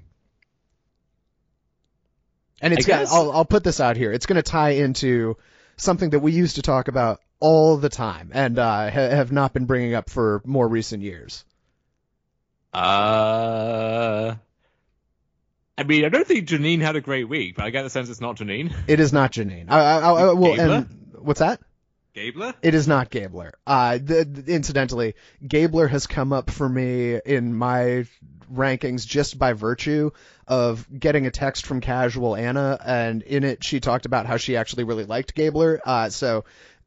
And 2.62 2.74
it's 2.74 2.86
gonna, 2.86 3.05
I'll, 3.10 3.32
I'll 3.32 3.45
put 3.45 3.64
this 3.64 3.80
out 3.80 3.97
here. 3.97 4.12
It's 4.12 4.26
going 4.26 4.36
to 4.36 4.43
tie 4.43 4.72
into 4.72 5.38
something 5.78 6.10
that 6.10 6.20
we 6.20 6.32
used 6.32 6.55
to 6.55 6.62
talk 6.62 6.88
about 6.88 7.22
all 7.39 7.78
the 7.78 7.89
time 7.89 8.32
and 8.34 8.60
uh, 8.60 8.89
ha- 8.89 9.10
have 9.10 9.32
not 9.32 9.53
been 9.53 9.66
bringing 9.66 9.93
up 9.93 10.10
for 10.10 10.41
more 10.45 10.68
recent 10.68 11.03
years. 11.03 11.45
Uh, 12.74 14.36
I 15.80 15.84
mean, 15.84 16.03
I 16.03 16.09
don't 16.09 16.27
think 16.27 16.45
Jeanine 16.45 16.82
had 16.82 16.97
a 16.97 17.01
great 17.01 17.30
week, 17.30 17.55
but 17.55 17.63
I 17.63 17.69
get 17.69 17.84
the 17.84 17.89
sense 17.89 18.09
it's 18.09 18.19
not 18.19 18.36
Jeanine. 18.36 18.75
It 18.88 18.99
is 18.99 19.13
not 19.13 19.32
Jeanine. 19.32 19.67
I, 19.69 19.80
I, 19.80 19.99
I, 19.99 20.34
well, 20.34 20.59
and 20.59 20.86
what's 21.13 21.39
that? 21.39 21.61
Gabler? 22.13 22.53
It 22.61 22.73
is 22.73 22.86
not 22.86 23.09
Gabler. 23.09 23.53
Uh, 23.65 23.93
the, 23.93 24.25
the, 24.25 24.53
incidentally, 24.53 25.15
Gabler 25.47 25.88
has 25.88 26.05
come 26.05 26.34
up 26.34 26.49
for 26.49 26.67
me 26.67 27.17
in 27.25 27.55
my 27.55 28.05
rankings 28.53 29.07
just 29.07 29.39
by 29.39 29.53
virtue 29.53 30.11
of 30.45 30.86
getting 30.99 31.27
a 31.27 31.32
text 31.32 31.65
from 31.65 31.80
Casual 31.80 32.36
Anna, 32.36 32.77
and 32.86 33.21
in 33.21 33.45
it 33.45 33.63
she 33.63 33.80
talked 33.80 34.05
about 34.05 34.25
how 34.25 34.36
she 34.36 34.57
actually 34.57 34.84
really 34.84 35.05
liked 35.05 35.34
Gabler. 35.34 35.80
Uh, 35.86 36.09
so 36.09 36.43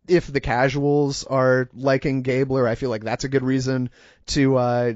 if 0.07 0.31
the 0.31 0.41
casuals 0.41 1.25
are 1.25 1.71
liking 1.73 2.21
Gabler, 2.21 2.69
I 2.69 2.75
feel 2.75 2.91
like 2.91 3.05
that's 3.05 3.25
a 3.25 3.31
good 3.31 3.43
reason 3.43 3.89
to 4.27 4.57
uh, 4.59 4.93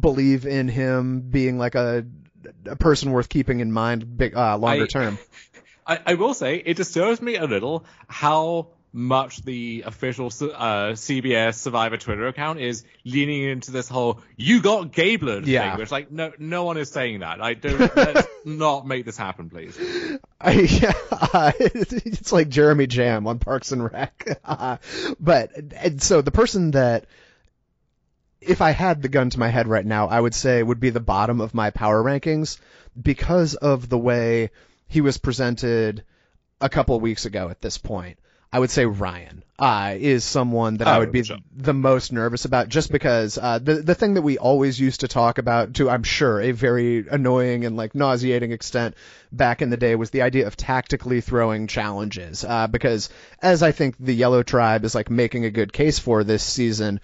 believe 0.00 0.46
in 0.46 0.66
him 0.66 1.20
being 1.20 1.58
like 1.58 1.76
a 1.76 2.04
a 2.66 2.76
person 2.76 3.10
worth 3.12 3.28
keeping 3.28 3.60
in 3.60 3.72
mind 3.72 4.16
big, 4.16 4.36
uh, 4.36 4.56
longer 4.58 4.84
I, 4.84 4.86
term. 4.86 5.18
I, 5.86 6.00
I 6.06 6.14
will 6.14 6.34
say 6.34 6.56
it 6.56 6.76
disturbs 6.76 7.20
me 7.20 7.36
a 7.36 7.44
little 7.44 7.84
how 8.08 8.68
much 8.94 9.42
the 9.42 9.82
official 9.86 10.26
uh, 10.26 10.92
CBS 10.92 11.56
Survivor 11.56 11.96
Twitter 11.96 12.28
account 12.28 12.60
is 12.60 12.84
leaning 13.04 13.42
into 13.42 13.72
this 13.72 13.88
whole 13.88 14.20
"you 14.36 14.62
got 14.62 14.92
Gabler" 14.92 15.40
Yeah. 15.44 15.70
thing, 15.70 15.80
which 15.80 15.90
like 15.90 16.12
no 16.12 16.32
no 16.38 16.62
one 16.64 16.76
is 16.76 16.90
saying 16.90 17.18
that. 17.20 17.42
I 17.42 17.54
don't. 17.54 17.94
let's 17.96 18.28
not 18.44 18.86
make 18.86 19.04
this 19.04 19.16
happen, 19.16 19.50
please. 19.50 19.76
I, 20.40 20.52
yeah, 20.52 20.92
uh, 21.10 21.52
it's 21.58 22.32
like 22.32 22.48
Jeremy 22.48 22.86
Jamm 22.86 23.26
on 23.26 23.40
Parks 23.40 23.72
and 23.72 23.84
Rec. 23.84 24.38
Uh, 24.44 24.76
but 25.18 25.50
and 25.74 26.00
so 26.00 26.22
the 26.22 26.30
person 26.30 26.70
that, 26.70 27.06
if 28.46 28.60
I 28.60 28.70
had 28.70 29.02
the 29.02 29.08
gun 29.08 29.30
to 29.30 29.38
my 29.38 29.48
head 29.48 29.66
right 29.68 29.86
now, 29.86 30.08
I 30.08 30.20
would 30.20 30.34
say 30.34 30.62
would 30.62 30.80
be 30.80 30.90
the 30.90 31.00
bottom 31.00 31.40
of 31.40 31.54
my 31.54 31.70
power 31.70 32.02
rankings 32.02 32.58
because 33.00 33.54
of 33.54 33.88
the 33.88 33.98
way 33.98 34.50
he 34.86 35.00
was 35.00 35.18
presented 35.18 36.04
a 36.60 36.68
couple 36.68 36.98
weeks 37.00 37.24
ago. 37.26 37.48
At 37.48 37.60
this 37.60 37.78
point, 37.78 38.18
I 38.52 38.60
would 38.60 38.70
say 38.70 38.86
Ryan 38.86 39.42
uh, 39.58 39.94
is 39.98 40.24
someone 40.24 40.76
that 40.76 40.86
I 40.86 40.96
Oh, 40.96 41.00
would 41.00 41.12
be 41.12 41.24
the 41.56 41.74
most 41.74 42.12
nervous 42.12 42.44
about, 42.44 42.68
just 42.68 42.92
because 42.92 43.36
uh, 43.36 43.58
the 43.58 43.74
the 43.76 43.94
thing 43.96 44.14
that 44.14 44.22
we 44.22 44.38
always 44.38 44.78
used 44.78 45.00
to 45.00 45.08
talk 45.08 45.38
about, 45.38 45.74
to 45.74 45.90
I'm 45.90 46.04
sure 46.04 46.40
a 46.40 46.52
very 46.52 47.04
annoying 47.08 47.64
and 47.64 47.76
like 47.76 47.94
nauseating 47.96 48.52
extent 48.52 48.94
back 49.32 49.60
in 49.62 49.70
the 49.70 49.76
day, 49.76 49.96
was 49.96 50.10
the 50.10 50.22
idea 50.22 50.46
of 50.46 50.56
tactically 50.56 51.20
throwing 51.20 51.66
challenges. 51.66 52.44
Uh, 52.44 52.68
because 52.68 53.10
as 53.42 53.62
I 53.62 53.72
think 53.72 53.96
the 53.98 54.14
Yellow 54.14 54.44
Tribe 54.44 54.84
is 54.84 54.94
like 54.94 55.10
making 55.10 55.44
a 55.44 55.50
good 55.50 55.72
case 55.72 55.98
for 55.98 56.22
this 56.22 56.44
season, 56.44 57.00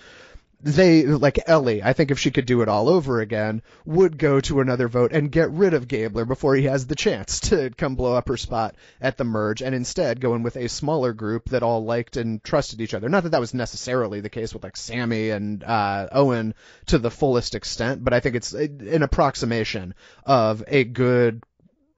they 0.63 1.05
like 1.05 1.39
Elie, 1.47 1.83
I 1.83 1.93
think 1.93 2.11
if 2.11 2.19
she 2.19 2.31
could 2.31 2.47
do 2.47 2.63
it 2.63 2.69
all 2.69 2.89
over 2.89 3.21
again, 3.21 3.63
would 3.85 4.19
go 4.19 4.41
to 4.41 4.61
another 4.61 4.89
vote 4.89 5.13
and 5.13 5.33
get 5.33 5.51
rid 5.51 5.75
of 5.75 5.89
Gabler 5.89 6.25
before 6.25 6.55
he 6.55 6.65
has 6.65 6.87
the 6.87 6.95
chance 6.95 7.41
to 7.41 7.71
come 7.71 7.95
blow 7.95 8.15
up 8.15 8.29
her 8.29 8.37
spot 8.37 8.77
at 9.01 9.17
the 9.17 9.25
merge, 9.25 9.63
and 9.63 9.75
instead 9.75 10.21
go 10.21 10.35
in 10.35 10.43
with 10.43 10.57
a 10.57 10.69
smaller 10.69 11.13
group 11.13 11.49
that 11.51 11.63
all 11.63 11.85
liked 11.85 12.17
and 12.17 12.45
trusted 12.45 12.81
each 12.81 12.95
other. 12.95 13.09
Not 13.09 13.23
that 13.23 13.31
that 13.31 13.41
was 13.41 13.55
necessarily 13.55 14.21
the 14.21 14.29
case 14.29 14.53
with 14.53 14.63
like 14.63 14.77
Sami 14.77 15.31
and 15.31 15.65
uh, 15.65 16.09
Owen 16.13 16.55
to 16.87 16.99
the 16.99 17.11
fullest 17.11 17.55
extent, 17.55 18.05
but 18.05 18.13
I 18.13 18.21
think 18.21 18.37
it's 18.37 18.53
an 18.53 19.03
approximation 19.03 19.95
of 20.25 20.63
a 20.67 20.85
good 20.85 21.43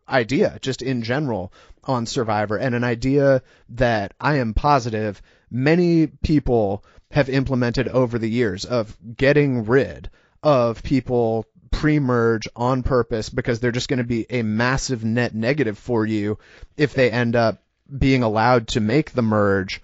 idea 0.08 0.58
just 0.60 0.82
in 0.82 1.02
general 1.02 1.52
on 1.84 2.06
Survivor 2.06 2.56
and 2.56 2.74
an 2.74 2.84
idea 2.84 3.42
that 3.70 4.14
I 4.20 4.36
am 4.36 4.54
positive 4.54 5.20
many 5.50 6.06
people 6.06 6.84
have 7.12 7.28
implemented 7.28 7.88
over 7.88 8.18
the 8.18 8.28
years 8.28 8.64
of 8.64 8.96
getting 9.16 9.66
rid 9.66 10.10
of 10.42 10.82
people 10.82 11.46
pre-merge 11.70 12.48
on 12.56 12.82
purpose 12.82 13.28
because 13.28 13.60
they're 13.60 13.72
just 13.72 13.88
going 13.88 13.98
to 13.98 14.04
be 14.04 14.26
a 14.30 14.42
massive 14.42 15.04
net 15.04 15.34
negative 15.34 15.78
for 15.78 16.04
you 16.04 16.38
if 16.76 16.94
they 16.94 17.10
end 17.10 17.36
up 17.36 17.62
being 17.96 18.22
allowed 18.22 18.68
to 18.68 18.80
make 18.80 19.12
the 19.12 19.22
merge 19.22 19.80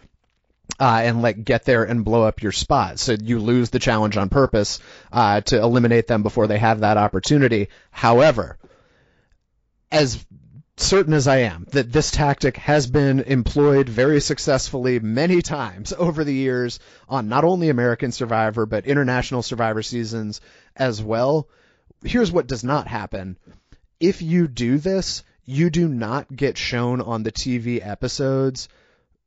uh, 0.80 1.00
and 1.02 1.22
like 1.22 1.44
get 1.44 1.64
there 1.64 1.84
and 1.84 2.04
blow 2.04 2.22
up 2.22 2.42
your 2.42 2.52
spot. 2.52 2.98
So 2.98 3.12
you 3.12 3.38
lose 3.40 3.70
the 3.70 3.78
challenge 3.78 4.16
on 4.16 4.28
purpose 4.28 4.80
uh, 5.12 5.40
to 5.42 5.60
eliminate 5.60 6.06
them 6.06 6.22
before 6.22 6.46
they 6.46 6.58
have 6.58 6.80
that 6.80 6.96
opportunity. 6.96 7.68
However, 7.90 8.58
as 9.90 10.24
certain 10.80 11.12
as 11.12 11.26
I 11.26 11.38
am 11.38 11.66
that 11.72 11.92
this 11.92 12.10
tactic 12.10 12.56
has 12.56 12.86
been 12.86 13.20
employed 13.20 13.88
very 13.88 14.20
successfully 14.20 15.00
many 15.00 15.42
times 15.42 15.92
over 15.98 16.24
the 16.24 16.34
years 16.34 16.78
on 17.08 17.28
not 17.28 17.44
only 17.44 17.68
American 17.68 18.12
Survivor 18.12 18.66
but 18.66 18.86
international 18.86 19.42
Survivor 19.42 19.82
seasons 19.82 20.40
as 20.76 21.02
well. 21.02 21.48
Here's 22.04 22.30
what 22.30 22.46
does 22.46 22.62
not 22.62 22.86
happen. 22.86 23.36
If 23.98 24.22
you 24.22 24.46
do 24.46 24.78
this, 24.78 25.24
you 25.44 25.70
do 25.70 25.88
not 25.88 26.34
get 26.34 26.56
shown 26.56 27.00
on 27.00 27.22
the 27.22 27.32
TV 27.32 27.84
episodes 27.84 28.68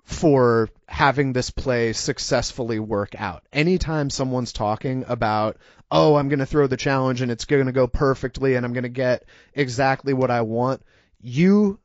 for 0.04 0.70
having 0.88 1.34
this 1.34 1.49
play 1.49 1.93
successfully 1.93 2.80
work 2.80 3.14
out. 3.20 3.43
Anytime 3.52 4.10
someone's 4.10 4.54
talking 4.54 5.06
about, 5.08 5.58
oh, 5.89 6.16
I'm 6.16 6.30
going 6.30 6.39
to 6.39 6.45
throw 6.45 6.68
the 6.68 6.78
challenge 6.78 7.22
and 7.22 7.32
it's 7.32 7.45
going 7.45 7.66
to 7.66 7.72
go 7.72 7.88
perfectly 7.88 8.56
and 8.56 8.66
I'm 8.66 8.74
going 8.74 8.84
to 8.84 8.89
get 8.89 9.26
exactly 9.54 10.14
what 10.14 10.32
I 10.32 10.41
want, 10.41 10.82
you 11.22 11.80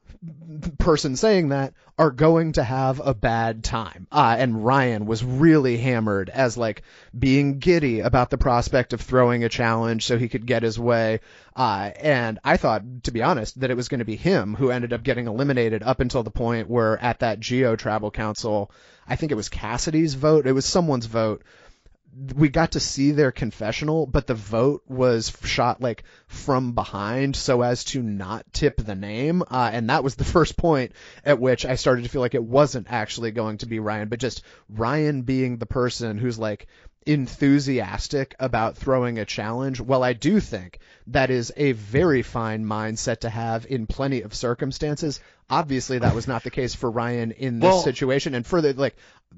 person 0.78 1.16
saying 1.16 1.50
that 1.50 1.74
are 1.98 2.10
going 2.10 2.52
to 2.52 2.64
have 2.64 3.00
a 3.04 3.14
bad 3.14 3.62
time. 3.62 4.06
Uh, 4.10 4.36
and 4.38 4.64
Ryan 4.64 5.06
was 5.06 5.24
really 5.24 5.76
hammered 5.76 6.30
as 6.30 6.56
like 6.56 6.82
being 7.16 7.58
giddy 7.58 8.00
about 8.00 8.30
the 8.30 8.38
prospect 8.38 8.92
of 8.92 9.00
throwing 9.00 9.44
a 9.44 9.48
challenge 9.48 10.04
so 10.04 10.18
he 10.18 10.28
could 10.28 10.46
get 10.46 10.62
his 10.62 10.78
way. 10.78 11.20
Uh, 11.54 11.90
and 12.00 12.38
I 12.44 12.56
thought, 12.56 13.04
to 13.04 13.12
be 13.12 13.22
honest, 13.22 13.60
that 13.60 13.70
it 13.70 13.76
was 13.76 13.88
going 13.88 14.00
to 14.00 14.04
be 14.04 14.16
him 14.16 14.54
who 14.54 14.70
ended 14.70 14.92
up 14.92 15.02
getting 15.02 15.26
eliminated 15.26 15.82
up 15.82 16.00
until 16.00 16.22
the 16.22 16.30
point 16.30 16.68
where 16.68 16.98
at 17.02 17.20
that 17.20 17.40
Geo 17.40 17.76
Tribal 17.76 18.10
Council, 18.10 18.70
I 19.06 19.16
think 19.16 19.32
it 19.32 19.36
was 19.36 19.48
Cassidy's 19.48 20.14
vote. 20.14 20.46
It 20.46 20.52
was 20.52 20.66
someone's 20.66 21.06
vote 21.06 21.42
we 22.34 22.48
got 22.48 22.72
to 22.72 22.80
see 22.80 23.10
their 23.10 23.32
confessional, 23.32 24.06
but 24.06 24.26
the 24.26 24.34
vote 24.34 24.82
was 24.86 25.36
shot 25.44 25.80
like 25.80 26.04
from 26.28 26.72
behind 26.72 27.36
so 27.36 27.62
as 27.62 27.84
to 27.84 28.02
not 28.02 28.50
tip 28.52 28.76
the 28.78 28.94
name. 28.94 29.42
Uh, 29.42 29.70
and 29.72 29.90
that 29.90 30.04
was 30.04 30.14
the 30.14 30.24
first 30.36 30.56
point 30.56 30.92
at 31.24 31.40
which 31.40 31.66
I 31.66 31.74
started 31.74 32.04
to 32.04 32.08
feel 32.08 32.22
like 32.22 32.34
it 32.34 32.44
wasn't 32.44 32.86
actually 32.90 33.32
going 33.32 33.58
to 33.58 33.66
be 33.66 33.80
Ryan, 33.80 34.08
but 34.08 34.20
just 34.20 34.42
Ryan 34.68 35.22
being 35.22 35.58
the 35.58 35.66
person 35.66 36.18
who's 36.18 36.38
like 36.38 36.68
enthusiastic 37.06 38.34
about 38.38 38.76
throwing 38.76 39.18
a 39.18 39.24
challenge. 39.24 39.80
Well, 39.80 40.02
I 40.02 40.12
do 40.12 40.40
think 40.40 40.78
that 41.08 41.30
is 41.30 41.52
a 41.56 41.72
very 41.72 42.22
fine 42.22 42.64
mindset 42.64 43.20
to 43.20 43.30
have 43.30 43.66
in 43.66 43.86
plenty 43.86 44.22
of 44.22 44.34
circumstances. 44.34 45.20
Obviously, 45.48 45.98
that 46.00 46.14
was 46.14 46.26
not 46.26 46.42
the 46.42 46.50
case 46.50 46.74
for 46.74 46.90
Ryan 46.90 47.30
in 47.30 47.60
this 47.60 47.68
Well- 47.68 47.82
situation. 47.82 48.34
And 48.34 48.44
further, 48.44 48.72
like 48.72 48.96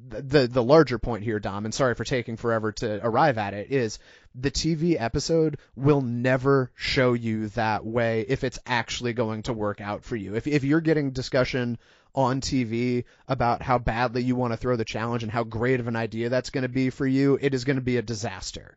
the 0.09 0.47
the 0.47 0.63
larger 0.63 0.99
point 0.99 1.25
here, 1.25 1.39
Dom, 1.39 1.65
and 1.65 1.75
sorry 1.75 1.95
for 1.95 2.05
taking 2.05 2.37
forever 2.37 2.73
to 2.73 3.01
arrive 3.05 3.37
at 3.37 3.53
it, 3.55 3.71
is 3.71 3.99
the 4.35 4.51
TV 4.51 4.97
episode 4.99 5.59
will 5.77 6.01
never 6.01 6.71
show 6.75 7.13
you 7.13 7.49
that 7.49 7.85
way 7.85 8.25
if 8.29 8.45
it's 8.45 8.59
actually 8.67 9.13
going 9.13 9.43
to 9.43 9.53
work 9.53 9.81
out 9.81 10.05
for 10.05 10.17
you. 10.17 10.35
If 10.35 10.47
if 10.47 10.65
you're 10.65 10.81
getting 10.81 11.11
discussion 11.11 11.79
on 12.19 12.41
TV 12.41 13.05
about 13.29 13.63
how 13.63 13.79
badly 13.79 14.25
you 14.25 14.35
want 14.35 14.53
to 14.53 14.57
throw 14.57 14.75
the 14.75 14.85
challenge 14.85 15.23
and 15.23 15.31
how 15.31 15.45
great 15.45 15.79
of 15.79 15.87
an 15.87 15.95
idea 15.95 16.29
that's 16.29 16.51
going 16.51 16.63
to 16.63 16.69
be 16.69 16.91
for 16.91 17.07
you, 17.07 17.39
it 17.41 17.55
is 17.55 17.63
going 17.63 17.77
to 17.77 17.83
be 17.83 17.97
a 17.97 18.03
disaster. 18.03 18.77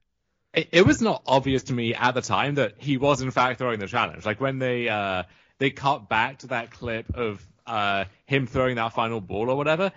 it, 0.54 0.86
was 0.86 1.02
not 1.02 1.24
obvious 1.26 1.64
to 1.64 1.74
me 1.74 1.96
at 1.96 2.14
the 2.14 2.22
time 2.22 2.56
that 2.56 2.76
he 2.78 2.98
was 2.98 3.20
in 3.22 3.32
fact 3.32 3.58
throwing 3.58 3.80
the 3.80 3.88
challenge. 3.88 4.28
Like 4.28 4.39
when 4.39 4.60
they 4.60 4.88
uh, 4.88 5.24
they 5.58 5.72
cut 5.72 6.08
back 6.08 6.38
to 6.39 6.48
that 6.48 6.70
clip 6.70 7.16
of 7.16 7.44
uh, 7.66 8.06
him 8.28 8.46
throwing 8.46 8.76
that 8.76 8.94
final 8.94 9.20
ball 9.20 9.50
or 9.50 9.58
whatever, 9.58 9.92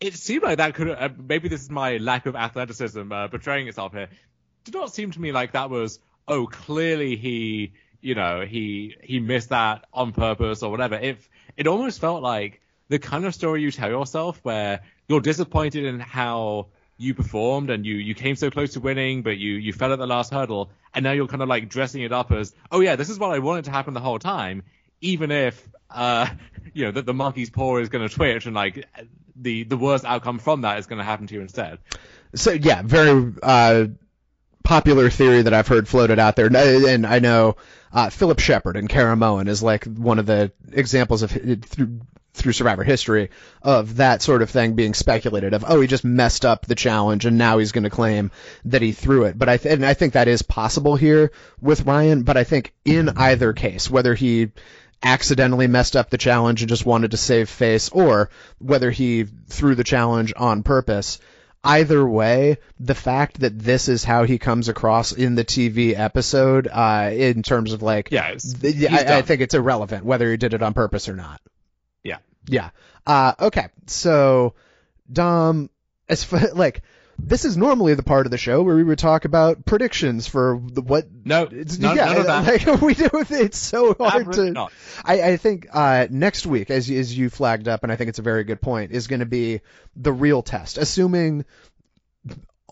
it 0.00 0.14
seemed 0.14 0.42
like 0.42 0.58
that 0.58 0.74
could 0.74 0.90
uh, 0.90 1.08
maybe 1.16 1.48
this 1.48 1.62
is 1.62 1.70
my 1.70 1.98
lack 1.98 2.26
of 2.26 2.34
athleticism 2.34 3.12
uh, 3.12 3.28
betraying 3.28 3.68
itself 3.68 3.92
here. 3.92 4.08
Did 4.64 4.74
not 4.74 4.92
seem 4.92 5.12
to 5.12 5.20
me 5.20 5.30
like 5.30 5.52
that 5.52 5.70
was 5.70 6.00
oh 6.26 6.48
clearly 6.48 7.14
he 7.14 7.74
you 8.00 8.16
know 8.16 8.40
he 8.44 8.96
he 9.04 9.20
missed 9.20 9.50
that 9.50 9.84
on 9.92 10.10
purpose 10.10 10.64
or 10.64 10.70
whatever. 10.72 10.96
If 10.96 11.30
it 11.56 11.68
almost 11.68 12.00
felt 12.00 12.24
like 12.24 12.58
the 12.92 12.98
kind 12.98 13.24
of 13.24 13.34
story 13.34 13.62
you 13.62 13.70
tell 13.70 13.88
yourself 13.88 14.38
where 14.42 14.82
you're 15.08 15.22
disappointed 15.22 15.86
in 15.86 15.98
how 15.98 16.66
you 16.98 17.14
performed 17.14 17.70
and 17.70 17.86
you 17.86 17.94
you 17.94 18.14
came 18.14 18.36
so 18.36 18.50
close 18.50 18.74
to 18.74 18.80
winning, 18.80 19.22
but 19.22 19.38
you 19.38 19.54
you 19.54 19.72
fell 19.72 19.94
at 19.94 19.98
the 19.98 20.06
last 20.06 20.30
hurdle, 20.30 20.70
and 20.94 21.02
now 21.02 21.12
you're 21.12 21.26
kind 21.26 21.42
of 21.42 21.48
like 21.48 21.70
dressing 21.70 22.02
it 22.02 22.12
up 22.12 22.30
as, 22.32 22.54
oh 22.70 22.80
yeah, 22.80 22.96
this 22.96 23.08
is 23.08 23.18
what 23.18 23.30
I 23.30 23.38
wanted 23.38 23.64
to 23.64 23.70
happen 23.70 23.94
the 23.94 24.00
whole 24.00 24.18
time, 24.18 24.62
even 25.00 25.30
if 25.30 25.66
uh 25.90 26.26
you 26.74 26.84
know 26.84 26.90
that 26.90 27.06
the 27.06 27.14
monkey's 27.14 27.48
paw 27.48 27.78
is 27.78 27.88
going 27.88 28.06
to 28.06 28.14
twitch 28.14 28.44
and 28.44 28.54
like 28.54 28.86
the 29.36 29.64
the 29.64 29.78
worst 29.78 30.04
outcome 30.04 30.38
from 30.38 30.60
that 30.60 30.78
is 30.78 30.86
going 30.86 30.98
to 30.98 31.04
happen 31.04 31.26
to 31.28 31.34
you 31.34 31.40
instead. 31.40 31.78
So 32.34 32.52
yeah, 32.52 32.82
very 32.82 33.32
uh, 33.42 33.86
popular 34.64 35.08
theory 35.08 35.40
that 35.40 35.54
I've 35.54 35.66
heard 35.66 35.88
floated 35.88 36.18
out 36.18 36.36
there, 36.36 36.50
and 36.54 37.06
I 37.06 37.20
know 37.20 37.56
uh, 37.90 38.10
Philip 38.10 38.38
Sheppard 38.38 38.76
and 38.76 38.86
Caramoan 38.86 39.48
is 39.48 39.62
like 39.62 39.84
one 39.84 40.18
of 40.18 40.26
the 40.26 40.52
examples 40.72 41.22
of 41.22 41.32
through 42.34 42.52
Survivor 42.52 42.82
history 42.82 43.30
of 43.60 43.96
that 43.96 44.22
sort 44.22 44.42
of 44.42 44.50
thing 44.50 44.74
being 44.74 44.94
speculated 44.94 45.52
of 45.52 45.64
oh 45.68 45.80
he 45.80 45.86
just 45.86 46.04
messed 46.04 46.44
up 46.44 46.64
the 46.66 46.74
challenge 46.74 47.26
and 47.26 47.36
now 47.36 47.58
he's 47.58 47.72
going 47.72 47.84
to 47.84 47.90
claim 47.90 48.30
that 48.64 48.82
he 48.82 48.92
threw 48.92 49.24
it 49.24 49.38
but 49.38 49.48
I 49.48 49.58
th- 49.58 49.74
and 49.74 49.84
I 49.84 49.94
think 49.94 50.14
that 50.14 50.28
is 50.28 50.42
possible 50.42 50.96
here 50.96 51.30
with 51.60 51.84
Ryan 51.84 52.22
but 52.22 52.36
I 52.36 52.44
think 52.44 52.72
in 52.84 53.10
either 53.16 53.52
case 53.52 53.90
whether 53.90 54.14
he 54.14 54.50
accidentally 55.02 55.66
messed 55.66 55.96
up 55.96 56.10
the 56.10 56.18
challenge 56.18 56.62
and 56.62 56.68
just 56.68 56.86
wanted 56.86 57.10
to 57.10 57.16
save 57.16 57.48
face 57.48 57.90
or 57.90 58.30
whether 58.58 58.90
he 58.90 59.24
threw 59.48 59.74
the 59.74 59.84
challenge 59.84 60.32
on 60.36 60.62
purpose 60.62 61.18
either 61.64 62.04
way, 62.04 62.58
the 62.80 62.94
fact 62.94 63.40
that 63.40 63.56
this 63.58 63.88
is 63.88 64.02
how 64.02 64.24
he 64.24 64.38
comes 64.38 64.68
across 64.68 65.12
in 65.12 65.34
the 65.36 65.44
TV 65.44 65.96
episode, 65.96 66.66
uh, 66.66 67.10
in 67.12 67.42
terms 67.42 67.72
of 67.72 67.82
like, 67.82 68.08
Yeah, 68.10 68.28
it's, 68.30 68.52
th- 68.52 68.74
he's 68.74 68.88
I, 68.88 69.18
I 69.18 69.22
think 69.22 69.42
it's 69.42 69.54
irrelevant 69.54 70.04
whether 70.04 70.28
he 70.30 70.36
did 70.36 70.54
it 70.54 70.62
on 70.62 70.74
purpose 70.74 71.08
or 71.08 71.14
not. 71.14 71.40
Yeah. 72.46 72.70
Uh, 73.06 73.34
okay. 73.38 73.68
So, 73.86 74.54
Dom, 75.10 75.70
as 76.08 76.22
f- 76.32 76.54
like, 76.54 76.82
this 77.18 77.44
is 77.44 77.56
normally 77.56 77.94
the 77.94 78.02
part 78.02 78.26
of 78.26 78.32
the 78.32 78.38
show 78.38 78.62
where 78.62 78.74
we 78.74 78.82
would 78.82 78.98
talk 78.98 79.24
about 79.24 79.64
predictions 79.64 80.26
for 80.26 80.60
the, 80.64 80.80
what. 80.80 81.06
No, 81.24 81.48
it's, 81.50 81.78
no, 81.78 81.92
yeah, 81.92 82.06
none 82.06 82.16
of 82.18 82.26
that. 82.26 82.66
Like 82.66 82.82
we 82.82 82.94
do. 82.94 83.08
It's 83.12 83.58
so 83.58 83.94
hard 83.94 84.26
Absolutely 84.26 84.46
to. 84.46 84.52
not. 84.52 84.72
I, 85.04 85.22
I 85.22 85.36
think 85.36 85.68
uh, 85.72 86.06
next 86.10 86.46
week, 86.46 86.70
as 86.70 86.90
as 86.90 87.16
you 87.16 87.30
flagged 87.30 87.68
up, 87.68 87.82
and 87.82 87.92
I 87.92 87.96
think 87.96 88.08
it's 88.08 88.18
a 88.18 88.22
very 88.22 88.44
good 88.44 88.60
point, 88.60 88.92
is 88.92 89.06
going 89.06 89.20
to 89.20 89.26
be 89.26 89.60
the 89.94 90.12
real 90.12 90.42
test. 90.42 90.78
Assuming 90.78 91.44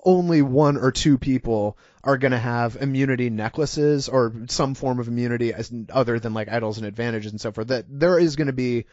only 0.05 0.43
one 0.43 0.77
or 0.77 0.91
two 0.93 1.19
people 1.19 1.77
are 2.03 2.17
going 2.17 2.33
to 2.33 2.39
have 2.39 2.77
immunity 2.77 3.29
necklaces 3.29 4.09
or 4.09 4.33
some 4.49 4.75
form 4.75 4.99
of 4.99 5.09
immunity 5.09 5.53
as 5.53 5.71
other 5.91 6.19
than 6.19 6.33
like 6.33 6.49
idols 6.49 6.79
and 6.79 6.87
advantages 6.87 7.33
and 7.33 7.41
so 7.41 7.53
forth. 7.53 7.69
That 7.69 7.85
there 7.89 8.19
is 8.19 8.37
going 8.37 8.47
to 8.47 8.53
be 8.53 8.87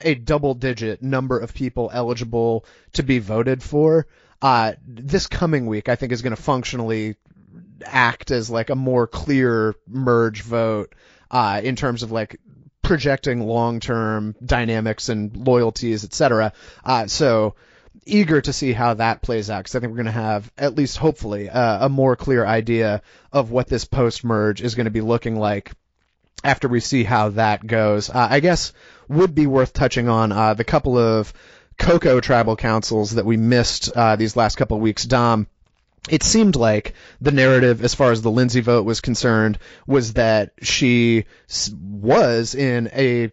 a 0.00 0.14
double 0.14 0.54
digit 0.54 1.02
number 1.02 1.38
of 1.38 1.54
people 1.54 1.90
eligible 1.92 2.64
to 2.92 3.02
be 3.02 3.18
voted 3.18 3.62
for. 3.62 4.06
Uh, 4.42 4.74
this 4.86 5.26
coming 5.26 5.66
week, 5.66 5.88
I 5.88 5.96
think, 5.96 6.12
is 6.12 6.22
going 6.22 6.36
to 6.36 6.42
functionally 6.42 7.16
act 7.84 8.30
as 8.30 8.50
like 8.50 8.70
a 8.70 8.74
more 8.74 9.06
clear 9.06 9.74
merge 9.88 10.42
vote 10.42 10.94
uh, 11.30 11.60
in 11.62 11.76
terms 11.76 12.02
of 12.02 12.12
like 12.12 12.38
projecting 12.82 13.40
long 13.40 13.80
term 13.80 14.34
dynamics 14.44 15.08
and 15.08 15.36
loyalties, 15.36 16.04
etc. 16.04 16.52
Uh, 16.84 17.06
so 17.06 17.54
eager 18.04 18.40
to 18.40 18.52
see 18.52 18.72
how 18.72 18.94
that 18.94 19.22
plays 19.22 19.50
out 19.50 19.58
because 19.58 19.74
I 19.74 19.80
think 19.80 19.90
we're 19.90 20.02
going 20.02 20.06
to 20.06 20.12
have 20.12 20.50
at 20.56 20.76
least 20.76 20.96
hopefully 20.96 21.48
uh, 21.50 21.86
a 21.86 21.88
more 21.88 22.14
clear 22.14 22.46
idea 22.46 23.02
of 23.32 23.50
what 23.50 23.68
this 23.68 23.84
post 23.84 24.22
merge 24.22 24.62
is 24.62 24.74
going 24.74 24.84
to 24.84 24.90
be 24.90 25.00
looking 25.00 25.36
like 25.36 25.72
after 26.46 26.68
we 26.68 26.80
see 26.80 27.02
how 27.02 27.30
that 27.30 27.66
goes. 27.66 28.08
Uh, 28.08 28.28
I 28.30 28.40
guess 28.40 28.72
would 29.08 29.34
be 29.34 29.46
worth 29.46 29.72
touching 29.72 30.08
on 30.08 30.32
uh, 30.32 30.54
the 30.54 30.64
couple 30.64 30.96
of 30.96 31.32
Coco 31.76 32.20
tribal 32.20 32.56
councils 32.56 33.12
that 33.12 33.26
we 33.26 33.36
missed 33.36 33.90
uh, 33.94 34.16
these 34.16 34.36
last 34.36 34.56
couple 34.56 34.76
of 34.76 34.82
weeks. 34.82 35.04
Dom, 35.04 35.48
it 36.08 36.22
seemed 36.22 36.56
like 36.56 36.94
the 37.20 37.32
narrative, 37.32 37.82
as 37.82 37.94
far 37.94 38.12
as 38.12 38.22
the 38.22 38.30
Lindsay 38.30 38.60
vote 38.60 38.84
was 38.84 39.00
concerned, 39.00 39.58
was 39.86 40.14
that 40.14 40.52
she 40.62 41.24
was 41.72 42.54
in 42.54 42.88
a, 42.92 43.32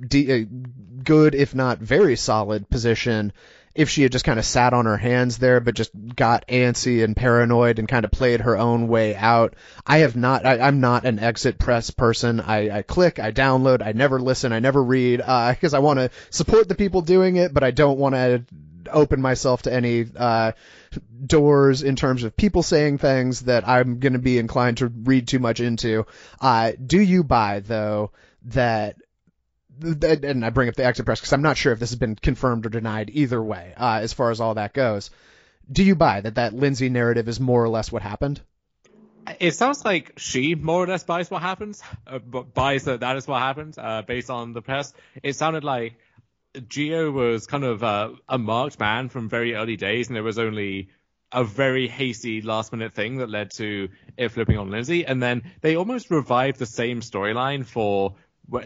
de- 0.00 0.32
a 0.32 0.44
good, 0.44 1.34
if 1.34 1.54
not 1.54 1.78
very 1.78 2.16
solid 2.16 2.68
position 2.70 3.32
if 3.76 3.90
she 3.90 4.02
had 4.02 4.12
just 4.12 4.24
kind 4.24 4.38
of 4.38 4.44
sat 4.44 4.72
on 4.72 4.86
her 4.86 4.96
hands 4.96 5.38
there, 5.38 5.60
but 5.60 5.74
just 5.74 5.90
got 6.14 6.48
antsy 6.48 7.04
and 7.04 7.14
paranoid 7.14 7.78
and 7.78 7.86
kind 7.86 8.04
of 8.04 8.10
played 8.10 8.40
her 8.40 8.56
own 8.56 8.88
way 8.88 9.14
out. 9.14 9.54
I 9.86 9.98
have 9.98 10.16
not, 10.16 10.46
I, 10.46 10.58
I'm 10.58 10.80
not 10.80 11.04
an 11.04 11.18
exit 11.18 11.58
press 11.58 11.90
person. 11.90 12.40
I, 12.40 12.78
I 12.78 12.82
click, 12.82 13.18
I 13.18 13.32
download, 13.32 13.86
I 13.86 13.92
never 13.92 14.18
listen, 14.18 14.52
I 14.52 14.60
never 14.60 14.82
read, 14.82 15.20
uh, 15.24 15.50
because 15.52 15.74
I 15.74 15.80
want 15.80 15.98
to 15.98 16.10
support 16.30 16.68
the 16.68 16.74
people 16.74 17.02
doing 17.02 17.36
it, 17.36 17.52
but 17.52 17.62
I 17.62 17.70
don't 17.70 17.98
want 17.98 18.14
to 18.14 18.44
open 18.90 19.20
myself 19.20 19.62
to 19.62 19.72
any, 19.72 20.06
uh, 20.16 20.52
doors 21.26 21.82
in 21.82 21.96
terms 21.96 22.24
of 22.24 22.36
people 22.36 22.62
saying 22.62 22.98
things 22.98 23.40
that 23.42 23.68
I'm 23.68 23.98
going 23.98 24.14
to 24.14 24.18
be 24.18 24.38
inclined 24.38 24.78
to 24.78 24.88
read 24.88 25.28
too 25.28 25.38
much 25.38 25.60
into. 25.60 26.06
Uh, 26.40 26.72
do 26.84 27.00
you 27.00 27.24
buy 27.24 27.60
though 27.60 28.12
that 28.44 28.96
th- 28.96 29.05
and 29.82 30.44
I 30.44 30.50
bring 30.50 30.68
up 30.68 30.74
the 30.74 30.84
exit 30.84 31.06
press 31.06 31.20
because 31.20 31.32
I'm 31.32 31.42
not 31.42 31.56
sure 31.56 31.72
if 31.72 31.78
this 31.78 31.90
has 31.90 31.98
been 31.98 32.16
confirmed 32.16 32.66
or 32.66 32.68
denied 32.68 33.10
either 33.12 33.42
way, 33.42 33.74
uh, 33.76 34.00
as 34.02 34.12
far 34.12 34.30
as 34.30 34.40
all 34.40 34.54
that 34.54 34.72
goes. 34.72 35.10
Do 35.70 35.82
you 35.82 35.94
buy 35.94 36.20
that 36.20 36.36
that 36.36 36.54
Lindsay 36.54 36.88
narrative 36.88 37.28
is 37.28 37.40
more 37.40 37.62
or 37.62 37.68
less 37.68 37.90
what 37.90 38.02
happened? 38.02 38.40
It 39.40 39.54
sounds 39.54 39.84
like 39.84 40.12
she 40.18 40.54
more 40.54 40.84
or 40.84 40.86
less 40.86 41.02
buys 41.02 41.30
what 41.30 41.42
happens, 41.42 41.82
uh, 42.06 42.18
buys 42.18 42.84
that 42.84 43.00
that 43.00 43.16
is 43.16 43.26
what 43.26 43.40
happens, 43.40 43.76
uh, 43.76 44.02
based 44.02 44.30
on 44.30 44.52
the 44.52 44.62
press. 44.62 44.92
It 45.22 45.34
sounded 45.34 45.64
like 45.64 45.98
Geo 46.68 47.10
was 47.10 47.46
kind 47.46 47.64
of 47.64 47.82
uh, 47.82 48.10
a 48.28 48.38
marked 48.38 48.78
man 48.78 49.08
from 49.08 49.28
very 49.28 49.54
early 49.54 49.76
days, 49.76 50.06
and 50.06 50.16
there 50.16 50.22
was 50.22 50.38
only 50.38 50.90
a 51.32 51.42
very 51.44 51.88
hasty 51.88 52.40
last 52.40 52.72
minute 52.72 52.94
thing 52.94 53.18
that 53.18 53.28
led 53.28 53.50
to 53.50 53.88
it 54.16 54.28
flipping 54.28 54.58
on 54.58 54.70
Lindsay. 54.70 55.04
And 55.04 55.22
then 55.22 55.50
they 55.60 55.76
almost 55.76 56.10
revived 56.10 56.58
the 56.58 56.66
same 56.66 57.00
storyline 57.00 57.66
for 57.66 58.14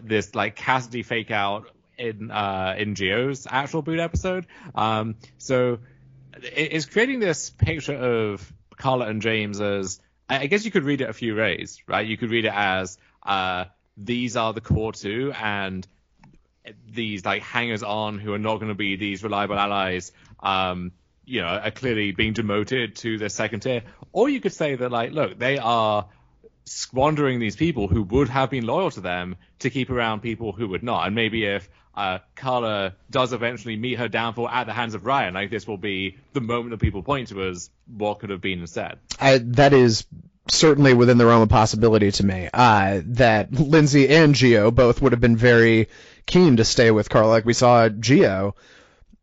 this 0.03 0.35
like 0.35 0.57
Cassidy 0.57 1.03
fake 1.03 1.31
out 1.31 1.67
in 1.99 2.31
uh, 2.31 2.75
in 2.79 2.95
Geo's 2.95 3.47
actual 3.51 3.83
boot 3.83 3.99
episode. 4.01 4.47
Um, 4.75 5.17
so 5.39 5.79
it- 6.43 6.73
it's 6.73 6.87
creating 6.87 7.21
this 7.21 7.51
picture 7.51 7.95
of 7.97 8.53
Karla 8.77 9.07
and 9.07 9.21
James 9.23 9.61
as 9.61 10.01
I 10.29 10.41
I 10.41 10.47
guess 10.47 10.65
you 10.65 10.71
could 10.71 10.85
read 10.85 11.01
it 11.01 11.09
a 11.09 11.13
few 11.13 11.35
ways, 11.37 11.83
right? 11.87 12.07
You 12.07 12.17
could 12.17 12.31
read 12.31 12.45
it 12.45 12.53
as 12.55 12.99
uh, 13.25 13.67
these 13.97 14.37
are 14.37 14.53
the 14.53 14.61
core 14.61 14.93
two, 14.93 15.33
and 15.33 15.87
these 16.91 17.25
like 17.25 17.43
hangers 17.43 17.83
on 17.83 18.19
who 18.19 18.33
are 18.33 18.39
not 18.39 18.57
going 18.57 18.69
to 18.69 18.75
be 18.75 18.97
these 18.97 19.23
reliable 19.23 19.59
allies, 19.59 20.13
um, 20.41 20.93
you 21.25 21.41
know, 21.41 21.47
are 21.49 21.71
clearly 21.71 22.13
being 22.13 22.33
demoted 22.33 22.97
to 22.97 23.19
the 23.19 23.29
second 23.31 23.61
tier. 23.61 23.83
Or 24.13 24.29
you 24.29 24.41
could 24.41 24.53
say 24.53 24.75
that 24.75 24.91
like, 24.91 25.13
look, 25.13 25.39
they 25.39 25.59
are 25.59 26.09
squandering 26.65 27.41
these 27.41 27.57
people 27.57 27.89
who 27.89 28.03
would 28.03 28.29
have 28.29 28.51
been 28.51 28.67
loyal 28.67 28.91
to 28.93 29.01
them 29.01 29.37
to 29.61 29.71
keep 29.71 29.91
around 29.91 30.21
people 30.21 30.53
who 30.53 30.69
would 30.69 30.83
not. 30.83 31.07
And 31.07 31.15
maybe 31.15 31.45
if 31.45 31.69
uh, 31.95 32.19
Karla 32.37 32.95
does 33.11 33.33
eventually 33.33 33.77
meet 33.77 33.99
her 33.99 34.09
downfall 34.09 34.49
at 34.49 34.67
the 34.67 34.73
hands 34.73 34.95
of 34.95 35.05
Ryan, 35.05 35.35
like 35.35 35.51
this 35.51 35.67
will 35.67 35.79
be 35.79 36.17
the 36.33 36.41
moment 36.41 36.71
that 36.71 36.81
people 36.81 37.03
point 37.03 37.29
to 37.29 37.43
as 37.43 37.71
what 37.87 38.21
could 38.21 38.31
have 38.31 38.41
been 38.41 38.61
instead. 38.61 38.99
I, 39.19 39.39
that 39.39 39.73
is 39.73 40.07
certainly 40.49 40.95
within 40.95 41.19
the 41.19 41.27
realm 41.27 41.43
of 41.43 41.49
possibility 41.49 42.11
to 42.11 42.25
me. 42.25 42.49
Uh, 42.53 43.03
that 43.05 43.53
Lindsay 43.53 44.09
and 44.09 44.35
Geo 44.35 44.71
both 44.71 45.03
would 45.03 45.13
have 45.13 45.21
been 45.21 45.37
very 45.37 45.89
keen 46.27 46.57
to 46.57 46.65
stay 46.65 46.91
with 46.91 47.09
Karla. 47.09 47.29
Like 47.29 47.45
we 47.45 47.53
saw 47.53 47.89
Geo 47.89 48.55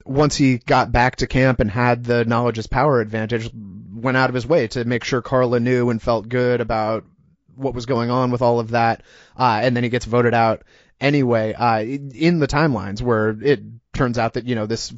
once 0.08 0.36
he 0.36 0.58
got 0.58 0.92
back 0.92 1.18
to 1.18 1.28
camp 1.28 1.60
and 1.60 1.70
had 1.70 2.04
the 2.04 2.26
knowledge 2.26 2.58
is 2.58 2.68
power 2.68 3.02
advantage, 3.02 3.50
went 3.54 4.18
out 4.18 4.30
of 4.30 4.36
his 4.36 4.48
way 4.48 4.68
to 4.68 4.86
make 4.86 5.04
sure 5.04 5.22
Karla 5.22 5.60
knew 5.60 5.90
and 5.90 6.02
felt 6.02 6.30
good 6.30 6.62
about 6.62 7.06
what 7.58 7.74
was 7.74 7.86
going 7.86 8.10
on 8.10 8.32
with 8.32 8.42
all 8.42 8.60
of 8.60 8.72
that. 8.72 9.04
Uh, 9.38 9.60
and 9.64 9.76
then 9.76 9.84
he 9.84 9.90
gets 9.90 10.06
voted 10.06 10.34
out 10.34 10.64
anyway, 11.00 11.54
uh, 11.54 11.80
in 11.80 12.40
the 12.40 12.48
timelines 12.48 13.02
where 13.02 13.30
it 13.42 13.62
turns 13.94 14.18
out 14.18 14.34
that, 14.34 14.46
you 14.46 14.56
know, 14.56 14.66
this 14.66 14.94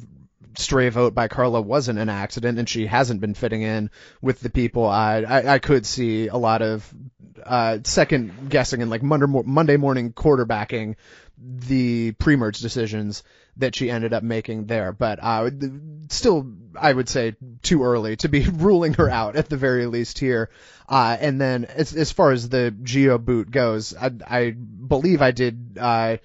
stray 0.56 0.88
vote 0.88 1.14
by 1.14 1.28
Karla 1.28 1.60
wasn't 1.60 1.98
an 1.98 2.08
accident 2.08 2.58
and 2.58 2.68
she 2.68 2.86
hasn't 2.86 3.20
been 3.20 3.34
fitting 3.34 3.62
in 3.62 3.90
with 4.20 4.40
the 4.40 4.50
people. 4.50 4.86
I, 4.86 5.22
I, 5.22 5.54
I 5.54 5.58
could 5.58 5.86
see 5.86 6.28
a 6.28 6.36
lot 6.36 6.62
of, 6.62 6.92
uh, 7.44 7.78
second 7.84 8.50
guessing 8.50 8.82
and 8.82 8.90
like 8.90 9.02
Monday, 9.02 9.26
Monday 9.26 9.76
morning 9.76 10.12
quarterbacking 10.12 10.96
the 11.38 12.12
pre-merge 12.12 12.58
decisions 12.58 13.22
that 13.56 13.74
she 13.74 13.90
ended 13.90 14.12
up 14.12 14.22
making 14.22 14.66
there. 14.66 14.92
But 14.92 15.18
uh, 15.22 15.50
still, 16.08 16.46
I 16.78 16.92
would 16.92 17.08
say 17.08 17.36
too 17.62 17.82
early 17.82 18.16
to 18.16 18.28
be 18.28 18.48
ruling 18.52 18.94
her 18.94 19.08
out 19.08 19.36
at 19.36 19.48
the 19.48 19.56
very 19.56 19.86
least 19.86 20.18
here. 20.18 20.50
Uh, 20.88 21.16
and 21.20 21.40
then 21.40 21.64
as, 21.66 21.94
as 21.94 22.10
far 22.10 22.32
as 22.32 22.48
the 22.48 22.70
Geo 22.70 23.18
boot 23.18 23.50
goes, 23.50 23.94
I, 23.94 24.10
I 24.26 24.50
believe 24.50 25.22
I 25.22 25.30
did 25.30 25.78
uh, 25.78 26.16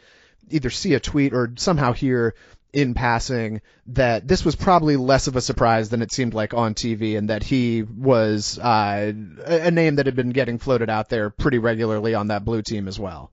either 0.50 0.70
see 0.70 0.94
a 0.94 1.00
tweet 1.00 1.34
or 1.34 1.54
somehow 1.56 1.94
hear 1.94 2.36
in 2.76 2.94
passing 2.94 3.62
that 3.88 4.28
this 4.28 4.44
was 4.44 4.56
probably 4.56 4.98
less 4.98 5.28
of 5.28 5.38
a 5.38 5.42
surprise 5.42 5.90
than 5.90 6.02
it 6.02 6.12
seemed 6.12 6.34
like 6.34 6.54
on 6.54 6.74
TV, 6.74 7.18
and 7.18 7.30
that 7.30 7.42
he 7.42 7.84
was 7.84 8.60
uh, 8.60 9.14
a 9.46 9.72
name 9.72 9.96
that 9.96 10.08
had 10.08 10.16
been 10.16 10.32
getting 10.32 10.58
floated 10.58 10.90
out 10.90 11.08
there 11.08 11.30
pretty 11.30 11.58
regularly 11.58 12.14
on 12.16 12.28
that 12.28 12.44
blue 12.44 12.62
team 12.62 12.90
as 12.90 13.00
well. 13.00 13.32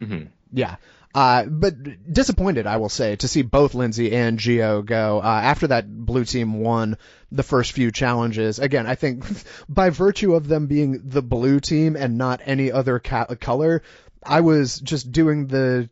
Mm-hmm. 0.00 0.24
Yeah. 0.52 0.76
Uh, 1.14 1.44
but 1.44 1.74
disappointed, 2.10 2.66
I 2.66 2.78
will 2.78 2.88
say, 2.88 3.16
to 3.16 3.28
see 3.28 3.42
both 3.42 3.74
Lindsay 3.74 4.12
and 4.12 4.38
Geo 4.38 4.80
go. 4.80 5.20
Uh, 5.22 5.40
after 5.42 5.66
that 5.66 5.86
blue 5.86 6.24
team 6.24 6.60
won 6.60 6.96
the 7.30 7.42
first 7.42 7.72
few 7.72 7.90
challenges, 7.90 8.58
again, 8.58 8.86
I 8.86 8.94
think 8.94 9.24
by 9.68 9.90
virtue 9.90 10.34
of 10.34 10.48
them 10.48 10.66
being 10.66 11.02
the 11.04 11.22
blue 11.22 11.60
team 11.60 11.96
and 11.96 12.16
not 12.16 12.40
any 12.46 12.72
other 12.72 12.98
ca- 12.98 13.26
color, 13.38 13.82
I 14.24 14.40
was 14.40 14.80
just 14.80 15.12
doing 15.12 15.48
the 15.48 15.90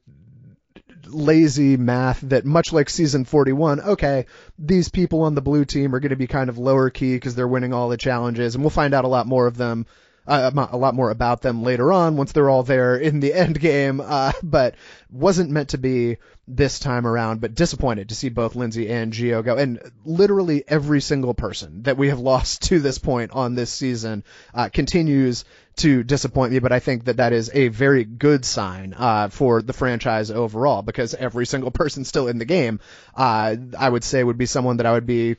lazy 1.06 1.76
math 1.76 2.20
that 2.20 2.44
much 2.44 2.72
like 2.72 2.88
season 2.88 3.24
41, 3.24 3.80
okay, 3.80 4.26
these 4.58 4.88
people 4.88 5.22
on 5.22 5.34
the 5.34 5.42
blue 5.42 5.64
team 5.64 5.94
are 5.94 6.00
going 6.00 6.10
to 6.10 6.16
be 6.16 6.26
kind 6.26 6.48
of 6.48 6.58
lower 6.58 6.88
key 6.88 7.14
because 7.14 7.34
they're 7.34 7.48
winning 7.48 7.72
all 7.72 7.88
the 7.88 7.96
challenges, 7.96 8.54
and 8.54 8.64
we'll 8.64 8.70
find 8.70 8.94
out 8.94 9.04
a 9.04 9.08
lot 9.08 9.26
more 9.26 9.46
of 9.46 9.56
them 9.56 9.86
uh, 10.26 10.50
a 10.70 10.76
lot 10.76 10.94
more 10.94 11.10
about 11.10 11.42
them 11.42 11.62
later 11.62 11.92
on 11.92 12.16
once 12.16 12.32
they're 12.32 12.50
all 12.50 12.62
there 12.62 12.96
in 12.96 13.20
the 13.20 13.32
end 13.34 13.58
game. 13.58 14.00
Uh, 14.00 14.32
but 14.42 14.74
wasn't 15.10 15.50
meant 15.50 15.70
to 15.70 15.78
be 15.78 16.18
this 16.46 16.78
time 16.78 17.06
around. 17.06 17.40
But 17.40 17.54
disappointed 17.54 18.08
to 18.08 18.14
see 18.14 18.28
both 18.28 18.56
Lindsay 18.56 18.88
and 18.88 19.12
Geo 19.12 19.42
go, 19.42 19.56
and 19.56 19.80
literally 20.04 20.64
every 20.66 21.00
single 21.00 21.34
person 21.34 21.84
that 21.84 21.96
we 21.96 22.08
have 22.08 22.18
lost 22.30 22.62
to 22.64 22.80
this 22.80 22.98
point 22.98 23.32
on 23.32 23.54
this 23.54 23.70
season 23.70 24.24
uh, 24.54 24.68
continues 24.68 25.44
to 25.76 26.02
disappoint 26.02 26.52
me. 26.52 26.58
But 26.58 26.72
I 26.72 26.80
think 26.80 27.04
that 27.04 27.18
that 27.18 27.32
is 27.32 27.50
a 27.52 27.68
very 27.68 28.04
good 28.04 28.44
sign 28.44 28.94
uh, 28.96 29.28
for 29.28 29.62
the 29.62 29.72
franchise 29.72 30.30
overall 30.30 30.82
because 30.82 31.14
every 31.14 31.46
single 31.46 31.70
person 31.80 32.04
still 32.04 32.28
in 32.28 32.38
the 32.38 32.44
game, 32.44 32.80
uh, 33.14 33.56
I 33.78 33.88
would 33.88 34.04
say, 34.04 34.22
would 34.22 34.38
be 34.38 34.46
someone 34.46 34.78
that 34.78 34.86
I 34.86 34.92
would 34.92 35.06
be, 35.06 35.36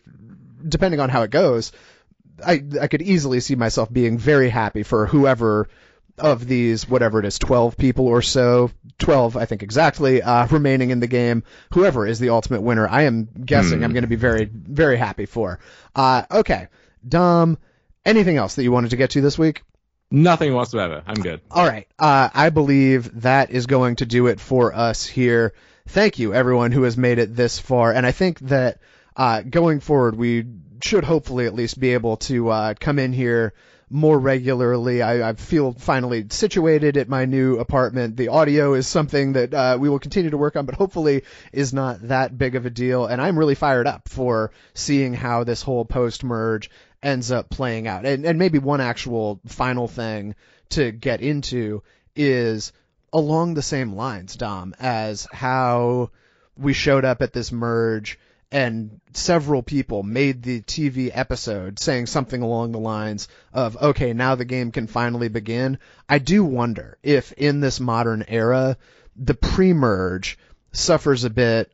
depending 0.67 0.99
on 0.99 1.09
how 1.09 1.23
it 1.23 1.31
goes. 1.31 1.71
I 2.45 2.63
I 2.81 2.87
could 2.87 3.01
easily 3.01 3.39
see 3.39 3.55
myself 3.55 3.91
being 3.91 4.17
very 4.17 4.49
happy 4.49 4.83
for 4.83 5.05
whoever 5.05 5.69
of 6.17 6.47
these, 6.47 6.87
whatever 6.87 7.19
it 7.19 7.25
is, 7.25 7.39
12 7.39 7.77
people 7.77 8.07
or 8.07 8.21
so, 8.21 8.69
12, 8.99 9.37
I 9.37 9.45
think 9.45 9.63
exactly, 9.63 10.21
uh, 10.21 10.45
remaining 10.47 10.91
in 10.91 10.99
the 10.99 11.07
game, 11.07 11.43
whoever 11.73 12.05
is 12.05 12.19
the 12.19 12.29
ultimate 12.29 12.61
winner, 12.61 12.87
I 12.87 13.03
am 13.03 13.27
guessing 13.45 13.79
Hmm. 13.79 13.85
I'm 13.85 13.93
going 13.93 14.03
to 14.03 14.09
be 14.09 14.15
very, 14.17 14.45
very 14.45 14.97
happy 14.97 15.25
for. 15.25 15.59
Uh, 15.95 16.23
okay. 16.29 16.67
Dom, 17.07 17.57
anything 18.05 18.37
else 18.37 18.55
that 18.55 18.63
you 18.63 18.71
wanted 18.71 18.91
to 18.91 18.97
get 18.97 19.11
to 19.11 19.21
this 19.21 19.37
week? 19.37 19.63
Nothing 20.11 20.53
whatsoever. 20.53 21.01
I'm 21.07 21.21
good. 21.21 21.41
All 21.49 21.65
right. 21.65 21.87
Uh, 21.97 22.29
I 22.33 22.49
believe 22.49 23.21
that 23.21 23.51
is 23.51 23.65
going 23.65 23.95
to 23.97 24.05
do 24.05 24.27
it 24.27 24.39
for 24.39 24.75
us 24.75 25.05
here. 25.05 25.53
Thank 25.87 26.19
you, 26.19 26.33
everyone 26.33 26.71
who 26.71 26.83
has 26.83 26.97
made 26.97 27.17
it 27.17 27.35
this 27.35 27.59
far. 27.59 27.93
And 27.93 28.05
I 28.05 28.11
think 28.11 28.39
that 28.41 28.79
uh, 29.15 29.41
going 29.41 29.79
forward, 29.79 30.15
we 30.15 30.45
should 30.83 31.03
hopefully 31.03 31.45
at 31.45 31.53
least 31.53 31.79
be 31.79 31.93
able 31.93 32.17
to 32.17 32.49
uh, 32.49 32.73
come 32.79 32.99
in 32.99 33.13
here 33.13 33.53
more 33.89 34.17
regularly. 34.17 35.01
I, 35.01 35.29
I 35.29 35.33
feel 35.33 35.73
finally 35.73 36.25
situated 36.29 36.95
at 36.95 37.09
my 37.09 37.25
new 37.25 37.57
apartment. 37.57 38.15
The 38.15 38.29
audio 38.29 38.73
is 38.73 38.87
something 38.87 39.33
that 39.33 39.53
uh, 39.53 39.77
we 39.79 39.89
will 39.89 39.99
continue 39.99 40.29
to 40.29 40.37
work 40.37 40.55
on, 40.55 40.65
but 40.65 40.75
hopefully 40.75 41.23
is 41.51 41.73
not 41.73 42.07
that 42.07 42.37
big 42.37 42.55
of 42.55 42.65
a 42.65 42.69
deal. 42.69 43.05
And 43.05 43.21
I'm 43.21 43.37
really 43.37 43.55
fired 43.55 43.87
up 43.87 44.07
for 44.07 44.51
seeing 44.73 45.13
how 45.13 45.43
this 45.43 45.61
whole 45.61 45.83
post 45.83 46.23
merge 46.23 46.69
ends 47.03 47.31
up 47.31 47.49
playing 47.49 47.87
out. 47.87 48.05
And, 48.05 48.25
and 48.25 48.39
maybe 48.39 48.59
one 48.59 48.79
actual 48.79 49.41
final 49.47 49.87
thing 49.89 50.35
to 50.69 50.91
get 50.91 51.21
into 51.21 51.83
is 52.15 52.71
along 53.11 53.53
the 53.53 53.61
same 53.61 53.93
lines, 53.93 54.37
Dom, 54.37 54.73
as 54.79 55.27
how 55.33 56.11
we 56.55 56.71
showed 56.71 57.03
up 57.03 57.21
at 57.21 57.33
this 57.33 57.51
merge 57.51 58.19
and 58.51 58.99
several 59.13 59.63
people 59.63 60.03
made 60.03 60.43
the 60.43 60.61
TV 60.61 61.09
episode 61.13 61.79
saying 61.79 62.05
something 62.05 62.41
along 62.41 62.71
the 62.71 62.79
lines 62.79 63.29
of, 63.53 63.77
okay, 63.77 64.11
now 64.13 64.35
the 64.35 64.45
game 64.45 64.71
can 64.71 64.87
finally 64.87 65.29
begin. 65.29 65.77
I 66.09 66.19
do 66.19 66.43
wonder 66.43 66.97
if 67.01 67.31
in 67.33 67.61
this 67.61 67.79
modern 67.79 68.25
era, 68.27 68.77
the 69.15 69.35
pre-merge 69.35 70.37
suffers 70.73 71.23
a 71.23 71.29
bit, 71.29 71.71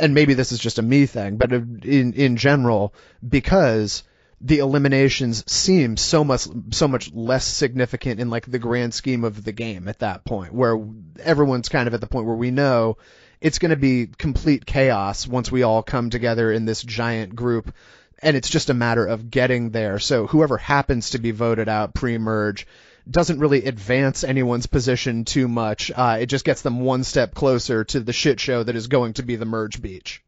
and 0.00 0.14
maybe 0.14 0.34
this 0.34 0.52
is 0.52 0.60
just 0.60 0.78
a 0.78 0.82
me 0.82 1.06
thing, 1.06 1.36
but 1.36 1.52
in, 1.52 2.12
in 2.14 2.36
general, 2.36 2.94
because 3.28 4.04
the 4.40 4.58
eliminations 4.58 5.44
seem 5.50 5.96
so 5.98 6.24
much 6.24 6.46
so 6.70 6.88
much 6.88 7.12
less 7.12 7.44
significant 7.44 8.20
in 8.20 8.30
like 8.30 8.46
the 8.46 8.58
grand 8.58 8.94
scheme 8.94 9.22
of 9.22 9.44
the 9.44 9.52
game 9.52 9.86
at 9.86 9.98
that 9.98 10.24
point 10.24 10.54
where 10.54 10.78
everyone's 11.18 11.68
kind 11.68 11.86
of 11.86 11.92
at 11.92 12.00
the 12.00 12.06
point 12.06 12.24
where 12.26 12.36
we 12.36 12.50
know 12.50 12.96
it's 13.40 13.58
going 13.58 13.70
to 13.70 13.76
be 13.76 14.06
complete 14.06 14.66
chaos 14.66 15.26
once 15.26 15.50
we 15.50 15.62
all 15.62 15.82
come 15.82 16.10
together 16.10 16.52
in 16.52 16.64
this 16.64 16.82
giant 16.82 17.34
group 17.34 17.72
and 18.22 18.36
it's 18.36 18.50
just 18.50 18.70
a 18.70 18.74
matter 18.74 19.06
of 19.06 19.30
getting 19.30 19.70
there. 19.70 19.98
So 19.98 20.26
whoever 20.26 20.58
happens 20.58 21.10
to 21.10 21.18
be 21.18 21.30
voted 21.30 21.68
out 21.68 21.94
pre-merge 21.94 22.66
doesn't 23.10 23.38
really 23.38 23.64
advance 23.64 24.24
anyone's 24.24 24.66
position 24.66 25.24
too 25.24 25.48
much. 25.48 25.90
Uh, 25.94 26.18
it 26.20 26.26
just 26.26 26.44
gets 26.44 26.62
them 26.62 26.80
one 26.80 27.02
step 27.02 27.34
closer 27.34 27.84
to 27.84 28.00
the 28.00 28.12
shit 28.12 28.38
show 28.38 28.62
that 28.62 28.76
is 28.76 28.88
going 28.88 29.14
to 29.14 29.22
be 29.22 29.36
the 29.36 29.46
merge 29.46 29.80
beach. 29.80 30.22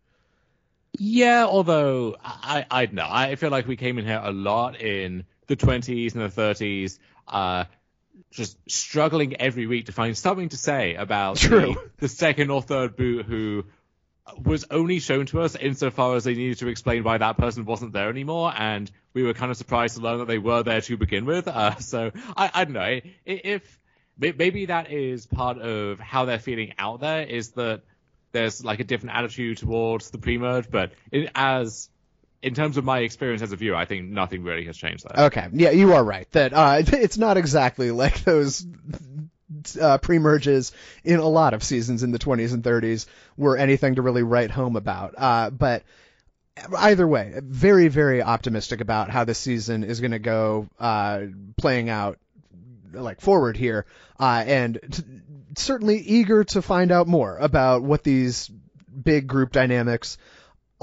Yeah, 0.98 1.46
although 1.46 2.16
I, 2.22 2.66
I 2.70 2.86
don't 2.86 2.96
know. 2.96 3.08
I 3.08 3.36
feel 3.36 3.50
like 3.50 3.66
we 3.66 3.76
came 3.76 3.98
in 3.98 4.06
here 4.06 4.20
a 4.22 4.32
lot 4.32 4.80
in 4.80 5.24
the 5.46 5.56
20s 5.56 6.14
and 6.14 6.22
the 6.22 6.28
30s, 6.28 6.98
uh, 7.28 7.64
just 8.30 8.56
struggling 8.70 9.36
every 9.36 9.66
week 9.66 9.86
to 9.86 9.92
find 9.92 10.16
something 10.16 10.48
to 10.50 10.56
say 10.56 10.94
about. 10.94 11.38
The, 11.52 11.76
the 11.98 12.08
second 12.08 12.50
or 12.50 12.62
third 12.62 12.96
boot 12.96 13.26
who 13.26 13.64
was 14.42 14.64
only 14.70 15.00
shown 15.00 15.26
to 15.26 15.40
us 15.40 15.56
insofar 15.56 16.16
as 16.16 16.24
they 16.24 16.34
needed 16.34 16.58
to 16.58 16.68
explain 16.68 17.04
why 17.04 17.18
that 17.18 17.36
person 17.36 17.64
wasn't 17.64 17.92
there 17.92 18.08
anymore, 18.08 18.52
and 18.56 18.90
we 19.14 19.22
were 19.22 19.34
kind 19.34 19.50
of 19.50 19.56
surprised 19.56 19.96
to 19.96 20.02
learn 20.02 20.18
that 20.18 20.28
they 20.28 20.38
were 20.38 20.62
there 20.62 20.80
to 20.80 20.96
begin 20.96 21.24
with. 21.24 21.48
Uh, 21.48 21.76
so 21.78 22.10
I, 22.36 22.50
I 22.52 22.64
don't 22.64 22.74
know 22.74 23.00
if 23.26 23.78
maybe 24.18 24.66
that 24.66 24.90
is 24.90 25.26
part 25.26 25.58
of 25.58 25.98
how 25.98 26.24
they're 26.24 26.38
feeling 26.38 26.74
out 26.78 27.00
there 27.00 27.22
is 27.22 27.50
that 27.52 27.82
there's 28.32 28.64
like 28.64 28.80
a 28.80 28.84
different 28.84 29.16
attitude 29.16 29.58
towards 29.58 30.10
the 30.10 30.18
pre-merge, 30.18 30.70
but 30.70 30.92
in, 31.10 31.30
as 31.34 31.90
in 32.42 32.54
terms 32.54 32.76
of 32.76 32.84
my 32.84 32.98
experience 33.00 33.40
as 33.42 33.52
a 33.52 33.56
viewer, 33.56 33.76
I 33.76 33.84
think 33.84 34.08
nothing 34.08 34.42
really 34.42 34.64
has 34.64 34.76
changed 34.76 35.06
there. 35.08 35.26
Okay, 35.26 35.48
yeah, 35.52 35.70
you 35.70 35.92
are 35.94 36.04
right. 36.04 36.30
That 36.32 36.52
uh, 36.52 36.82
it's 36.86 37.18
not 37.18 37.36
exactly 37.36 37.90
like 37.90 38.24
those 38.24 38.66
uh, 39.80 39.98
pre-merges 39.98 40.72
in 41.04 41.20
a 41.20 41.28
lot 41.28 41.54
of 41.54 41.62
seasons 41.62 42.02
in 42.02 42.10
the 42.10 42.18
20s 42.18 42.52
and 42.52 42.64
30s 42.64 43.06
were 43.36 43.56
anything 43.56 43.94
to 43.94 44.02
really 44.02 44.22
write 44.22 44.50
home 44.50 44.76
about. 44.76 45.14
Uh, 45.16 45.50
but 45.50 45.84
either 46.76 47.06
way, 47.06 47.34
very, 47.42 47.88
very 47.88 48.22
optimistic 48.22 48.80
about 48.80 49.10
how 49.10 49.24
this 49.24 49.38
season 49.38 49.84
is 49.84 50.00
going 50.00 50.10
to 50.10 50.18
go 50.18 50.68
uh, 50.78 51.22
playing 51.56 51.88
out 51.88 52.18
like 52.92 53.20
forward 53.20 53.56
here, 53.56 53.86
uh, 54.20 54.44
and 54.46 54.78
t- 54.90 55.02
certainly 55.56 55.98
eager 55.98 56.44
to 56.44 56.60
find 56.60 56.92
out 56.92 57.06
more 57.06 57.38
about 57.38 57.82
what 57.82 58.02
these 58.02 58.50
big 59.02 59.26
group 59.26 59.50
dynamics 59.50 60.18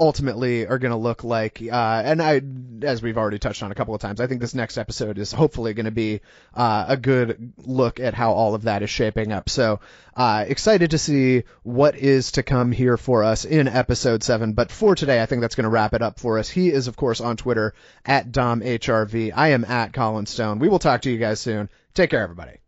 ultimately 0.00 0.66
are 0.66 0.78
going 0.78 0.90
to 0.90 0.96
look 0.96 1.22
like. 1.22 1.60
Uh, 1.62 2.02
and 2.04 2.22
I, 2.22 2.40
as 2.82 3.02
we've 3.02 3.18
already 3.18 3.38
touched 3.38 3.62
on 3.62 3.70
a 3.70 3.74
couple 3.74 3.94
of 3.94 4.00
times, 4.00 4.20
I 4.20 4.26
think 4.26 4.40
this 4.40 4.54
next 4.54 4.78
episode 4.78 5.18
is 5.18 5.30
hopefully 5.30 5.74
going 5.74 5.84
to 5.84 5.90
be 5.90 6.22
uh, 6.54 6.86
a 6.88 6.96
good 6.96 7.52
look 7.58 8.00
at 8.00 8.14
how 8.14 8.32
all 8.32 8.54
of 8.54 8.62
that 8.62 8.82
is 8.82 8.90
shaping 8.90 9.30
up. 9.30 9.50
So 9.50 9.80
uh, 10.16 10.46
excited 10.48 10.92
to 10.92 10.98
see 10.98 11.44
what 11.62 11.96
is 11.96 12.32
to 12.32 12.42
come 12.42 12.72
here 12.72 12.96
for 12.96 13.22
us 13.22 13.44
in 13.44 13.68
episode 13.68 14.22
seven. 14.22 14.54
But 14.54 14.72
for 14.72 14.94
today, 14.94 15.22
I 15.22 15.26
think 15.26 15.42
that's 15.42 15.54
going 15.54 15.64
to 15.64 15.70
wrap 15.70 15.94
it 15.94 16.02
up 16.02 16.18
for 16.18 16.38
us. 16.38 16.48
He 16.48 16.70
is, 16.70 16.88
of 16.88 16.96
course, 16.96 17.20
on 17.20 17.36
Twitter 17.36 17.74
at 18.04 18.32
DomHRV. 18.32 19.32
I 19.36 19.48
am 19.48 19.64
at 19.64 19.92
Colin 19.92 20.26
Stone. 20.26 20.58
We 20.58 20.68
will 20.68 20.78
talk 20.78 21.02
to 21.02 21.10
you 21.10 21.18
guys 21.18 21.40
soon. 21.40 21.68
Take 21.94 22.10
care, 22.10 22.22
everybody. 22.22 22.58